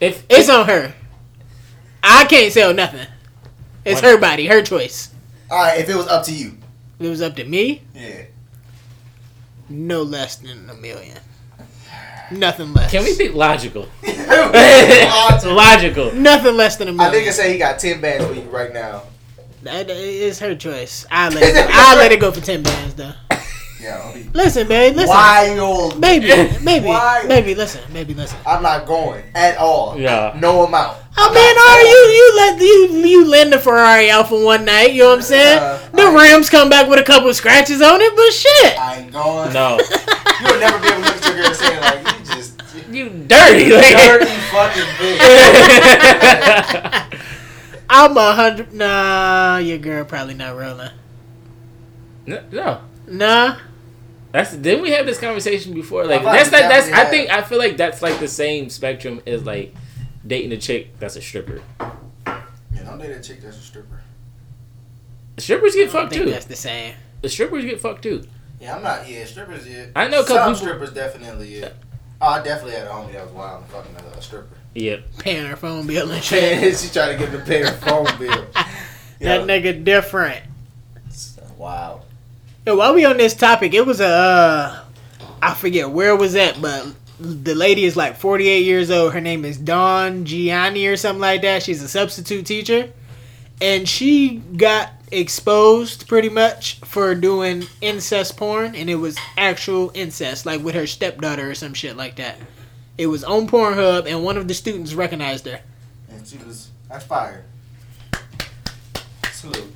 If 0.00 0.24
It's 0.30 0.48
on 0.48 0.66
her. 0.66 0.94
I 2.02 2.24
can't 2.24 2.52
sell 2.52 2.72
nothing. 2.72 3.06
It's 3.84 4.00
her 4.00 4.16
body, 4.18 4.46
her 4.46 4.62
choice. 4.62 5.10
All 5.50 5.58
right, 5.58 5.80
if 5.80 5.88
it 5.88 5.96
was 5.96 6.06
up 6.06 6.24
to 6.24 6.32
you. 6.32 6.56
If 6.98 7.06
it 7.06 7.08
was 7.10 7.20
up 7.22 7.34
to 7.36 7.44
me, 7.44 7.82
Yeah. 7.94 8.22
no 9.68 10.02
less 10.02 10.36
than 10.36 10.70
a 10.70 10.74
million. 10.74 11.18
Nothing 12.30 12.72
less. 12.74 12.90
can 12.90 13.04
we 13.04 13.16
be 13.16 13.28
logical? 13.28 13.88
I 14.04 15.40
logical. 15.46 16.12
Nothing 16.14 16.56
less 16.56 16.76
than 16.76 16.88
a 16.88 16.92
million. 16.92 17.24
nigga 17.24 17.32
say 17.32 17.52
he 17.52 17.58
got 17.58 17.78
ten 17.78 18.00
bands 18.00 18.24
for 18.26 18.34
you 18.34 18.42
right 18.42 18.72
now. 18.72 19.02
That 19.62 19.90
is 19.90 20.38
her 20.38 20.54
choice. 20.54 21.04
I 21.10 21.28
let 21.28 21.42
it 21.42 21.54
go. 21.54 21.66
I 21.70 21.96
let 21.96 22.12
it 22.12 22.20
go 22.20 22.30
for 22.32 22.40
ten 22.40 22.62
bands 22.62 22.94
though. 22.94 23.12
Yeah. 23.82 24.14
Listen, 24.34 24.68
babe. 24.68 24.94
Listen, 24.94 25.08
Wild. 25.08 25.98
baby, 26.02 26.26
baby, 26.62 26.84
Why? 26.86 27.24
baby. 27.26 27.54
Listen, 27.54 27.80
baby. 27.94 28.12
Listen. 28.12 28.36
I'm 28.46 28.62
not 28.62 28.84
going 28.86 29.24
at 29.34 29.56
all. 29.56 29.98
Yeah. 29.98 30.36
No 30.38 30.66
amount. 30.66 30.98
Oh 31.16 31.26
I'm 31.28 31.32
man, 31.32 31.56
are 31.56 31.80
you 31.80 32.12
you 32.12 32.32
let 32.36 32.60
you 32.60 33.08
you 33.08 33.24
lend 33.26 33.54
a 33.54 33.58
Ferrari 33.58 34.10
out 34.10 34.28
for 34.28 34.44
one 34.44 34.66
night? 34.66 34.92
You 34.92 35.04
know 35.04 35.08
what 35.08 35.16
I'm 35.20 35.22
saying? 35.22 35.58
Uh, 35.60 35.78
the 35.94 36.02
I- 36.02 36.12
rims 36.34 36.50
come 36.50 36.68
back 36.68 36.88
with 36.90 36.98
a 36.98 37.02
couple 37.02 37.30
of 37.30 37.36
scratches 37.36 37.80
on 37.80 38.02
it, 38.02 38.14
but 38.14 38.30
shit. 38.32 38.78
I 38.78 38.96
ain't 39.00 39.12
going. 39.12 39.50
No, 39.54 39.78
You 39.78 40.46
would 40.52 40.60
never 40.60 40.78
be 40.78 40.88
able 40.88 41.00
to 41.00 41.06
look 41.06 41.16
at 41.16 41.24
your 41.24 41.36
girl 41.36 41.46
and 41.46 41.56
say 41.56 41.80
like 41.80 42.19
you 43.04 43.24
just 43.28 43.50
you 43.52 43.66
dirty. 43.68 43.72
Like, 43.74 43.96
dirty 43.96 44.26
fucking 44.50 44.82
bitch. 44.98 45.18
I'm 47.90 48.16
a 48.16 48.32
hundred. 48.32 48.72
Nah, 48.72 49.58
your 49.58 49.78
girl 49.78 50.04
probably 50.04 50.34
not 50.34 50.56
rolling. 50.56 50.90
no, 52.26 52.42
no. 52.52 52.80
Nah. 53.08 53.56
That's 54.32 54.54
didn't 54.54 54.82
we 54.82 54.90
have 54.92 55.06
this 55.06 55.18
conversation 55.18 55.74
before? 55.74 56.04
Like 56.04 56.22
that's 56.22 56.52
like 56.52 56.68
that's 56.68 56.88
I 56.92 57.04
think 57.06 57.30
I 57.30 57.42
feel 57.42 57.58
like 57.58 57.76
that's 57.76 58.00
like 58.00 58.20
the 58.20 58.28
same 58.28 58.70
spectrum 58.70 59.20
as 59.26 59.44
like 59.44 59.74
dating 60.24 60.52
a 60.52 60.56
chick 60.56 60.96
that's 61.00 61.16
a 61.16 61.20
stripper. 61.20 61.60
Yeah, 61.80 62.84
don't 62.84 62.98
date 63.00 63.10
a 63.10 63.20
chick 63.20 63.42
that's 63.42 63.56
a 63.58 63.60
stripper. 63.60 64.00
Strippers 65.38 65.74
get 65.74 65.88
I 65.88 65.92
fucked 65.92 66.12
think 66.12 66.24
too. 66.26 66.30
that's 66.30 66.44
the 66.44 66.54
same. 66.54 66.94
The 67.22 67.28
strippers 67.28 67.64
get 67.64 67.80
fucked 67.80 68.02
too. 68.02 68.22
Yeah, 68.60 68.76
I'm 68.76 68.82
not. 68.84 69.08
Yeah, 69.08 69.24
strippers. 69.24 69.66
Yeah, 69.66 69.86
I 69.96 70.06
know 70.06 70.20
a 70.20 70.24
couple 70.24 70.36
some 70.36 70.54
people- 70.54 70.66
strippers 70.68 70.92
definitely. 70.92 71.58
Yeah. 71.60 71.70
Oh, 72.22 72.28
I 72.28 72.42
definitely 72.42 72.76
had 72.76 72.86
a 72.86 72.90
homie 72.90 73.12
that 73.12 73.24
was 73.24 73.32
wild 73.32 73.62
and 73.62 73.70
fucking 73.70 73.96
a, 73.96 74.18
a 74.18 74.22
stripper. 74.22 74.48
Yep. 74.74 75.04
Paying 75.18 75.46
her 75.46 75.56
phone 75.56 75.86
bill 75.86 76.10
and 76.10 76.22
shit. 76.24 76.76
She 76.76 76.88
tried 76.90 77.12
to 77.12 77.18
get 77.18 77.30
him 77.30 77.40
to 77.40 77.46
pay 77.46 77.62
her 77.62 77.72
phone 77.72 78.06
bill. 78.18 78.46
That 79.20 79.46
nigga 79.46 79.84
different. 79.84 80.42
Wow. 81.58 82.04
Yo, 82.64 82.74
while 82.76 82.94
we 82.94 83.04
on 83.04 83.18
this 83.18 83.34
topic, 83.34 83.74
it 83.74 83.84
was 83.84 84.00
a 84.00 84.06
uh, 84.06 84.84
I 85.42 85.52
forget 85.52 85.90
where 85.90 86.14
it 86.14 86.18
was 86.18 86.34
at, 86.36 86.60
but 86.62 86.86
the 87.18 87.54
lady 87.54 87.84
is 87.84 87.98
like 87.98 88.16
48 88.16 88.64
years 88.64 88.90
old. 88.90 89.12
Her 89.12 89.20
name 89.20 89.44
is 89.44 89.58
Dawn 89.58 90.24
Gianni 90.24 90.86
or 90.86 90.96
something 90.96 91.20
like 91.20 91.42
that. 91.42 91.62
She's 91.62 91.82
a 91.82 91.88
substitute 91.88 92.46
teacher, 92.46 92.90
and 93.60 93.86
she 93.86 94.36
got 94.56 94.90
exposed 95.10 96.06
pretty 96.08 96.28
much 96.28 96.78
for 96.80 97.14
doing 97.14 97.64
incest 97.80 98.36
porn, 98.36 98.74
and 98.74 98.88
it 98.88 98.96
was 98.96 99.16
actual 99.36 99.90
incest, 99.94 100.46
like 100.46 100.62
with 100.62 100.74
her 100.74 100.86
stepdaughter 100.86 101.50
or 101.50 101.54
some 101.54 101.74
shit 101.74 101.96
like 101.96 102.16
that. 102.16 102.36
It 102.98 103.06
was 103.06 103.24
on 103.24 103.48
Pornhub, 103.48 104.06
and 104.06 104.22
one 104.22 104.36
of 104.36 104.46
the 104.46 104.54
students 104.54 104.94
recognized 104.94 105.46
her. 105.46 105.60
And 106.10 106.26
she 106.26 106.36
was. 106.38 106.68
That's 106.88 107.04
fire. 107.04 107.44
Salute. 109.32 109.72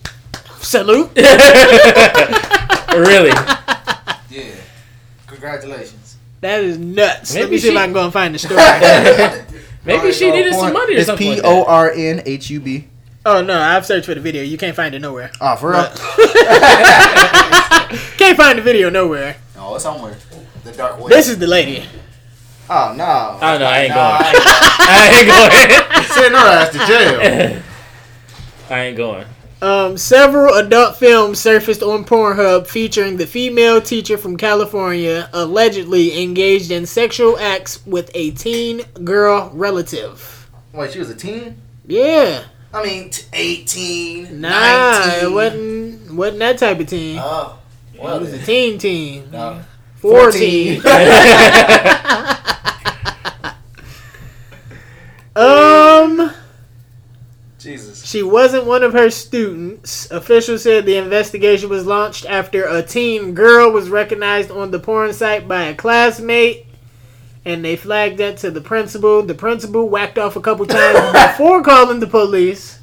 Salute. 0.60 1.10
really? 1.16 3.30
Yeah. 4.30 4.54
Congratulations. 5.26 6.16
That 6.40 6.62
is 6.62 6.76
nuts. 6.76 7.34
Let 7.34 7.44
Maybe 7.44 7.50
me 7.52 7.58
see 7.58 7.68
if 7.70 7.76
I 7.76 7.84
can 7.84 7.92
go 7.94 8.04
and 8.04 8.12
find 8.12 8.34
the 8.34 8.38
story. 8.38 8.60
Maybe 9.84 10.12
she 10.12 10.30
needed 10.30 10.54
some 10.54 10.72
money 10.72 10.94
or 10.94 10.98
It's 10.98 11.06
something. 11.06 11.26
P 11.26 11.40
like 11.40 11.42
that. 11.42 11.68
R 11.68 11.90
N 11.90 12.22
H 12.26 12.50
U 12.50 12.60
B. 12.60 12.88
oh 13.26 13.42
no, 13.42 13.58
I've 13.58 13.84
searched 13.86 14.06
for 14.06 14.14
the 14.14 14.20
video. 14.20 14.42
You 14.42 14.56
can't 14.58 14.76
find 14.76 14.94
it 14.94 15.00
nowhere. 15.00 15.30
Oh, 15.40 15.56
for 15.56 15.70
real? 15.72 15.84
Can't 18.16 18.36
find 18.36 18.58
the 18.58 18.62
video 18.62 18.90
nowhere. 18.90 19.36
Oh, 19.56 19.74
it's 19.74 19.84
somewhere. 19.84 20.16
The 20.64 20.72
dark 20.72 20.98
web. 20.98 21.08
This 21.10 21.28
is 21.28 21.38
the 21.38 21.46
lady. 21.46 21.84
Oh 22.70 22.94
no. 22.96 23.38
Oh, 23.40 23.58
no, 23.58 23.64
I 23.66 23.80
ain't 23.82 23.90
Nah, 23.94 24.18
going. 24.18 24.34
I 24.34 24.34
I 24.88 25.98
ain't 26.00 26.06
Send 26.12 26.34
her 26.34 26.40
ass 26.40 26.70
to 26.70 26.78
jail. 26.86 27.18
going. 27.20 27.62
I 28.70 28.80
ain't 28.86 28.96
going. 28.96 29.26
Um, 29.60 29.96
several 29.96 30.54
adult 30.54 30.96
films 30.96 31.38
surfaced 31.40 31.82
on 31.82 32.04
Pornhub 32.04 32.66
featuring 32.66 33.16
the 33.16 33.26
female 33.26 33.80
teacher 33.80 34.16
from 34.18 34.36
California 34.36 35.28
allegedly 35.32 36.22
engaged 36.22 36.70
in 36.70 36.84
sexual 36.86 37.38
acts 37.38 37.84
with 37.86 38.10
a 38.14 38.30
teen 38.32 38.82
girl 39.04 39.50
relative. 39.54 40.48
Wait, 40.72 40.92
she 40.92 40.98
was 40.98 41.10
a 41.10 41.14
teen? 41.14 41.56
Yeah, 41.86 42.44
I 42.74 42.82
mean, 42.82 43.10
t- 43.10 43.24
18, 43.32 44.40
nah, 44.40 44.50
19. 44.50 45.24
it 45.24 45.32
wasn't 45.32 46.14
wasn't 46.14 46.38
that 46.40 46.58
type 46.58 46.80
of 46.80 46.88
team. 46.88 47.20
Oh, 47.22 47.60
it 47.94 48.00
well, 48.00 48.18
was 48.18 48.32
a 48.32 48.44
teen 48.44 48.78
team. 48.78 49.30
No. 49.30 49.62
fourteen. 49.96 50.82
um. 55.36 56.32
Jesus. 57.60 58.04
She 58.04 58.22
wasn't 58.22 58.66
one 58.66 58.82
of 58.82 58.92
her 58.92 59.08
students. 59.08 60.10
Officials 60.10 60.64
said 60.64 60.84
the 60.84 60.96
investigation 60.96 61.70
was 61.70 61.86
launched 61.86 62.26
after 62.26 62.66
a 62.66 62.82
teen 62.82 63.34
girl 63.34 63.70
was 63.70 63.88
recognized 63.88 64.50
on 64.50 64.70
the 64.70 64.78
porn 64.78 65.14
site 65.14 65.48
by 65.48 65.64
a 65.64 65.74
classmate. 65.74 66.66
And 67.46 67.64
they 67.64 67.76
flagged 67.76 68.18
that 68.18 68.38
to 68.38 68.50
the 68.50 68.60
principal. 68.60 69.22
The 69.22 69.34
principal 69.34 69.88
whacked 69.88 70.18
off 70.18 70.36
a 70.36 70.40
couple 70.40 70.64
times 70.66 71.12
before 71.32 71.62
calling 71.62 72.00
the 72.00 72.06
police. 72.06 72.78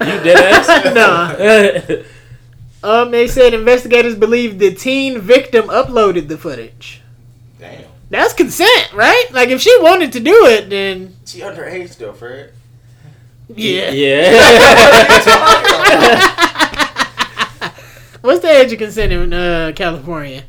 You 0.00 0.06
did 0.20 0.36
ass? 0.38 0.94
nah. 0.94 2.02
Um, 2.82 3.10
they 3.10 3.28
said 3.28 3.52
investigators 3.52 4.14
believe 4.14 4.58
the 4.58 4.74
teen 4.74 5.20
victim 5.20 5.66
uploaded 5.66 6.28
the 6.28 6.38
footage. 6.38 7.02
Damn. 7.58 7.84
That's 8.08 8.32
consent, 8.32 8.94
right? 8.94 9.26
Like 9.32 9.50
if 9.50 9.60
she 9.60 9.76
wanted 9.82 10.12
to 10.12 10.20
do 10.20 10.46
it, 10.46 10.70
then 10.70 11.14
She 11.26 11.40
underage 11.40 11.90
still, 11.90 12.14
Fred. 12.14 12.54
yeah. 13.54 13.90
yeah. 13.90 14.30
What's 18.22 18.40
the 18.40 18.48
age 18.50 18.72
of 18.72 18.78
consent 18.78 19.12
in 19.12 19.32
uh, 19.34 19.72
California? 19.76 20.44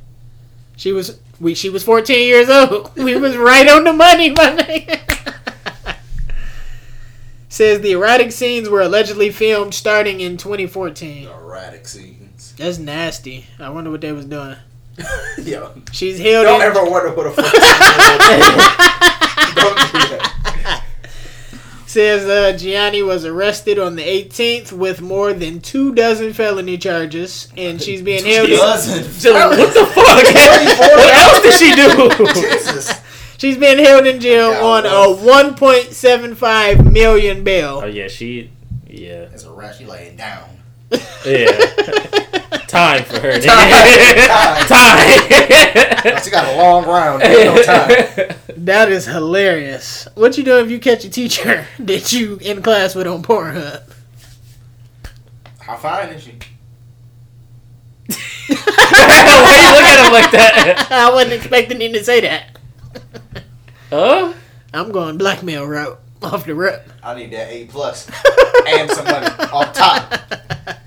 She 0.82 0.92
was 0.92 1.20
we 1.40 1.54
she 1.54 1.70
was 1.70 1.84
14 1.84 2.28
years 2.28 2.50
old. 2.50 2.96
We 2.96 3.16
was 3.16 3.38
right 3.38 3.70
on 3.70 3.84
the 3.84 3.94
money, 3.94 4.32
my. 4.32 5.00
Says 7.50 7.82
the 7.82 7.92
erotic 7.92 8.32
scenes 8.32 8.68
were 8.68 8.82
allegedly 8.82 9.30
filmed 9.30 9.76
starting 9.76 10.22
in 10.22 10.38
2014. 10.38 11.28
Erratic 11.28 11.88
scenes. 11.88 12.56
That's 12.58 12.80
nasty. 12.80 13.46
I 13.60 13.70
wonder 13.70 13.92
what 13.92 14.02
they 14.02 14.12
was 14.12 14.26
doing. 14.26 14.56
Yo. 15.44 15.72
She's 15.92 16.18
healed. 16.18 16.46
Don't 16.46 16.62
in. 16.62 16.68
ever 16.68 16.84
wonder 16.84 17.14
what 17.14 17.28
a 17.28 17.32
fuck. 17.32 17.46
Don't 17.46 17.54
do 19.78 20.18
that. 20.18 20.41
Says 21.92 22.24
uh, 22.26 22.58
Gianni 22.58 23.04
was 23.04 23.26
arrested 23.26 23.78
on 23.78 23.98
the 23.98 24.02
18th 24.02 24.72
with 24.72 25.02
more 25.02 25.34
than 25.34 25.60
two 25.60 25.94
dozen 25.94 26.32
felony 26.32 26.78
charges, 26.78 27.50
and 27.58 27.82
she's 27.84 28.02
being 28.02 28.24
held. 28.24 28.50
In, 28.50 28.56
Doesn't. 28.56 29.04
What 29.34 29.74
the 29.74 29.86
fuck? 29.88 29.98
what 30.80 31.14
else 31.14 31.42
did 31.42 31.54
she 31.54 31.76
do? 31.76 32.34
Jesus. 32.34 32.94
she's 33.40 33.58
being 33.58 33.78
held 33.78 34.08
in 34.08 34.22
jail 34.22 34.52
Yeah, 34.52 34.64
on 34.64 34.86
a 34.86 35.14
1.75 35.22 36.94
million 36.94 37.44
bail. 37.44 37.82
Oh 37.84 37.88
yeah, 37.88 38.08
she. 38.08 38.52
Yeah. 38.88 39.28
It's 39.34 39.44
a 39.44 39.52
rat. 39.52 39.76
She 39.76 39.86
laying 39.86 40.16
down. 40.16 40.61
Yeah. 41.26 41.48
Time 42.68 43.04
for 43.04 43.20
her. 43.20 43.40
Time. 43.40 44.66
Time. 44.68 46.24
She 46.24 46.30
got 46.32 46.54
a 46.54 46.58
long 46.58 46.86
round. 46.86 47.22
No 47.22 47.62
time. 47.64 48.36
That 48.58 48.92
is 48.92 49.06
hilarious. 49.06 50.08
What 50.16 50.38
you 50.38 50.44
do 50.44 50.60
if 50.60 50.72
you 50.72 50.80
catch 50.80 51.04
a 51.04 51.10
teacher 51.10 51.66
that 51.80 52.12
you 52.14 52.38
in 52.42 52.62
class 52.62 52.96
with 52.96 53.08
on 53.08 53.24
Pornhub? 53.24 53.84
How 55.60 55.78
fine 55.78 56.10
is 56.10 56.24
she? 56.24 56.32
Why 58.48 59.58
you 59.60 59.72
look 59.72 59.84
at 59.84 60.06
him 60.06 60.14
like 60.14 60.32
that? 60.32 60.88
I 60.92 61.12
wasn't 61.12 61.34
expecting 61.34 61.82
him 61.82 61.94
to 61.94 62.04
say 62.04 62.22
that. 62.22 62.58
Huh? 63.90 64.34
I'm 64.74 64.92
going 64.92 65.18
blackmail 65.18 65.66
route 65.66 66.00
off 66.22 66.46
the 66.46 66.56
rip. 66.56 66.90
I 67.04 67.16
need 67.16 67.32
that 67.32 67.50
A 67.52 67.66
plus 67.66 68.10
and 68.68 68.90
some 68.90 69.06
money 69.06 69.28
off 69.52 69.74
top. 69.74 70.78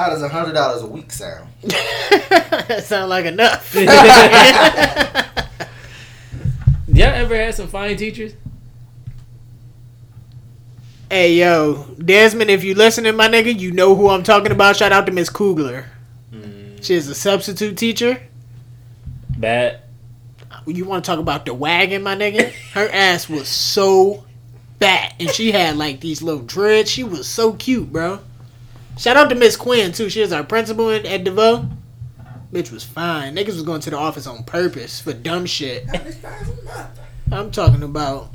How 0.00 0.08
does 0.08 0.22
a 0.22 0.30
hundred 0.30 0.54
dollars 0.54 0.80
a 0.80 0.86
week 0.86 1.12
sound? 1.12 1.50
that 1.62 2.82
sound 2.86 3.10
like 3.10 3.26
enough. 3.26 3.74
Y'all 6.88 6.96
ever 6.96 7.36
had 7.36 7.54
some 7.54 7.68
fine 7.68 7.98
teachers? 7.98 8.32
hey 11.10 11.34
yo, 11.34 11.84
Desmond, 12.02 12.50
if 12.50 12.64
you 12.64 12.74
listening, 12.74 13.14
my 13.14 13.28
nigga, 13.28 13.58
you 13.58 13.72
know 13.72 13.94
who 13.94 14.08
I'm 14.08 14.22
talking 14.22 14.52
about. 14.52 14.76
Shout 14.76 14.90
out 14.90 15.04
to 15.04 15.12
Miss 15.12 15.28
Kugler. 15.28 15.84
Mm. 16.32 16.82
She 16.82 16.94
is 16.94 17.06
a 17.08 17.14
substitute 17.14 17.76
teacher. 17.76 18.22
Bad. 19.36 19.82
You 20.66 20.86
want 20.86 21.04
to 21.04 21.10
talk 21.10 21.18
about 21.18 21.44
the 21.44 21.52
wagon, 21.52 22.02
my 22.02 22.16
nigga? 22.16 22.52
Her 22.72 22.88
ass 22.88 23.28
was 23.28 23.48
so 23.48 24.24
fat, 24.78 25.12
and 25.20 25.28
she 25.28 25.52
had 25.52 25.76
like 25.76 26.00
these 26.00 26.22
little 26.22 26.40
dreads. 26.40 26.90
She 26.90 27.04
was 27.04 27.28
so 27.28 27.52
cute, 27.52 27.92
bro. 27.92 28.20
Shout 29.00 29.16
out 29.16 29.30
to 29.30 29.34
Miss 29.34 29.56
Quinn 29.56 29.92
too. 29.92 30.10
She 30.10 30.20
was 30.20 30.30
our 30.30 30.44
principal 30.44 30.90
at, 30.90 31.06
at 31.06 31.24
DeVoe. 31.24 31.66
Bitch 32.52 32.70
was 32.70 32.84
fine. 32.84 33.34
Niggas 33.34 33.54
was 33.54 33.62
going 33.62 33.80
to 33.80 33.88
the 33.88 33.96
office 33.96 34.26
on 34.26 34.44
purpose 34.44 35.00
for 35.00 35.14
dumb 35.14 35.46
shit. 35.46 35.86
I'm 37.32 37.50
talking 37.50 37.82
about. 37.82 38.28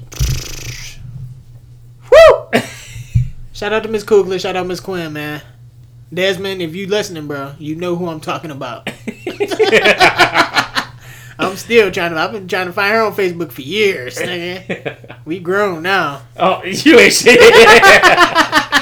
Woo! 2.10 2.50
Shout 3.54 3.74
out 3.74 3.84
to 3.84 3.90
Miss 3.90 4.04
Kugler. 4.04 4.40
Shout 4.40 4.56
out 4.56 4.66
Miss 4.66 4.80
Quinn, 4.80 5.14
man. 5.14 5.44
Desmond, 6.12 6.64
if 6.64 6.74
you 6.74 6.88
listening, 6.88 7.28
bro, 7.28 7.54
you 7.60 7.76
know 7.76 7.96
who 7.96 8.10
I'm 8.10 8.20
talking 8.20 8.50
about. 8.50 8.90
I'm 11.38 11.58
still 11.58 11.92
trying 11.92 12.12
to. 12.12 12.18
I've 12.18 12.32
been 12.32 12.48
trying 12.48 12.66
to 12.66 12.74
find 12.74 12.92
her 12.92 13.04
on 13.04 13.14
Facebook 13.14 13.52
for 13.52 13.62
years, 13.62 14.18
nigga. 14.18 15.20
We 15.26 15.40
grown 15.40 15.84
now. 15.84 16.24
Oh, 16.38 16.64
you 16.64 16.98
ain't 16.98 17.14
shit. 17.14 17.40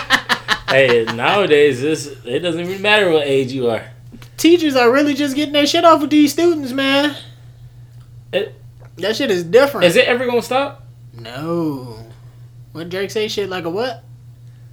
hey, 0.73 1.05
nowadays 1.15 1.81
this 1.81 2.07
it 2.25 2.39
doesn't 2.39 2.61
even 2.61 2.81
matter 2.81 3.11
what 3.11 3.25
age 3.27 3.51
you 3.51 3.69
are. 3.69 3.85
Teachers 4.37 4.75
are 4.75 4.91
really 4.91 5.13
just 5.13 5.35
getting 5.35 5.53
their 5.53 5.67
shit 5.67 5.85
off 5.85 6.01
with 6.01 6.09
these 6.09 6.33
students, 6.33 6.71
man. 6.71 7.15
It- 8.31 8.55
that 8.97 9.15
shit 9.15 9.31
is 9.31 9.43
different. 9.43 9.85
Is 9.85 9.95
it 9.95 10.05
ever 10.07 10.25
gonna 10.25 10.41
stop? 10.41 10.85
No. 11.13 11.97
What 12.73 12.89
Drake 12.89 13.11
say? 13.11 13.27
Shit 13.27 13.49
like 13.49 13.65
a 13.65 13.69
what? 13.69 14.03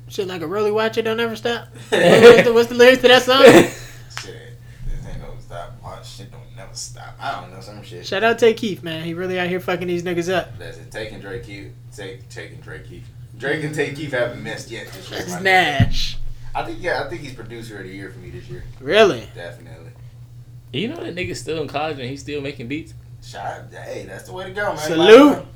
Shit 0.09 0.27
like 0.27 0.43
a 0.43 0.47
really 0.47 0.71
watch 0.71 0.99
it 0.99 1.03
don't 1.03 1.21
ever 1.21 1.37
stop. 1.37 1.69
what's, 1.89 2.43
the, 2.45 2.51
what's 2.53 2.69
the 2.69 2.75
lyrics 2.75 3.03
to 3.03 3.09
that 3.09 3.23
song? 3.23 3.43
Shit, 3.45 4.59
this 4.85 5.07
ain't 5.07 5.23
gonna 5.23 5.41
stop. 5.41 5.73
My 5.83 6.03
shit 6.03 6.31
don't 6.33 6.43
never 6.57 6.75
stop. 6.75 7.15
I 7.21 7.41
don't 7.41 7.53
know 7.53 7.61
some 7.61 7.83
shit. 7.83 8.07
Shout 8.07 8.25
out 8.25 8.39
to 8.41 8.53
Keith, 8.53 8.83
man. 8.83 9.05
He 9.05 9.15
really 9.15 9.39
out 9.39 9.49
here 9.49 9.61
fucking 9.61 9.87
these 9.87 10.03
niggas 10.03 10.33
up. 10.33 10.59
That's 10.59 10.79
it. 10.79 10.91
Taking 10.91 11.21
Drake 11.21 11.45
Keith. 11.45 11.73
Take 11.95 12.29
taking 12.29 12.61
Drake 12.61 12.89
Keith. 12.89 13.07
Drake 13.41 13.65
and 13.65 13.75
Tay 13.75 13.95
Keith 13.95 14.13
haven't 14.13 14.43
messed 14.43 14.71
yet 14.71 14.87
this 14.89 15.11
year. 15.11 15.21
It's. 15.21 15.41
Nash. 15.41 16.19
I 16.55 16.63
think 16.65 16.79
yeah, 16.83 17.03
I 17.03 17.09
think 17.09 17.23
he's 17.23 17.33
producer 17.33 17.79
of 17.79 17.85
the 17.85 17.93
year 17.93 18.11
for 18.11 18.19
me 18.19 18.31
this 18.31 18.47
year. 18.49 18.65
Really? 18.81 19.27
Definitely. 19.35 19.93
You 20.73 20.89
know 20.89 20.97
that 20.97 21.17
nigga's 21.17 21.41
still 21.41 21.63
in 21.63 21.69
college 21.69 21.99
and 21.99 22.09
he's 22.09 22.21
still 22.21 22.43
making 22.43 22.69
beats. 22.69 22.93
Shout 23.23 23.73
hey, 23.73 24.05
that's 24.07 24.25
the 24.25 24.33
way 24.33 24.45
to 24.45 24.51
go, 24.51 24.69
man. 24.69 24.79
Salute. 24.79 25.39
Like, 25.39 25.47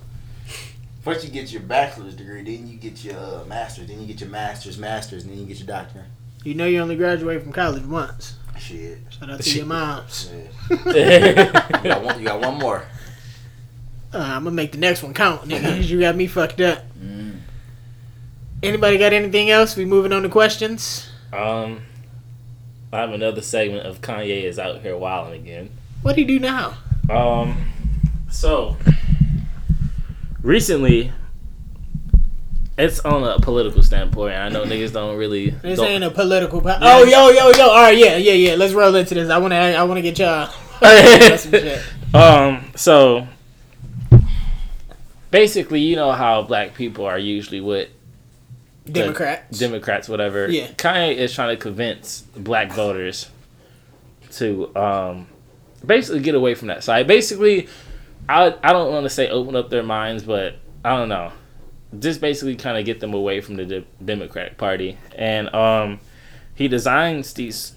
First 1.03 1.25
you 1.27 1.31
get 1.31 1.53
your 1.53 1.61
bachelor's 1.61 2.15
degree, 2.15 2.43
then 2.43 2.67
you 2.67 2.79
get 2.79 3.05
your 3.05 3.19
uh, 3.19 3.45
master's, 3.47 3.89
then 3.89 4.01
you 4.01 4.07
get 4.07 4.21
your 4.21 4.31
master's, 4.31 4.79
master's, 4.79 5.25
and 5.25 5.33
then 5.33 5.41
you 5.41 5.47
get 5.47 5.59
your 5.59 5.67
doctorate. 5.67 6.07
You 6.43 6.55
know 6.55 6.65
you 6.65 6.81
only 6.81 6.97
graduate 6.97 7.43
from 7.43 7.53
college 7.53 7.85
once. 7.85 8.37
Shit. 8.59 8.99
Shout 9.11 9.29
out 9.29 9.43
to 9.43 9.51
your 9.51 9.67
moms. 9.67 10.31
Yeah. 10.87 11.77
you, 11.83 11.91
got 11.91 12.03
one, 12.03 12.19
you 12.19 12.25
got 12.25 12.41
one 12.41 12.59
more. 12.59 12.87
Uh, 14.15 14.19
I'm 14.19 14.45
gonna 14.45 14.53
make 14.53 14.73
the 14.73 14.79
next 14.79 15.03
one 15.03 15.13
count, 15.13 15.43
nigga. 15.43 15.87
you 15.87 16.01
got 16.01 16.17
me 16.17 16.27
fucked 16.27 16.63
up. 16.63 16.85
Anybody 18.65 18.97
got 18.97 19.13
anything 19.13 19.51
else? 19.51 19.77
We 19.77 19.85
moving 19.85 20.11
on 20.13 20.23
to 20.23 20.29
questions. 20.31 21.07
Um, 21.35 21.83
I 22.91 23.01
have 23.01 23.11
another 23.11 23.43
segment 23.43 23.87
of 23.87 24.01
Kanye 24.01 24.45
is 24.45 24.59
out 24.59 24.81
here 24.81 24.97
wilding 24.97 25.43
again. 25.43 25.71
What 26.01 26.15
do 26.17 26.23
you 26.23 26.27
do 26.27 26.39
now? 26.39 26.79
Um, 27.11 27.67
so 28.31 28.77
recently, 30.43 31.13
it's 32.79 33.01
on 33.01 33.23
a 33.23 33.39
political 33.39 33.83
standpoint. 33.83 34.35
I 34.35 34.49
know 34.49 34.65
niggas 34.65 34.95
don't 34.95 35.19
really. 35.19 35.51
This 35.51 35.79
don't- 35.79 35.87
ain't 35.89 36.05
a 36.05 36.11
political. 36.11 36.63
Po- 36.63 36.79
oh, 36.81 37.05
yo, 37.05 37.29
yo, 37.29 37.51
yo. 37.51 37.69
All 37.69 37.83
right, 37.83 37.97
yeah, 37.99 38.17
yeah, 38.17 38.33
yeah. 38.33 38.55
Let's 38.55 38.73
roll 38.73 38.95
into 38.95 39.15
this. 39.15 39.29
I 39.29 39.37
wanna, 39.37 39.57
I 39.57 39.83
wanna 39.85 40.01
get 40.03 40.19
y'all. 40.19 40.51
some 41.37 41.51
shit. 41.51 41.83
Um, 42.15 42.73
so 42.77 43.27
basically, 45.31 45.81
you 45.81 45.97
know 45.97 46.13
how 46.13 46.43
black 46.43 46.75
people 46.75 47.05
are 47.05 47.19
usually 47.19 47.61
with 47.61 47.91
Democrats. 48.91 49.59
Democrats, 49.59 50.09
whatever. 50.09 50.51
Yeah. 50.51 50.69
Kanye 50.69 51.17
is 51.17 51.33
trying 51.33 51.57
to 51.57 51.61
convince 51.61 52.23
black 52.37 52.73
voters 52.73 53.31
to 54.33 54.75
um, 54.77 55.27
basically 55.85 56.21
get 56.21 56.35
away 56.35 56.55
from 56.55 56.69
that 56.69 56.85
side. 56.85 57.07
Basically, 57.07 57.69
I 58.29 58.55
I 58.63 58.73
don't 58.73 58.93
want 58.93 59.05
to 59.05 59.11
say 59.11 59.29
open 59.29 59.57
up 59.57 59.71
their 59.71 59.83
minds, 59.83 60.23
but 60.23 60.57
I 60.85 60.97
don't 60.97 61.09
know. 61.09 61.33
Just 61.99 62.21
basically 62.21 62.57
kind 62.57 62.77
of 62.77 62.85
get 62.85 63.01
them 63.01 63.15
away 63.15 63.41
from 63.41 63.57
the 63.57 63.65
de- 63.65 63.87
Democratic 64.05 64.59
Party. 64.59 64.99
And 65.15 65.55
um, 65.55 66.01
he 66.55 66.67
designs 66.69 67.33
these 67.35 67.75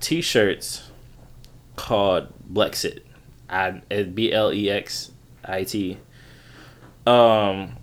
T-shirts 0.00 0.90
called 1.74 2.28
Blexit. 2.52 3.00
I 3.48 3.70
B 3.70 4.32
L 4.32 4.52
E 4.52 4.70
X 4.70 5.10
I 5.44 5.64
T. 5.64 5.98
Um, 7.06 7.76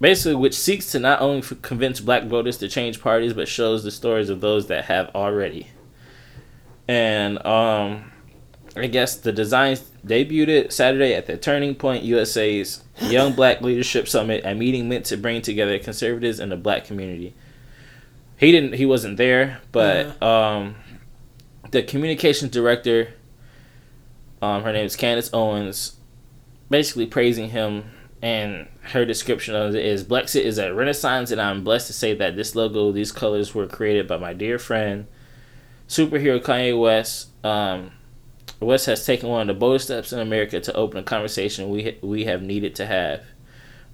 basically, 0.00 0.36
which 0.36 0.54
seeks 0.54 0.90
to 0.92 0.98
not 0.98 1.20
only 1.20 1.42
convince 1.62 2.00
black 2.00 2.24
voters 2.24 2.58
to 2.58 2.68
change 2.68 3.00
parties, 3.00 3.32
but 3.32 3.48
shows 3.48 3.84
the 3.84 3.90
stories 3.90 4.30
of 4.30 4.40
those 4.40 4.66
that 4.68 4.86
have 4.86 5.10
already. 5.14 5.68
And 6.86 7.44
um, 7.44 8.12
I 8.76 8.86
guess 8.86 9.16
the 9.16 9.32
designs 9.32 9.90
debuted 10.06 10.48
it 10.48 10.72
Saturday 10.72 11.14
at 11.14 11.26
the 11.26 11.36
Turning 11.36 11.74
Point 11.74 12.04
USA's 12.04 12.82
Young 13.00 13.34
Black 13.34 13.60
Leadership 13.60 14.08
Summit, 14.08 14.42
a 14.44 14.54
meeting 14.54 14.88
meant 14.88 15.04
to 15.06 15.16
bring 15.16 15.42
together 15.42 15.78
conservatives 15.78 16.40
and 16.40 16.50
the 16.50 16.56
black 16.56 16.84
community. 16.84 17.34
He 18.38 18.52
didn't. 18.52 18.74
He 18.74 18.86
wasn't 18.86 19.16
there, 19.16 19.60
but 19.72 20.22
um, 20.22 20.76
the 21.72 21.82
communications 21.82 22.52
director, 22.52 23.14
um, 24.40 24.62
her 24.62 24.72
name 24.72 24.86
is 24.86 24.94
Candace 24.94 25.28
Owens, 25.32 25.96
basically 26.70 27.06
praising 27.06 27.50
him 27.50 27.90
and 28.20 28.68
her 28.80 29.04
description 29.04 29.54
of 29.54 29.74
it 29.74 29.84
is 29.84 30.04
Blexit 30.04 30.42
is 30.42 30.58
a 30.58 30.74
renaissance 30.74 31.30
and 31.30 31.40
I'm 31.40 31.62
blessed 31.62 31.86
to 31.88 31.92
say 31.92 32.14
that 32.14 32.36
this 32.36 32.54
logo, 32.54 32.90
these 32.90 33.12
colors 33.12 33.54
were 33.54 33.66
created 33.66 34.08
by 34.08 34.16
my 34.16 34.32
dear 34.32 34.58
friend, 34.58 35.06
superhero 35.88 36.40
Kanye 36.40 36.78
West. 36.78 37.28
Um, 37.44 37.92
West 38.60 38.86
has 38.86 39.06
taken 39.06 39.28
one 39.28 39.42
of 39.42 39.46
the 39.46 39.54
boldest 39.54 39.86
steps 39.86 40.12
in 40.12 40.18
America 40.18 40.60
to 40.60 40.74
open 40.74 40.98
a 40.98 41.02
conversation 41.02 41.70
we 41.70 41.98
we 42.02 42.24
have 42.24 42.42
needed 42.42 42.74
to 42.76 42.86
have. 42.86 43.24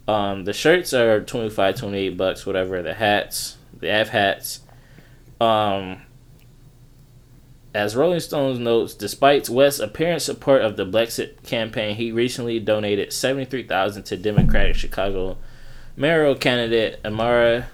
Um, 0.06 0.44
the 0.44 0.52
shirts 0.52 0.92
are 0.92 1.20
25, 1.20 1.76
28 1.76 2.16
bucks, 2.16 2.46
whatever. 2.46 2.82
The 2.82 2.94
hats, 2.94 3.56
the 3.78 3.90
F 3.90 4.08
hats. 4.08 4.60
Um, 5.40 6.02
as 7.74 7.96
Rolling 7.96 8.20
Stones 8.20 8.58
notes, 8.58 8.94
despite 8.94 9.48
West's 9.48 9.80
apparent 9.80 10.22
support 10.22 10.62
of 10.62 10.76
the 10.76 10.86
Blexit 10.86 11.42
campaign, 11.42 11.96
he 11.96 12.12
recently 12.12 12.60
donated 12.60 13.12
seventy-three 13.12 13.64
thousand 13.64 14.04
to 14.04 14.16
Democratic 14.16 14.76
Chicago 14.76 15.36
mayoral 15.96 16.36
candidate 16.36 17.00
Amara 17.04 17.68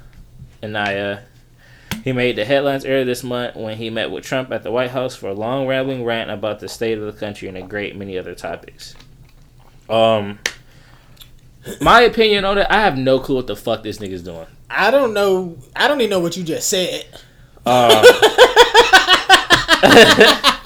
Enyia. 0.62 1.22
He 2.02 2.12
made 2.12 2.36
the 2.36 2.46
headlines 2.46 2.86
earlier 2.86 3.04
this 3.04 3.22
month 3.22 3.56
when 3.56 3.76
he 3.76 3.90
met 3.90 4.10
with 4.10 4.24
Trump 4.24 4.50
at 4.52 4.62
the 4.62 4.70
White 4.70 4.90
House 4.90 5.16
for 5.16 5.28
a 5.28 5.34
long 5.34 5.66
rambling 5.66 6.04
rant 6.04 6.30
about 6.30 6.60
the 6.60 6.68
state 6.68 6.96
of 6.96 7.04
the 7.04 7.18
country 7.18 7.46
and 7.48 7.58
a 7.58 7.62
great 7.62 7.94
many 7.94 8.16
other 8.16 8.34
topics. 8.34 8.94
Um, 9.88 10.38
my 11.80 12.00
opinion 12.02 12.46
on 12.46 12.56
it, 12.56 12.66
I 12.70 12.80
have 12.80 12.96
no 12.96 13.18
clue 13.18 13.36
what 13.36 13.48
the 13.48 13.56
fuck 13.56 13.82
this 13.82 13.98
nigga's 13.98 14.22
doing. 14.22 14.46
I 14.70 14.90
don't 14.90 15.12
know. 15.12 15.58
I 15.76 15.88
don't 15.88 16.00
even 16.00 16.10
know 16.10 16.20
what 16.20 16.36
you 16.38 16.44
just 16.44 16.68
said. 16.70 17.04
Uh, 17.66 18.02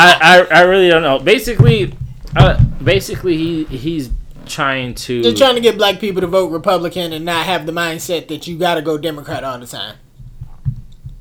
I, 0.00 0.46
I 0.50 0.58
I 0.58 0.60
really 0.62 0.88
don't 0.88 1.02
know. 1.02 1.18
Basically, 1.18 1.94
uh, 2.36 2.62
basically 2.82 3.36
he 3.36 3.64
he's 3.64 4.10
trying 4.46 4.94
to 4.94 5.22
They're 5.22 5.34
trying 5.34 5.54
to 5.56 5.60
get 5.60 5.76
black 5.76 6.00
people 6.00 6.20
to 6.20 6.26
vote 6.26 6.50
Republican 6.50 7.12
and 7.12 7.24
not 7.24 7.46
have 7.46 7.66
the 7.66 7.72
mindset 7.72 8.28
that 8.28 8.46
you 8.46 8.56
got 8.58 8.74
to 8.74 8.82
go 8.82 8.96
Democrat 8.98 9.44
all 9.44 9.58
the 9.58 9.66
time. 9.66 9.96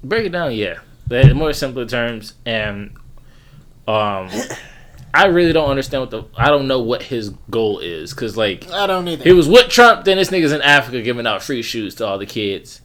break 0.04 0.26
it 0.26 0.30
down. 0.30 0.54
Yeah, 0.54 0.80
in 1.12 1.36
more 1.38 1.54
simpler 1.54 1.86
terms, 1.86 2.34
and 2.46 2.92
um, 3.88 4.30
I 5.14 5.26
really 5.28 5.54
don't 5.54 5.70
understand 5.70 6.02
what 6.02 6.12
the 6.12 6.24
I 6.38 6.48
don't 6.50 6.68
know 6.68 6.82
what 6.82 7.04
his 7.04 7.30
goal 7.50 7.80
is 7.80 8.14
because 8.14 8.38
like 8.38 8.70
I 8.72 8.88
don't 8.88 9.08
either. 9.08 9.24
he 9.24 9.34
was 9.34 9.48
with 9.48 9.70
Trump, 9.70 10.06
then 10.06 10.18
this 10.18 10.30
nigga's 10.30 10.52
in 10.52 10.62
Africa 10.62 11.02
giving 11.02 11.28
out 11.28 11.44
free 11.44 11.62
shoes 11.62 11.96
to 11.96 12.06
all 12.08 12.18
the 12.18 12.26
kids. 12.26 12.82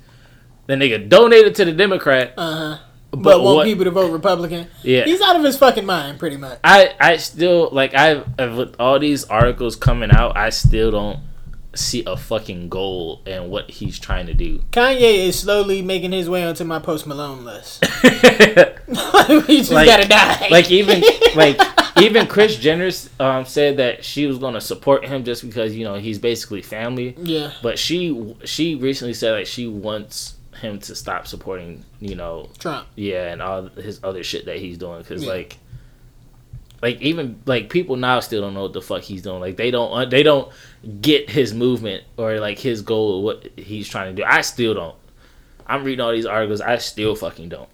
Then 0.67 0.81
nigga 0.81 1.09
donated 1.09 1.55
to 1.57 1.65
the 1.65 1.73
Democrat, 1.73 2.35
Uh 2.37 2.77
huh. 2.77 2.79
But, 3.13 3.23
But, 3.23 3.43
want 3.43 3.57
what? 3.57 3.65
people 3.67 3.85
to 3.85 3.91
vote 3.91 4.11
Republican. 4.11 4.69
yeah, 4.83 5.05
He's 5.05 5.21
out 5.21 5.37
of 5.37 5.45
his 5.45 5.57
fucking 5.59 5.85
mind, 5.85 6.19
pretty 6.19 6.39
much. 6.39 6.59
I 6.65 6.95
I 6.99 7.17
still 7.19 7.69
like 7.71 7.95
I 7.95 8.23
with 8.39 8.75
all 8.81 8.99
these 8.99 9.25
articles 9.25 9.77
coming 9.77 10.11
out, 10.11 10.37
I 10.37 10.49
still 10.51 10.91
don't 10.91 11.21
see 11.75 12.03
a 12.07 12.17
fucking 12.17 12.69
goal 12.69 13.21
and 13.27 13.51
what 13.51 13.71
he's 13.71 13.99
trying 13.99 14.27
to 14.27 14.35
do. 14.35 14.59
Kanye 14.73 15.27
is 15.29 15.39
slowly 15.39 15.81
making 15.83 16.13
his 16.13 16.29
way 16.29 16.45
onto 16.45 16.65
my 16.65 16.79
Post 16.79 17.07
Malone 17.07 17.45
list. 17.45 17.85
he 19.47 19.59
just 19.59 19.71
Like- 19.71 19.87
gotta 19.87 20.09
die. 20.09 20.49
like 20.51 20.71
even 20.71 21.03
like 21.35 21.59
even 22.01 22.27
Kris 22.27 22.57
Jenner 22.57 22.91
um, 23.21 23.45
said 23.45 23.77
that 23.77 24.05
she 24.05 24.27
was 24.27 24.39
going 24.39 24.55
to 24.55 24.61
support 24.61 25.05
him 25.07 25.25
just 25.25 25.47
because 25.47 25.75
you 25.75 25.85
know 25.85 25.95
he's 25.95 26.19
basically 26.19 26.63
family. 26.63 27.15
yeah. 27.19 27.53
But 27.63 27.79
she 27.79 28.35
she 28.45 28.75
recently 28.75 29.15
said 29.15 29.33
like 29.33 29.47
she 29.47 29.67
wants 29.67 30.35
him 30.63 30.79
to 30.81 30.95
stop 30.95 31.27
supporting, 31.27 31.85
you 32.01 32.15
know, 32.15 32.49
Trump. 32.59 32.87
yeah, 32.97 33.31
and 33.33 33.43
all 33.43 33.65
his 33.69 34.01
other 34.03 34.23
shit 34.25 34.47
that 34.47 34.57
he's 34.59 34.79
doing. 34.79 34.99
Because 35.03 35.23
Yeah. 35.25 35.29
like, 35.31 35.59
like 36.81 37.01
even 37.03 37.41
like 37.47 37.69
people 37.71 37.97
now 37.97 38.21
still 38.21 38.41
don't 38.41 38.55
know 38.55 38.63
what 38.63 38.73
the 38.73 38.81
fuck 38.83 39.03
he's 39.03 39.23
doing. 39.23 39.41
Like 39.41 39.57
they 39.57 39.71
don't 39.71 39.93
uh, 39.93 40.05
they 40.07 40.23
don't 40.23 40.51
get 41.01 41.31
his 41.31 41.53
movement 41.55 42.05
or 42.17 42.41
like 42.41 42.59
his 42.59 42.83
goal 42.83 43.19
of 43.19 43.25
what 43.25 43.49
he's 43.59 43.89
trying 43.89 44.17
to 44.17 44.23
do. 44.23 44.27
I 44.27 44.41
still 44.41 44.75
don't. 44.75 44.97
I'm 45.67 45.85
reading 45.85 46.01
all 46.05 46.11
these 46.13 46.27
articles. 46.27 46.61
I 46.61 46.79
still 46.79 47.15
fucking 47.15 47.51
don't. 47.51 47.69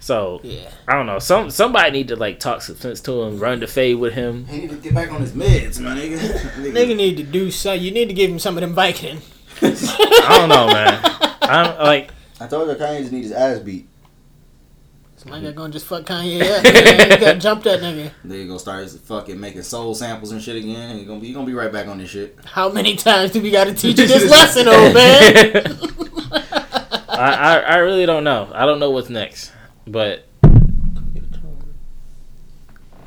So 0.00 0.40
Yeah. 0.42 0.70
I 0.88 0.94
don't 0.94 1.06
know. 1.06 1.18
Some 1.18 1.50
somebody 1.50 1.90
need 1.90 2.08
to 2.08 2.16
like 2.16 2.40
talk 2.40 2.62
some 2.62 2.76
sense 2.76 3.00
to 3.02 3.22
him, 3.22 3.38
run 3.38 3.60
the 3.60 3.66
fade 3.66 3.96
with 3.96 4.14
him. 4.14 4.46
He 4.46 4.60
need 4.60 4.70
to 4.70 4.76
get 4.76 4.94
back 4.94 5.10
on 5.12 5.20
his 5.20 5.32
meds, 5.32 5.78
my 5.80 5.90
nigga. 5.94 6.18
Nigga 6.72 6.96
need 6.96 7.16
to 7.18 7.22
do 7.22 7.50
so. 7.50 7.72
You 7.74 7.90
need 7.90 8.06
to 8.08 8.14
give 8.14 8.30
him 8.30 8.38
some 8.38 8.56
of 8.56 8.62
them 8.62 8.74
Vicodin. 8.74 9.20
I 9.62 10.38
don't 10.38 10.48
know, 10.48 10.66
man. 10.68 11.30
I'm 11.50 11.78
like 11.84 12.10
I 12.40 12.46
told 12.46 12.68
you 12.68 12.74
Kanye 12.74 13.00
just 13.00 13.12
need 13.12 13.22
his 13.24 13.32
ass 13.32 13.58
beat. 13.60 13.88
Somebody 15.16 15.52
gonna 15.52 15.72
just 15.72 15.86
fuck 15.86 16.02
Kanye 16.04 16.40
up. 16.42 16.62
man. 16.64 17.10
You 17.10 17.16
gotta 17.18 17.38
jump 17.40 17.62
that 17.64 17.80
nigga. 17.80 18.10
Then 18.24 18.38
he 18.40 18.46
gonna 18.46 18.58
start 18.58 18.90
fucking 18.90 19.38
making 19.40 19.62
soul 19.62 19.94
samples 19.94 20.32
and 20.32 20.42
shit 20.42 20.56
again. 20.56 20.98
You 20.98 21.04
gonna 21.06 21.20
be 21.20 21.28
he 21.28 21.32
gonna 21.32 21.46
be 21.46 21.54
right 21.54 21.72
back 21.72 21.86
on 21.86 21.98
this 21.98 22.10
shit. 22.10 22.36
How 22.44 22.68
many 22.68 22.96
times 22.96 23.30
do 23.30 23.40
we 23.40 23.50
gotta 23.50 23.72
teach 23.72 23.98
you 23.98 24.06
this 24.08 24.30
lesson, 24.30 24.68
old 24.68 24.92
man? 24.94 25.78
I, 27.08 27.30
I 27.32 27.58
I 27.60 27.76
really 27.76 28.06
don't 28.06 28.24
know. 28.24 28.50
I 28.52 28.66
don't 28.66 28.80
know 28.80 28.90
what's 28.90 29.08
next, 29.08 29.52
but 29.86 30.26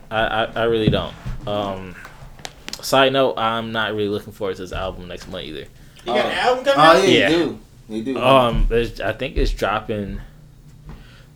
I 0.09 0.19
I, 0.19 0.43
I 0.45 0.63
really 0.63 0.89
don't. 0.89 1.13
Um, 1.45 1.95
side 2.81 3.13
note, 3.13 3.35
I'm 3.37 3.71
not 3.71 3.93
really 3.93 4.09
looking 4.09 4.33
forward 4.33 4.55
to 4.55 4.61
this 4.63 4.71
album 4.73 5.07
next 5.07 5.27
month 5.27 5.43
either. 5.45 5.65
You 6.05 6.13
got 6.13 6.25
an 6.25 6.31
album 6.31 6.63
coming 6.65 6.79
Oh 6.79 6.83
out? 6.83 7.07
yeah, 7.07 7.29
Yeah. 7.29 7.51
He 7.87 8.01
do. 8.03 8.17
Um, 8.19 8.65
there's, 8.69 8.99
I 9.01 9.13
think 9.13 9.37
it's 9.37 9.51
dropping. 9.51 10.19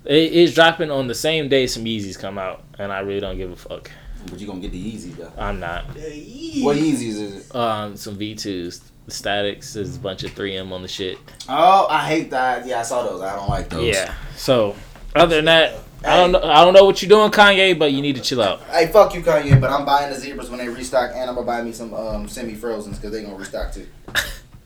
It 0.06 0.34
is 0.34 0.53
dropping 0.56 0.90
on 0.91 1.07
the 1.07 1.15
same 1.15 1.48
day 1.49 1.68
some 1.68 1.86
Yeezys 1.86 2.18
come 2.18 2.38
out, 2.38 2.64
and 2.80 2.91
I 2.91 2.99
really 2.99 3.19
don't 3.19 3.38
give 3.38 3.52
a 3.52 3.56
fuck. 3.56 3.91
but 4.30 4.40
you 4.40 4.48
gonna 4.48 4.60
get 4.60 4.72
the 4.72 4.80
easy 4.80 5.11
though. 5.11 5.32
I'm 5.38 5.60
not. 5.60 5.86
What 5.86 6.78
Yeezys 6.78 7.02
is 7.02 7.49
it? 7.49 7.56
Um, 7.56 7.95
some 7.95 8.18
V2s, 8.18 8.82
the 9.06 9.11
Statics, 9.11 9.76
is 9.76 9.98
a 9.98 9.99
bunch 9.99 10.23
of 10.23 10.32
3M 10.32 10.72
on 10.72 10.82
the 10.82 10.88
shit. 10.88 11.18
Oh, 11.48 11.88
I 11.88 12.06
hate 12.07 12.32
that. 12.32 12.65
Yeah, 12.65 12.80
I 12.80 12.84
saw 12.84 13.03
those. 13.03 13.22
I 13.22 13.36
don't 13.36 13.49
like 13.49 13.69
those. 13.69 13.86
Yeah. 13.95 14.14
So 14.36 14.76
other 15.15 15.36
than 15.36 15.45
that, 15.45 15.76
I 16.03 16.18
don't 16.18 16.32
know. 16.32 16.41
I 16.41 16.65
don't 16.65 16.73
know 16.73 16.84
what 16.84 16.99
you're 17.03 17.10
doing, 17.10 17.30
Kanye, 17.30 17.78
but 17.78 17.91
you 17.91 18.02
need 18.02 18.15
to 18.15 18.22
chill 18.23 18.41
out. 18.41 18.61
Hey, 18.64 18.88
fuck 18.88 19.14
you, 19.14 19.22
Kanye, 19.22 19.61
but 19.61 19.69
I'm 19.69 19.86
buying 19.86 20.11
the 20.11 20.19
zebras 20.19 20.49
when 20.49 20.57
they 20.57 20.68
restock, 20.68 21.11
and 21.14 21.30
I'm 21.30 21.36
gonna 21.36 21.45
buy 21.45 21.61
me 21.61 21.72
some 21.73 21.94
um, 21.94 22.28
semi 22.28 22.56
frozens 22.56 22.98
because 22.98 23.11
they 23.11 23.22
gonna 23.22 23.36
restock 23.36 23.72
too. 23.72 23.88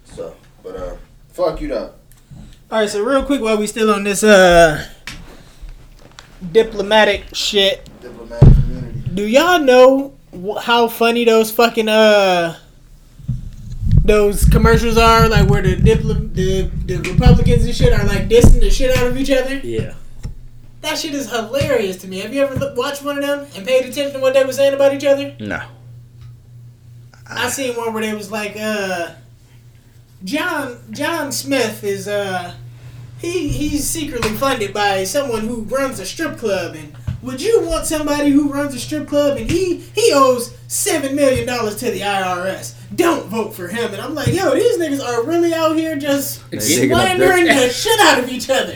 So, 0.06 0.34
but 0.64 0.78
uh, 0.78 0.96
fuck 1.36 1.62
you 1.62 1.68
though. 1.70 1.92
All 2.72 2.80
right, 2.80 2.90
so 2.90 3.04
real 3.04 3.24
quick, 3.24 3.42
while 3.42 3.58
we 3.58 3.68
still 3.68 3.92
on 3.92 4.04
this 4.04 4.24
uh 4.24 4.88
diplomatic 6.52 7.24
shit, 7.34 7.88
Diplomatic 8.02 8.54
community. 8.54 9.10
do 9.14 9.28
y'all 9.28 9.60
know 9.60 10.14
wh- 10.34 10.62
how 10.62 10.88
funny 10.88 11.26
those 11.26 11.52
fucking 11.52 11.88
uh 11.90 12.58
those 14.04 14.46
commercials 14.46 14.98
are? 14.98 15.28
Like 15.30 15.50
where 15.50 15.62
the 15.62 15.76
diplo- 15.76 16.34
the 16.34 16.64
the 16.86 16.98
Republicans 17.12 17.66
and 17.66 17.76
shit 17.76 17.94
are 17.94 18.06
like 18.06 18.28
dissing 18.30 18.60
the 18.60 18.70
shit 18.70 18.96
out 18.98 19.08
of 19.08 19.18
each 19.18 19.32
other. 19.32 19.58
Yeah. 19.58 19.94
That 20.82 20.98
shit 21.00 21.16
is 21.16 21.32
hilarious 21.32 21.98
to 21.98 22.08
me. 22.08 22.20
Have 22.20 22.32
you 22.34 22.42
ever 22.44 22.54
look, 22.56 22.78
watched 22.78 23.04
one 23.04 23.18
of 23.18 23.24
them 23.24 23.48
and 23.56 23.66
paid 23.66 23.86
attention 23.86 24.14
to 24.14 24.20
what 24.20 24.34
they 24.36 24.44
were 24.46 24.54
saying 24.54 24.76
about 24.76 24.94
each 24.94 25.06
other? 25.06 25.36
No. 25.40 25.60
I 27.28 27.50
seen 27.50 27.76
one 27.76 27.92
where 27.92 28.04
they 28.04 28.14
was 28.14 28.30
like, 28.30 28.56
uh, 28.56 29.10
John 30.26 30.80
John 30.90 31.32
Smith 31.32 31.84
is 31.84 32.08
uh, 32.08 32.56
he 33.20 33.48
he's 33.48 33.88
secretly 33.88 34.32
funded 34.32 34.74
by 34.74 35.04
someone 35.04 35.42
who 35.42 35.62
runs 35.62 36.00
a 36.00 36.06
strip 36.06 36.38
club, 36.38 36.76
and 36.76 36.96
would 37.22 37.40
you 37.42 37.62
want 37.62 37.86
somebody 37.86 38.32
who 38.32 38.52
runs 38.52 38.74
a 38.74 38.80
strip 38.80 39.08
club 39.08 39.38
and 39.38 39.50
he 39.50 39.78
he 39.78 40.12
owes 40.14 40.58
seven 40.68 41.16
million 41.16 41.46
dollars 41.46 41.76
to 41.78 41.92
the 41.92 42.02
IRS? 42.02 42.74
Don't 42.96 43.28
vote 43.28 43.54
for 43.54 43.68
him. 43.68 43.94
And 43.94 44.02
I'm 44.02 44.16
like, 44.16 44.28
yo, 44.30 44.56
these 44.56 44.80
niggas 44.80 45.04
are 45.04 45.24
really 45.24 45.54
out 45.54 45.76
here 45.76 45.96
just 45.96 46.42
slandering 46.60 47.46
the 47.46 47.70
shit 47.70 48.00
out 48.00 48.18
of 48.20 48.28
each 48.30 48.50
other. 48.50 48.76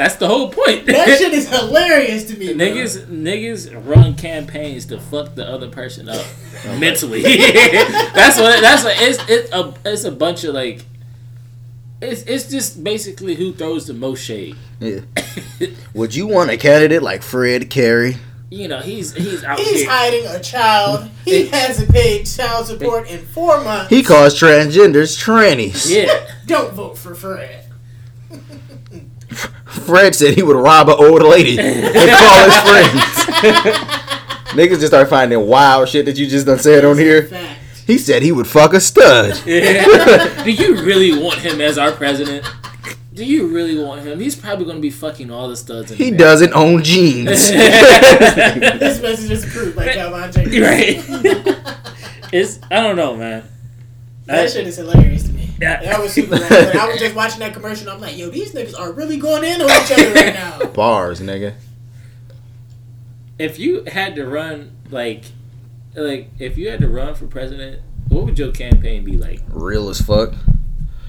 That's 0.00 0.16
the 0.16 0.28
whole 0.28 0.50
point. 0.50 0.86
That 0.86 1.06
shit 1.18 1.32
is 1.34 1.48
hilarious 1.48 2.24
to 2.30 2.38
me. 2.38 2.54
bro. 2.54 2.66
Niggas, 2.66 3.06
niggas 3.06 3.86
run 3.86 4.14
campaigns 4.14 4.86
to 4.86 4.98
fuck 4.98 5.34
the 5.34 5.46
other 5.46 5.68
person 5.68 6.08
up 6.08 6.24
mentally. 6.78 7.22
that's 7.22 8.38
what. 8.38 8.62
That's 8.62 8.82
what. 8.82 8.96
It's 8.98 9.18
it's 9.28 9.52
a 9.52 9.74
it's 9.84 10.04
a 10.04 10.12
bunch 10.12 10.44
of 10.44 10.54
like. 10.54 10.86
It's 12.02 12.22
it's 12.22 12.48
just 12.48 12.82
basically 12.82 13.34
who 13.34 13.52
throws 13.52 13.86
the 13.86 13.94
most 13.94 14.24
shade. 14.24 14.56
Yeah. 14.78 15.00
Would 15.94 16.14
you 16.14 16.26
want 16.26 16.50
a 16.50 16.56
candidate 16.56 17.02
like 17.02 17.22
Fred 17.22 17.68
Carey? 17.68 18.16
You 18.50 18.66
know, 18.68 18.80
he's 18.80 19.12
he's 19.14 19.44
out 19.44 19.58
He's 19.60 19.82
here. 19.82 19.90
hiding 19.90 20.26
a 20.26 20.40
child. 20.40 21.08
He 21.24 21.46
hasn't 21.48 21.90
paid 21.90 22.24
child 22.26 22.66
support 22.66 23.08
in 23.10 23.18
four 23.26 23.62
months. 23.62 23.90
He 23.90 24.02
calls 24.02 24.34
transgenders 24.40 25.22
trannies. 25.22 25.88
Yeah, 25.88 26.26
Don't 26.46 26.72
vote 26.72 26.96
for 26.98 27.14
Fred. 27.14 27.66
Fred 29.66 30.14
said 30.14 30.34
he 30.34 30.42
would 30.42 30.56
rob 30.56 30.88
an 30.88 30.96
old 30.98 31.22
lady 31.22 31.58
and 31.60 31.94
call 31.94 32.44
his 32.44 32.56
friends. 32.66 33.76
Niggas 34.50 34.80
just 34.80 34.88
start 34.88 35.08
finding 35.08 35.46
wild 35.46 35.88
shit 35.88 36.06
that 36.06 36.18
you 36.18 36.26
just 36.26 36.46
done 36.46 36.58
said 36.58 36.84
on 36.84 36.98
here. 36.98 37.28
Fact. 37.28 37.59
He 37.86 37.98
said 37.98 38.22
he 38.22 38.32
would 38.32 38.46
fuck 38.46 38.72
a 38.74 38.80
stud. 38.80 39.40
Do 39.44 39.50
you 40.52 40.82
really 40.84 41.18
want 41.20 41.38
him 41.40 41.60
as 41.60 41.76
our 41.78 41.92
president? 41.92 42.44
Do 43.12 43.24
you 43.24 43.48
really 43.48 43.76
want 43.82 44.02
him? 44.02 44.20
He's 44.20 44.36
probably 44.36 44.64
going 44.64 44.76
to 44.76 44.82
be 44.82 44.90
fucking 44.90 45.30
all 45.30 45.48
the 45.48 45.56
studs. 45.56 45.90
In 45.90 45.96
He 45.98 46.04
America. 46.08 46.24
doesn't 46.24 46.52
own 46.54 46.82
jeans. 46.84 47.50
This 47.50 49.02
message 49.02 49.30
is 49.30 49.44
approved 49.44 49.76
by 49.76 49.92
Calvin 49.92 50.30
Jenkins. 50.32 50.60
right. 50.60 51.02
it's 52.32 52.60
I 52.70 52.80
don't 52.80 52.96
know, 52.96 53.16
man. 53.16 53.44
That 54.26 54.50
shit 54.50 54.66
is 54.66 54.76
hilarious 54.76 55.24
to 55.24 55.32
me. 55.32 55.50
Yeah. 55.60 55.82
That 55.82 56.00
was 56.00 56.12
super 56.12 56.36
random. 56.36 56.80
I 56.80 56.88
was 56.88 56.98
just 57.00 57.14
watching 57.16 57.40
that 57.40 57.52
commercial 57.52 57.88
and 57.88 57.96
I'm 57.96 58.00
like, 58.00 58.16
yo, 58.16 58.30
these 58.30 58.52
niggas 58.54 58.78
are 58.78 58.92
really 58.92 59.16
going 59.18 59.42
in 59.44 59.60
on 59.60 59.68
each 59.68 59.92
other 59.92 60.12
right 60.14 60.32
now. 60.34 60.64
Bars, 60.66 61.20
nigga. 61.20 61.54
if 63.38 63.58
you 63.58 63.84
had 63.84 64.14
to 64.14 64.24
run 64.26 64.70
like 64.90 65.24
like 65.94 66.30
if 66.38 66.56
you 66.56 66.70
had 66.70 66.80
to 66.80 66.88
run 66.88 67.14
for 67.14 67.26
president 67.26 67.82
what 68.08 68.24
would 68.24 68.38
your 68.38 68.52
campaign 68.52 69.04
be 69.04 69.16
like 69.16 69.40
Real 69.48 69.88
as 69.88 70.00
fuck. 70.00 70.34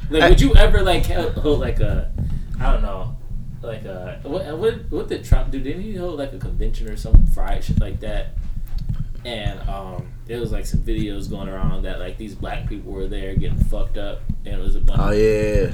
like 0.09 0.29
would 0.29 0.41
you 0.41 0.55
ever 0.55 0.81
like 0.81 1.05
hold, 1.05 1.33
hold 1.33 1.59
like 1.59 1.79
a 1.79 2.11
i 2.59 2.71
don't 2.71 2.81
know 2.81 3.15
like 3.61 3.85
a 3.85 4.19
what 4.23 4.57
what 4.57 4.91
what 4.91 5.07
did 5.07 5.23
trump 5.23 5.51
do 5.51 5.59
didn't 5.59 5.81
he 5.83 5.95
hold 5.95 6.17
like 6.17 6.33
a 6.33 6.39
convention 6.39 6.89
or 6.89 6.97
some 6.97 7.25
fried 7.27 7.63
shit 7.63 7.79
like 7.79 7.99
that 7.99 8.29
and 9.23 9.59
um 9.69 10.11
there 10.25 10.39
was 10.39 10.51
like 10.51 10.65
some 10.65 10.79
videos 10.79 11.29
going 11.29 11.47
around 11.47 11.83
that 11.83 11.99
like 11.99 12.17
these 12.17 12.33
black 12.33 12.67
people 12.67 12.91
were 12.91 13.07
there 13.07 13.35
getting 13.35 13.63
fucked 13.65 13.97
up 13.97 14.21
and 14.45 14.55
it 14.55 14.59
was 14.59 14.75
a 14.75 14.79
bunch 14.79 14.99
Oh 14.99 15.11
yeah. 15.11 15.73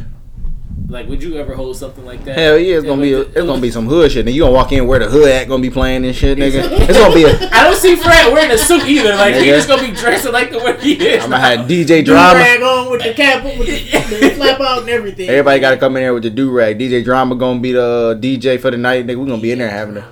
Like 0.89 1.07
would 1.09 1.21
you 1.21 1.37
ever 1.37 1.53
hold 1.53 1.75
something 1.75 2.05
like 2.05 2.23
that 2.23 2.37
Hell 2.37 2.57
yeah, 2.57 2.77
it's 2.77 2.85
gonna 2.85 3.01
be 3.01 3.13
a, 3.13 3.21
it's 3.21 3.41
gonna 3.41 3.61
be 3.61 3.71
some 3.71 3.87
hood 3.87 4.11
shit. 4.11 4.25
And 4.25 4.33
you 4.35 4.43
gonna 4.43 4.53
walk 4.53 4.71
in 4.71 4.87
where 4.87 4.99
the 4.99 5.07
hood 5.09 5.27
at 5.29 5.47
gonna 5.47 5.61
be 5.61 5.69
playing 5.69 6.05
and 6.05 6.15
shit, 6.15 6.37
nigga. 6.37 6.63
It's 6.89 6.97
gonna 6.97 7.13
be 7.13 7.23
a 7.23 7.49
I 7.51 7.63
don't 7.63 7.75
see 7.75 7.95
Fred 7.95 8.31
wearing 8.31 8.51
a 8.51 8.57
suit 8.57 8.83
either. 8.85 9.15
Like 9.15 9.35
he 9.35 9.41
Nigga. 9.41 9.55
just 9.55 9.67
gonna 9.67 9.81
be 9.85 9.91
dressing 9.91 10.31
like 10.31 10.51
the 10.51 10.59
way 10.59 10.79
he 10.79 10.93
is. 10.93 11.23
I'm 11.23 11.31
gonna 11.31 11.41
have 11.41 11.59
DJ 11.69 11.87
Do 12.05 12.13
drama. 12.13 12.39
rag 12.39 12.61
on 12.61 12.91
with 12.91 13.03
the 13.03 13.13
cap, 13.13 13.43
with 13.43 13.57
the, 13.67 14.19
the 14.19 14.29
flap 14.35 14.61
out 14.61 14.81
and 14.81 14.89
everything. 14.89 15.29
Everybody 15.29 15.59
gotta 15.59 15.77
come 15.77 15.97
in 15.97 16.03
there 16.03 16.13
with 16.13 16.23
the 16.23 16.29
do 16.29 16.51
rag. 16.51 16.79
DJ 16.79 17.03
drama 17.03 17.35
gonna 17.35 17.59
be 17.59 17.71
the 17.73 18.17
DJ 18.21 18.59
for 18.59 18.71
the 18.71 18.77
night, 18.77 19.05
nigga. 19.05 19.17
We 19.17 19.25
gonna 19.25 19.41
be 19.41 19.51
in 19.51 19.59
there 19.59 19.69
having 19.69 19.97
a 19.97 20.07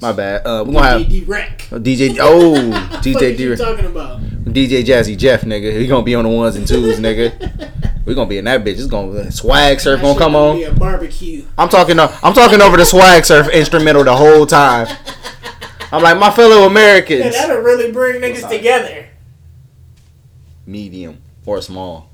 my 0.00 0.12
bad. 0.12 0.46
Uh, 0.46 0.64
we 0.66 0.72
gonna 0.74 0.86
have 0.86 1.02
DJ 1.02 1.28
Wreck. 1.28 1.58
DJ 1.70 2.16
oh 2.20 2.70
What 2.70 3.02
DJ 3.02 3.38
you 3.38 3.56
talking 3.56 3.86
about? 3.86 4.20
DJ 4.52 4.84
Jazzy 4.84 5.16
Jeff, 5.16 5.42
nigga. 5.42 5.78
He 5.78 5.86
gonna 5.86 6.02
be 6.04 6.14
on 6.14 6.24
the 6.24 6.30
ones 6.30 6.56
and 6.56 6.66
twos, 6.66 6.98
nigga. 6.98 7.70
We 8.04 8.16
gonna 8.16 8.28
be 8.28 8.38
in 8.38 8.46
that 8.46 8.62
bitch. 8.64 8.72
It's 8.72 8.86
gonna 8.88 9.30
swag 9.30 9.78
surf 9.78 10.00
That 10.00 10.04
gonna 10.04 10.18
come 10.18 10.32
gonna 10.32 10.50
on. 10.50 10.56
Be 10.56 10.64
a 10.64 10.72
barbecue. 10.72 11.44
I'm 11.56 11.68
talking. 11.68 12.00
o- 12.00 12.12
I'm 12.24 12.32
talking 12.34 12.60
over 12.60 12.76
the 12.76 12.84
swag 12.84 13.24
surf 13.24 13.48
instrumental 13.50 14.02
the 14.02 14.16
whole 14.16 14.44
time. 14.44 14.88
I'm 15.92 16.02
like 16.02 16.18
my 16.18 16.32
fellow 16.32 16.66
Americans. 16.66 17.26
Yeah, 17.26 17.30
that'll 17.30 17.62
really 17.62 17.92
bring 17.92 18.20
niggas 18.20 18.48
together. 18.50 19.06
Medium 20.66 21.22
or 21.46 21.62
small. 21.62 22.10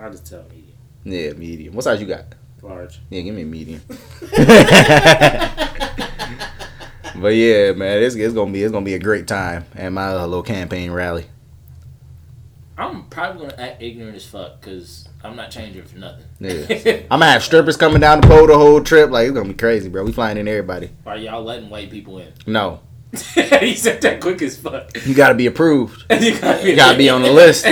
I'll 0.00 0.10
just 0.10 0.26
tell 0.26 0.42
medium. 0.48 0.72
Yeah, 1.04 1.32
medium. 1.34 1.74
What 1.74 1.84
size 1.84 2.00
you 2.00 2.08
got? 2.08 2.24
Large. 2.60 2.98
Yeah, 3.10 3.20
give 3.20 3.32
me 3.36 3.42
a 3.42 3.46
medium. 3.46 3.80
but 7.16 7.28
yeah, 7.34 7.72
man, 7.72 8.02
it's, 8.02 8.14
it's 8.14 8.34
gonna 8.34 8.50
be 8.52 8.62
it's 8.62 8.72
gonna 8.72 8.84
be 8.84 8.94
a 8.94 8.98
great 8.98 9.26
time 9.26 9.64
at 9.74 9.90
my 9.92 10.08
uh, 10.08 10.26
little 10.26 10.42
campaign 10.42 10.90
rally. 10.90 11.26
I'm 12.76 13.04
probably 13.04 13.46
gonna 13.46 13.62
act 13.62 13.82
ignorant 13.82 14.16
as 14.16 14.26
fuck 14.26 14.60
because 14.60 15.08
I'm 15.22 15.36
not 15.36 15.50
changing 15.50 15.84
for 15.84 15.96
nothing. 15.98 16.24
Yeah. 16.40 17.00
I'm 17.10 17.20
gonna 17.20 17.26
have 17.32 17.42
strippers 17.44 17.76
coming 17.76 18.00
down 18.00 18.20
the 18.20 18.26
pole 18.26 18.46
the 18.46 18.58
whole 18.58 18.82
trip. 18.82 19.10
Like 19.10 19.26
it's 19.28 19.34
gonna 19.34 19.48
be 19.48 19.54
crazy, 19.54 19.88
bro. 19.88 20.04
We 20.04 20.12
flying 20.12 20.38
in 20.38 20.48
everybody. 20.48 20.90
Are 21.06 21.16
y'all 21.16 21.42
letting 21.44 21.70
white 21.70 21.90
people 21.90 22.18
in? 22.18 22.32
No, 22.46 22.80
he 23.60 23.76
said 23.76 24.00
that 24.02 24.20
quick 24.20 24.42
as 24.42 24.56
fuck. 24.56 24.90
You 25.06 25.14
gotta 25.14 25.34
be 25.36 25.46
approved. 25.46 26.04
you 26.20 26.38
gotta 26.38 26.68
You 26.68 26.74
gotta 26.74 26.98
be 26.98 27.08
on 27.08 27.22
the 27.22 27.32
list. 27.32 27.64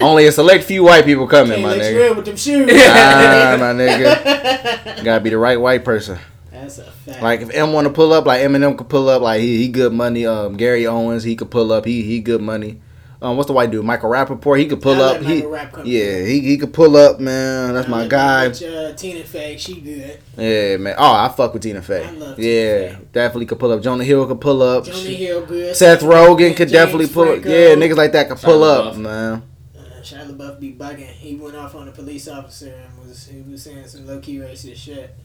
Only 0.00 0.26
a 0.26 0.32
select 0.32 0.64
few 0.64 0.82
white 0.84 1.04
people 1.04 1.26
coming, 1.26 1.60
Can't 1.60 1.62
my 1.62 1.76
nigga. 1.76 2.16
with 2.16 2.24
them 2.24 2.36
shoes. 2.36 2.70
Ah, 2.72 3.56
my 3.60 3.72
nigga. 3.74 5.04
Gotta 5.04 5.20
be 5.22 5.30
the 5.30 5.38
right 5.38 5.60
white 5.60 5.84
person. 5.84 6.18
That's 6.66 6.78
a 6.78 6.90
fact. 6.90 7.22
Like 7.22 7.40
if 7.42 7.54
M 7.54 7.72
want 7.72 7.86
to 7.86 7.92
pull 7.92 8.12
up, 8.12 8.26
like 8.26 8.40
Eminem 8.42 8.76
could 8.76 8.88
pull 8.88 9.08
up. 9.08 9.22
Like 9.22 9.40
he, 9.40 9.58
he 9.58 9.68
good 9.68 9.92
money. 9.92 10.26
Um, 10.26 10.56
Gary 10.56 10.86
Owens 10.86 11.22
he 11.22 11.36
could 11.36 11.50
pull 11.50 11.72
up. 11.72 11.84
He 11.84 12.02
he 12.02 12.20
good 12.20 12.40
money. 12.42 12.80
Um, 13.22 13.36
what's 13.38 13.46
the 13.46 13.54
white 13.54 13.70
dude? 13.70 13.84
Michael 13.84 14.10
Rapaport. 14.10 14.58
He 14.58 14.66
could 14.66 14.82
pull 14.82 15.00
I 15.00 15.14
up. 15.14 15.22
He 15.22 15.36
Michael 15.36 15.50
Rapp 15.50 15.76
yeah 15.84 16.24
he 16.24 16.40
he 16.40 16.58
could 16.58 16.74
pull 16.74 16.96
up, 16.96 17.18
man. 17.18 17.74
That's 17.74 17.86
I 17.88 17.90
my 17.90 18.06
guy. 18.06 18.48
bitch, 18.48 18.92
uh, 18.92 18.94
Tina 18.94 19.24
Fey, 19.24 19.56
she 19.56 19.80
good. 19.80 20.20
Yeah, 20.36 20.76
man. 20.76 20.96
Oh, 20.98 21.12
I 21.12 21.28
fuck 21.28 21.54
with 21.54 21.62
Tina 21.62 21.80
Fey. 21.80 22.04
I 22.04 22.10
love 22.10 22.36
Tina 22.36 22.48
yeah, 22.48 22.88
Fey. 22.96 22.98
definitely 23.12 23.46
could 23.46 23.58
pull 23.58 23.72
up. 23.72 23.82
Jonah 23.82 24.04
Hill 24.04 24.26
could 24.26 24.40
pull 24.40 24.62
up. 24.62 24.84
Johnny 24.84 25.14
Hill 25.14 25.46
good. 25.46 25.74
Seth 25.74 26.00
Rogen 26.02 26.50
could 26.56 26.68
James 26.68 26.72
definitely 26.72 27.08
pull 27.08 27.30
up. 27.30 27.44
Yeah, 27.44 27.74
niggas 27.74 27.96
like 27.96 28.12
that 28.12 28.28
could 28.28 28.38
pull 28.38 28.60
Shia 28.60 28.86
up, 28.88 28.94
LaBeouf. 28.94 28.98
man. 28.98 29.42
Uh, 29.74 29.80
Shia 30.02 30.36
LaBeouf 30.36 30.60
be 30.60 30.72
bugging. 30.74 31.06
He 31.06 31.36
went 31.36 31.56
off 31.56 31.74
on 31.74 31.88
a 31.88 31.92
police 31.92 32.28
officer 32.28 32.74
and 32.74 33.08
was 33.08 33.26
he 33.28 33.40
was 33.40 33.62
saying 33.62 33.86
some 33.86 34.06
low 34.06 34.20
key 34.20 34.36
racist 34.36 34.76
shit. 34.76 35.16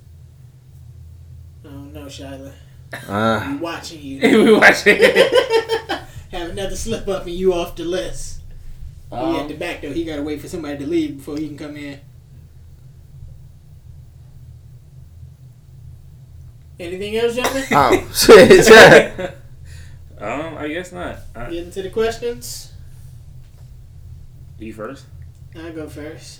I 1.63 1.67
don't 1.67 1.93
know, 1.93 2.05
Shyla. 2.05 2.51
Uh, 3.07 3.47
We 3.51 3.57
watching 3.57 4.01
you. 4.01 4.19
we 4.45 4.53
watching. 4.53 4.97
Have 6.31 6.49
another 6.51 6.75
slip 6.75 7.07
up 7.07 7.25
and 7.25 7.35
you 7.35 7.53
off 7.53 7.75
the 7.75 7.83
list. 7.85 8.41
he 9.09 9.15
at 9.15 9.23
Um, 9.23 9.47
the 9.47 9.53
back 9.55 9.81
though. 9.81 9.91
He 9.91 10.03
gotta 10.05 10.23
wait 10.23 10.41
for 10.41 10.47
somebody 10.47 10.77
to 10.79 10.87
leave 10.87 11.17
before 11.17 11.37
he 11.37 11.47
can 11.47 11.57
come 11.57 11.75
in. 11.77 11.99
Anything 16.79 17.15
else, 17.17 17.35
gentlemen? 17.35 17.63
oh 17.71 18.11
shit. 18.13 18.67
yeah. 18.69 19.31
um, 20.19 20.57
I 20.57 20.67
guess 20.67 20.91
not. 20.91 21.19
Uh, 21.35 21.49
Get 21.49 21.63
into 21.65 21.81
the 21.83 21.89
questions. 21.91 22.71
you 24.57 24.73
first. 24.73 25.05
I'll 25.55 25.73
go 25.73 25.87
first. 25.87 26.39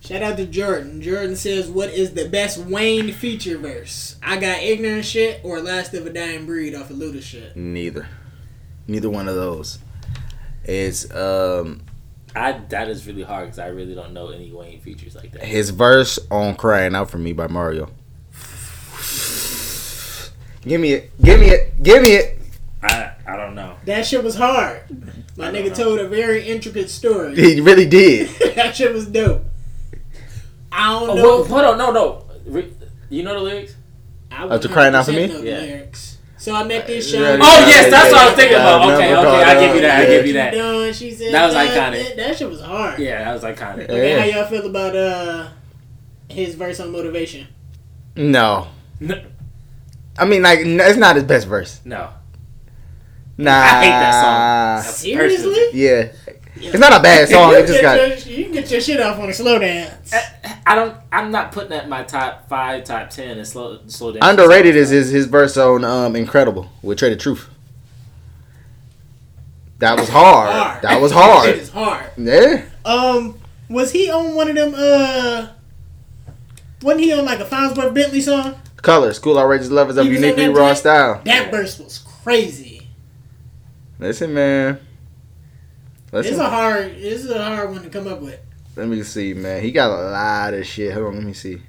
Shout 0.00 0.22
out 0.22 0.36
to 0.38 0.46
Jordan. 0.46 1.02
Jordan 1.02 1.36
says, 1.36 1.68
"What 1.68 1.90
is 1.90 2.14
the 2.14 2.28
best 2.28 2.58
Wayne 2.58 3.12
feature 3.12 3.58
verse? 3.58 4.16
I 4.22 4.36
got 4.38 4.62
ignorant 4.62 5.04
shit 5.04 5.40
or 5.44 5.60
Last 5.60 5.92
of 5.94 6.06
a 6.06 6.10
Dying 6.10 6.46
Breed 6.46 6.74
off 6.74 6.90
of 6.90 6.96
Luda 6.96 7.22
shit." 7.22 7.54
Neither. 7.56 8.08
Neither 8.86 9.10
one 9.10 9.28
of 9.28 9.34
those. 9.34 9.78
It's 10.64 11.10
um 11.14 11.82
I 12.34 12.60
that 12.70 12.88
is 12.88 13.06
really 13.06 13.22
hard 13.22 13.46
because 13.46 13.58
I 13.58 13.66
really 13.68 13.94
don't 13.94 14.12
know 14.12 14.30
any 14.30 14.50
Wayne 14.50 14.80
features 14.80 15.14
like 15.14 15.32
that. 15.32 15.42
his 15.44 15.70
verse 15.70 16.18
on 16.30 16.54
"Crying 16.56 16.94
Out 16.94 17.10
for 17.10 17.18
Me" 17.18 17.32
by 17.32 17.46
Mario. 17.46 17.90
Give 20.62 20.80
me 20.80 20.92
it. 20.92 21.10
Give 21.22 21.40
me 21.40 21.46
it. 21.50 21.82
Give 21.82 22.02
me 22.02 22.10
it. 22.12 22.38
I 22.82 23.12
I 23.26 23.36
don't 23.36 23.54
know. 23.54 23.76
That 23.84 24.06
shit 24.06 24.22
was 24.22 24.34
hard. 24.36 24.82
My 25.36 25.50
nigga 25.50 25.68
know. 25.68 25.74
told 25.74 26.00
a 26.00 26.08
very 26.08 26.46
intricate 26.46 26.90
story. 26.90 27.34
He 27.40 27.60
really 27.60 27.86
did. 27.86 28.28
that 28.56 28.76
shit 28.76 28.92
was 28.92 29.06
dope. 29.06 29.44
I 30.80 30.88
don't 30.98 31.10
Oh, 31.10 31.14
know. 31.14 31.22
well, 31.22 31.44
hold 31.44 31.64
on, 31.64 31.78
no, 31.78 31.92
no. 31.92 32.24
You 33.10 33.22
know 33.22 33.34
the 33.34 33.40
lyrics? 33.40 33.76
I 34.30 34.44
Oh, 34.44 34.58
to 34.58 34.68
Crying 34.68 34.94
Out 34.94 35.04
for 35.04 35.12
Me? 35.12 35.26
the 35.26 35.34
Yeah. 35.44 35.58
lyrics. 35.60 36.16
So 36.38 36.54
I 36.54 36.64
met 36.64 36.86
this 36.86 37.12
Yeah, 37.12 37.18
show. 37.20 37.34
yeah, 37.36 37.42
Oh 37.42 37.66
yes, 37.68 37.90
that's 37.90 38.10
what 38.12 38.20
I 38.22 38.24
was 38.26 38.34
thinking 38.34 38.56
Yeah, 38.56 38.62
about. 38.76 38.94
Okay, 38.94 39.08
remember 39.10 39.28
okay, 39.28 39.42
I 39.42 39.44
called 39.54 39.58
give 39.66 39.74
you 39.74 39.80
that. 39.82 39.90
I 39.98 40.02
out. 40.02 40.08
give 40.08 40.26
you 40.26 40.32
that. 40.32 40.54
Done, 40.54 40.92
she 40.94 41.10
said 41.12 41.34
That 41.34 41.44
was 41.44 41.54
that, 41.54 41.68
iconic. 41.92 42.02
That, 42.08 42.16
that 42.16 42.36
shit 42.38 42.48
was 42.48 42.60
hard. 42.62 42.98
Yeah, 42.98 43.24
that 43.24 43.32
was 43.34 43.42
iconic. 43.42 43.84
Okay, 43.90 44.10
Yeah. 44.10 44.18
how 44.20 44.24
y'all 44.24 44.46
feel 44.48 44.66
about 44.66 44.96
uh 44.96 45.48
his 46.30 46.54
verse 46.54 46.80
on 46.80 46.92
motivation? 46.92 47.46
No. 48.16 48.68
No, 49.00 49.20
I 50.18 50.24
mean, 50.24 50.42
like, 50.42 50.60
n- 50.60 50.80
it's 50.80 50.96
not 50.98 51.16
his 51.16 51.24
best 51.24 51.46
verse. 51.46 51.80
no. 51.84 52.08
Nah. 53.36 53.52
I 53.52 53.84
hate 53.84 53.90
that 53.90 54.84
song. 54.84 54.92
Seriously? 54.94 55.56
Yeah. 55.72 56.08
It's 56.56 56.78
not 56.78 56.92
a 56.92 57.02
bad 57.02 57.28
song. 57.28 57.50
you, 57.52 57.58
It 57.58 57.66
just 57.66 57.80
got. 57.80 57.96
get 57.96 58.26
your, 58.26 58.38
you 58.38 58.44
can 58.44 58.52
get 58.52 58.70
your 58.70 58.80
shit 58.80 59.00
off 59.00 59.18
on 59.18 59.28
a 59.28 59.32
slow 59.32 59.58
dance. 59.58 60.12
I 60.66 60.74
don't. 60.74 60.96
I'm 61.12 61.30
not 61.30 61.52
putting 61.52 61.70
that 61.70 61.84
in 61.84 61.90
my 61.90 62.02
top 62.02 62.48
five, 62.48 62.84
top 62.84 63.10
ten, 63.10 63.38
and 63.38 63.46
slow, 63.46 63.78
slow 63.86 64.12
down. 64.12 64.28
Underrated 64.28 64.76
is 64.76 64.90
his, 64.90 65.10
his 65.10 65.26
verse 65.26 65.56
on 65.56 65.84
um, 65.84 66.16
Incredible 66.16 66.70
with 66.82 66.98
Traded 66.98 67.20
Truth. 67.20 67.48
That 69.78 69.98
was 69.98 70.08
hard. 70.10 70.50
Hard. 70.52 70.82
That 70.82 71.00
was 71.00 71.12
Shit 71.12 71.20
hard. 71.20 71.48
is 71.50 71.70
hard. 71.70 72.10
Yeah. 72.18 72.64
Um, 72.84 73.38
was 73.68 73.92
he 73.92 74.10
on 74.10 74.34
one 74.34 74.48
of 74.48 74.54
them? 74.56 74.74
Uh, 74.76 75.48
wasn't 76.82 77.00
he 77.04 77.12
on 77.12 77.24
like 77.24 77.40
a 77.40 77.44
Fonzworth 77.46 77.94
Bentley 77.94 78.20
song? 78.20 78.56
Colors, 78.82 79.18
cool, 79.18 79.38
outrageous 79.38 79.70
lovers 79.70 79.96
of 79.96 80.04
He 80.04 80.10
was 80.10 80.18
on 80.18 80.24
uniquely 80.24 80.48
raw 80.48 80.74
style. 80.74 81.20
That 81.24 81.50
verse 81.50 81.78
was 81.78 81.98
crazy. 81.98 82.88
Listen, 83.98 84.32
man. 84.34 84.80
It's 86.12 86.28
Listen. 86.28 86.40
a 86.40 86.48
hard. 86.50 86.86
It's 86.96 87.24
a 87.26 87.42
hard 87.42 87.70
one 87.70 87.82
to 87.82 87.88
come 87.90 88.08
up 88.08 88.20
with. 88.20 88.40
Let 88.76 88.88
me 88.88 89.02
see, 89.04 89.32
man. 89.34 89.62
He 89.62 89.70
got 89.70 89.90
a 89.90 90.10
lot 90.10 90.54
of 90.54 90.66
shit. 90.66 90.92
Hold 90.92 91.06
on, 91.06 91.14
let 91.16 91.24
me 91.24 91.32
see. 91.32 91.62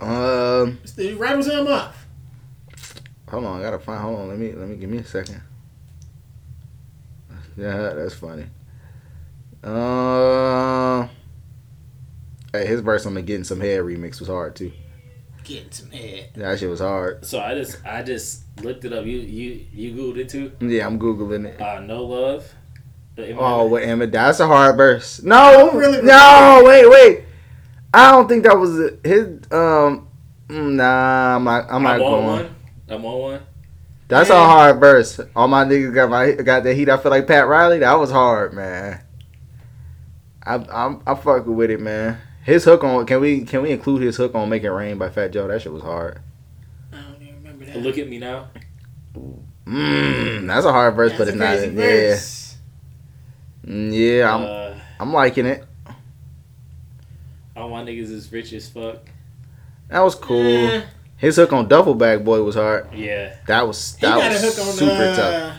Um, 0.00 0.78
Still 0.84 1.18
rattles 1.18 1.46
him 1.46 1.66
off. 1.66 2.06
hold 3.28 3.44
on, 3.44 3.60
I 3.60 3.62
gotta 3.62 3.78
find. 3.78 4.00
Hold 4.00 4.20
on, 4.20 4.28
let 4.28 4.38
me 4.38 4.52
let 4.52 4.68
me 4.68 4.76
give 4.76 4.88
me 4.90 4.98
a 4.98 5.04
second. 5.04 5.42
Yeah, 7.56 7.92
that's 7.94 8.14
funny. 8.14 8.46
Uh, 9.62 11.06
hey, 12.52 12.66
his 12.66 12.80
verse 12.80 13.04
on 13.04 13.12
the 13.14 13.20
"Getting 13.22 13.44
Some 13.44 13.60
Head" 13.60 13.80
remix 13.80 14.20
was 14.20 14.28
hard 14.28 14.56
too. 14.56 14.72
Getting 15.50 15.70
some 15.72 15.90
head. 15.90 16.30
That 16.36 16.58
shit 16.58 16.70
was 16.70 16.80
hard. 16.80 17.24
So 17.24 17.40
I 17.40 17.54
just, 17.54 17.84
I 17.84 18.02
just 18.02 18.42
looked 18.62 18.84
it 18.84 18.92
up. 18.92 19.04
You, 19.04 19.18
you, 19.18 19.66
you 19.72 19.94
googled 19.94 20.18
it 20.18 20.28
too. 20.28 20.52
Yeah, 20.60 20.86
I'm 20.86 20.98
googling 20.98 21.46
it. 21.46 21.60
Uh, 21.60 21.80
no 21.80 22.04
love. 22.04 22.54
The 23.16 23.36
Oh, 23.36 23.66
wait, 23.66 23.88
Emmett, 23.88 24.12
that's 24.12 24.38
a 24.40 24.46
hard 24.46 24.76
verse. 24.76 25.22
No, 25.22 25.72
really 25.72 26.02
no, 26.02 26.62
wait, 26.64 26.88
wait. 26.88 27.24
I 27.92 28.12
don't 28.12 28.28
think 28.28 28.44
that 28.44 28.56
was 28.56 28.78
his. 29.04 29.26
Um, 29.50 30.06
mm, 30.48 30.74
nah, 30.74 31.34
I'm 31.36 31.44
not. 31.44 31.66
I'm 31.68 31.82
not 31.82 31.96
I'm 31.96 32.02
on 32.02 32.10
going. 32.12 32.26
one. 32.26 32.56
I'm 32.88 33.04
on 33.04 33.20
one. 33.20 33.40
That's 34.06 34.28
Yeah. 34.30 34.42
a 34.42 34.46
hard 34.46 34.78
verse. 34.80 35.20
All 35.34 35.48
my 35.48 35.64
niggas 35.64 35.92
got 35.94 36.08
my 36.10 36.32
got 36.32 36.62
the 36.62 36.72
heat. 36.72 36.88
I 36.88 36.96
feel 36.96 37.10
like 37.10 37.26
Pat 37.26 37.48
Riley. 37.48 37.80
That 37.80 37.94
was 37.98 38.10
hard, 38.12 38.52
man. 38.54 39.00
I 40.44 40.54
I'm 40.54 41.02
I 41.06 41.14
fucking 41.16 41.54
with 41.54 41.70
it, 41.70 41.80
man. 41.80 42.18
His 42.42 42.64
hook 42.64 42.82
on 42.84 43.04
can 43.06 43.20
we 43.20 43.42
can 43.44 43.62
we 43.62 43.70
include 43.70 44.02
his 44.02 44.16
hook 44.16 44.34
on 44.34 44.48
"Make 44.48 44.62
It 44.64 44.70
Rain" 44.70 44.98
by 44.98 45.10
Fat 45.10 45.30
Joe? 45.32 45.46
That 45.48 45.60
shit 45.62 45.72
was 45.72 45.82
hard. 45.82 46.20
I 46.92 46.96
don't 47.02 47.22
even 47.22 47.36
remember 47.36 47.64
that. 47.66 47.76
Look 47.76 47.98
at 47.98 48.08
me 48.08 48.18
now. 48.18 48.48
Mmm, 49.66 50.46
that's 50.46 50.66
a 50.66 50.72
hard 50.72 50.94
verse, 50.96 51.12
That's 51.12 51.18
but 51.18 51.28
a 51.28 51.30
it's 51.30 51.38
not. 51.38 51.46
crazy 51.48 51.66
Yeah, 51.76 52.10
verse. 52.10 52.56
Mm, 53.66 53.92
yeah, 53.92 54.34
I'm 54.34 54.42
uh, 54.44 54.80
I'm 54.98 55.12
liking 55.12 55.46
it. 55.46 55.64
all 57.56 57.68
my 57.68 57.82
niggas 57.84 58.10
is 58.10 58.32
rich 58.32 58.52
as 58.52 58.68
fuck. 58.68 58.98
That 59.88 60.00
was 60.00 60.14
cool. 60.14 60.40
Eh, 60.46 60.82
His 61.18 61.36
hook 61.36 61.52
on 61.52 61.68
"Duffel 61.68 61.94
Bag 61.94 62.24
Boy" 62.24 62.42
was 62.42 62.54
hard. 62.54 62.92
Yeah. 62.94 63.34
That 63.46 63.66
was 63.66 63.96
he 63.96 64.06
that 64.06 64.16
got 64.18 64.30
a 64.30 64.34
was 64.34 64.56
hook 64.56 64.66
on 64.66 64.72
super 64.72 64.92
uh, 64.92 65.16
tough. 65.16 65.56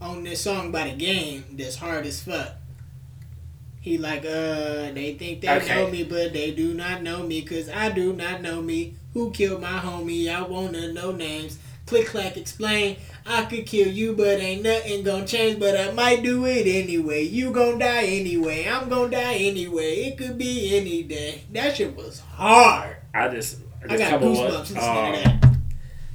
on 0.00 0.22
this 0.22 0.40
song 0.42 0.70
by 0.70 0.90
the 0.90 0.96
game 0.96 1.44
that's 1.52 1.76
hard 1.76 2.06
as 2.06 2.22
fuck. 2.22 2.52
He 3.84 3.98
like 3.98 4.24
uh 4.24 4.90
they 4.96 5.14
think 5.18 5.42
they 5.42 5.50
Okay. 5.50 5.74
know 5.74 5.90
me 5.90 6.04
but 6.04 6.32
they 6.32 6.52
do 6.52 6.72
not 6.72 7.02
know 7.02 7.22
me 7.22 7.42
cause 7.42 7.68
I 7.68 7.90
do 7.90 8.14
not 8.14 8.40
know 8.40 8.62
me. 8.62 8.94
Who 9.12 9.30
killed 9.30 9.60
my 9.60 9.78
homie? 9.78 10.34
I 10.34 10.40
wanna 10.40 10.90
know 10.94 11.12
names. 11.12 11.58
Click 11.84 12.06
clack 12.06 12.38
explain. 12.38 12.96
I 13.26 13.44
could 13.44 13.66
kill 13.66 13.88
you 13.88 14.14
but 14.14 14.40
ain't 14.40 14.62
nothing 14.62 15.02
gonna 15.04 15.26
change 15.26 15.60
but 15.60 15.78
I 15.78 15.92
might 15.92 16.22
do 16.22 16.46
it 16.46 16.66
anyway. 16.66 17.24
You 17.24 17.50
gon' 17.50 17.78
die 17.78 18.04
anyway. 18.06 18.66
I'm 18.66 18.88
gon' 18.88 19.10
die 19.10 19.34
anyway. 19.34 19.96
It 20.06 20.16
could 20.16 20.38
be 20.38 20.74
any 20.78 21.02
day. 21.02 21.42
That 21.52 21.76
shit 21.76 21.94
was 21.94 22.20
hard. 22.20 22.96
I 23.12 23.28
just, 23.28 23.58
I 23.86 23.94
I 23.94 23.96
got 23.98 24.18
goosebumps 24.22 24.58
listening 24.74 24.78
Um, 24.82 25.12
to 25.12 25.20
that. 25.24 25.56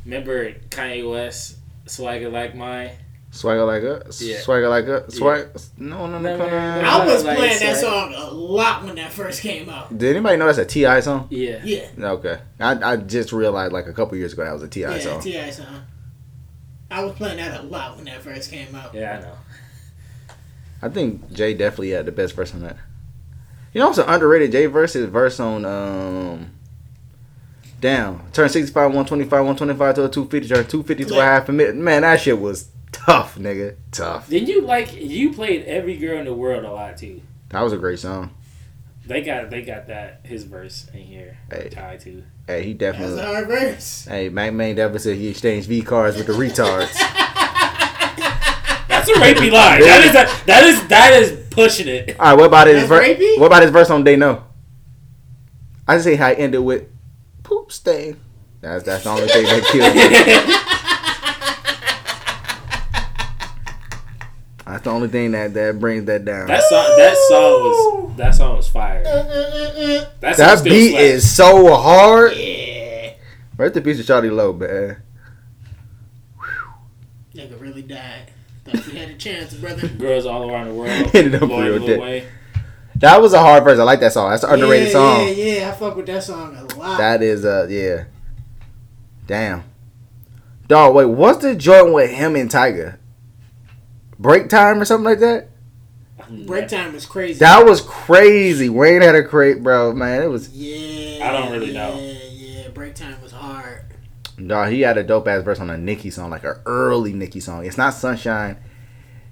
remember 0.05 0.53
Kanye 0.69 1.07
West, 1.09 1.57
Swagger 1.85 2.29
Like 2.29 2.55
Mine? 2.55 2.89
Swagger 3.31 3.63
like 3.63 3.83
a 3.83 4.03
Yeah. 4.19 4.39
swagger 4.41 4.67
like 4.69 4.85
a 4.85 5.11
swag. 5.11 5.47
No, 5.77 6.07
no, 6.07 6.17
no. 6.19 6.35
No, 6.35 6.37
no, 6.37 6.49
no, 6.49 6.81
no. 6.81 6.87
I 6.87 7.05
was 7.05 7.23
like, 7.23 7.37
playing 7.37 7.59
that 7.59 7.77
song 7.77 8.13
a 8.15 8.31
lot 8.31 8.83
when 8.83 8.95
that 8.95 9.11
first 9.13 9.41
came 9.41 9.69
out. 9.69 9.95
Did 9.95 10.15
anybody 10.15 10.37
know 10.37 10.47
that's 10.47 10.57
a 10.57 10.65
T.I. 10.65 10.99
song? 11.01 11.27
Yeah. 11.29 11.61
Yeah. 11.63 11.87
Okay, 11.99 12.39
I, 12.59 12.93
I 12.93 12.97
just 12.97 13.31
realized 13.31 13.71
like 13.71 13.85
a 13.87 13.93
couple 13.93 14.17
years 14.17 14.33
ago 14.33 14.43
that 14.43 14.53
was 14.53 14.63
a 14.63 14.67
T.I. 14.67 14.97
song. 14.97 14.97
Yeah, 14.97 15.13
song. 15.13 15.21
T.I. 15.21 15.49
song. 15.51 15.81
I 16.91 17.03
was 17.03 17.13
playing 17.13 17.37
that 17.37 17.59
a 17.59 17.63
lot 17.63 17.97
when 17.97 18.05
that 18.05 18.21
first 18.23 18.49
came 18.49 18.73
out. 18.73 18.95
Yeah, 18.95 19.17
I 19.17 19.21
know. 19.21 19.33
I 20.81 20.89
think 20.89 21.31
Jay 21.31 21.53
definitely 21.53 21.91
had 21.91 22.07
the 22.07 22.11
best 22.11 22.33
verse 22.35 22.53
on 22.53 22.61
that. 22.61 22.77
You 23.73 23.79
know, 23.81 23.87
what's 23.87 23.99
an 23.99 24.09
underrated 24.09 24.51
Jay 24.51 24.65
verse 24.65 24.95
is 24.95 25.07
verse 25.07 25.39
on 25.39 25.65
um. 25.65 26.51
Damn, 27.79 28.23
turn 28.33 28.49
sixty 28.49 28.73
five, 28.73 28.91
one 28.93 29.05
twenty 29.05 29.23
five, 29.25 29.45
one 29.45 29.55
twenty 29.55 29.75
five 29.75 29.93
to 29.95 30.05
a 30.05 30.09
two 30.09 30.25
fifty, 30.25 30.49
turn 30.49 30.65
two 30.67 30.81
fifty 30.83 31.05
to 31.05 31.19
a 31.19 31.23
half 31.23 31.47
a 31.47 31.51
minute. 31.51 31.75
Man, 31.75 32.01
that 32.01 32.19
shit 32.19 32.39
was 32.39 32.69
tough, 32.91 33.35
nigga, 33.37 33.75
tough. 33.91 34.27
Then 34.27 34.45
you 34.45 34.61
like 34.61 34.93
you 34.95 35.33
played 35.33 35.65
every 35.65 35.97
girl 35.97 36.19
in 36.19 36.25
the 36.25 36.33
world 36.33 36.63
a 36.65 36.71
lot 36.71 36.97
too. 36.97 37.21
That 37.49 37.61
was 37.61 37.73
a 37.73 37.77
great 37.77 37.99
song. 37.99 38.31
They 39.05 39.21
got 39.23 39.49
they 39.49 39.61
got 39.63 39.87
that 39.87 40.21
his 40.23 40.43
verse 40.43 40.87
in 40.93 40.99
here 40.99 41.37
Hey. 41.51 41.69
tied 41.69 41.99
to. 42.01 42.23
Hey, 42.45 42.63
he 42.63 42.73
definitely 42.73 43.15
That's 43.15 43.27
definitely. 43.27 43.51
a 43.51 43.55
hard 43.57 43.71
verse. 43.75 44.05
Hey, 44.05 44.29
Mack 44.29 44.53
Maine 44.53 44.75
definitely 44.75 44.99
said 44.99 45.17
he 45.17 45.27
exchanged 45.29 45.67
V 45.67 45.81
cards 45.81 46.17
with 46.17 46.27
the 46.27 46.33
retards. 46.33 46.93
That's 48.87 49.07
a 49.09 49.13
rapey 49.13 49.51
line. 49.51 49.81
That 49.81 50.03
is 50.03 50.11
a, 50.11 50.45
that 50.45 50.63
is 50.63 50.87
that 50.87 51.13
is 51.13 51.47
pushing 51.49 51.87
it. 51.87 52.19
All 52.19 52.25
right, 52.27 52.33
what 52.37 52.45
about 52.47 52.67
his 52.67 52.87
verse? 52.87 53.17
What 53.37 53.47
about 53.47 53.61
his 53.63 53.71
verse 53.71 53.89
on 53.89 54.03
Dey 54.03 54.15
Know? 54.15 54.43
I 55.87 55.95
just 55.95 56.03
say 56.05 56.15
how 56.15 56.29
he 56.29 56.37
ended 56.37 56.61
with 56.61 56.87
poop 57.43 57.71
stain. 57.71 58.19
That's 58.61 58.83
that's 58.83 59.03
the 59.05 59.09
only 59.09 59.27
thing 59.27 59.45
that 59.45 59.63
killed 59.71 59.95
me. 59.95 60.75
That's 64.79 64.87
the 64.87 64.95
only 64.95 65.09
thing 65.09 65.31
that 65.31 65.53
that 65.55 65.77
brings 65.77 66.05
that 66.05 66.23
down. 66.23 66.47
That 66.47 66.63
song 66.63 66.85
that 66.95 67.17
song 67.27 67.51
was 67.63 68.15
that 68.15 68.33
song 68.33 68.55
was 68.55 68.69
fire. 68.69 69.03
Uh, 69.05 69.09
uh, 69.09 69.13
uh. 69.13 70.05
That, 70.21 70.37
song 70.37 70.45
that 70.45 70.59
still 70.59 70.71
beat 70.71 70.91
slaps. 70.91 71.03
is 71.03 71.35
so 71.35 71.75
hard. 71.75 72.37
Yeah. 72.37 73.13
Right 73.57 73.73
the 73.73 73.81
piece 73.81 73.99
of 73.99 74.05
Shawty 74.05 74.31
Lo, 74.31 74.53
man. 74.53 75.01
Nigga 77.35 77.59
really 77.59 77.81
died. 77.81 78.31
Thought 78.63 78.87
you 78.87 78.99
had 78.99 79.09
a 79.09 79.15
chance, 79.15 79.53
brother. 79.53 79.85
girls 79.97 80.25
all 80.25 80.49
around 80.49 80.67
the 80.69 80.73
world. 80.73 80.89
Ended 81.13 81.35
up 81.35 81.49
real 81.49 81.85
dead. 81.85 81.99
Wayne. 81.99 82.23
That 82.95 83.21
was 83.21 83.33
a 83.33 83.39
hard 83.39 83.65
verse. 83.65 83.79
I 83.79 83.83
like 83.83 83.99
that 83.99 84.13
song. 84.13 84.29
That's 84.29 84.43
an 84.43 84.51
underrated 84.51 84.87
yeah, 84.87 84.93
song. 84.93 85.19
Yeah, 85.19 85.31
yeah, 85.33 85.69
I 85.69 85.71
fuck 85.73 85.97
with 85.97 86.05
that 86.05 86.23
song 86.23 86.55
a 86.55 86.63
lot. 86.77 86.97
That 86.97 87.21
is 87.21 87.43
uh 87.43 87.67
yeah. 87.69 88.05
Damn. 89.27 89.65
Dog, 90.69 90.95
wait, 90.95 91.05
what's 91.05 91.39
the 91.39 91.53
joint 91.53 91.93
with 91.93 92.11
him 92.11 92.37
and 92.37 92.49
Tiger? 92.49 92.98
Break 94.19 94.49
time 94.49 94.81
or 94.81 94.85
something 94.85 95.05
like 95.05 95.19
that? 95.19 95.47
Break 96.45 96.67
time 96.67 96.93
was 96.93 97.05
crazy. 97.05 97.39
That 97.39 97.65
was 97.65 97.81
crazy. 97.81 98.69
Wayne 98.69 99.01
had 99.01 99.15
a 99.15 99.23
crate, 99.23 99.63
bro. 99.63 99.93
Man, 99.93 100.21
it 100.21 100.27
was 100.27 100.49
yeah. 100.49 101.27
I 101.27 101.31
don't 101.31 101.51
really 101.51 101.71
know. 101.73 101.97
Yeah, 101.97 102.17
yeah. 102.63 102.67
Break 102.69 102.93
time 102.95 103.19
was 103.21 103.31
hard. 103.31 103.85
dog. 104.45 104.69
He 104.71 104.81
had 104.81 104.97
a 104.97 105.03
dope 105.03 105.27
ass 105.27 105.43
verse 105.43 105.59
on 105.59 105.69
a 105.69 105.77
Nicki 105.77 106.11
song, 106.11 106.29
like 106.29 106.43
an 106.43 106.55
early 106.65 107.13
Nicki 107.13 107.39
song. 107.39 107.65
It's 107.65 107.77
not 107.77 107.93
Sunshine. 107.93 108.57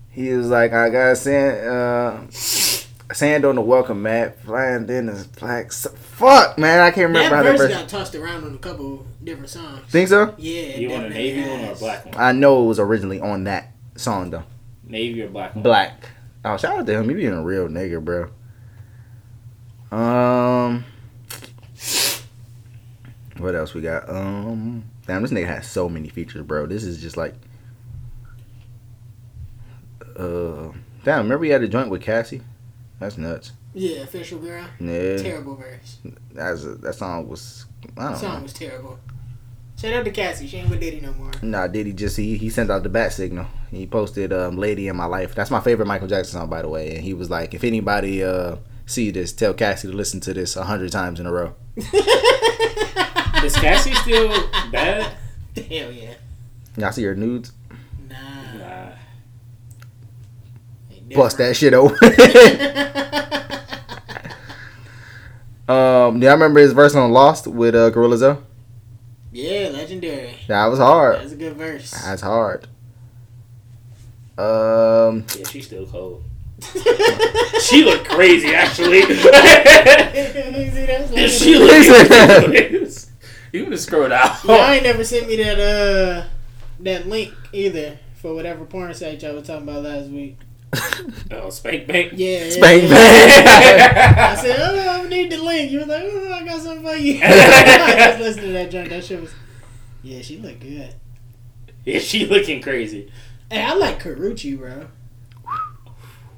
He 0.10 0.30
was 0.30 0.48
like, 0.48 0.74
I 0.74 0.90
got 0.90 1.18
sand, 1.18 1.68
uh, 1.68 2.32
sand 2.32 3.46
on 3.46 3.54
the 3.56 3.62
welcome 3.62 4.02
mat, 4.02 4.42
flying 4.42 4.88
dinners, 4.88 5.28
black. 5.28 5.72
Fuck, 5.72 6.58
man, 6.58 6.80
I 6.80 6.90
can't 6.90 7.10
remember 7.10 7.30
That 7.30 7.36
how 7.36 7.44
that 7.44 7.52
verse 7.52 7.70
verse. 7.70 7.78
got 7.82 7.90
tossed 7.90 8.16
around 8.16 8.44
on 8.44 8.56
a 8.56 8.58
couple 8.58 9.06
different 9.24 9.50
songs. 9.50 9.82
Think 9.90 10.08
so? 10.10 10.34
Yeah. 10.40 10.78
You 10.78 10.90
want 10.90 11.04
a 11.06 11.10
definitely 11.10 11.42
navy 11.42 11.50
one 11.52 11.70
or 11.70 11.72
a 11.74 11.76
black 11.76 12.06
one? 12.06 12.16
I 12.18 12.32
know 12.32 12.64
it 12.64 12.68
was 12.68 12.80
originally 12.80 13.20
on 13.20 13.44
that 13.44 13.74
song 13.96 14.32
though. 14.32 14.44
Navy 14.88 15.22
or 15.22 15.30
black? 15.30 15.54
Black. 15.56 16.10
Oh, 16.46 16.58
shout 16.58 16.80
out 16.80 16.86
to 16.86 16.94
him. 16.94 17.10
He 17.10 17.16
being 17.16 17.34
a 17.34 17.44
real 17.44 17.68
nigga, 17.68 18.04
bro. 18.04 18.30
Um, 19.92 20.86
what 23.38 23.56
else 23.56 23.74
we 23.74 23.82
got? 23.82 24.10
Um, 24.10 24.84
damn, 25.06 25.22
this 25.22 25.32
nigga 25.32 25.48
has 25.48 25.70
so 25.70 25.88
many 25.90 26.10
features, 26.10 26.46
bro. 26.46 26.66
This 26.66 26.84
is 26.84 27.02
just 27.02 27.18
like, 27.18 27.34
uh, 30.18 30.70
damn. 31.04 31.24
Remember 31.24 31.44
he 31.46 31.52
had 31.52 31.64
a 31.64 31.68
joint 31.68 31.90
with 31.90 32.02
Cassie? 32.02 32.42
That's 33.00 33.18
nuts. 33.18 33.52
Yeah, 33.74 34.02
official 34.02 34.40
girl. 34.40 34.66
Yeah, 34.80 35.18
Terrible 35.18 35.56
verse. 35.56 35.98
that's 36.34 36.64
a, 36.64 36.76
that 36.76 36.96
song 36.96 37.28
was. 37.28 37.66
I 37.98 38.02
That 38.04 38.10
don't 38.12 38.18
song 38.20 38.36
know. 38.38 38.44
was 38.44 38.54
terrible. 38.54 39.00
Shout 39.80 39.94
out 39.94 40.06
to 40.06 40.12
Cassie. 40.12 40.48
She 40.48 40.58
ain't 40.58 40.72
with 40.72 40.80
Diddy 40.80 41.02
no 41.02 41.14
more. 41.14 41.30
Nah, 41.44 41.68
Diddy 41.68 41.94
just 41.94 42.18
he 42.18 42.36
he 42.36 42.50
sent 42.50 42.72
out 42.72 42.82
the 42.82 42.90
bat 42.90 43.14
signal? 43.14 43.46
He 43.70 43.86
posted 43.86 44.34
um 44.34 44.58
"Lady 44.58 44.88
in 44.88 44.96
My 44.96 45.06
Life." 45.06 45.36
That's 45.36 45.52
my 45.52 45.60
favorite 45.60 45.86
Michael 45.86 46.08
Jackson 46.08 46.40
song, 46.40 46.50
by 46.50 46.64
the 46.64 46.68
way. 46.68 46.96
And 46.96 47.04
he 47.04 47.14
was 47.14 47.30
like, 47.30 47.54
if 47.54 47.64
anybody 47.64 48.24
uh 48.24 48.56
see 48.88 49.12
this, 49.12 49.34
tell 49.34 49.54
Cassie 49.54 49.88
to 49.88 49.94
listen 49.94 50.20
to 50.22 50.34
this 50.34 50.56
a 50.56 50.64
hundred 50.64 50.92
times 50.92 51.20
in 51.20 51.28
a 51.28 51.32
row. 51.32 51.54
Is 53.44 53.56
Cassie 53.56 53.94
still 53.94 54.50
bad? 54.72 55.16
Hell 55.56 55.92
yeah. 55.92 56.16
Y'all 56.76 56.92
see 56.92 57.04
her 57.04 57.16
nudes? 57.16 57.52
Nah. 58.10 58.18
Nah. 58.58 58.90
Bust 61.16 61.38
that 61.38 61.56
shit 61.56 61.76
open. 61.76 61.98
um, 65.70 66.20
do 66.20 66.26
y'all 66.26 66.34
remember 66.34 66.62
his 66.62 66.74
verse 66.74 66.96
on 66.96 67.12
"Lost" 67.12 67.46
with 67.46 67.76
uh, 67.76 67.92
Gorilla 67.92 68.18
Zoe? 68.18 68.38
Yeah, 69.32 69.70
legendary. 69.70 70.36
That 70.48 70.66
was 70.68 70.80
hard. 70.80 71.20
That's 71.20 71.32
a 71.34 71.36
good 71.36 71.54
verse. 71.58 71.92
That's 71.92 72.22
hard. 72.22 72.68
Um, 74.38 75.26
Yeah, 75.38 75.46
she's 75.48 75.66
still 75.66 75.86
cold. 75.88 76.24
She 77.62 77.84
looked 77.84 78.08
crazy, 78.10 78.54
actually. 78.54 79.02
See, 79.02 79.16
that's 80.86 81.12
legendary. 81.12 81.28
she 81.30 81.56
looked 81.58 82.10
ridiculous. 82.48 83.12
You 83.52 83.64
can 83.64 83.72
just 83.74 83.86
scroll 83.88 84.08
down. 84.10 84.36
Y'all 84.46 84.70
ain't 84.70 84.84
never 84.84 85.04
sent 85.04 85.28
me 85.28 85.36
that 85.38 85.60
uh 85.60 86.28
that 86.80 87.08
link 87.08 87.34
either 87.52 87.98
for 88.16 88.34
whatever 88.34 88.64
porn 88.66 88.94
site 88.94 89.22
y'all 89.24 89.34
was 89.36 89.48
talking 89.48 89.64
about 89.68 89.84
last 89.84 90.10
week. 90.10 90.38
Oh, 91.32 91.50
spank 91.50 91.88
bank. 91.88 92.14
Yeah, 92.16 92.46
yeah, 92.46 92.50
Spank 92.52 92.84
yeah. 92.84 92.90
bang. 92.90 94.18
I 94.18 94.36
said, 94.42 94.56
oh, 94.60 95.04
I 95.04 95.08
need 95.08 95.32
the 95.32 95.38
link. 95.38 95.72
You 95.72 95.80
were 95.82 95.86
like, 95.86 96.04
oh, 96.06 96.34
I 96.34 96.46
got 96.46 96.62
something 96.62 96.84
for 96.86 96.96
you. 96.96 97.20
I 97.24 98.08
just 98.08 98.20
listened 98.20 98.46
to 98.46 98.52
that 98.54 98.72
joint. 98.72 98.90
That 98.90 99.04
shit 99.04 99.22
was, 99.22 99.32
yeah, 100.04 100.22
she 100.22 100.38
looked 100.38 100.62
good. 100.62 100.94
Yeah, 101.86 102.00
she 102.00 102.26
looking 102.26 102.62
crazy. 102.62 103.12
Hey, 103.50 103.64
I 103.64 103.74
like 103.76 104.02
Karrueche, 104.02 104.58
bro. 104.58 104.88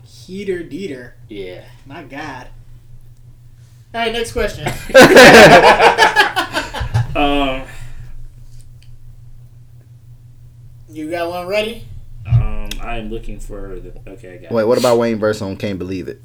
Heater 0.06 0.60
Dieter. 0.64 1.14
Yeah. 1.28 1.66
My 1.86 2.04
God. 2.04 2.48
All 3.94 4.02
right, 4.02 4.12
next 4.14 4.32
question. 4.34 4.68
Um. 7.16 7.64
You 10.92 11.10
got 11.10 11.30
one 11.30 11.48
ready? 11.48 11.86
Um. 12.34 12.70
I 12.82 12.98
am 12.98 13.10
looking 13.10 13.40
for 13.40 13.80
the. 13.80 13.94
Okay, 14.12 14.36
I 14.36 14.38
got. 14.38 14.52
Wait, 14.52 14.64
what 14.64 14.78
about 14.78 14.98
Wayne 14.98 15.20
verse 15.20 15.42
on 15.42 15.56
"Can't 15.58 15.78
Believe 15.80 16.08
It"? 16.08 16.22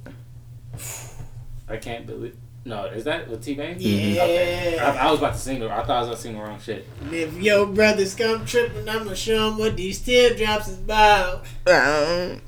I 1.69 1.77
can't 1.79 2.07
believe. 2.07 2.37
No, 2.67 2.87
is 2.87 3.05
that 3.05 3.29
with 3.29 3.45
T-Pain? 3.45 3.77
Yeah. 3.79 4.23
Okay. 4.23 4.79
I, 4.79 5.09
I 5.09 5.11
was 5.11 5.19
about 5.21 5.35
to 5.35 5.39
sing. 5.39 5.61
the- 5.61 5.71
I 5.71 5.81
thought 5.85 5.91
I 5.91 5.99
was 6.01 6.09
about 6.09 6.17
to 6.17 6.23
sing 6.23 6.33
the 6.35 6.41
wrong 6.43 6.59
shit. 6.59 6.89
If 7.13 7.35
your 7.35 7.67
brothers 7.67 8.15
come 8.15 8.47
tripping, 8.47 8.89
I'ma 8.89 9.13
show 9.13 9.51
them 9.51 9.59
what 9.59 9.77
these 9.77 9.99
teardrops 10.01 10.69
is 10.69 10.79
about. 10.79 11.45
Um, 11.67 12.41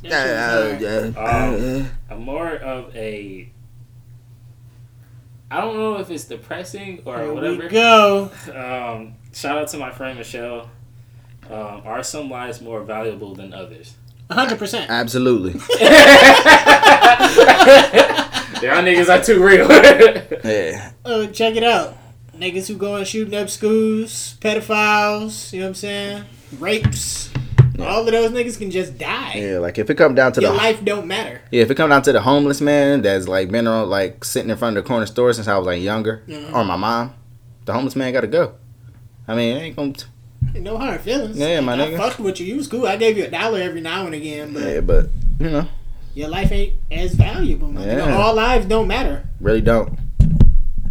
Um, 1.16 1.90
I'm 2.10 2.20
more 2.22 2.48
of 2.56 2.96
a. 2.96 3.50
I 5.50 5.60
don't 5.60 5.76
know 5.76 5.98
if 5.98 6.10
it's 6.10 6.24
depressing 6.24 7.02
or 7.04 7.18
Here 7.18 7.32
whatever. 7.32 7.62
we 7.64 7.68
go. 7.68 8.30
Um, 8.54 9.14
shout 9.32 9.58
out 9.58 9.68
to 9.68 9.76
my 9.78 9.90
friend 9.90 10.18
Michelle. 10.18 10.70
Um, 11.50 11.82
are 11.84 12.02
some 12.02 12.28
lives 12.30 12.60
more 12.60 12.82
valuable 12.82 13.34
than 13.34 13.52
others? 13.54 13.94
100%. 14.30 14.88
Absolutely. 14.88 15.52
Y'all 18.62 18.82
niggas 18.82 19.08
are 19.08 19.22
too 19.22 19.42
real. 19.44 19.68
Yeah. 20.44 20.92
Oh, 21.04 21.26
check 21.26 21.56
it 21.56 21.62
out. 21.64 21.96
Niggas 22.36 22.68
who 22.68 22.76
go 22.76 22.96
and 22.96 23.06
shooting 23.06 23.34
up 23.34 23.48
schools, 23.50 24.36
pedophiles, 24.40 25.52
you 25.52 25.60
know 25.60 25.66
what 25.66 25.68
I'm 25.70 25.74
saying? 25.74 26.24
Rapes. 26.58 27.30
All 27.80 28.00
of 28.06 28.12
those 28.12 28.30
niggas 28.30 28.56
can 28.58 28.70
just 28.70 28.96
die. 28.96 29.34
Yeah, 29.34 29.58
like 29.58 29.78
if 29.78 29.90
it 29.90 29.96
come 29.96 30.14
down 30.14 30.32
to 30.32 30.40
Your 30.40 30.52
the 30.52 30.56
life 30.56 30.84
don't 30.84 31.06
matter. 31.06 31.42
yeah, 31.50 31.62
if 31.62 31.70
it 31.70 31.74
come 31.76 31.90
down 31.90 32.02
to 32.02 32.12
the 32.12 32.20
homeless 32.22 32.60
man 32.60 33.02
that's 33.02 33.26
like 33.28 33.50
been 33.50 33.66
on 33.66 33.88
like 33.90 34.24
sitting 34.24 34.50
in 34.50 34.56
front 34.56 34.76
of 34.76 34.84
the 34.84 34.88
corner 34.88 35.06
store 35.06 35.32
since 35.32 35.48
I 35.48 35.58
was 35.58 35.66
like 35.66 35.82
younger, 35.82 36.22
Mhm. 36.28 36.52
or 36.54 36.64
my 36.64 36.76
mom, 36.76 37.14
the 37.64 37.72
homeless 37.72 37.96
man 37.96 38.12
got 38.12 38.22
to 38.22 38.26
go. 38.28 38.54
I 39.28 39.34
mean, 39.34 39.56
it 39.56 39.60
ain't 39.60 39.76
gonna. 39.76 39.92
T- 39.92 40.04
No 40.54 40.78
hard 40.78 41.00
feelings. 41.02 41.36
Yeah, 41.38 41.60
my 41.60 41.74
I 41.74 41.78
nigga. 41.78 41.96
fucked 41.98 42.18
with 42.18 42.40
you. 42.40 42.46
You 42.46 42.56
was 42.56 42.66
cool. 42.68 42.86
I 42.86 42.96
gave 42.96 43.16
you 43.18 43.24
a 43.24 43.30
dollar 43.30 43.60
every 43.60 43.80
now 43.80 44.06
and 44.06 44.14
again, 44.14 44.52
but 44.52 44.62
yeah, 44.62 44.80
but 44.80 45.08
you 45.38 45.50
know, 45.50 45.68
your 46.14 46.28
life 46.28 46.50
ain't 46.50 46.74
as 46.90 47.14
valuable. 47.14 47.70
My 47.70 47.82
nigga. 47.82 48.06
Yeah. 48.06 48.16
All 48.16 48.34
lives 48.34 48.66
don't 48.66 48.88
matter. 48.88 49.28
really 49.40 49.60
don't. 49.60 49.98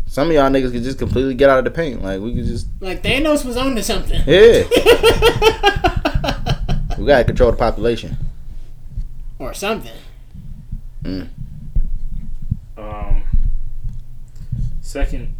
Some 0.08 0.28
of 0.30 0.34
y'all 0.34 0.50
niggas 0.50 0.72
could 0.72 0.84
just 0.84 1.00
completely 1.00 1.34
get 1.34 1.50
out 1.50 1.60
of 1.60 1.66
the 1.66 1.72
paint. 1.72 2.02
Like 2.04 2.22
we 2.22 2.34
could 2.36 2.46
just 2.46 2.68
Like 2.80 3.02
Thanos 3.04 3.44
was 3.44 3.58
on 3.58 3.76
to 3.76 3.84
something. 3.84 4.22
yeah, 4.28 4.64
we 6.98 7.06
gotta 7.06 7.24
control 7.26 7.52
the 7.52 7.58
population. 7.58 8.16
or 9.40 9.54
something. 9.54 9.92
um, 12.78 13.24
second. 14.82 15.34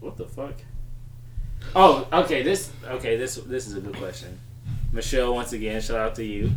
What 0.00 0.16
the 0.16 0.26
fuck? 0.26 0.54
Oh, 1.74 2.06
okay. 2.12 2.42
This 2.42 2.70
okay. 2.86 3.16
This 3.16 3.36
this 3.36 3.66
is 3.66 3.74
a 3.76 3.80
good 3.80 3.96
question. 3.96 4.38
Michelle, 4.92 5.34
once 5.34 5.52
again, 5.52 5.80
shout 5.80 5.96
out 5.98 6.14
to 6.16 6.24
you. 6.24 6.52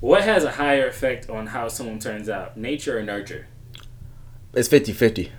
What 0.00 0.22
has 0.22 0.44
a 0.44 0.50
higher 0.52 0.86
effect 0.86 1.28
on 1.30 1.46
how 1.48 1.68
someone 1.68 1.98
turns 1.98 2.28
out, 2.28 2.56
nature 2.56 2.98
or 2.98 3.02
nurture? 3.02 3.46
It's 4.52 4.68
50-50. 4.68 5.30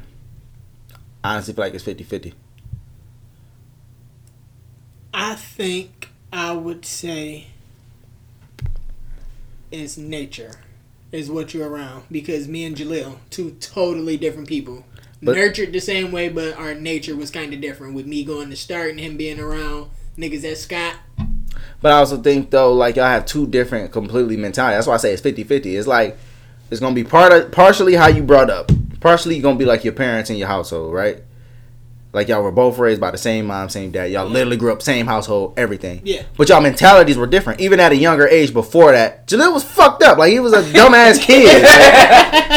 Honestly, 1.23 1.53
feel 1.53 1.63
like 1.65 1.73
it's 1.73 1.83
50-50. 1.83 2.33
I 5.13 5.35
think 5.35 6.09
I 6.33 6.53
would 6.53 6.85
say 6.85 7.47
is 9.71 9.97
nature. 9.97 10.51
is 11.11 11.31
what 11.31 11.53
you're 11.53 11.69
around. 11.69 12.03
Because 12.11 12.47
me 12.47 12.65
and 12.65 12.75
Jalil, 12.75 13.17
two 13.29 13.51
totally 13.59 14.17
different 14.17 14.47
people. 14.47 14.85
But- 15.21 15.35
Nurtured 15.35 15.73
the 15.73 15.79
same 15.79 16.11
way, 16.11 16.29
but 16.29 16.55
our 16.57 16.73
nature 16.75 17.15
was 17.15 17.31
kind 17.31 17.53
of 17.53 17.61
different. 17.61 17.93
With 17.95 18.05
me 18.05 18.23
going 18.23 18.49
to 18.49 18.55
start 18.55 18.91
and 18.91 18.99
him 18.99 19.17
being 19.17 19.39
around 19.39 19.89
niggas 20.17 20.49
at 20.49 20.57
Scott. 20.57 20.95
But 21.81 21.91
I 21.91 21.97
also 21.97 22.17
think 22.17 22.49
though, 22.49 22.73
like 22.73 22.95
y'all 22.95 23.05
have 23.05 23.25
two 23.25 23.47
different 23.47 23.91
completely 23.91 24.37
mentality. 24.37 24.75
That's 24.75 24.87
why 24.87 24.95
I 24.95 24.97
say 24.97 25.13
it's 25.13 25.21
50-50. 25.21 25.77
It's 25.77 25.87
like 25.87 26.17
it's 26.71 26.79
gonna 26.79 26.95
be 26.95 27.03
part 27.03 27.31
of 27.31 27.51
partially 27.51 27.93
how 27.95 28.07
you 28.07 28.23
brought 28.23 28.49
up. 28.49 28.71
Partially 28.99 29.35
you're 29.35 29.43
gonna 29.43 29.59
be 29.59 29.65
like 29.65 29.83
your 29.83 29.93
parents 29.93 30.29
in 30.29 30.37
your 30.37 30.47
household, 30.47 30.93
right? 30.93 31.21
Like 32.11 32.27
y'all 32.29 32.41
were 32.41 32.51
both 32.51 32.79
raised 32.79 33.01
by 33.01 33.11
the 33.11 33.17
same 33.17 33.45
mom, 33.45 33.69
same 33.69 33.91
dad. 33.91 34.05
Y'all 34.09 34.27
literally 34.27 34.57
grew 34.57 34.71
up 34.71 34.81
same 34.81 35.05
household, 35.05 35.53
everything. 35.57 36.01
Yeah. 36.05 36.23
But 36.37 36.49
y'all 36.49 36.61
mentalities 36.61 37.17
were 37.17 37.27
different. 37.27 37.59
Even 37.59 37.79
at 37.79 37.91
a 37.91 37.95
younger 37.95 38.27
age 38.27 38.53
before 38.53 38.93
that, 38.93 39.27
Jalil 39.27 39.53
was 39.53 39.63
fucked 39.63 40.01
up. 40.01 40.17
Like 40.17 40.31
he 40.31 40.39
was 40.39 40.53
a 40.53 40.61
dumbass 40.73 41.19
kid. 41.21 41.61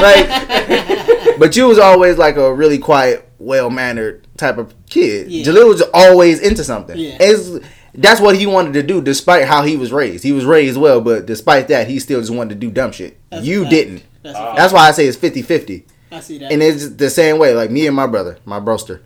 Like, 0.01 0.29
like, 0.69 1.18
but 1.39 1.57
you 1.57 1.67
was 1.69 1.79
always 1.79 2.19
like 2.19 2.37
a 2.37 2.53
really 2.53 2.79
quiet, 2.79 3.29
well 3.39 3.71
mannered 3.71 4.27
type 4.37 4.59
of 4.59 4.75
kid. 4.89 5.31
Yeah. 5.31 5.45
Jalil 5.47 5.69
was 5.69 5.83
always 5.95 6.41
into 6.41 6.65
something. 6.65 6.97
Yeah. 6.99 7.15
It's- 7.21 7.59
that's 7.95 8.21
what 8.21 8.37
he 8.37 8.47
wanted 8.47 8.75
to 8.75 8.83
do, 8.85 9.01
despite 9.03 9.47
how 9.47 9.63
he 9.65 9.77
was 9.77 9.91
raised. 9.91 10.23
He 10.23 10.31
was 10.31 10.45
raised 10.45 10.77
well, 10.79 11.01
but 11.01 11.27
despite 11.27 11.67
that, 11.69 11.89
he 11.89 11.99
still 11.99 12.21
just 12.21 12.31
wanted 12.33 12.51
to 12.51 12.55
do 12.61 12.71
dumb 12.71 12.93
shit. 12.93 13.19
That's 13.31 13.45
you 13.45 13.63
fact. 13.63 13.71
didn't. 13.71 14.03
That's 14.23 14.37
Uh. 14.39 14.55
That's 14.57 14.73
why 14.73 14.87
I 14.89 14.91
say 14.93 15.07
it's 15.07 15.17
50-50. 15.17 15.83
I 16.13 16.21
see 16.21 16.39
that. 16.39 16.53
And 16.53 16.63
it's 16.63 16.91
the 16.91 17.11
same 17.11 17.39
way, 17.39 17.55
like 17.55 17.71
me 17.71 17.87
and 17.89 17.97
my 17.97 18.07
brother, 18.07 18.39
my 18.45 18.61
broster. 18.61 19.03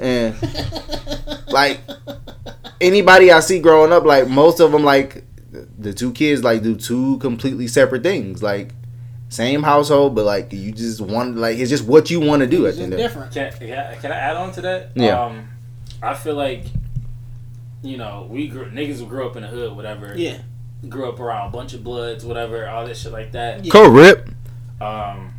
And 0.00 0.34
like 1.48 1.80
anybody 2.80 3.30
I 3.32 3.40
see 3.40 3.60
growing 3.60 3.92
up, 3.92 4.04
like 4.04 4.28
most 4.28 4.60
of 4.60 4.72
them, 4.72 4.84
like 4.84 5.24
the 5.78 5.92
two 5.94 6.12
kids, 6.12 6.44
like 6.44 6.62
do 6.62 6.76
two 6.76 7.18
completely 7.18 7.66
separate 7.66 8.02
things. 8.02 8.42
Like 8.42 8.70
same 9.34 9.62
household, 9.62 10.14
but 10.14 10.24
like 10.24 10.52
you 10.52 10.72
just 10.72 11.00
want, 11.00 11.36
like 11.36 11.58
it's 11.58 11.70
just 11.70 11.84
what 11.86 12.10
you 12.10 12.20
want 12.20 12.40
to 12.40 12.46
do 12.46 12.66
at 12.66 12.70
it's 12.70 12.78
the 12.78 12.84
end. 12.84 12.92
Of 12.94 12.98
it. 12.98 13.02
different. 13.02 13.32
Can, 13.32 13.52
can, 13.52 13.72
I, 13.78 13.94
can 13.96 14.12
I 14.12 14.16
add 14.16 14.36
on 14.36 14.52
to 14.52 14.60
that? 14.62 14.90
Yeah. 14.94 15.20
Um, 15.24 15.48
I 16.02 16.14
feel 16.14 16.34
like, 16.34 16.64
you 17.82 17.96
know, 17.96 18.26
we 18.30 18.48
grew, 18.48 18.66
niggas 18.70 18.98
who 18.98 19.06
grew 19.06 19.26
up 19.26 19.36
in 19.36 19.42
the 19.42 19.48
hood, 19.48 19.74
whatever. 19.76 20.14
Yeah. 20.16 20.38
Grew 20.88 21.08
up 21.08 21.18
around 21.20 21.48
a 21.48 21.50
bunch 21.50 21.72
of 21.74 21.82
bloods, 21.82 22.24
whatever, 22.24 22.68
all 22.68 22.86
this 22.86 23.02
shit 23.02 23.12
like 23.12 23.32
that. 23.32 23.64
Yeah. 23.64 23.72
Cool, 23.72 23.88
rip. 23.90 24.28
Um, 24.80 25.32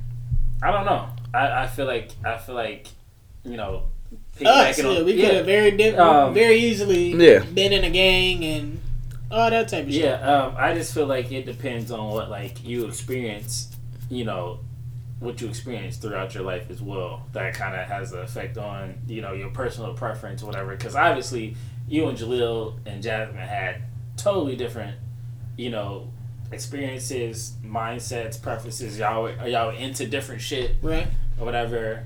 I 0.61 0.71
don't 0.71 0.85
know. 0.85 1.07
I, 1.33 1.63
I 1.63 1.67
feel 1.67 1.85
like 1.85 2.11
I 2.25 2.37
feel 2.37 2.55
like, 2.55 2.87
you 3.43 3.57
know, 3.57 3.83
Us, 4.41 4.77
piggybacking 4.79 4.83
yeah, 4.93 4.99
on- 4.99 5.05
we 5.05 5.15
could 5.21 5.33
have 5.35 5.45
very 5.45 5.71
di- 5.71 5.95
Um, 5.95 6.33
very 6.33 6.55
easily 6.57 7.11
Yeah. 7.13 7.39
been 7.43 7.73
in 7.73 7.83
a 7.83 7.89
gang 7.89 8.43
and 8.43 8.79
all 9.29 9.49
that 9.49 9.67
type 9.67 9.85
of 9.85 9.91
shit. 9.91 10.03
Yeah, 10.05 10.15
um, 10.45 10.55
I 10.57 10.73
just 10.73 10.93
feel 10.93 11.05
like 11.07 11.31
it 11.31 11.45
depends 11.45 11.91
on 11.91 12.09
what 12.11 12.29
like 12.29 12.63
you 12.65 12.85
experience, 12.85 13.74
you 14.09 14.23
know, 14.25 14.59
what 15.19 15.39
you 15.41 15.47
experience 15.47 15.97
throughout 15.97 16.33
your 16.35 16.43
life 16.43 16.69
as 16.69 16.81
well. 16.81 17.25
That 17.33 17.53
kind 17.53 17.73
of 17.75 17.87
has 17.87 18.11
an 18.11 18.19
effect 18.19 18.57
on 18.57 18.95
you 19.07 19.21
know 19.21 19.33
your 19.33 19.49
personal 19.49 19.93
preference, 19.93 20.43
or 20.43 20.47
whatever. 20.47 20.71
Because 20.75 20.95
obviously, 20.95 21.55
you 21.87 22.07
and 22.07 22.17
Jaleel 22.17 22.75
and 22.85 23.01
Jasmine 23.01 23.37
had 23.37 23.81
totally 24.17 24.55
different, 24.55 24.97
you 25.57 25.69
know, 25.69 26.07
experiences, 26.51 27.53
mindsets, 27.63 28.41
preferences. 28.41 28.97
Y'all 28.99 29.29
y'all 29.47 29.69
into 29.75 30.05
different 30.07 30.41
shit 30.41 30.71
Right. 30.81 31.07
or 31.39 31.45
whatever, 31.45 32.03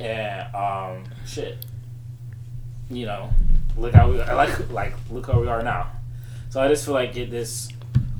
and 0.00 0.54
um, 0.54 1.04
shit. 1.26 1.64
You 2.90 3.06
know, 3.06 3.30
look 3.76 3.94
how 3.94 4.10
we 4.10 4.18
like 4.18 4.70
like 4.70 4.94
look 5.10 5.26
how 5.26 5.40
we 5.40 5.48
are 5.48 5.62
now. 5.62 5.90
So 6.50 6.60
I 6.60 6.68
just 6.68 6.84
feel 6.84 6.94
like 6.94 7.16
it 7.16 7.30
this 7.30 7.68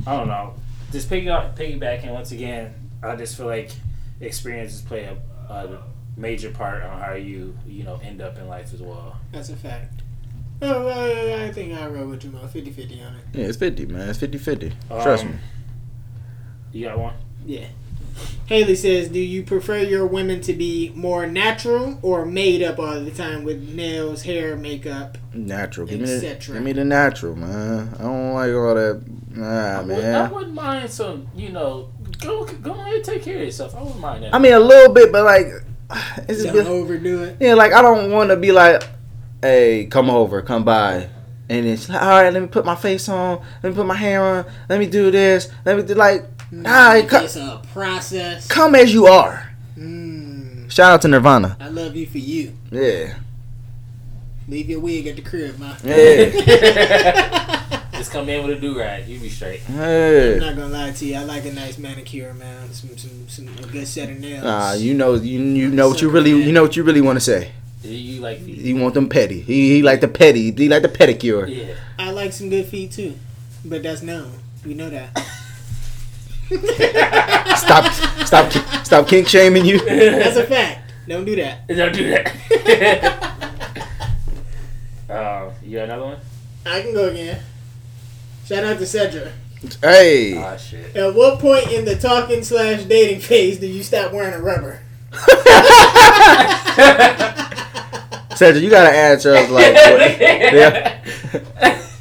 I 0.07 0.17
don't 0.17 0.29
know. 0.29 0.55
Just 0.93 1.09
piggy 1.09 1.27
piggybacking 1.27 2.11
once 2.13 2.33
again, 2.33 2.73
I 3.07 3.17
just 3.17 3.37
feel 3.37 3.47
like 3.47 3.71
experiences 4.21 4.83
play 4.83 5.05
a, 5.05 5.53
a 5.53 5.83
major 6.17 6.51
part 6.51 6.83
on 6.83 7.01
how 7.01 7.15
you 7.15 7.57
you 7.67 7.83
know 7.85 8.01
end 8.03 8.21
up 8.21 8.39
in 8.39 8.49
life 8.49 8.73
as 8.73 8.81
well. 8.83 9.17
That's 9.33 9.49
a 9.51 9.57
fact. 9.57 10.01
Oh, 10.63 10.87
I, 10.87 11.47
I 11.47 11.53
think 11.53 11.75
I 11.79 11.87
roll 11.89 12.07
with 12.09 12.25
you, 12.25 12.31
man. 12.31 12.49
50 12.49 12.71
50 12.71 13.03
on 13.03 13.15
it. 13.17 13.21
Yeah, 13.33 13.47
it's 13.47 13.57
50, 13.59 13.87
man. 13.87 14.09
It's 14.09 14.19
50-50. 14.21 14.73
Trust 14.89 15.25
Um, 15.25 15.33
me. 15.33 15.39
You 16.73 16.87
got 16.87 16.99
one? 16.99 17.15
Yeah. 17.45 17.67
Haley 18.47 18.77
says, 18.77 19.09
Do 19.09 19.19
you 19.19 19.43
prefer 19.43 19.79
your 19.79 20.07
women 20.07 20.41
to 20.43 20.53
be 20.53 20.93
more 20.95 21.27
natural 21.27 21.99
or 22.03 22.25
made 22.25 22.63
up 22.63 22.79
all 22.79 23.01
the 23.01 23.11
time 23.11 23.43
with 23.43 23.75
nails, 23.75 24.23
hair, 24.23 24.55
makeup? 24.57 25.19
Natural. 25.35 25.87
Give 25.89 26.01
me, 26.01 26.07
the, 26.07 26.37
give 26.47 26.63
me 26.63 26.73
the 26.73 26.85
natural, 26.85 27.35
man. 27.35 27.93
I 27.99 28.03
don't 28.03 28.35
like 28.35 28.53
all 28.53 28.75
that. 28.77 29.03
Nah, 29.31 29.81
I, 29.81 29.83
would, 29.83 30.05
I 30.05 30.31
wouldn't 30.31 30.55
mind 30.55 30.91
some, 30.91 31.27
you 31.35 31.51
know, 31.51 31.89
go 32.21 32.45
go 32.47 32.73
ahead 32.73 32.95
and 32.95 33.05
take 33.05 33.23
care 33.23 33.37
of 33.37 33.43
yourself. 33.43 33.75
I 33.75 33.83
wouldn't 33.83 34.01
mind 34.01 34.25
that. 34.25 34.35
I 34.35 34.39
mean, 34.39 34.53
a 34.53 34.61
little 34.61 34.93
bit, 34.95 35.11
but 35.13 35.25
like, 35.25 35.47
it's 36.29 36.43
just 36.43 36.45
Don't 36.47 36.55
been, 36.57 36.67
overdo 36.67 37.23
it. 37.25 37.37
yeah, 37.41 37.55
like 37.55 37.73
I 37.73 37.83
don't 37.83 38.11
want 38.11 38.31
to 38.31 38.37
be 38.37 38.53
like, 38.53 38.83
hey, 39.43 39.87
come 39.87 40.09
over, 40.11 40.41
come 40.43 40.65
by, 40.65 41.09
and 41.49 41.67
it's 41.67 41.89
like, 41.89 42.01
all 42.03 42.09
right, 42.09 42.33
let 42.33 42.41
me 42.43 42.49
put 42.49 42.65
my 42.65 42.75
face 42.77 43.09
on, 43.09 43.45
let 43.63 43.71
me 43.71 43.77
put 43.77 43.87
my 43.87 43.95
hair 43.97 44.23
on, 44.23 44.47
let 44.69 44.79
me 44.79 44.87
do 44.87 45.11
this, 45.11 45.51
let 45.65 45.77
me 45.77 45.83
do 45.83 45.95
like, 45.95 46.25
Nah, 46.51 46.95
it 46.95 47.09
co- 47.09 47.25
it's 47.25 47.37
a 47.37 47.61
process. 47.73 48.47
come 48.49 48.75
as 48.75 48.93
you 48.95 49.07
are. 49.07 49.51
Mm, 49.77 50.71
Shout 50.71 50.93
out 50.93 51.03
to 51.03 51.09
Nirvana. 51.09 51.57
I 51.61 51.69
love 51.69 51.97
you 51.97 52.07
for 52.07 52.19
you. 52.19 52.53
Yeah, 52.71 53.15
Leave 54.47 54.69
your 54.69 54.81
wig 54.81 55.07
at 55.07 55.17
the 55.17 55.23
crib, 55.23 55.59
man. 55.59 55.77
yeah, 55.85 57.64
Just 57.95 58.11
come 58.11 58.29
in 58.29 58.47
with 58.47 58.59
a 58.59 58.61
do 58.61 58.79
rag, 58.79 59.07
you 59.07 59.19
be 59.21 59.29
straight. 59.29 59.61
I'm 59.69 60.39
not 60.41 60.57
gonna 60.57 60.69
lie 60.69 60.91
to 60.93 61.05
you. 61.05 61.17
I 61.17 61.25
like 61.25 61.45
a 61.45 61.53
nice 61.53 61.79
manicure, 61.79 62.35
man. 62.35 62.73
Some, 62.73 62.97
some, 62.97 63.29
some 63.29 63.49
a 63.49 63.67
good 63.69 63.87
set 63.87 64.11
of 64.11 64.19
nails. 64.19 64.43
Nah, 64.45 64.73
you 64.73 64.95
know, 64.95 65.15
you 65.15 65.41
you 65.41 65.71
know 65.71 65.89
what 65.89 66.03
you 66.03 66.11
really, 66.11 66.31
you 66.31 66.53
know 66.53 66.63
what 66.63 66.77
you 66.77 66.83
really 66.83 67.01
want 67.01 67.17
to 67.17 67.21
say. 67.21 67.53
You, 67.83 67.93
you 67.93 68.21
like 68.21 68.41
feet? 68.41 68.59
He 68.59 68.75
want 68.75 68.95
them 68.95 69.09
petty. 69.09 69.41
He 69.41 69.77
he 69.77 69.83
like 69.83 70.01
the 70.01 70.09
petty. 70.09 70.51
He 70.53 70.69
like 70.69 70.83
the 70.83 70.89
pedicure. 70.89 71.49
Yeah. 71.49 71.75
I 71.99 72.11
like 72.11 72.33
some 72.33 72.51
good 72.51 72.67
feet 72.67 72.93
too, 72.93 73.15
but 73.65 73.83
that's 73.83 74.03
known. 74.03 74.33
We 74.65 74.75
know 74.75 74.91
that. 74.91 75.17
Stop, 77.57 77.91
stop, 78.27 78.53
stop 78.85 79.09
kink 79.09 79.27
shaming 79.27 79.65
you. 79.65 79.79
That's 79.85 80.37
a 80.37 80.45
fact. 80.45 80.93
Don't 81.09 81.25
do 81.25 81.37
that. 81.37 81.67
Don't 81.69 81.93
do 81.95 82.11
that. 82.11 82.33
uh, 85.11 85.51
you 85.63 85.79
got 85.79 85.85
another 85.85 86.05
one? 86.05 86.19
I 86.67 86.83
can 86.83 86.93
go 86.93 87.09
again. 87.09 87.41
Shout 88.47 88.65
out 88.65 88.79
to 88.79 88.85
Cedra. 88.85 89.31
Hey, 89.81 90.37
Ah, 90.37 90.57
shit. 90.57 90.95
At 90.95 91.15
what 91.15 91.39
point 91.41 91.73
in 91.73 91.85
the 91.87 91.97
talking 91.97 92.45
slash 92.45 92.83
dating 92.85 93.21
phase 93.21 93.59
do 93.59 93.67
you 93.67 93.83
stop 93.83 94.13
wearing 94.13 94.35
a 94.35 94.41
rubber? 94.41 94.81
Cedric, 98.37 98.63
you 98.65 98.71
gotta 98.71 98.95
answer 98.95 99.33
us 99.35 99.49
like, 99.49 99.75
what, 99.75 100.21
yeah. 100.21 101.01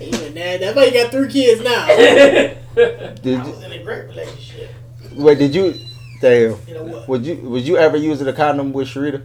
Even 0.01 0.33
that. 0.33 0.59
That's 0.59 0.75
why 0.75 0.85
you 0.85 0.91
got 0.93 1.11
three 1.11 1.31
kids 1.31 1.61
now. 1.63 1.87
Did 2.75 3.39
I 3.39 3.45
you, 3.45 3.51
was 3.51 3.63
in 3.63 3.71
a 3.71 3.83
great 3.83 4.07
relationship. 4.07 4.71
wait, 5.15 5.37
did 5.37 5.53
you? 5.53 5.75
Damn. 6.21 6.57
You 6.67 6.73
know 6.73 6.83
what? 6.85 7.07
Would 7.07 7.23
you 7.25 7.35
would 7.35 7.67
you 7.67 7.77
ever 7.77 7.97
use 7.97 8.19
a 8.21 8.33
condom 8.33 8.73
with 8.73 8.87
Sharita? 8.87 9.23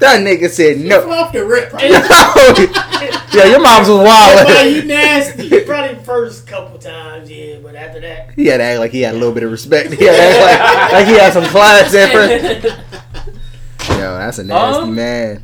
No. 0.00 0.06
That 0.08 0.20
nigga 0.26 0.50
said 0.50 0.76
From 0.76 0.88
no. 0.88 1.10
off 1.10 1.32
the 1.32 1.44
rip. 1.44 1.72
yeah, 3.32 3.44
your 3.46 3.60
mom's 3.60 3.88
was 3.88 3.98
Why 3.98 4.44
wild. 4.44 4.66
you 4.74 4.84
nasty? 4.84 5.60
Probably 5.64 5.94
the 5.94 6.02
first 6.02 6.46
couple 6.46 6.78
times, 6.78 7.30
yeah, 7.30 7.56
but 7.62 7.74
after 7.74 8.00
that, 8.00 8.32
he 8.32 8.46
had 8.46 8.58
to 8.58 8.64
act 8.64 8.78
like 8.80 8.90
he 8.92 9.00
had 9.02 9.14
a 9.14 9.18
little 9.18 9.32
bit 9.32 9.42
of 9.42 9.50
respect. 9.50 9.92
He 9.94 10.04
had 10.04 10.16
to 10.16 10.22
act 10.22 10.92
like, 10.92 10.92
like 10.92 11.06
he 11.06 11.14
had 11.14 11.32
some 11.32 11.44
class 11.44 11.94
at. 11.94 12.64
Yo, 13.88 14.18
that's 14.18 14.38
a 14.38 14.44
nasty 14.44 14.82
Um, 14.82 14.94
man. 14.94 15.42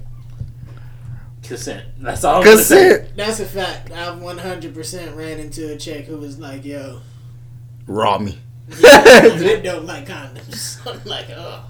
Consent. 1.42 1.84
That's 1.98 2.22
all. 2.24 2.42
Gonna 2.44 2.58
say. 2.58 2.88
Consent. 2.98 3.16
That's 3.16 3.40
a 3.40 3.46
fact. 3.46 3.90
I've 3.90 4.18
100% 4.20 5.16
ran 5.16 5.38
into 5.40 5.72
a 5.72 5.76
chick 5.78 6.06
who 6.06 6.18
was 6.18 6.38
like, 6.38 6.64
yo, 6.64 7.00
Raw 7.86 8.18
me. 8.18 8.38
I 8.84 9.60
don't 9.64 9.86
like 9.86 10.06
condoms. 10.06 10.78
I'm 10.86 11.00
like, 11.04 11.26
oh. 11.34 11.64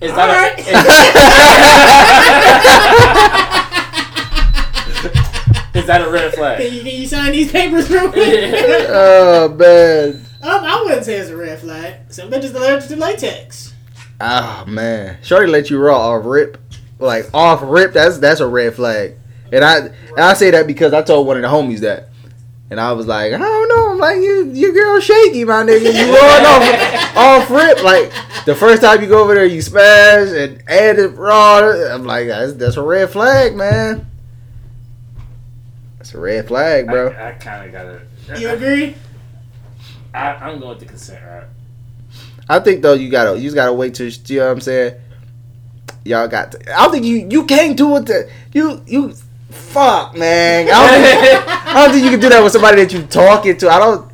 Is 0.00 0.12
that 0.14 0.28
Alright. 0.28 0.58
a, 5.74 5.78
is 5.78 5.86
that 5.86 6.02
a 6.06 6.10
red 6.10 6.34
flag? 6.34 6.58
Can 6.58 6.74
you, 6.74 6.82
can 6.82 7.00
you 7.00 7.06
sign 7.06 7.32
these 7.32 7.50
papers 7.50 7.88
real 7.90 8.10
quick? 8.12 8.54
oh 8.88 9.48
man. 9.58 10.16
um, 10.42 10.64
I 10.64 10.82
wouldn't 10.84 11.04
say 11.04 11.16
it's 11.16 11.30
a 11.30 11.36
red 11.36 11.58
flag. 11.60 11.94
Some 12.12 12.30
bitches 12.30 12.54
allergic 12.54 12.88
to 12.90 12.96
latex. 12.96 13.74
Ah 14.20 14.64
man. 14.66 15.18
Shorty 15.22 15.46
let 15.46 15.70
you 15.70 15.78
raw 15.78 15.98
off 16.14 16.24
rip. 16.26 16.58
Like 16.98 17.26
off 17.34 17.60
rip, 17.62 17.92
that's 17.92 18.18
that's 18.18 18.40
a 18.40 18.46
red 18.46 18.74
flag. 18.74 19.16
And 19.52 19.64
I 19.64 19.78
and 19.78 20.18
I 20.18 20.34
say 20.34 20.50
that 20.50 20.66
because 20.66 20.92
I 20.92 21.02
told 21.02 21.26
one 21.26 21.36
of 21.36 21.42
the 21.42 21.48
homies 21.48 21.80
that. 21.80 22.08
And 22.68 22.80
I 22.80 22.92
was 22.92 23.06
like, 23.06 23.32
I 23.32 23.38
don't 23.38 23.68
know, 23.68 23.92
I'm 23.92 23.98
like 23.98 24.16
you 24.16 24.50
your 24.52 24.72
girl 24.72 25.00
shaky, 25.00 25.44
my 25.44 25.62
nigga. 25.62 25.94
You 25.94 26.06
rolling 26.06 26.46
off 26.46 27.16
off 27.16 27.50
rip. 27.50 27.82
Like 27.82 28.12
the 28.44 28.56
first 28.56 28.82
time 28.82 29.00
you 29.02 29.08
go 29.08 29.22
over 29.22 29.34
there 29.34 29.44
you 29.44 29.62
smash 29.62 30.30
and 30.30 30.62
add 30.68 30.98
it 30.98 31.16
raw. 31.16 31.58
I'm 31.58 32.04
like, 32.04 32.26
that's 32.26 32.54
that's 32.54 32.76
a 32.76 32.82
red 32.82 33.10
flag, 33.10 33.54
man. 33.54 34.10
That's 35.98 36.12
a 36.14 36.18
red 36.18 36.48
flag, 36.48 36.86
bro. 36.86 37.10
I, 37.10 37.28
I 37.28 37.32
kind 37.32 37.66
of 37.66 37.72
got 37.72 37.86
it. 37.86 38.40
You 38.40 38.50
agree? 38.50 38.96
I, 40.12 40.32
I'm 40.34 40.58
going 40.58 40.70
with 40.70 40.80
the 40.80 40.86
consent 40.86 41.22
rap. 41.24 41.48
I 42.48 42.60
think 42.60 42.82
though 42.82 42.94
you 42.94 43.10
gotta 43.10 43.36
you 43.36 43.44
just 43.44 43.54
gotta 43.54 43.72
wait 43.72 43.94
till 43.94 44.08
you 44.08 44.38
know 44.38 44.46
what 44.46 44.52
I'm 44.52 44.60
saying. 44.60 44.94
Y'all 46.04 46.28
got. 46.28 46.52
To, 46.52 46.78
I 46.78 46.84
don't 46.84 46.92
think 46.92 47.04
you 47.04 47.26
you 47.30 47.44
can't 47.44 47.76
do 47.76 47.96
it. 47.96 48.06
To, 48.06 48.28
you 48.52 48.82
you 48.86 49.14
fuck 49.50 50.14
man. 50.16 50.68
I 50.68 50.90
don't, 50.90 51.02
think, 51.02 51.48
I 51.48 51.72
don't 51.74 51.92
think 51.92 52.04
you 52.04 52.10
can 52.10 52.20
do 52.20 52.28
that 52.28 52.42
with 52.42 52.52
somebody 52.52 52.82
that 52.82 52.92
you're 52.92 53.02
talking 53.02 53.56
to. 53.58 53.68
I 53.70 53.78
don't. 53.78 54.10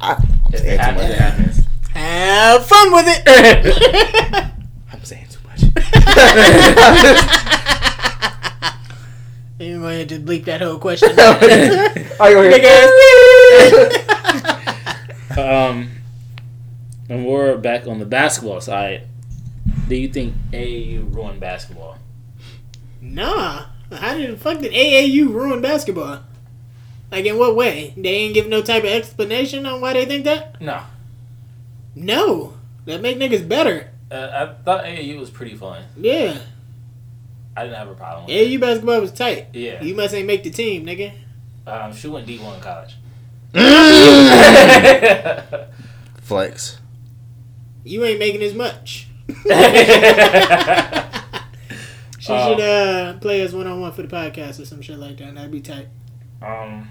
I, 0.00 0.12
I'm 0.46 0.52
saying 0.52 0.78
too 0.78 0.94
much. 0.94 1.56
Have 1.94 2.66
fun 2.66 2.92
with 2.92 3.06
it. 3.08 3.22
I'm 4.92 5.04
saying 5.04 5.26
too 5.30 5.40
much. 5.46 5.62
you 9.58 9.78
might 9.78 10.04
just 10.08 10.24
bleep 10.24 10.44
that 10.44 10.60
whole 10.60 10.78
question. 10.78 11.10
Are 12.20 12.30
you 12.30 12.36
Nigga. 12.50 14.02
Um, 15.36 15.90
and 17.10 17.26
we're 17.26 17.58
back 17.58 17.86
on 17.86 17.98
the 17.98 18.06
basketball 18.06 18.62
side. 18.62 19.06
Do 19.86 19.94
you 19.94 20.08
think 20.08 20.34
AAU 20.50 21.14
ruined 21.14 21.40
basketball? 21.40 21.98
nah. 23.02 23.66
How 23.92 24.14
did 24.14 24.32
the 24.32 24.36
fuck 24.36 24.60
did 24.60 24.72
AAU 24.72 25.32
ruin 25.32 25.60
basketball? 25.60 26.20
Like 27.10 27.24
in 27.24 27.38
what 27.38 27.54
way? 27.54 27.94
They 27.96 28.08
ain't 28.08 28.34
give 28.34 28.48
no 28.48 28.62
type 28.62 28.82
of 28.82 28.90
explanation 28.90 29.64
on 29.64 29.80
why 29.80 29.92
they 29.92 30.06
think 30.06 30.24
that. 30.24 30.60
No. 30.60 30.82
No, 31.94 32.54
that 32.84 33.00
make 33.00 33.18
niggas 33.18 33.48
better. 33.48 33.90
Uh, 34.10 34.28
I 34.32 34.62
thought 34.62 34.84
AAU 34.84 35.18
was 35.18 35.30
pretty 35.30 35.56
fun. 35.56 35.82
Yeah, 35.96 36.38
I 37.56 37.64
didn't 37.64 37.76
have 37.76 37.88
a 37.88 37.94
problem 37.94 38.26
with 38.26 38.34
AAU 38.34 38.60
basketball 38.60 39.00
was 39.00 39.12
tight. 39.12 39.46
Yeah. 39.52 39.82
You 39.82 39.94
must 39.94 40.14
ain't 40.14 40.26
make 40.26 40.44
the 40.44 40.50
team, 40.50 40.84
nigga. 40.84 41.12
Um, 41.66 41.94
she 41.94 42.08
went 42.08 42.26
D1 42.26 42.60
college. 42.60 42.96
Flex. 46.22 46.78
You 47.82 48.04
ain't 48.04 48.18
making 48.18 48.42
as 48.42 48.54
much. 48.54 49.08
She 52.26 52.32
Um, 52.32 52.50
should 52.52 52.60
uh 52.60 53.12
play 53.20 53.42
us 53.44 53.52
one 53.52 53.66
on 53.68 53.80
one 53.80 53.92
for 53.92 54.02
the 54.02 54.08
podcast 54.08 54.60
or 54.60 54.64
some 54.64 54.82
shit 54.82 54.98
like 54.98 55.16
that. 55.18 55.28
And 55.28 55.36
that'd 55.36 55.50
be 55.52 55.60
tight. 55.60 55.86
Um, 56.42 56.88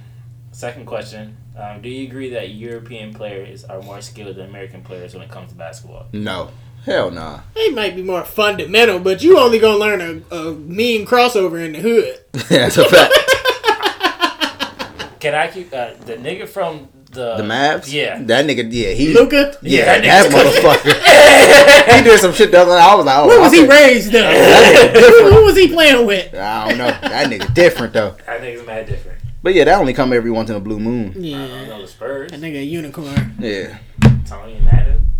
second 0.52 0.86
question. 0.86 1.36
Um, 1.58 1.82
do 1.82 1.90
you 1.90 2.08
agree 2.08 2.30
that 2.32 2.50
European 2.52 3.14
players 3.14 3.64
are 3.66 3.82
more 3.82 4.02
skilled 4.02 4.36
than 4.38 4.48
American 4.50 4.82
players 4.82 5.14
when 5.14 5.24
it 5.24 5.30
comes 5.30 5.50
to 5.52 5.56
basketball? 5.56 6.06
No. 6.14 6.52
Hell 6.86 7.10
nah. 7.12 7.42
They 7.56 7.70
might 7.72 7.96
be 7.96 8.04
more 8.04 8.24
fundamental, 8.24 9.00
but 9.00 9.24
you 9.24 9.38
only 9.40 9.60
gonna 9.60 9.78
learn 9.78 10.24
a, 10.32 10.36
a 10.36 10.54
mean 10.54 11.06
crossover 11.06 11.64
in 11.66 11.74
the 11.74 11.80
hood. 11.80 12.20
That's 12.50 12.78
a 12.78 12.86
fact. 12.86 13.14
Can 15.20 15.34
I 15.34 15.50
keep 15.52 15.74
uh, 15.74 15.94
the 16.06 16.18
nigga 16.18 16.48
from 16.48 16.88
the 17.16 17.36
The 17.38 17.44
Mavs. 17.44 17.92
Yeah. 17.92 18.22
That 18.22 18.46
nigga. 18.46 18.68
Yeah. 18.72 18.92
He. 18.92 19.14
Luka, 19.14 19.58
Yeah. 19.62 19.86
that 20.00 20.04
That 20.04 20.32
motherfucker. 20.32 21.96
he 21.98 22.04
did 22.04 22.20
some 22.20 22.34
shit 22.34 22.52
the 22.52 22.60
other 22.62 22.72
night. 22.72 22.82
I 22.88 22.96
was 22.96 23.06
like, 23.06 23.18
oh. 23.18 23.28
where 23.28 23.40
was 23.42 23.54
I 23.54 23.56
he 23.56 23.66
raised 23.68 24.12
though? 24.12 24.22
That 24.32 24.76
nigga 24.76 24.94
different. 24.94 25.34
Who 25.34 25.46
was 25.46 25.56
he 25.58 25.68
playing 25.70 26.06
with? 26.06 26.34
I 26.36 26.70
don't 26.70 26.78
know. 26.78 26.88
That 26.88 27.28
nigga 27.32 27.54
different 27.54 27.94
though. 27.94 28.16
That 28.26 28.42
nigga's 28.42 28.60
it's 28.60 28.68
mad 28.68 28.86
different. 28.88 29.20
But 29.42 29.54
yeah, 29.54 29.64
that 29.66 29.80
only 29.80 29.94
come 29.94 30.12
every 30.14 30.32
once 30.32 30.50
in 30.50 30.56
a 30.56 30.60
blue 30.60 30.80
moon. 30.80 31.10
I 31.12 31.14
don't 31.14 31.24
Yeah, 31.24 31.66
know 31.68 31.82
the 31.82 31.88
Spurs. 31.88 32.32
that 32.32 32.40
nigga 32.42 32.60
a 32.62 32.64
unicorn. 32.64 33.36
Yeah. 33.40 33.78
Tony 34.28 34.56
and 34.56 34.66
Madden. 34.66 35.12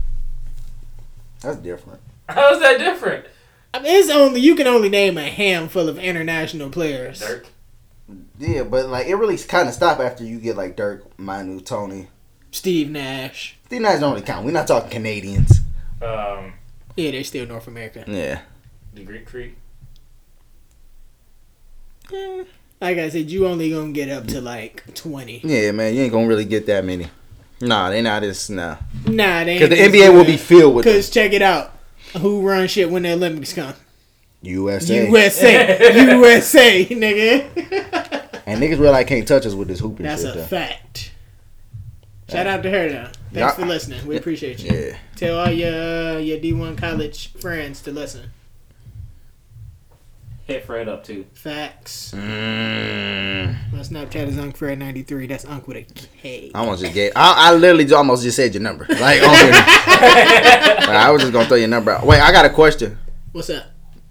That's 1.42 1.58
different. 1.58 2.00
How 2.28 2.54
is 2.54 2.60
that 2.60 2.80
different? 2.80 3.26
I 3.74 3.80
mean, 3.82 3.96
it's 3.96 4.10
only 4.10 4.40
you 4.40 4.56
can 4.56 4.68
only 4.68 4.90
name 4.90 5.18
a 5.18 5.30
handful 5.30 5.88
of 5.90 6.00
international 6.00 6.70
players. 6.70 7.20
Dirk. 7.20 7.46
Yeah, 8.38 8.64
but 8.64 8.88
like 8.90 9.08
it 9.08 9.16
really 9.16 9.38
kind 9.38 9.68
of 9.68 9.74
stop 9.74 10.00
after 10.00 10.24
you 10.24 10.40
get 10.40 10.56
like 10.58 10.76
Dirk, 10.76 11.18
Manu, 11.20 11.60
Tony. 11.62 12.08
Steve 12.52 12.90
Nash. 12.90 13.58
Steve 13.66 13.82
Nash 13.82 14.00
don't 14.00 14.14
really 14.14 14.26
count. 14.26 14.46
We're 14.46 14.52
not 14.52 14.68
talking 14.68 14.90
Canadians. 14.90 15.60
Um, 16.02 16.54
Yeah, 16.96 17.12
they're 17.12 17.24
still 17.24 17.46
North 17.46 17.68
America. 17.68 18.04
Yeah. 18.08 18.42
the 18.94 19.04
Greek 19.04 19.30
Freak. 19.30 19.58
Like 22.82 22.98
I 22.98 23.10
said, 23.10 23.32
you 23.32 23.48
only 23.48 23.72
gonna 23.72 23.92
get 23.92 24.10
up 24.10 24.28
to 24.28 24.42
like 24.42 24.84
twenty. 24.94 25.42
Yeah, 25.44 25.72
man, 25.72 25.96
you 25.96 26.02
ain't 26.02 26.12
gonna 26.12 26.28
really 26.28 26.46
get 26.46 26.66
that 26.68 26.86
many. 26.86 27.08
Nah, 27.62 27.90
they 27.90 28.02
not 28.02 28.24
as 28.24 28.50
nah. 28.50 28.78
Nah, 29.08 29.44
they 29.44 29.58
Because 29.58 29.70
the 29.70 29.78
NBA 29.78 30.14
will 30.14 30.26
be 30.26 30.38
filled 30.38 30.76
with. 30.76 30.86
Cause 30.86 31.10
check 31.10 31.34
it 31.34 31.42
out, 31.42 31.72
who 32.18 32.48
run 32.48 32.68
shit 32.68 32.92
when 32.92 33.04
the 33.04 33.14
Olympics 33.14 33.54
come? 33.54 33.74
USA. 34.46 35.06
USA, 35.08 36.06
USA, 36.06 36.86
nigga. 36.90 38.42
And 38.46 38.62
niggas 38.62 38.80
realize 38.80 39.06
can't 39.08 39.28
touch 39.28 39.46
us 39.46 39.54
with 39.54 39.68
this 39.68 39.80
hooping 39.80 40.06
shit. 40.06 40.06
That's 40.06 40.22
shit. 40.24 40.36
a 40.36 40.38
though. 40.38 40.46
fact. 40.46 41.12
Shout 42.30 42.48
out 42.48 42.64
to 42.64 42.70
her 42.70 42.90
though. 42.90 43.04
Thanks 43.06 43.12
Yeah. 43.34 43.52
for 43.52 43.66
listening. 43.66 44.06
We 44.08 44.18
appreciate 44.18 44.64
you. 44.64 44.72
Yeah. 44.76 44.98
Tell 45.16 45.40
all 45.40 45.52
your 45.52 46.16
uh, 46.16 46.18
your 46.20 46.40
D 46.40 46.54
one 46.54 46.76
college 46.76 47.34
friends 47.34 47.82
to 47.82 47.92
listen. 47.92 48.32
Hit 50.46 50.64
Fred 50.64 50.88
up 50.88 51.04
too. 51.04 51.26
Facts. 51.34 52.14
Mm, 52.16 53.72
My 53.72 53.80
Snapchat 53.80 54.28
is 54.28 54.36
UncFred93. 54.36 55.28
That's 55.28 55.44
Unc 55.46 55.68
with 55.68 55.78
a 55.78 55.84
K. 56.22 56.52
I 56.54 56.60
almost 56.60 56.84
just 56.84 56.94
gave. 56.94 57.14
I, 57.16 57.50
I 57.50 57.56
literally 57.56 57.92
almost 57.94 58.22
just 58.22 58.36
said 58.38 58.54
your 58.54 58.62
number. 58.62 58.86
Like, 58.90 59.22
on. 59.24 59.52
Like, 60.86 60.90
I 60.98 61.10
was 61.10 61.22
just 61.22 61.34
gonna 61.34 61.48
throw 61.48 61.58
your 61.58 61.68
number 61.68 61.90
out. 61.92 62.06
Wait, 62.06 62.20
I 62.20 62.32
got 62.32 62.46
a 62.46 62.50
question. 62.52 62.98
What's 63.32 63.50
up? 63.50 63.64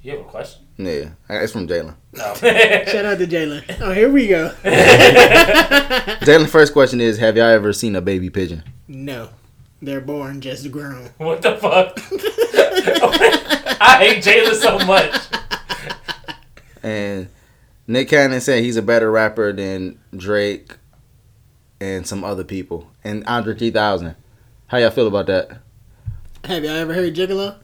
You 0.05 0.11
have 0.11 0.21
a 0.21 0.25
question? 0.25 0.67
Yeah, 0.77 1.13
it's 1.31 1.51
from 1.51 1.67
Jalen. 1.67 1.95
No. 2.13 2.35
Shout 2.35 3.07
out 3.07 3.17
to 3.17 3.27
Jalen. 3.27 3.79
Oh, 3.81 3.91
here 3.91 4.13
we 4.13 4.27
go. 4.27 4.51
Jalen's 4.63 6.51
first 6.51 6.75
question 6.75 7.01
is: 7.01 7.17
Have 7.17 7.39
y'all 7.39 7.47
ever 7.47 7.73
seen 7.73 7.97
a 7.97 8.03
baby 8.03 8.29
pigeon? 8.29 8.63
no, 8.87 9.31
they're 9.81 10.03
born 10.03 10.43
just 10.43 10.71
grown. 10.71 11.09
what 11.17 11.41
the 11.41 11.57
fuck? 11.57 11.99
I 13.81 13.97
hate 14.01 14.23
Jalen 14.23 14.61
so 14.61 14.79
much. 14.81 15.17
And 16.83 17.31
Nick 17.87 18.11
Cannon 18.11 18.43
said 18.43 18.63
he's 18.63 18.77
a 18.77 18.83
better 18.83 19.11
rapper 19.11 19.55
than 19.55 19.99
Drake 20.15 20.77
and 21.81 22.07
some 22.07 22.25
other 22.25 22.45
people. 22.45 22.91
And 23.05 23.25
Andre 23.27 23.55
3000. 23.57 24.15
How 24.67 24.77
y'all 24.77 24.91
feel 24.91 25.07
about 25.07 25.29
that? 25.29 25.61
Have 26.45 26.63
y'all 26.63 26.75
ever 26.75 26.93
heard 26.93 27.15
Gigolo? 27.15 27.57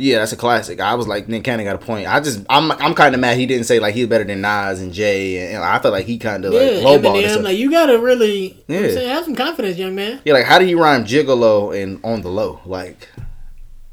Yeah, 0.00 0.20
that's 0.20 0.30
a 0.32 0.36
classic. 0.36 0.78
I 0.78 0.94
was 0.94 1.08
like, 1.08 1.28
Nick 1.28 1.42
Cannon 1.42 1.66
got 1.66 1.74
a 1.74 1.78
point. 1.84 2.06
I 2.06 2.20
just, 2.20 2.46
I'm, 2.48 2.70
I'm 2.70 2.94
kind 2.94 3.16
of 3.16 3.20
mad 3.20 3.36
he 3.36 3.46
didn't 3.46 3.64
say 3.66 3.80
like 3.80 3.96
he's 3.96 4.06
better 4.06 4.22
than 4.22 4.40
Nas 4.40 4.80
and 4.80 4.92
Jay, 4.92 5.38
and, 5.44 5.56
and 5.56 5.64
I 5.64 5.80
felt 5.80 5.90
like 5.92 6.06
he 6.06 6.18
kind 6.18 6.44
of 6.44 6.52
like 6.54 6.62
Yeah, 6.62 6.80
lowballed 6.82 7.20
himself. 7.20 7.42
Like 7.42 7.58
you 7.58 7.68
gotta 7.68 7.98
really, 7.98 8.62
you 8.68 8.80
know 8.80 8.88
saying, 8.90 9.08
have 9.08 9.24
some 9.24 9.34
confidence, 9.34 9.76
young 9.76 9.96
man. 9.96 10.20
yeah, 10.24 10.34
like 10.34 10.44
how 10.44 10.60
do 10.60 10.66
you 10.66 10.80
rhyme 10.80 11.04
gigolo 11.04 11.76
and 11.76 11.98
on 12.04 12.22
the 12.22 12.28
low? 12.28 12.60
Like, 12.64 13.08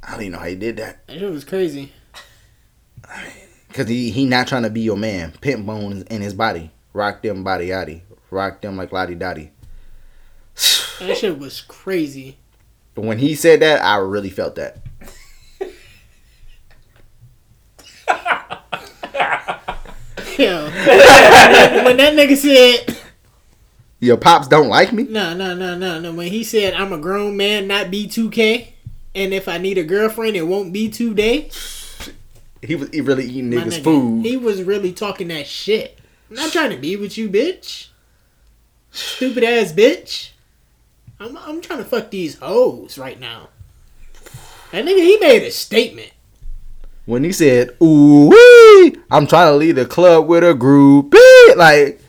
I 0.03 0.11
don't 0.11 0.21
even 0.21 0.33
know 0.33 0.39
how 0.39 0.45
he 0.45 0.53
did 0.55 0.77
that. 0.77 1.07
That 1.07 1.17
shit 1.17 1.31
was 1.31 1.43
crazy. 1.43 1.91
Cause 3.73 3.87
he 3.87 4.11
he 4.11 4.25
not 4.25 4.47
trying 4.47 4.63
to 4.63 4.69
be 4.69 4.81
your 4.81 4.97
man. 4.97 5.33
Pimp 5.41 5.65
bones 5.65 6.03
in 6.03 6.21
his 6.21 6.33
body. 6.35 6.69
Rock 6.93 7.23
them 7.23 7.43
body 7.43 7.69
yaddy. 7.69 8.01
Rock 8.29 8.61
them 8.61 8.77
like 8.77 8.91
lottie 8.91 9.15
dotty. 9.15 9.51
That 10.99 11.17
shit 11.17 11.37
was 11.39 11.59
crazy. 11.61 12.37
But 12.93 13.03
when 13.03 13.17
he 13.17 13.35
said 13.35 13.59
that, 13.59 13.83
I 13.83 13.97
really 13.97 14.29
felt 14.29 14.55
that. 14.55 14.77
Yo, 20.37 20.65
when 21.85 21.97
that 21.97 22.13
nigga 22.13 22.35
said, 22.35 22.97
Your 23.99 24.17
pops 24.17 24.47
don't 24.47 24.67
like 24.67 24.91
me. 24.91 25.03
no, 25.03 25.33
no, 25.33 25.55
no, 25.55 25.77
no, 25.77 25.99
no, 25.99 26.13
when 26.13 26.27
he 26.27 26.43
said, 26.43 26.73
I'm 26.73 26.91
a 26.91 26.97
grown 26.97 27.37
man, 27.37 27.67
not 27.67 27.87
B2K, 27.87 28.67
and 29.13 29.33
if 29.33 29.47
I 29.47 29.57
need 29.57 29.77
a 29.77 29.83
girlfriend, 29.83 30.35
it 30.35 30.43
won't 30.43 30.73
be 30.73 30.89
today. 30.89 31.49
He 32.61 32.75
was 32.75 32.89
he 32.89 33.01
really 33.01 33.25
eating 33.25 33.51
My 33.51 33.63
niggas' 33.63 33.79
nigga, 33.79 33.83
food. 33.83 34.25
He 34.25 34.37
was 34.37 34.63
really 34.63 34.91
talking 34.91 35.27
that 35.29 35.47
shit. 35.47 35.99
I'm 36.29 36.35
not 36.35 36.51
trying 36.51 36.71
to 36.71 36.77
be 36.77 36.95
with 36.95 37.17
you, 37.17 37.29
bitch. 37.29 37.89
Stupid 38.91 39.43
ass 39.43 39.71
bitch. 39.71 40.31
I'm, 41.19 41.37
I'm 41.37 41.61
trying 41.61 41.79
to 41.79 41.85
fuck 41.85 42.09
these 42.09 42.39
hoes 42.39 42.97
right 42.97 43.19
now. 43.19 43.49
That 44.71 44.83
nigga, 44.85 44.97
he 44.97 45.17
made 45.19 45.43
a 45.43 45.51
statement. 45.51 46.11
When 47.05 47.23
he 47.23 47.31
said, 47.31 47.69
"Ooh, 47.81 48.27
wee, 48.29 48.95
I'm 49.11 49.27
trying 49.27 49.51
to 49.51 49.55
leave 49.57 49.75
the 49.75 49.85
club 49.85 50.27
with 50.27 50.43
a 50.43 50.53
groupie," 50.53 51.55
like, 51.55 51.99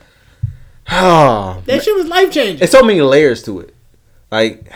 oh, 0.90 1.62
That 1.66 1.82
shit 1.82 1.94
was 1.94 2.06
life 2.06 2.30
changing. 2.32 2.62
it's 2.62 2.72
so 2.72 2.82
many 2.82 3.00
layers 3.02 3.42
to 3.44 3.60
it. 3.60 3.74
Like, 4.30 4.70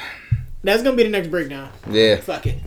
That's 0.63 0.83
gonna 0.83 0.97
be 0.97 1.03
the 1.05 1.09
next 1.11 1.29
breakdown. 1.29 1.71
yeah, 1.91 2.17
Fuck 2.17 2.47
it. 2.47 2.59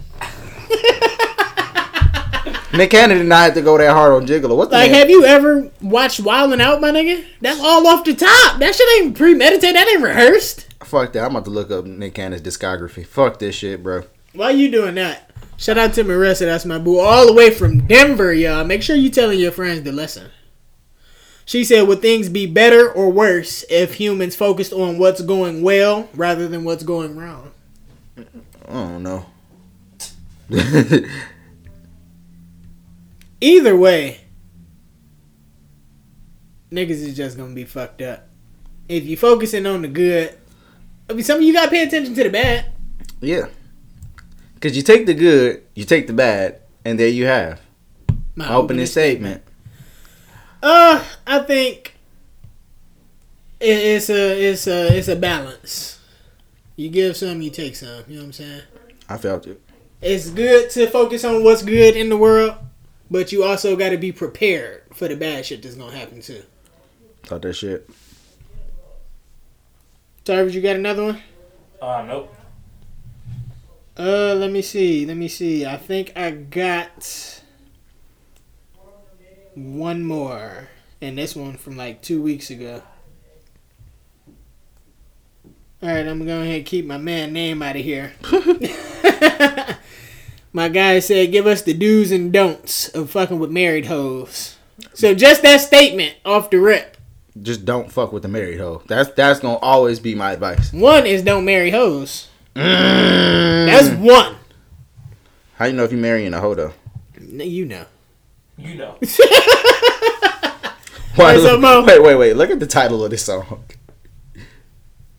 Nick 2.73 2.89
Cannon 2.89 3.19
did 3.19 3.27
not 3.27 3.43
have 3.45 3.53
to 3.53 3.61
go 3.61 3.77
that 3.77 3.91
hard 3.91 4.13
on 4.13 4.25
Gigolo. 4.25 4.57
What 4.57 4.71
the 4.71 4.77
Like, 4.77 4.89
have 4.89 5.07
you 5.07 5.23
ever 5.25 5.69
watched 5.79 6.23
Wildin' 6.23 6.59
Out, 6.59 6.81
my 6.81 6.89
nigga? 6.89 7.23
That's 7.39 7.59
all 7.59 7.85
off 7.85 8.03
the 8.03 8.15
top. 8.15 8.57
That 8.59 8.73
shit 8.73 9.03
ain't 9.03 9.15
premeditated. 9.15 9.75
That 9.75 9.87
ain't 9.87 10.01
rehearsed. 10.01 10.73
Fuck 10.83 11.13
that. 11.13 11.23
I'm 11.23 11.31
about 11.35 11.45
to 11.45 11.51
look 11.51 11.69
up 11.69 11.85
Nick 11.85 12.15
Cannon's 12.15 12.41
discography. 12.41 13.05
Fuck 13.05 13.37
this 13.37 13.53
shit, 13.53 13.83
bro. 13.83 14.05
Why 14.33 14.49
you 14.49 14.71
doing 14.71 14.95
that? 14.95 15.29
Shout 15.57 15.77
out 15.77 15.93
to 15.93 16.03
Marissa. 16.03 16.39
That's 16.45 16.65
my 16.65 16.77
boo. 16.77 16.99
All 16.99 17.25
the 17.27 17.33
way 17.33 17.49
from 17.51 17.87
Denver, 17.87 18.33
y'all. 18.33 18.65
Make 18.65 18.81
sure 18.81 18.95
you 18.95 19.09
telling 19.09 19.39
your 19.39 19.51
friends 19.51 19.83
the 19.83 19.91
lesson. 19.91 20.29
She 21.45 21.63
said, 21.63 21.87
"Would 21.87 22.01
things 22.01 22.29
be 22.29 22.45
better 22.45 22.89
or 22.89 23.11
worse 23.11 23.63
if 23.69 23.95
humans 23.95 24.35
focused 24.35 24.73
on 24.73 24.97
what's 24.97 25.21
going 25.21 25.61
well 25.61 26.09
rather 26.13 26.47
than 26.47 26.63
what's 26.63 26.83
going 26.83 27.15
wrong?" 27.15 27.51
I 28.17 28.23
don't 28.71 29.03
know. 29.03 29.25
Either 33.41 33.75
way, 33.75 34.21
niggas 36.71 36.91
is 36.91 37.15
just 37.15 37.37
gonna 37.37 37.53
be 37.53 37.65
fucked 37.65 38.01
up. 38.01 38.27
If 38.87 39.05
you 39.05 39.17
focusing 39.17 39.65
on 39.65 39.81
the 39.81 39.87
good, 39.87 40.37
I 41.09 41.13
mean, 41.13 41.23
some 41.23 41.37
of 41.37 41.43
you 41.43 41.53
gotta 41.53 41.69
pay 41.71 41.83
attention 41.83 42.15
to 42.15 42.23
the 42.23 42.29
bad. 42.29 42.71
yeah. 43.21 43.47
Cause 44.63 44.77
you 44.77 44.81
take 44.81 45.05
the 45.05 45.13
good, 45.13 45.61
you 45.75 45.83
take 45.83 46.07
the 46.07 46.13
bad, 46.13 46.61
and 46.85 46.97
there 46.97 47.09
you 47.09 47.25
have 47.25 47.59
My 48.33 48.53
opening 48.53 48.85
statement. 48.85 49.43
Uh, 50.61 51.03
I 51.27 51.39
think 51.39 51.95
it, 53.59 53.65
it's 53.65 54.09
a 54.09 54.51
it's 54.51 54.65
a 54.65 54.97
it's 54.97 55.09
a 55.09 55.17
balance. 55.17 55.99
You 56.77 56.87
give 56.87 57.17
some, 57.17 57.41
you 57.41 57.49
take 57.49 57.75
some. 57.75 58.05
You 58.07 58.15
know 58.15 58.21
what 58.21 58.27
I'm 58.27 58.31
saying? 58.31 58.61
I 59.09 59.17
felt 59.17 59.47
it. 59.47 59.61
It's 60.01 60.29
good 60.29 60.69
to 60.69 60.87
focus 60.87 61.25
on 61.25 61.43
what's 61.43 61.61
good 61.61 61.97
in 61.97 62.07
the 62.07 62.15
world, 62.15 62.55
but 63.11 63.33
you 63.33 63.43
also 63.43 63.75
got 63.75 63.89
to 63.89 63.97
be 63.97 64.13
prepared 64.13 64.83
for 64.93 65.09
the 65.09 65.17
bad 65.17 65.45
shit 65.45 65.61
that's 65.61 65.75
gonna 65.75 65.93
happen 65.93 66.21
too. 66.21 66.41
Thought 67.23 67.41
that 67.41 67.53
shit. 67.53 67.89
Tarvis, 70.23 70.53
you 70.53 70.61
got 70.61 70.77
another 70.77 71.03
one? 71.03 71.21
Uh, 71.81 72.05
nope. 72.07 72.33
Uh, 73.97 74.33
let 74.35 74.51
me 74.51 74.61
see. 74.61 75.05
Let 75.05 75.17
me 75.17 75.27
see. 75.27 75.65
I 75.65 75.77
think 75.77 76.13
I 76.15 76.31
got 76.31 77.41
one 79.53 80.03
more, 80.03 80.69
and 81.01 81.17
this 81.17 81.35
one 81.35 81.57
from 81.57 81.77
like 81.77 82.01
two 82.01 82.21
weeks 82.21 82.49
ago. 82.49 82.81
All 85.81 85.89
right, 85.89 86.07
I'm 86.07 86.19
gonna 86.19 86.25
go 86.25 86.41
ahead 86.41 86.55
and 86.55 86.65
keep 86.65 86.85
my 86.85 86.97
man 86.97 87.33
name 87.33 87.61
out 87.61 87.75
of 87.75 87.83
here. 87.83 88.13
my 90.53 90.69
guy 90.69 90.99
said, 90.99 91.31
"Give 91.31 91.45
us 91.45 91.61
the 91.61 91.73
do's 91.73 92.11
and 92.11 92.31
don'ts 92.31 92.87
of 92.89 93.11
fucking 93.11 93.37
with 93.37 93.51
married 93.51 93.85
hoes." 93.85 94.55
So 94.93 95.13
just 95.13 95.43
that 95.43 95.61
statement 95.61 96.15
off 96.25 96.49
the 96.49 96.59
rip. 96.59 96.97
Just 97.39 97.65
don't 97.65 97.91
fuck 97.91 98.11
with 98.11 98.23
the 98.23 98.29
married 98.29 98.59
hoe. 98.59 98.81
That's 98.87 99.11
that's 99.11 99.39
gonna 99.39 99.57
always 99.57 99.99
be 99.99 100.15
my 100.15 100.31
advice. 100.31 100.71
One 100.73 101.05
is 101.05 101.21
don't 101.21 101.45
marry 101.45 101.69
hoes. 101.71 102.29
Mm. 102.55 103.65
That's 103.67 103.89
one. 103.97 104.35
How 105.55 105.65
you 105.65 105.73
know 105.73 105.83
if 105.83 105.91
you're 105.91 105.99
marrying 106.01 106.33
a 106.33 106.39
hoe 106.39 106.55
though? 106.55 106.73
You 107.19 107.65
know. 107.65 107.85
You 108.57 108.75
know. 108.75 108.97
Why, 111.15 111.33
Where's 111.33 111.43
that 111.43 111.59
mo? 111.59 111.83
wait, 111.85 112.01
wait, 112.01 112.15
wait. 112.15 112.33
Look 112.35 112.49
at 112.49 112.59
the 112.59 112.67
title 112.67 113.03
of 113.03 113.11
this 113.11 113.23
song. 113.25 113.63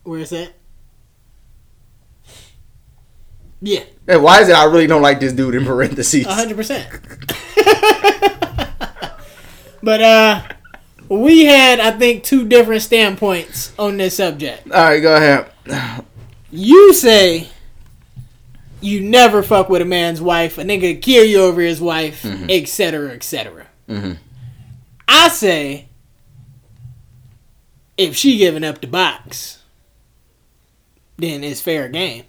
Where's 0.02 0.30
that? 0.30 0.52
Yeah. 3.62 3.84
And 4.06 4.22
why 4.22 4.42
is 4.42 4.48
it 4.48 4.54
I 4.54 4.64
really 4.64 4.86
don't 4.86 5.02
like 5.02 5.20
this 5.20 5.32
dude 5.32 5.54
in 5.54 5.64
parentheses? 5.64 6.26
A 6.26 6.34
hundred 6.34 6.56
percent. 6.56 6.88
But 9.84 10.00
uh, 10.00 10.42
we 11.10 11.44
had 11.44 11.78
I 11.78 11.90
think 11.90 12.24
two 12.24 12.48
different 12.48 12.80
standpoints 12.80 13.72
on 13.78 13.98
this 13.98 14.16
subject. 14.16 14.70
All 14.70 14.82
right, 14.82 15.00
go 15.00 15.14
ahead. 15.14 16.04
You 16.56 16.94
say 16.94 17.48
you 18.80 19.00
never 19.00 19.42
fuck 19.42 19.68
with 19.68 19.82
a 19.82 19.84
man's 19.84 20.20
wife, 20.20 20.56
a 20.58 20.62
nigga 20.62 21.00
kill 21.02 21.24
you 21.24 21.40
over 21.40 21.60
his 21.60 21.80
wife, 21.80 22.24
etc., 22.48 23.10
etc. 23.12 23.66
Mhm. 23.88 24.18
I 25.08 25.28
say 25.28 25.86
if 27.96 28.14
she 28.16 28.36
giving 28.38 28.62
up 28.64 28.80
the 28.80 28.86
box, 28.86 29.58
then 31.16 31.42
it's 31.42 31.60
fair 31.60 31.88
game. 31.88 32.24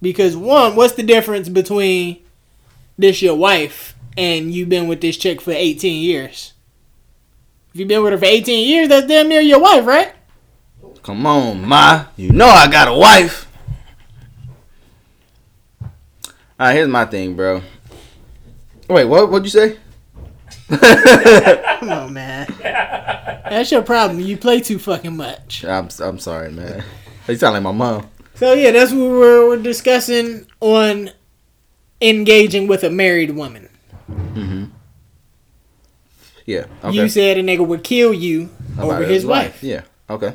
Because 0.00 0.36
one, 0.36 0.74
what's 0.76 0.94
the 0.94 1.02
difference 1.02 1.48
between 1.48 2.18
this 2.98 3.22
your 3.22 3.36
wife 3.36 3.94
and 4.18 4.52
you've 4.52 4.68
been 4.68 4.88
with 4.88 5.00
this 5.00 5.16
chick 5.16 5.40
for 5.40 5.52
18 5.52 6.02
years? 6.02 6.52
If 7.72 7.80
you've 7.80 7.88
been 7.88 8.02
with 8.02 8.12
her 8.12 8.18
for 8.18 8.24
18 8.26 8.68
years, 8.68 8.88
that's 8.88 9.06
damn 9.06 9.28
near 9.28 9.40
your 9.40 9.60
wife, 9.60 9.86
right? 9.86 10.12
Come 11.02 11.26
on, 11.26 11.66
ma. 11.66 12.06
You 12.16 12.30
know 12.30 12.46
I 12.46 12.70
got 12.70 12.88
a 12.88 12.94
wife. 12.94 13.48
All 15.82 15.88
right, 16.68 16.74
here's 16.74 16.88
my 16.88 17.04
thing, 17.06 17.34
bro. 17.34 17.62
Wait, 18.88 19.04
what? 19.06 19.30
What'd 19.30 19.44
you 19.44 19.50
say? 19.50 19.78
Come 20.68 21.90
on, 21.90 22.12
man. 22.12 22.46
That's 22.60 23.72
your 23.72 23.82
problem. 23.82 24.20
You 24.20 24.36
play 24.36 24.60
too 24.60 24.78
fucking 24.78 25.16
much. 25.16 25.64
I'm 25.64 25.88
I'm 26.00 26.18
sorry, 26.18 26.52
man. 26.52 26.84
You 27.28 27.36
sound 27.36 27.54
like 27.54 27.62
my 27.62 27.72
mom. 27.72 28.08
So 28.34 28.54
yeah, 28.54 28.70
that's 28.70 28.92
what 28.92 29.10
we're, 29.10 29.48
we're 29.48 29.62
discussing 29.62 30.46
on 30.60 31.10
engaging 32.00 32.66
with 32.66 32.84
a 32.84 32.90
married 32.90 33.30
woman. 33.30 33.68
Mm-hmm. 34.10 34.64
Yeah. 36.46 36.66
Okay. 36.82 36.96
You 36.96 37.08
said 37.08 37.38
a 37.38 37.42
nigga 37.42 37.66
would 37.66 37.84
kill 37.84 38.12
you 38.12 38.50
About 38.74 38.86
over 38.86 39.04
his 39.04 39.24
wife. 39.26 39.62
Yeah. 39.62 39.82
Okay. 40.08 40.34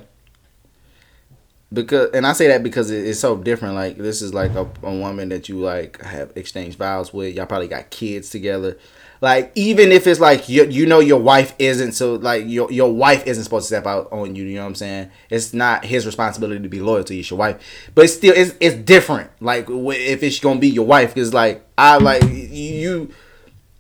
Because 1.72 2.12
and 2.14 2.26
I 2.26 2.32
say 2.34 2.48
that 2.48 2.64
because 2.64 2.92
it, 2.92 3.06
it's 3.06 3.20
so 3.20 3.36
different. 3.38 3.76
Like 3.76 3.98
this 3.98 4.22
is 4.22 4.34
like 4.34 4.52
a, 4.52 4.70
a 4.84 4.96
woman 4.96 5.30
that 5.30 5.50
you 5.50 5.60
like 5.60 6.02
have 6.02 6.32
exchanged 6.36 6.78
vows 6.78 7.14
with. 7.14 7.36
Y'all 7.36 7.46
probably 7.46 7.68
got 7.68 7.90
kids 7.90 8.30
together. 8.30 8.78
Like 9.20 9.52
even 9.56 9.92
if 9.92 10.06
it's 10.08 10.20
like 10.20 10.48
you 10.48 10.66
you 10.66 10.86
know 10.86 11.00
your 11.00 11.20
wife 11.20 11.54
isn't 11.60 11.94
so 11.94 12.16
like 12.16 12.46
your 12.46 12.72
your 12.72 12.94
wife 12.94 13.26
isn't 13.26 13.44
supposed 13.44 13.64
to 13.64 13.76
step 13.76 13.86
out 13.86 14.08
on 14.12 14.36
you. 14.36 14.46
You 14.46 14.56
know 14.56 14.62
what 14.62 14.68
I'm 14.68 14.76
saying? 14.76 15.12
It's 15.30 15.54
not 15.54 15.84
his 15.84 16.06
responsibility 16.06 16.62
to 16.62 16.70
be 16.70 16.80
loyal 16.80 17.04
to 17.04 17.14
you. 17.14 17.22
It's 17.22 17.30
your 17.32 17.40
wife, 17.40 17.90
but 17.96 18.06
it's 18.06 18.14
still 18.14 18.34
it's 18.36 18.54
it's 18.60 18.76
different. 18.76 19.30
Like 19.42 19.66
if 19.70 20.24
it's 20.24 20.40
gonna 20.40 20.60
be 20.60 20.70
your 20.70 20.86
wife, 20.86 21.14
because 21.14 21.34
like 21.34 21.66
I 21.78 21.98
like 21.98 22.24
you. 22.30 23.12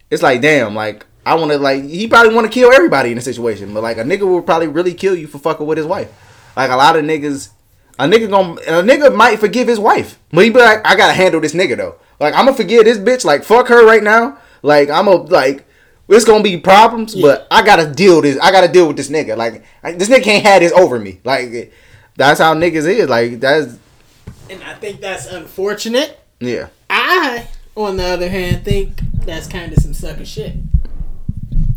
It's 0.10 0.24
like 0.24 0.42
damn, 0.42 0.74
like 0.74 1.06
I 1.26 1.36
want 1.36 1.52
to 1.52 1.58
like 1.58 1.84
he 1.84 2.08
probably 2.08 2.34
want 2.34 2.48
to 2.48 2.54
kill 2.54 2.72
everybody 2.72 3.10
in 3.10 3.16
the 3.16 3.22
situation, 3.22 3.74
but 3.74 3.84
like 3.84 3.98
a 3.98 4.04
nigga 4.04 4.22
will 4.22 4.42
probably 4.42 4.68
really 4.68 4.94
kill 4.94 5.16
you 5.16 5.28
for 5.28 5.40
fucking 5.40 5.68
with 5.68 5.78
his 5.78 5.88
wife. 5.88 6.10
Like 6.56 6.72
a 6.72 6.76
lot 6.76 6.96
of 6.96 7.06
niggas, 7.06 7.50
a 8.00 8.06
nigga 8.08 8.30
gonna 8.30 8.54
a 8.62 8.84
nigga 8.84 9.14
might 9.16 9.40
forgive 9.40 9.68
his 9.68 9.80
wife, 9.80 10.20
but 10.32 10.44
he 10.44 10.50
be 10.50 10.60
like, 10.60 10.86
I 10.86 10.96
gotta 10.96 11.14
handle 11.14 11.42
this 11.42 11.54
nigga 11.54 11.78
though. 11.78 11.96
Like 12.20 12.34
I'm 12.34 12.46
gonna 12.46 12.58
forgive 12.58 12.86
this 12.86 12.98
bitch. 12.98 13.26
Like 13.26 13.44
fuck 13.44 13.68
her 13.68 13.86
right 13.86 14.04
now. 14.04 14.38
Like 14.62 14.90
I'm 14.90 15.08
a 15.08 15.16
like 15.16 15.66
it's 16.10 16.26
gonna 16.26 16.44
be 16.44 16.58
problems, 16.58 17.16
but 17.16 17.48
I 17.52 17.64
gotta 17.64 17.92
deal 17.92 18.22
this. 18.22 18.38
I 18.40 18.52
gotta 18.52 18.68
deal 18.72 18.88
with 18.88 18.98
this 18.98 19.10
nigga. 19.10 19.36
Like 19.36 19.64
I, 19.84 19.94
this 19.94 20.10
nigga 20.10 20.24
can't 20.24 20.46
have 20.46 20.62
this 20.62 20.72
over 20.72 21.00
me. 21.00 21.20
Like 21.24 21.74
that's 22.16 22.40
how 22.40 22.54
niggas 22.54 22.88
is. 22.88 23.10
Like 23.10 23.40
that's 23.40 23.78
And 24.50 24.64
I 24.64 24.74
think 24.76 25.02
that's 25.02 25.26
unfortunate. 25.28 26.20
yeah. 26.40 26.70
I, 26.90 27.48
on 27.76 27.98
the 27.98 28.06
other 28.06 28.30
hand, 28.30 28.64
think 28.64 29.02
that's 29.26 29.48
kind 29.48 29.72
of 29.74 29.80
some 29.84 29.94
sucker 29.94 30.26
shit. 30.26 30.54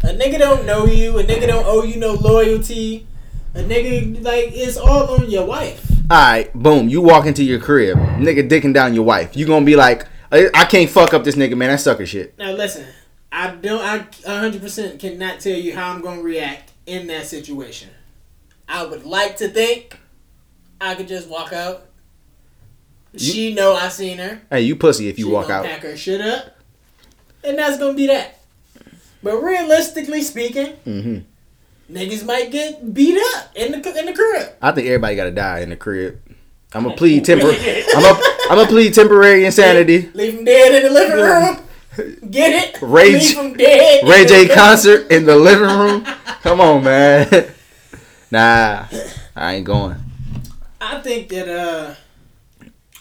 A 0.02 0.14
nigga 0.14 0.38
don't 0.38 0.64
know 0.64 0.86
you. 0.86 1.18
A 1.18 1.24
nigga 1.24 1.46
don't 1.46 1.66
owe 1.66 1.82
you 1.82 1.96
no 1.96 2.12
loyalty. 2.14 3.06
A 3.54 3.62
nigga 3.62 4.22
like 4.24 4.50
it's 4.52 4.76
all 4.78 5.10
on 5.20 5.28
your 5.30 5.44
wife. 5.44 5.86
All 6.10 6.16
right, 6.16 6.52
boom. 6.52 6.88
You 6.88 7.00
walk 7.02 7.26
into 7.26 7.44
your 7.44 7.60
crib, 7.60 7.96
nigga 7.96 8.48
dicking 8.48 8.74
down 8.74 8.94
your 8.94 9.04
wife. 9.04 9.36
You 9.36 9.46
gonna 9.46 9.64
be 9.64 9.76
like, 9.76 10.08
I, 10.32 10.64
can't 10.68 10.90
fuck 10.90 11.14
up 11.14 11.22
this 11.22 11.36
nigga, 11.36 11.56
man. 11.56 11.68
That's 11.68 11.84
sucker 11.84 12.04
shit. 12.04 12.36
Now 12.36 12.50
listen, 12.50 12.84
I 13.30 13.54
don't. 13.54 13.80
I 13.80 13.98
100 13.98 14.60
percent 14.60 14.98
cannot 14.98 15.38
tell 15.38 15.56
you 15.56 15.72
how 15.72 15.92
I'm 15.92 16.00
gonna 16.02 16.20
react 16.20 16.72
in 16.86 17.06
that 17.06 17.26
situation. 17.26 17.90
I 18.68 18.84
would 18.84 19.04
like 19.04 19.36
to 19.36 19.48
think 19.50 19.96
I 20.80 20.96
could 20.96 21.06
just 21.06 21.28
walk 21.28 21.52
out. 21.52 21.86
She 23.16 23.54
know 23.54 23.74
I 23.74 23.88
seen 23.88 24.18
her. 24.18 24.42
Hey, 24.50 24.62
you 24.62 24.74
pussy 24.74 25.08
if 25.08 25.16
you 25.16 25.26
she 25.26 25.30
walk 25.30 25.48
out. 25.48 25.64
pack 25.64 25.82
her 25.82 25.96
shit 25.96 26.20
up, 26.20 26.58
and 27.44 27.56
that's 27.56 27.78
gonna 27.78 27.94
be 27.94 28.08
that. 28.08 28.40
But 29.22 29.36
realistically 29.40 30.22
speaking, 30.22 30.72
Mm-hmm. 30.84 31.18
Niggas 31.90 32.24
might 32.24 32.50
get 32.50 32.92
beat 32.94 33.20
up 33.34 33.50
in 33.54 33.72
the 33.72 33.98
in 33.98 34.06
the 34.06 34.12
crib. 34.12 34.48
I 34.62 34.72
think 34.72 34.86
everybody 34.86 35.16
gotta 35.16 35.30
die 35.30 35.60
in 35.60 35.70
the 35.70 35.76
crib. 35.76 36.20
I'm 36.72 36.84
gonna 36.84 36.96
plead 36.96 37.24
temporary. 37.24 37.56
I'm 37.94 38.02
gonna 38.02 38.20
I'm 38.50 38.56
gonna 38.56 38.68
plead 38.68 38.94
temporary 38.94 39.44
insanity. 39.44 40.10
Leave 40.14 40.36
them 40.36 40.44
dead 40.44 40.74
in 40.84 40.92
the 40.92 41.00
living 41.00 41.16
room. 41.18 42.30
Get 42.30 42.74
it? 42.74 42.82
Rage- 42.82 43.34
Leave 43.34 43.36
them 43.36 43.54
dead. 43.54 44.08
Ray 44.08 44.24
J 44.24 44.48
concert 44.48 45.10
in 45.10 45.26
the 45.26 45.36
living 45.36 45.68
room. 45.68 46.04
Come 46.42 46.60
on, 46.60 46.84
man. 46.84 47.28
Nah, 48.32 48.86
I 49.34 49.54
ain't 49.54 49.66
going. 49.66 49.96
I 50.80 51.00
think 51.00 51.28
that 51.30 51.48
uh, 51.48 51.94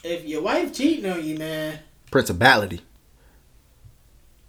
if 0.03 0.25
your 0.25 0.41
wife 0.41 0.73
cheating 0.73 1.05
on 1.11 1.23
you, 1.23 1.37
man. 1.37 1.77
Principality. 2.09 2.81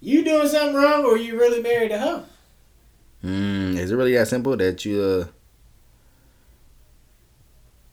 You 0.00 0.24
doing 0.24 0.48
something 0.48 0.74
wrong 0.74 1.04
or 1.04 1.18
you 1.18 1.38
really 1.38 1.60
married 1.62 1.92
a 1.92 1.98
hoe? 1.98 2.24
Mm, 3.24 3.76
is 3.76 3.90
it 3.90 3.96
really 3.96 4.14
that 4.14 4.28
simple 4.28 4.56
that 4.56 4.84
you? 4.84 5.02
uh 5.02 5.26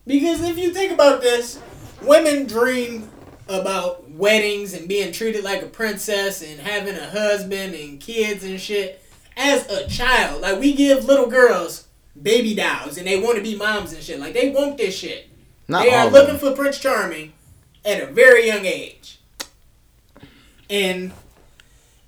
Because 0.06 0.42
if 0.42 0.56
you 0.56 0.72
think 0.72 0.92
about 0.92 1.20
this, 1.20 1.60
women 2.02 2.46
dream 2.46 3.10
about 3.48 4.10
weddings 4.10 4.74
and 4.74 4.88
being 4.88 5.12
treated 5.12 5.44
like 5.44 5.62
a 5.62 5.66
princess 5.66 6.42
and 6.42 6.60
having 6.60 6.96
a 6.96 7.10
husband 7.10 7.74
and 7.74 8.00
kids 8.00 8.44
and 8.44 8.60
shit 8.60 9.02
as 9.36 9.66
a 9.70 9.86
child. 9.88 10.42
Like 10.42 10.60
we 10.60 10.74
give 10.74 11.04
little 11.04 11.28
girls 11.28 11.86
baby 12.20 12.54
dolls 12.54 12.98
and 12.98 13.06
they 13.06 13.20
want 13.20 13.36
to 13.36 13.42
be 13.42 13.56
moms 13.56 13.92
and 13.92 14.02
shit. 14.02 14.20
Like 14.20 14.34
they 14.34 14.50
want 14.50 14.76
this 14.76 14.96
shit. 14.96 15.28
Not 15.66 15.84
they 15.84 15.92
are 15.92 16.10
looking 16.10 16.38
for 16.38 16.52
Prince 16.52 16.78
Charming 16.78 17.32
at 17.84 18.02
a 18.02 18.06
very 18.06 18.46
young 18.46 18.64
age. 18.64 19.20
And 20.70 21.12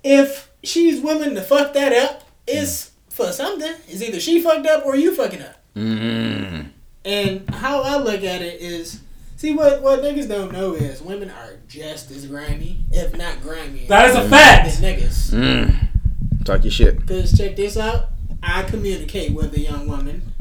if 0.03 0.51
she's 0.63 1.01
willing 1.01 1.35
to 1.35 1.41
fuck 1.41 1.73
that 1.73 1.93
up, 1.93 2.23
it's 2.47 2.90
for 3.11 3.31
something. 3.31 3.73
It's 3.87 4.01
either 4.01 4.19
she 4.19 4.41
fucked 4.41 4.65
up 4.67 4.85
or 4.85 4.95
you 4.95 5.13
fucking 5.15 5.41
up. 5.41 5.55
Mm. 5.75 6.69
And 7.05 7.49
how 7.49 7.81
I 7.81 7.97
look 7.97 8.23
at 8.23 8.41
it 8.41 8.61
is, 8.61 9.01
see 9.37 9.53
what 9.53 9.81
what 9.81 10.01
niggas 10.01 10.27
don't 10.27 10.51
know 10.51 10.73
is 10.73 11.01
women 11.01 11.29
are 11.29 11.53
just 11.67 12.11
as 12.11 12.25
grimy, 12.27 12.85
if 12.91 13.15
not 13.17 13.41
grimy, 13.41 13.85
That 13.87 14.09
is 14.09 14.15
a 14.15 14.19
than 14.21 14.29
fact. 14.29 14.69
niggas. 14.77 15.31
Mm. 15.33 16.45
Talk 16.45 16.63
your 16.63 16.71
shit. 16.71 17.05
Cause 17.07 17.37
check 17.37 17.55
this 17.55 17.77
out, 17.77 18.09
I 18.43 18.63
communicate 18.63 19.33
with 19.33 19.53
a 19.55 19.59
young 19.59 19.87
woman, 19.87 20.33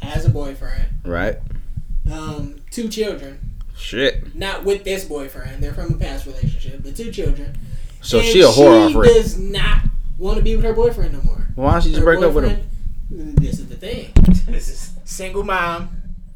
has 0.00 0.24
a 0.24 0.30
boyfriend, 0.30 0.86
Right? 1.04 1.38
um, 2.10 2.56
two 2.70 2.88
children, 2.88 3.38
Shit. 3.76 4.34
not 4.34 4.64
with 4.64 4.84
this 4.84 5.04
boyfriend. 5.04 5.62
They're 5.62 5.74
from 5.74 5.94
a 5.94 5.96
past 5.96 6.26
relationship, 6.26 6.82
but 6.82 6.96
two 6.96 7.10
children. 7.12 7.56
So 8.00 8.18
And 8.18 8.26
she 8.26 8.40
a 8.40 8.46
whore 8.46 9.04
She 9.06 9.14
does 9.14 9.38
not 9.38 9.78
want 10.22 10.38
to 10.38 10.42
be 10.42 10.54
with 10.56 10.64
her 10.64 10.72
boyfriend 10.72 11.12
no 11.12 11.20
more. 11.22 11.46
Why 11.56 11.72
don't 11.72 11.82
she 11.82 11.88
just 11.90 11.98
Her 12.00 12.04
break 12.04 12.22
up 12.22 12.32
with 12.32 12.48
him? 12.48 12.66
This 13.10 13.58
is 13.58 13.68
the 13.68 13.76
thing. 13.76 14.12
This 14.46 14.68
is 14.68 14.92
single 15.04 15.44
mom, 15.44 15.90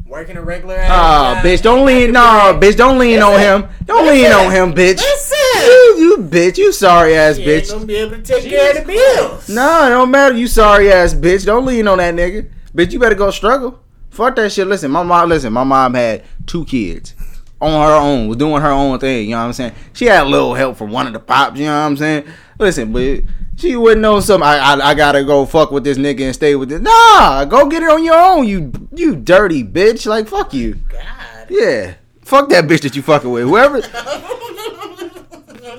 working 0.06 0.36
a 0.36 0.42
regular 0.42 0.74
ass. 0.74 0.90
Ah, 0.92 1.34
job, 1.34 1.44
bitch, 1.44 1.62
don't 1.62 1.86
lean. 1.86 2.12
No, 2.12 2.58
bitch, 2.60 2.76
don't 2.76 2.98
lean 2.98 3.22
on 3.22 3.40
him. 3.40 3.68
Don't 3.86 4.06
lean 4.06 4.30
on 4.32 4.50
him, 4.50 4.72
bitch. 4.74 4.98
Listen. 4.98 5.36
You, 5.64 5.96
you 5.98 6.16
bitch. 6.18 6.58
You 6.58 6.72
sorry 6.72 7.16
ass 7.16 7.36
She 7.36 7.42
ain't 7.44 7.64
bitch. 7.64 7.72
gonna 7.72 7.86
be 7.86 7.96
able 7.96 8.16
to 8.16 8.22
take 8.22 8.44
care 8.44 8.72
of 8.78 8.86
the 8.86 8.92
bills. 8.92 9.48
No, 9.48 9.86
it 9.86 9.90
don't 9.90 10.10
matter. 10.10 10.36
You 10.36 10.48
sorry 10.48 10.92
ass 10.92 11.14
bitch. 11.14 11.46
Don't 11.46 11.64
lean 11.64 11.88
on 11.88 11.98
that 11.98 12.14
nigga. 12.14 12.50
Bitch, 12.74 12.92
you 12.92 12.98
better 12.98 13.14
go 13.14 13.30
struggle. 13.30 13.80
Fuck 14.10 14.36
that 14.36 14.52
shit. 14.52 14.66
Listen, 14.66 14.90
my 14.90 15.02
mom. 15.02 15.28
Listen, 15.28 15.52
my 15.52 15.64
mom 15.64 15.94
had 15.94 16.24
two 16.46 16.64
kids 16.66 17.14
on 17.60 17.70
her 17.88 17.94
own, 17.94 18.28
was 18.28 18.36
doing 18.36 18.60
her 18.60 18.70
own 18.70 18.98
thing. 18.98 19.24
You 19.24 19.30
know 19.30 19.38
what 19.38 19.46
I'm 19.46 19.52
saying? 19.54 19.72
She 19.94 20.06
had 20.06 20.24
a 20.24 20.28
little 20.28 20.54
help 20.54 20.76
from 20.76 20.90
one 20.90 21.06
of 21.06 21.12
the 21.14 21.20
pops. 21.20 21.58
You 21.58 21.66
know 21.66 21.80
what 21.80 21.86
I'm 21.86 21.96
saying? 21.96 22.24
Listen, 22.58 22.92
but 22.92 23.20
she 23.56 23.74
wouldn't 23.74 24.02
know 24.02 24.20
something. 24.20 24.46
I, 24.46 24.58
I 24.58 24.90
I 24.90 24.94
gotta 24.94 25.24
go 25.24 25.46
fuck 25.46 25.70
with 25.70 25.84
this 25.84 25.98
nigga 25.98 26.20
and 26.22 26.34
stay 26.34 26.54
with 26.54 26.68
this. 26.68 26.80
Nah, 26.80 27.44
go 27.46 27.68
get 27.68 27.82
it 27.82 27.88
on 27.88 28.04
your 28.04 28.18
own. 28.18 28.46
You 28.46 28.72
you 28.94 29.16
dirty 29.16 29.64
bitch. 29.64 30.06
Like 30.06 30.28
fuck 30.28 30.52
you. 30.54 30.78
Oh 30.78 30.92
God. 30.92 31.46
Yeah. 31.48 31.94
Fuck 32.22 32.48
that 32.50 32.64
bitch 32.64 32.82
that 32.82 32.94
you 32.96 33.02
fucking 33.02 33.30
with. 33.30 33.44
Whoever. 33.44 33.80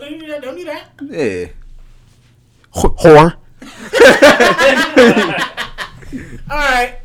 don't 0.01 0.19
do 0.19 0.27
that. 0.27 0.41
Don't 0.41 0.55
do 0.55 0.65
that. 0.65 0.89
Yeah. 1.01 1.47
Wh- 2.73 2.95
Whore. 3.01 3.35
All 6.49 6.57
right. 6.57 6.99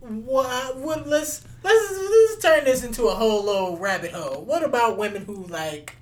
What? 0.00 0.76
What? 0.78 1.06
Let's 1.06 1.44
let's 1.62 1.92
let's 1.92 2.42
turn 2.42 2.64
this 2.64 2.82
into 2.84 3.04
a 3.04 3.14
whole 3.14 3.44
little 3.44 3.78
rabbit 3.78 4.12
hole. 4.12 4.42
What 4.44 4.62
about 4.64 4.98
women 4.98 5.24
who 5.24 5.44
like 5.46 5.96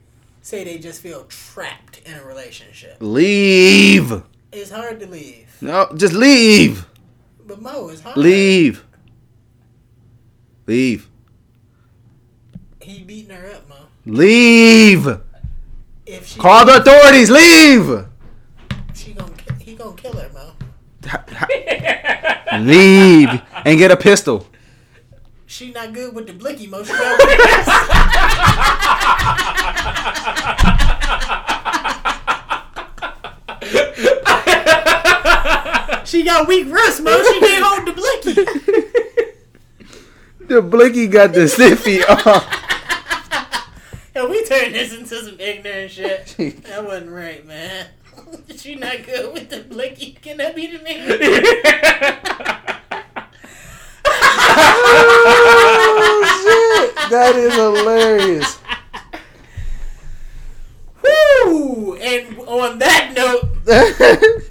say 0.47 0.63
they 0.63 0.79
just 0.79 1.03
feel 1.03 1.25
trapped 1.25 2.01
in 2.07 2.15
a 2.15 2.25
relationship? 2.25 2.97
Leave. 3.01 4.23
It's 4.53 4.71
hard 4.71 5.01
to 5.01 5.07
leave, 5.09 5.49
No, 5.61 5.91
just 5.97 6.15
leave. 6.15 6.87
but 7.45 7.61
Mo, 7.61 7.89
it's 7.89 8.01
hard. 8.01 8.17
Leave. 8.17 8.85
Leave. 10.69 11.09
He 12.81 13.03
beating 13.03 13.35
her 13.35 13.51
up, 13.51 13.69
Mo. 13.69 13.75
Leave. 14.07 15.19
If 16.07 16.29
she 16.29 16.39
Call 16.39 16.65
the 16.65 16.77
authorities. 16.77 17.29
Leave. 17.29 18.07
she 18.95 19.13
gonna 19.15 19.33
he 19.59 19.75
gonna 19.75 19.97
kill 19.97 20.13
her, 20.17 20.31
Mo. 20.33 20.53
Leave 22.61 23.43
and 23.65 23.79
get 23.79 23.91
a 23.91 23.97
pistol. 23.97 24.47
She 25.57 25.71
not 25.71 25.95
good 25.95 26.15
with 26.15 26.27
the 26.27 26.35
blicky, 26.35 26.67
Mo. 26.67 26.83
She 26.83 26.93
got 26.93 27.19
She 36.07 36.25
got 36.25 36.47
weak 36.47 36.71
wrists, 36.71 37.01
Mo. 37.01 37.23
She 37.23 37.41
can't 37.41 37.65
hold 37.65 37.89
the 37.89 37.93
blicky. 37.95 38.35
The 40.41 40.61
blinky 40.61 41.07
got 41.07 41.33
the 41.33 41.49
stiffy 41.49 42.05
on. 42.05 42.43
Yo, 44.15 44.29
we 44.29 44.45
turned 44.45 44.75
this 44.75 44.93
into 44.93 45.25
some 45.25 45.41
ignorant 45.41 45.91
shit. 45.91 46.37
That 46.65 46.85
wasn't 46.85 47.13
right, 47.13 47.47
man. 47.47 47.87
she 48.57 48.75
not 48.75 49.07
good 49.07 49.33
with 49.33 49.49
the 49.49 49.63
blicky. 49.63 50.19
Can 50.21 50.37
that 50.37 50.55
be 50.55 50.67
the 50.67 50.83
name? 50.83 52.73
oh 54.39 56.23
shit! 56.43 56.95
That 57.11 57.37
is 57.37 57.55
hilarious. 57.55 58.59
Woo! 61.03 61.95
And 61.97 62.39
on 62.41 62.79
that 62.79 63.13
note, 63.15 63.65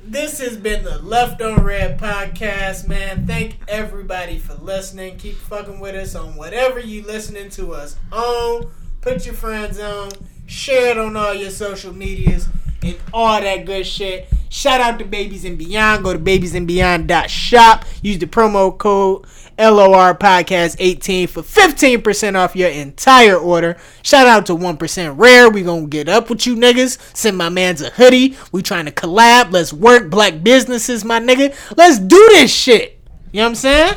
this 0.05 0.39
has 0.39 0.57
been 0.57 0.83
the 0.83 0.99
Left 0.99 1.41
on 1.41 1.63
Red 1.63 1.99
podcast, 1.99 2.87
man. 2.87 3.25
Thank 3.27 3.57
everybody 3.67 4.39
for 4.39 4.55
listening. 4.55 5.17
Keep 5.17 5.35
fucking 5.35 5.79
with 5.79 5.95
us 5.95 6.15
on 6.15 6.35
whatever 6.35 6.79
you 6.79 7.03
listening 7.03 7.49
to 7.51 7.73
us 7.73 7.95
on. 8.11 8.71
Put 9.01 9.25
your 9.25 9.35
friends 9.35 9.79
on. 9.79 10.11
Share 10.45 10.91
it 10.91 10.97
on 10.97 11.15
all 11.17 11.33
your 11.33 11.49
social 11.49 11.93
medias 11.93 12.47
and 12.83 12.97
all 13.13 13.41
that 13.41 13.65
good 13.65 13.85
shit. 13.85 14.29
Shout 14.49 14.79
out 14.79 14.99
to 14.99 15.05
Babies 15.05 15.43
and 15.43 15.57
Beyond. 15.57 16.03
Go 16.03 16.13
to 16.13 16.19
babiesandbeyond.shop. 16.19 17.85
Use 18.01 18.19
the 18.19 18.25
promo 18.25 18.77
code 18.77 19.25
LOR 19.57 20.13
Podcast 20.15 20.77
18 20.79 21.27
for 21.27 21.41
15% 21.41 22.35
off 22.35 22.55
your 22.55 22.69
entire 22.69 23.35
order. 23.35 23.75
Shout 24.01 24.27
out 24.27 24.45
to 24.45 24.53
1% 24.53 25.17
Rare. 25.17 25.49
We 25.49 25.63
gonna 25.63 25.87
get 25.87 26.07
up 26.07 26.29
with 26.29 26.45
you 26.45 26.55
niggas. 26.55 26.99
Send 27.15 27.37
my 27.37 27.49
man's 27.49 27.81
a 27.81 27.89
hoodie. 27.89 28.37
We 28.51 28.61
trying 28.61 28.85
to 28.85 28.91
collab. 28.91 29.51
Let's 29.51 29.73
work 29.73 30.09
black 30.09 30.43
businesses, 30.43 31.03
my 31.03 31.19
nigga. 31.19 31.55
Let's 31.75 31.99
do 31.99 32.27
this 32.31 32.53
shit. 32.53 32.99
You 33.31 33.39
know 33.39 33.43
what 33.43 33.49
I'm 33.49 33.55
saying? 33.55 33.95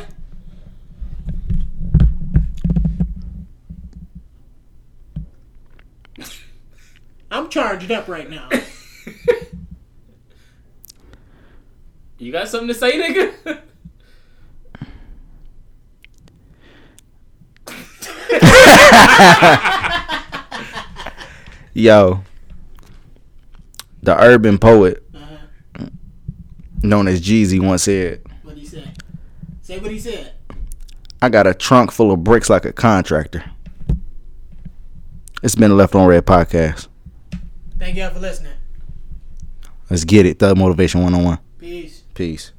I'm 7.31 7.49
charged 7.49 7.91
up 7.91 8.07
right 8.07 8.29
now. 8.29 8.49
You 12.21 12.33
got 12.33 12.49
something 12.49 12.67
to 12.67 12.73
say, 12.73 12.99
nigga? 12.99 13.33
Yo, 21.73 22.23
the 24.03 24.17
urban 24.19 24.57
poet 24.57 25.03
Uh-huh. 25.13 25.85
known 26.83 27.07
as 27.07 27.21
Jeezy 27.21 27.59
once 27.59 27.83
said, 27.83 28.21
What 28.43 28.57
he 28.57 28.65
say? 28.65 28.83
Say 29.61 29.79
what 29.79 29.91
he 29.91 29.99
said. 29.99 30.33
"I 31.21 31.29
got 31.29 31.47
a 31.47 31.53
trunk 31.53 31.91
full 31.91 32.11
of 32.11 32.23
bricks 32.23 32.49
like 32.49 32.65
a 32.65 32.73
contractor." 32.73 33.43
It's 35.41 35.55
been 35.55 35.77
Left 35.77 35.95
on 35.95 36.07
Red 36.07 36.25
podcast. 36.25 36.88
Thank 37.79 37.95
y'all 37.95 38.13
for 38.13 38.19
listening. 38.19 38.53
Let's 39.89 40.03
get 40.03 40.25
it. 40.25 40.37
Thug 40.37 40.57
Motivation 40.57 41.01
101. 41.01 41.39
Peace. 41.57 42.03
Peace. 42.13 42.51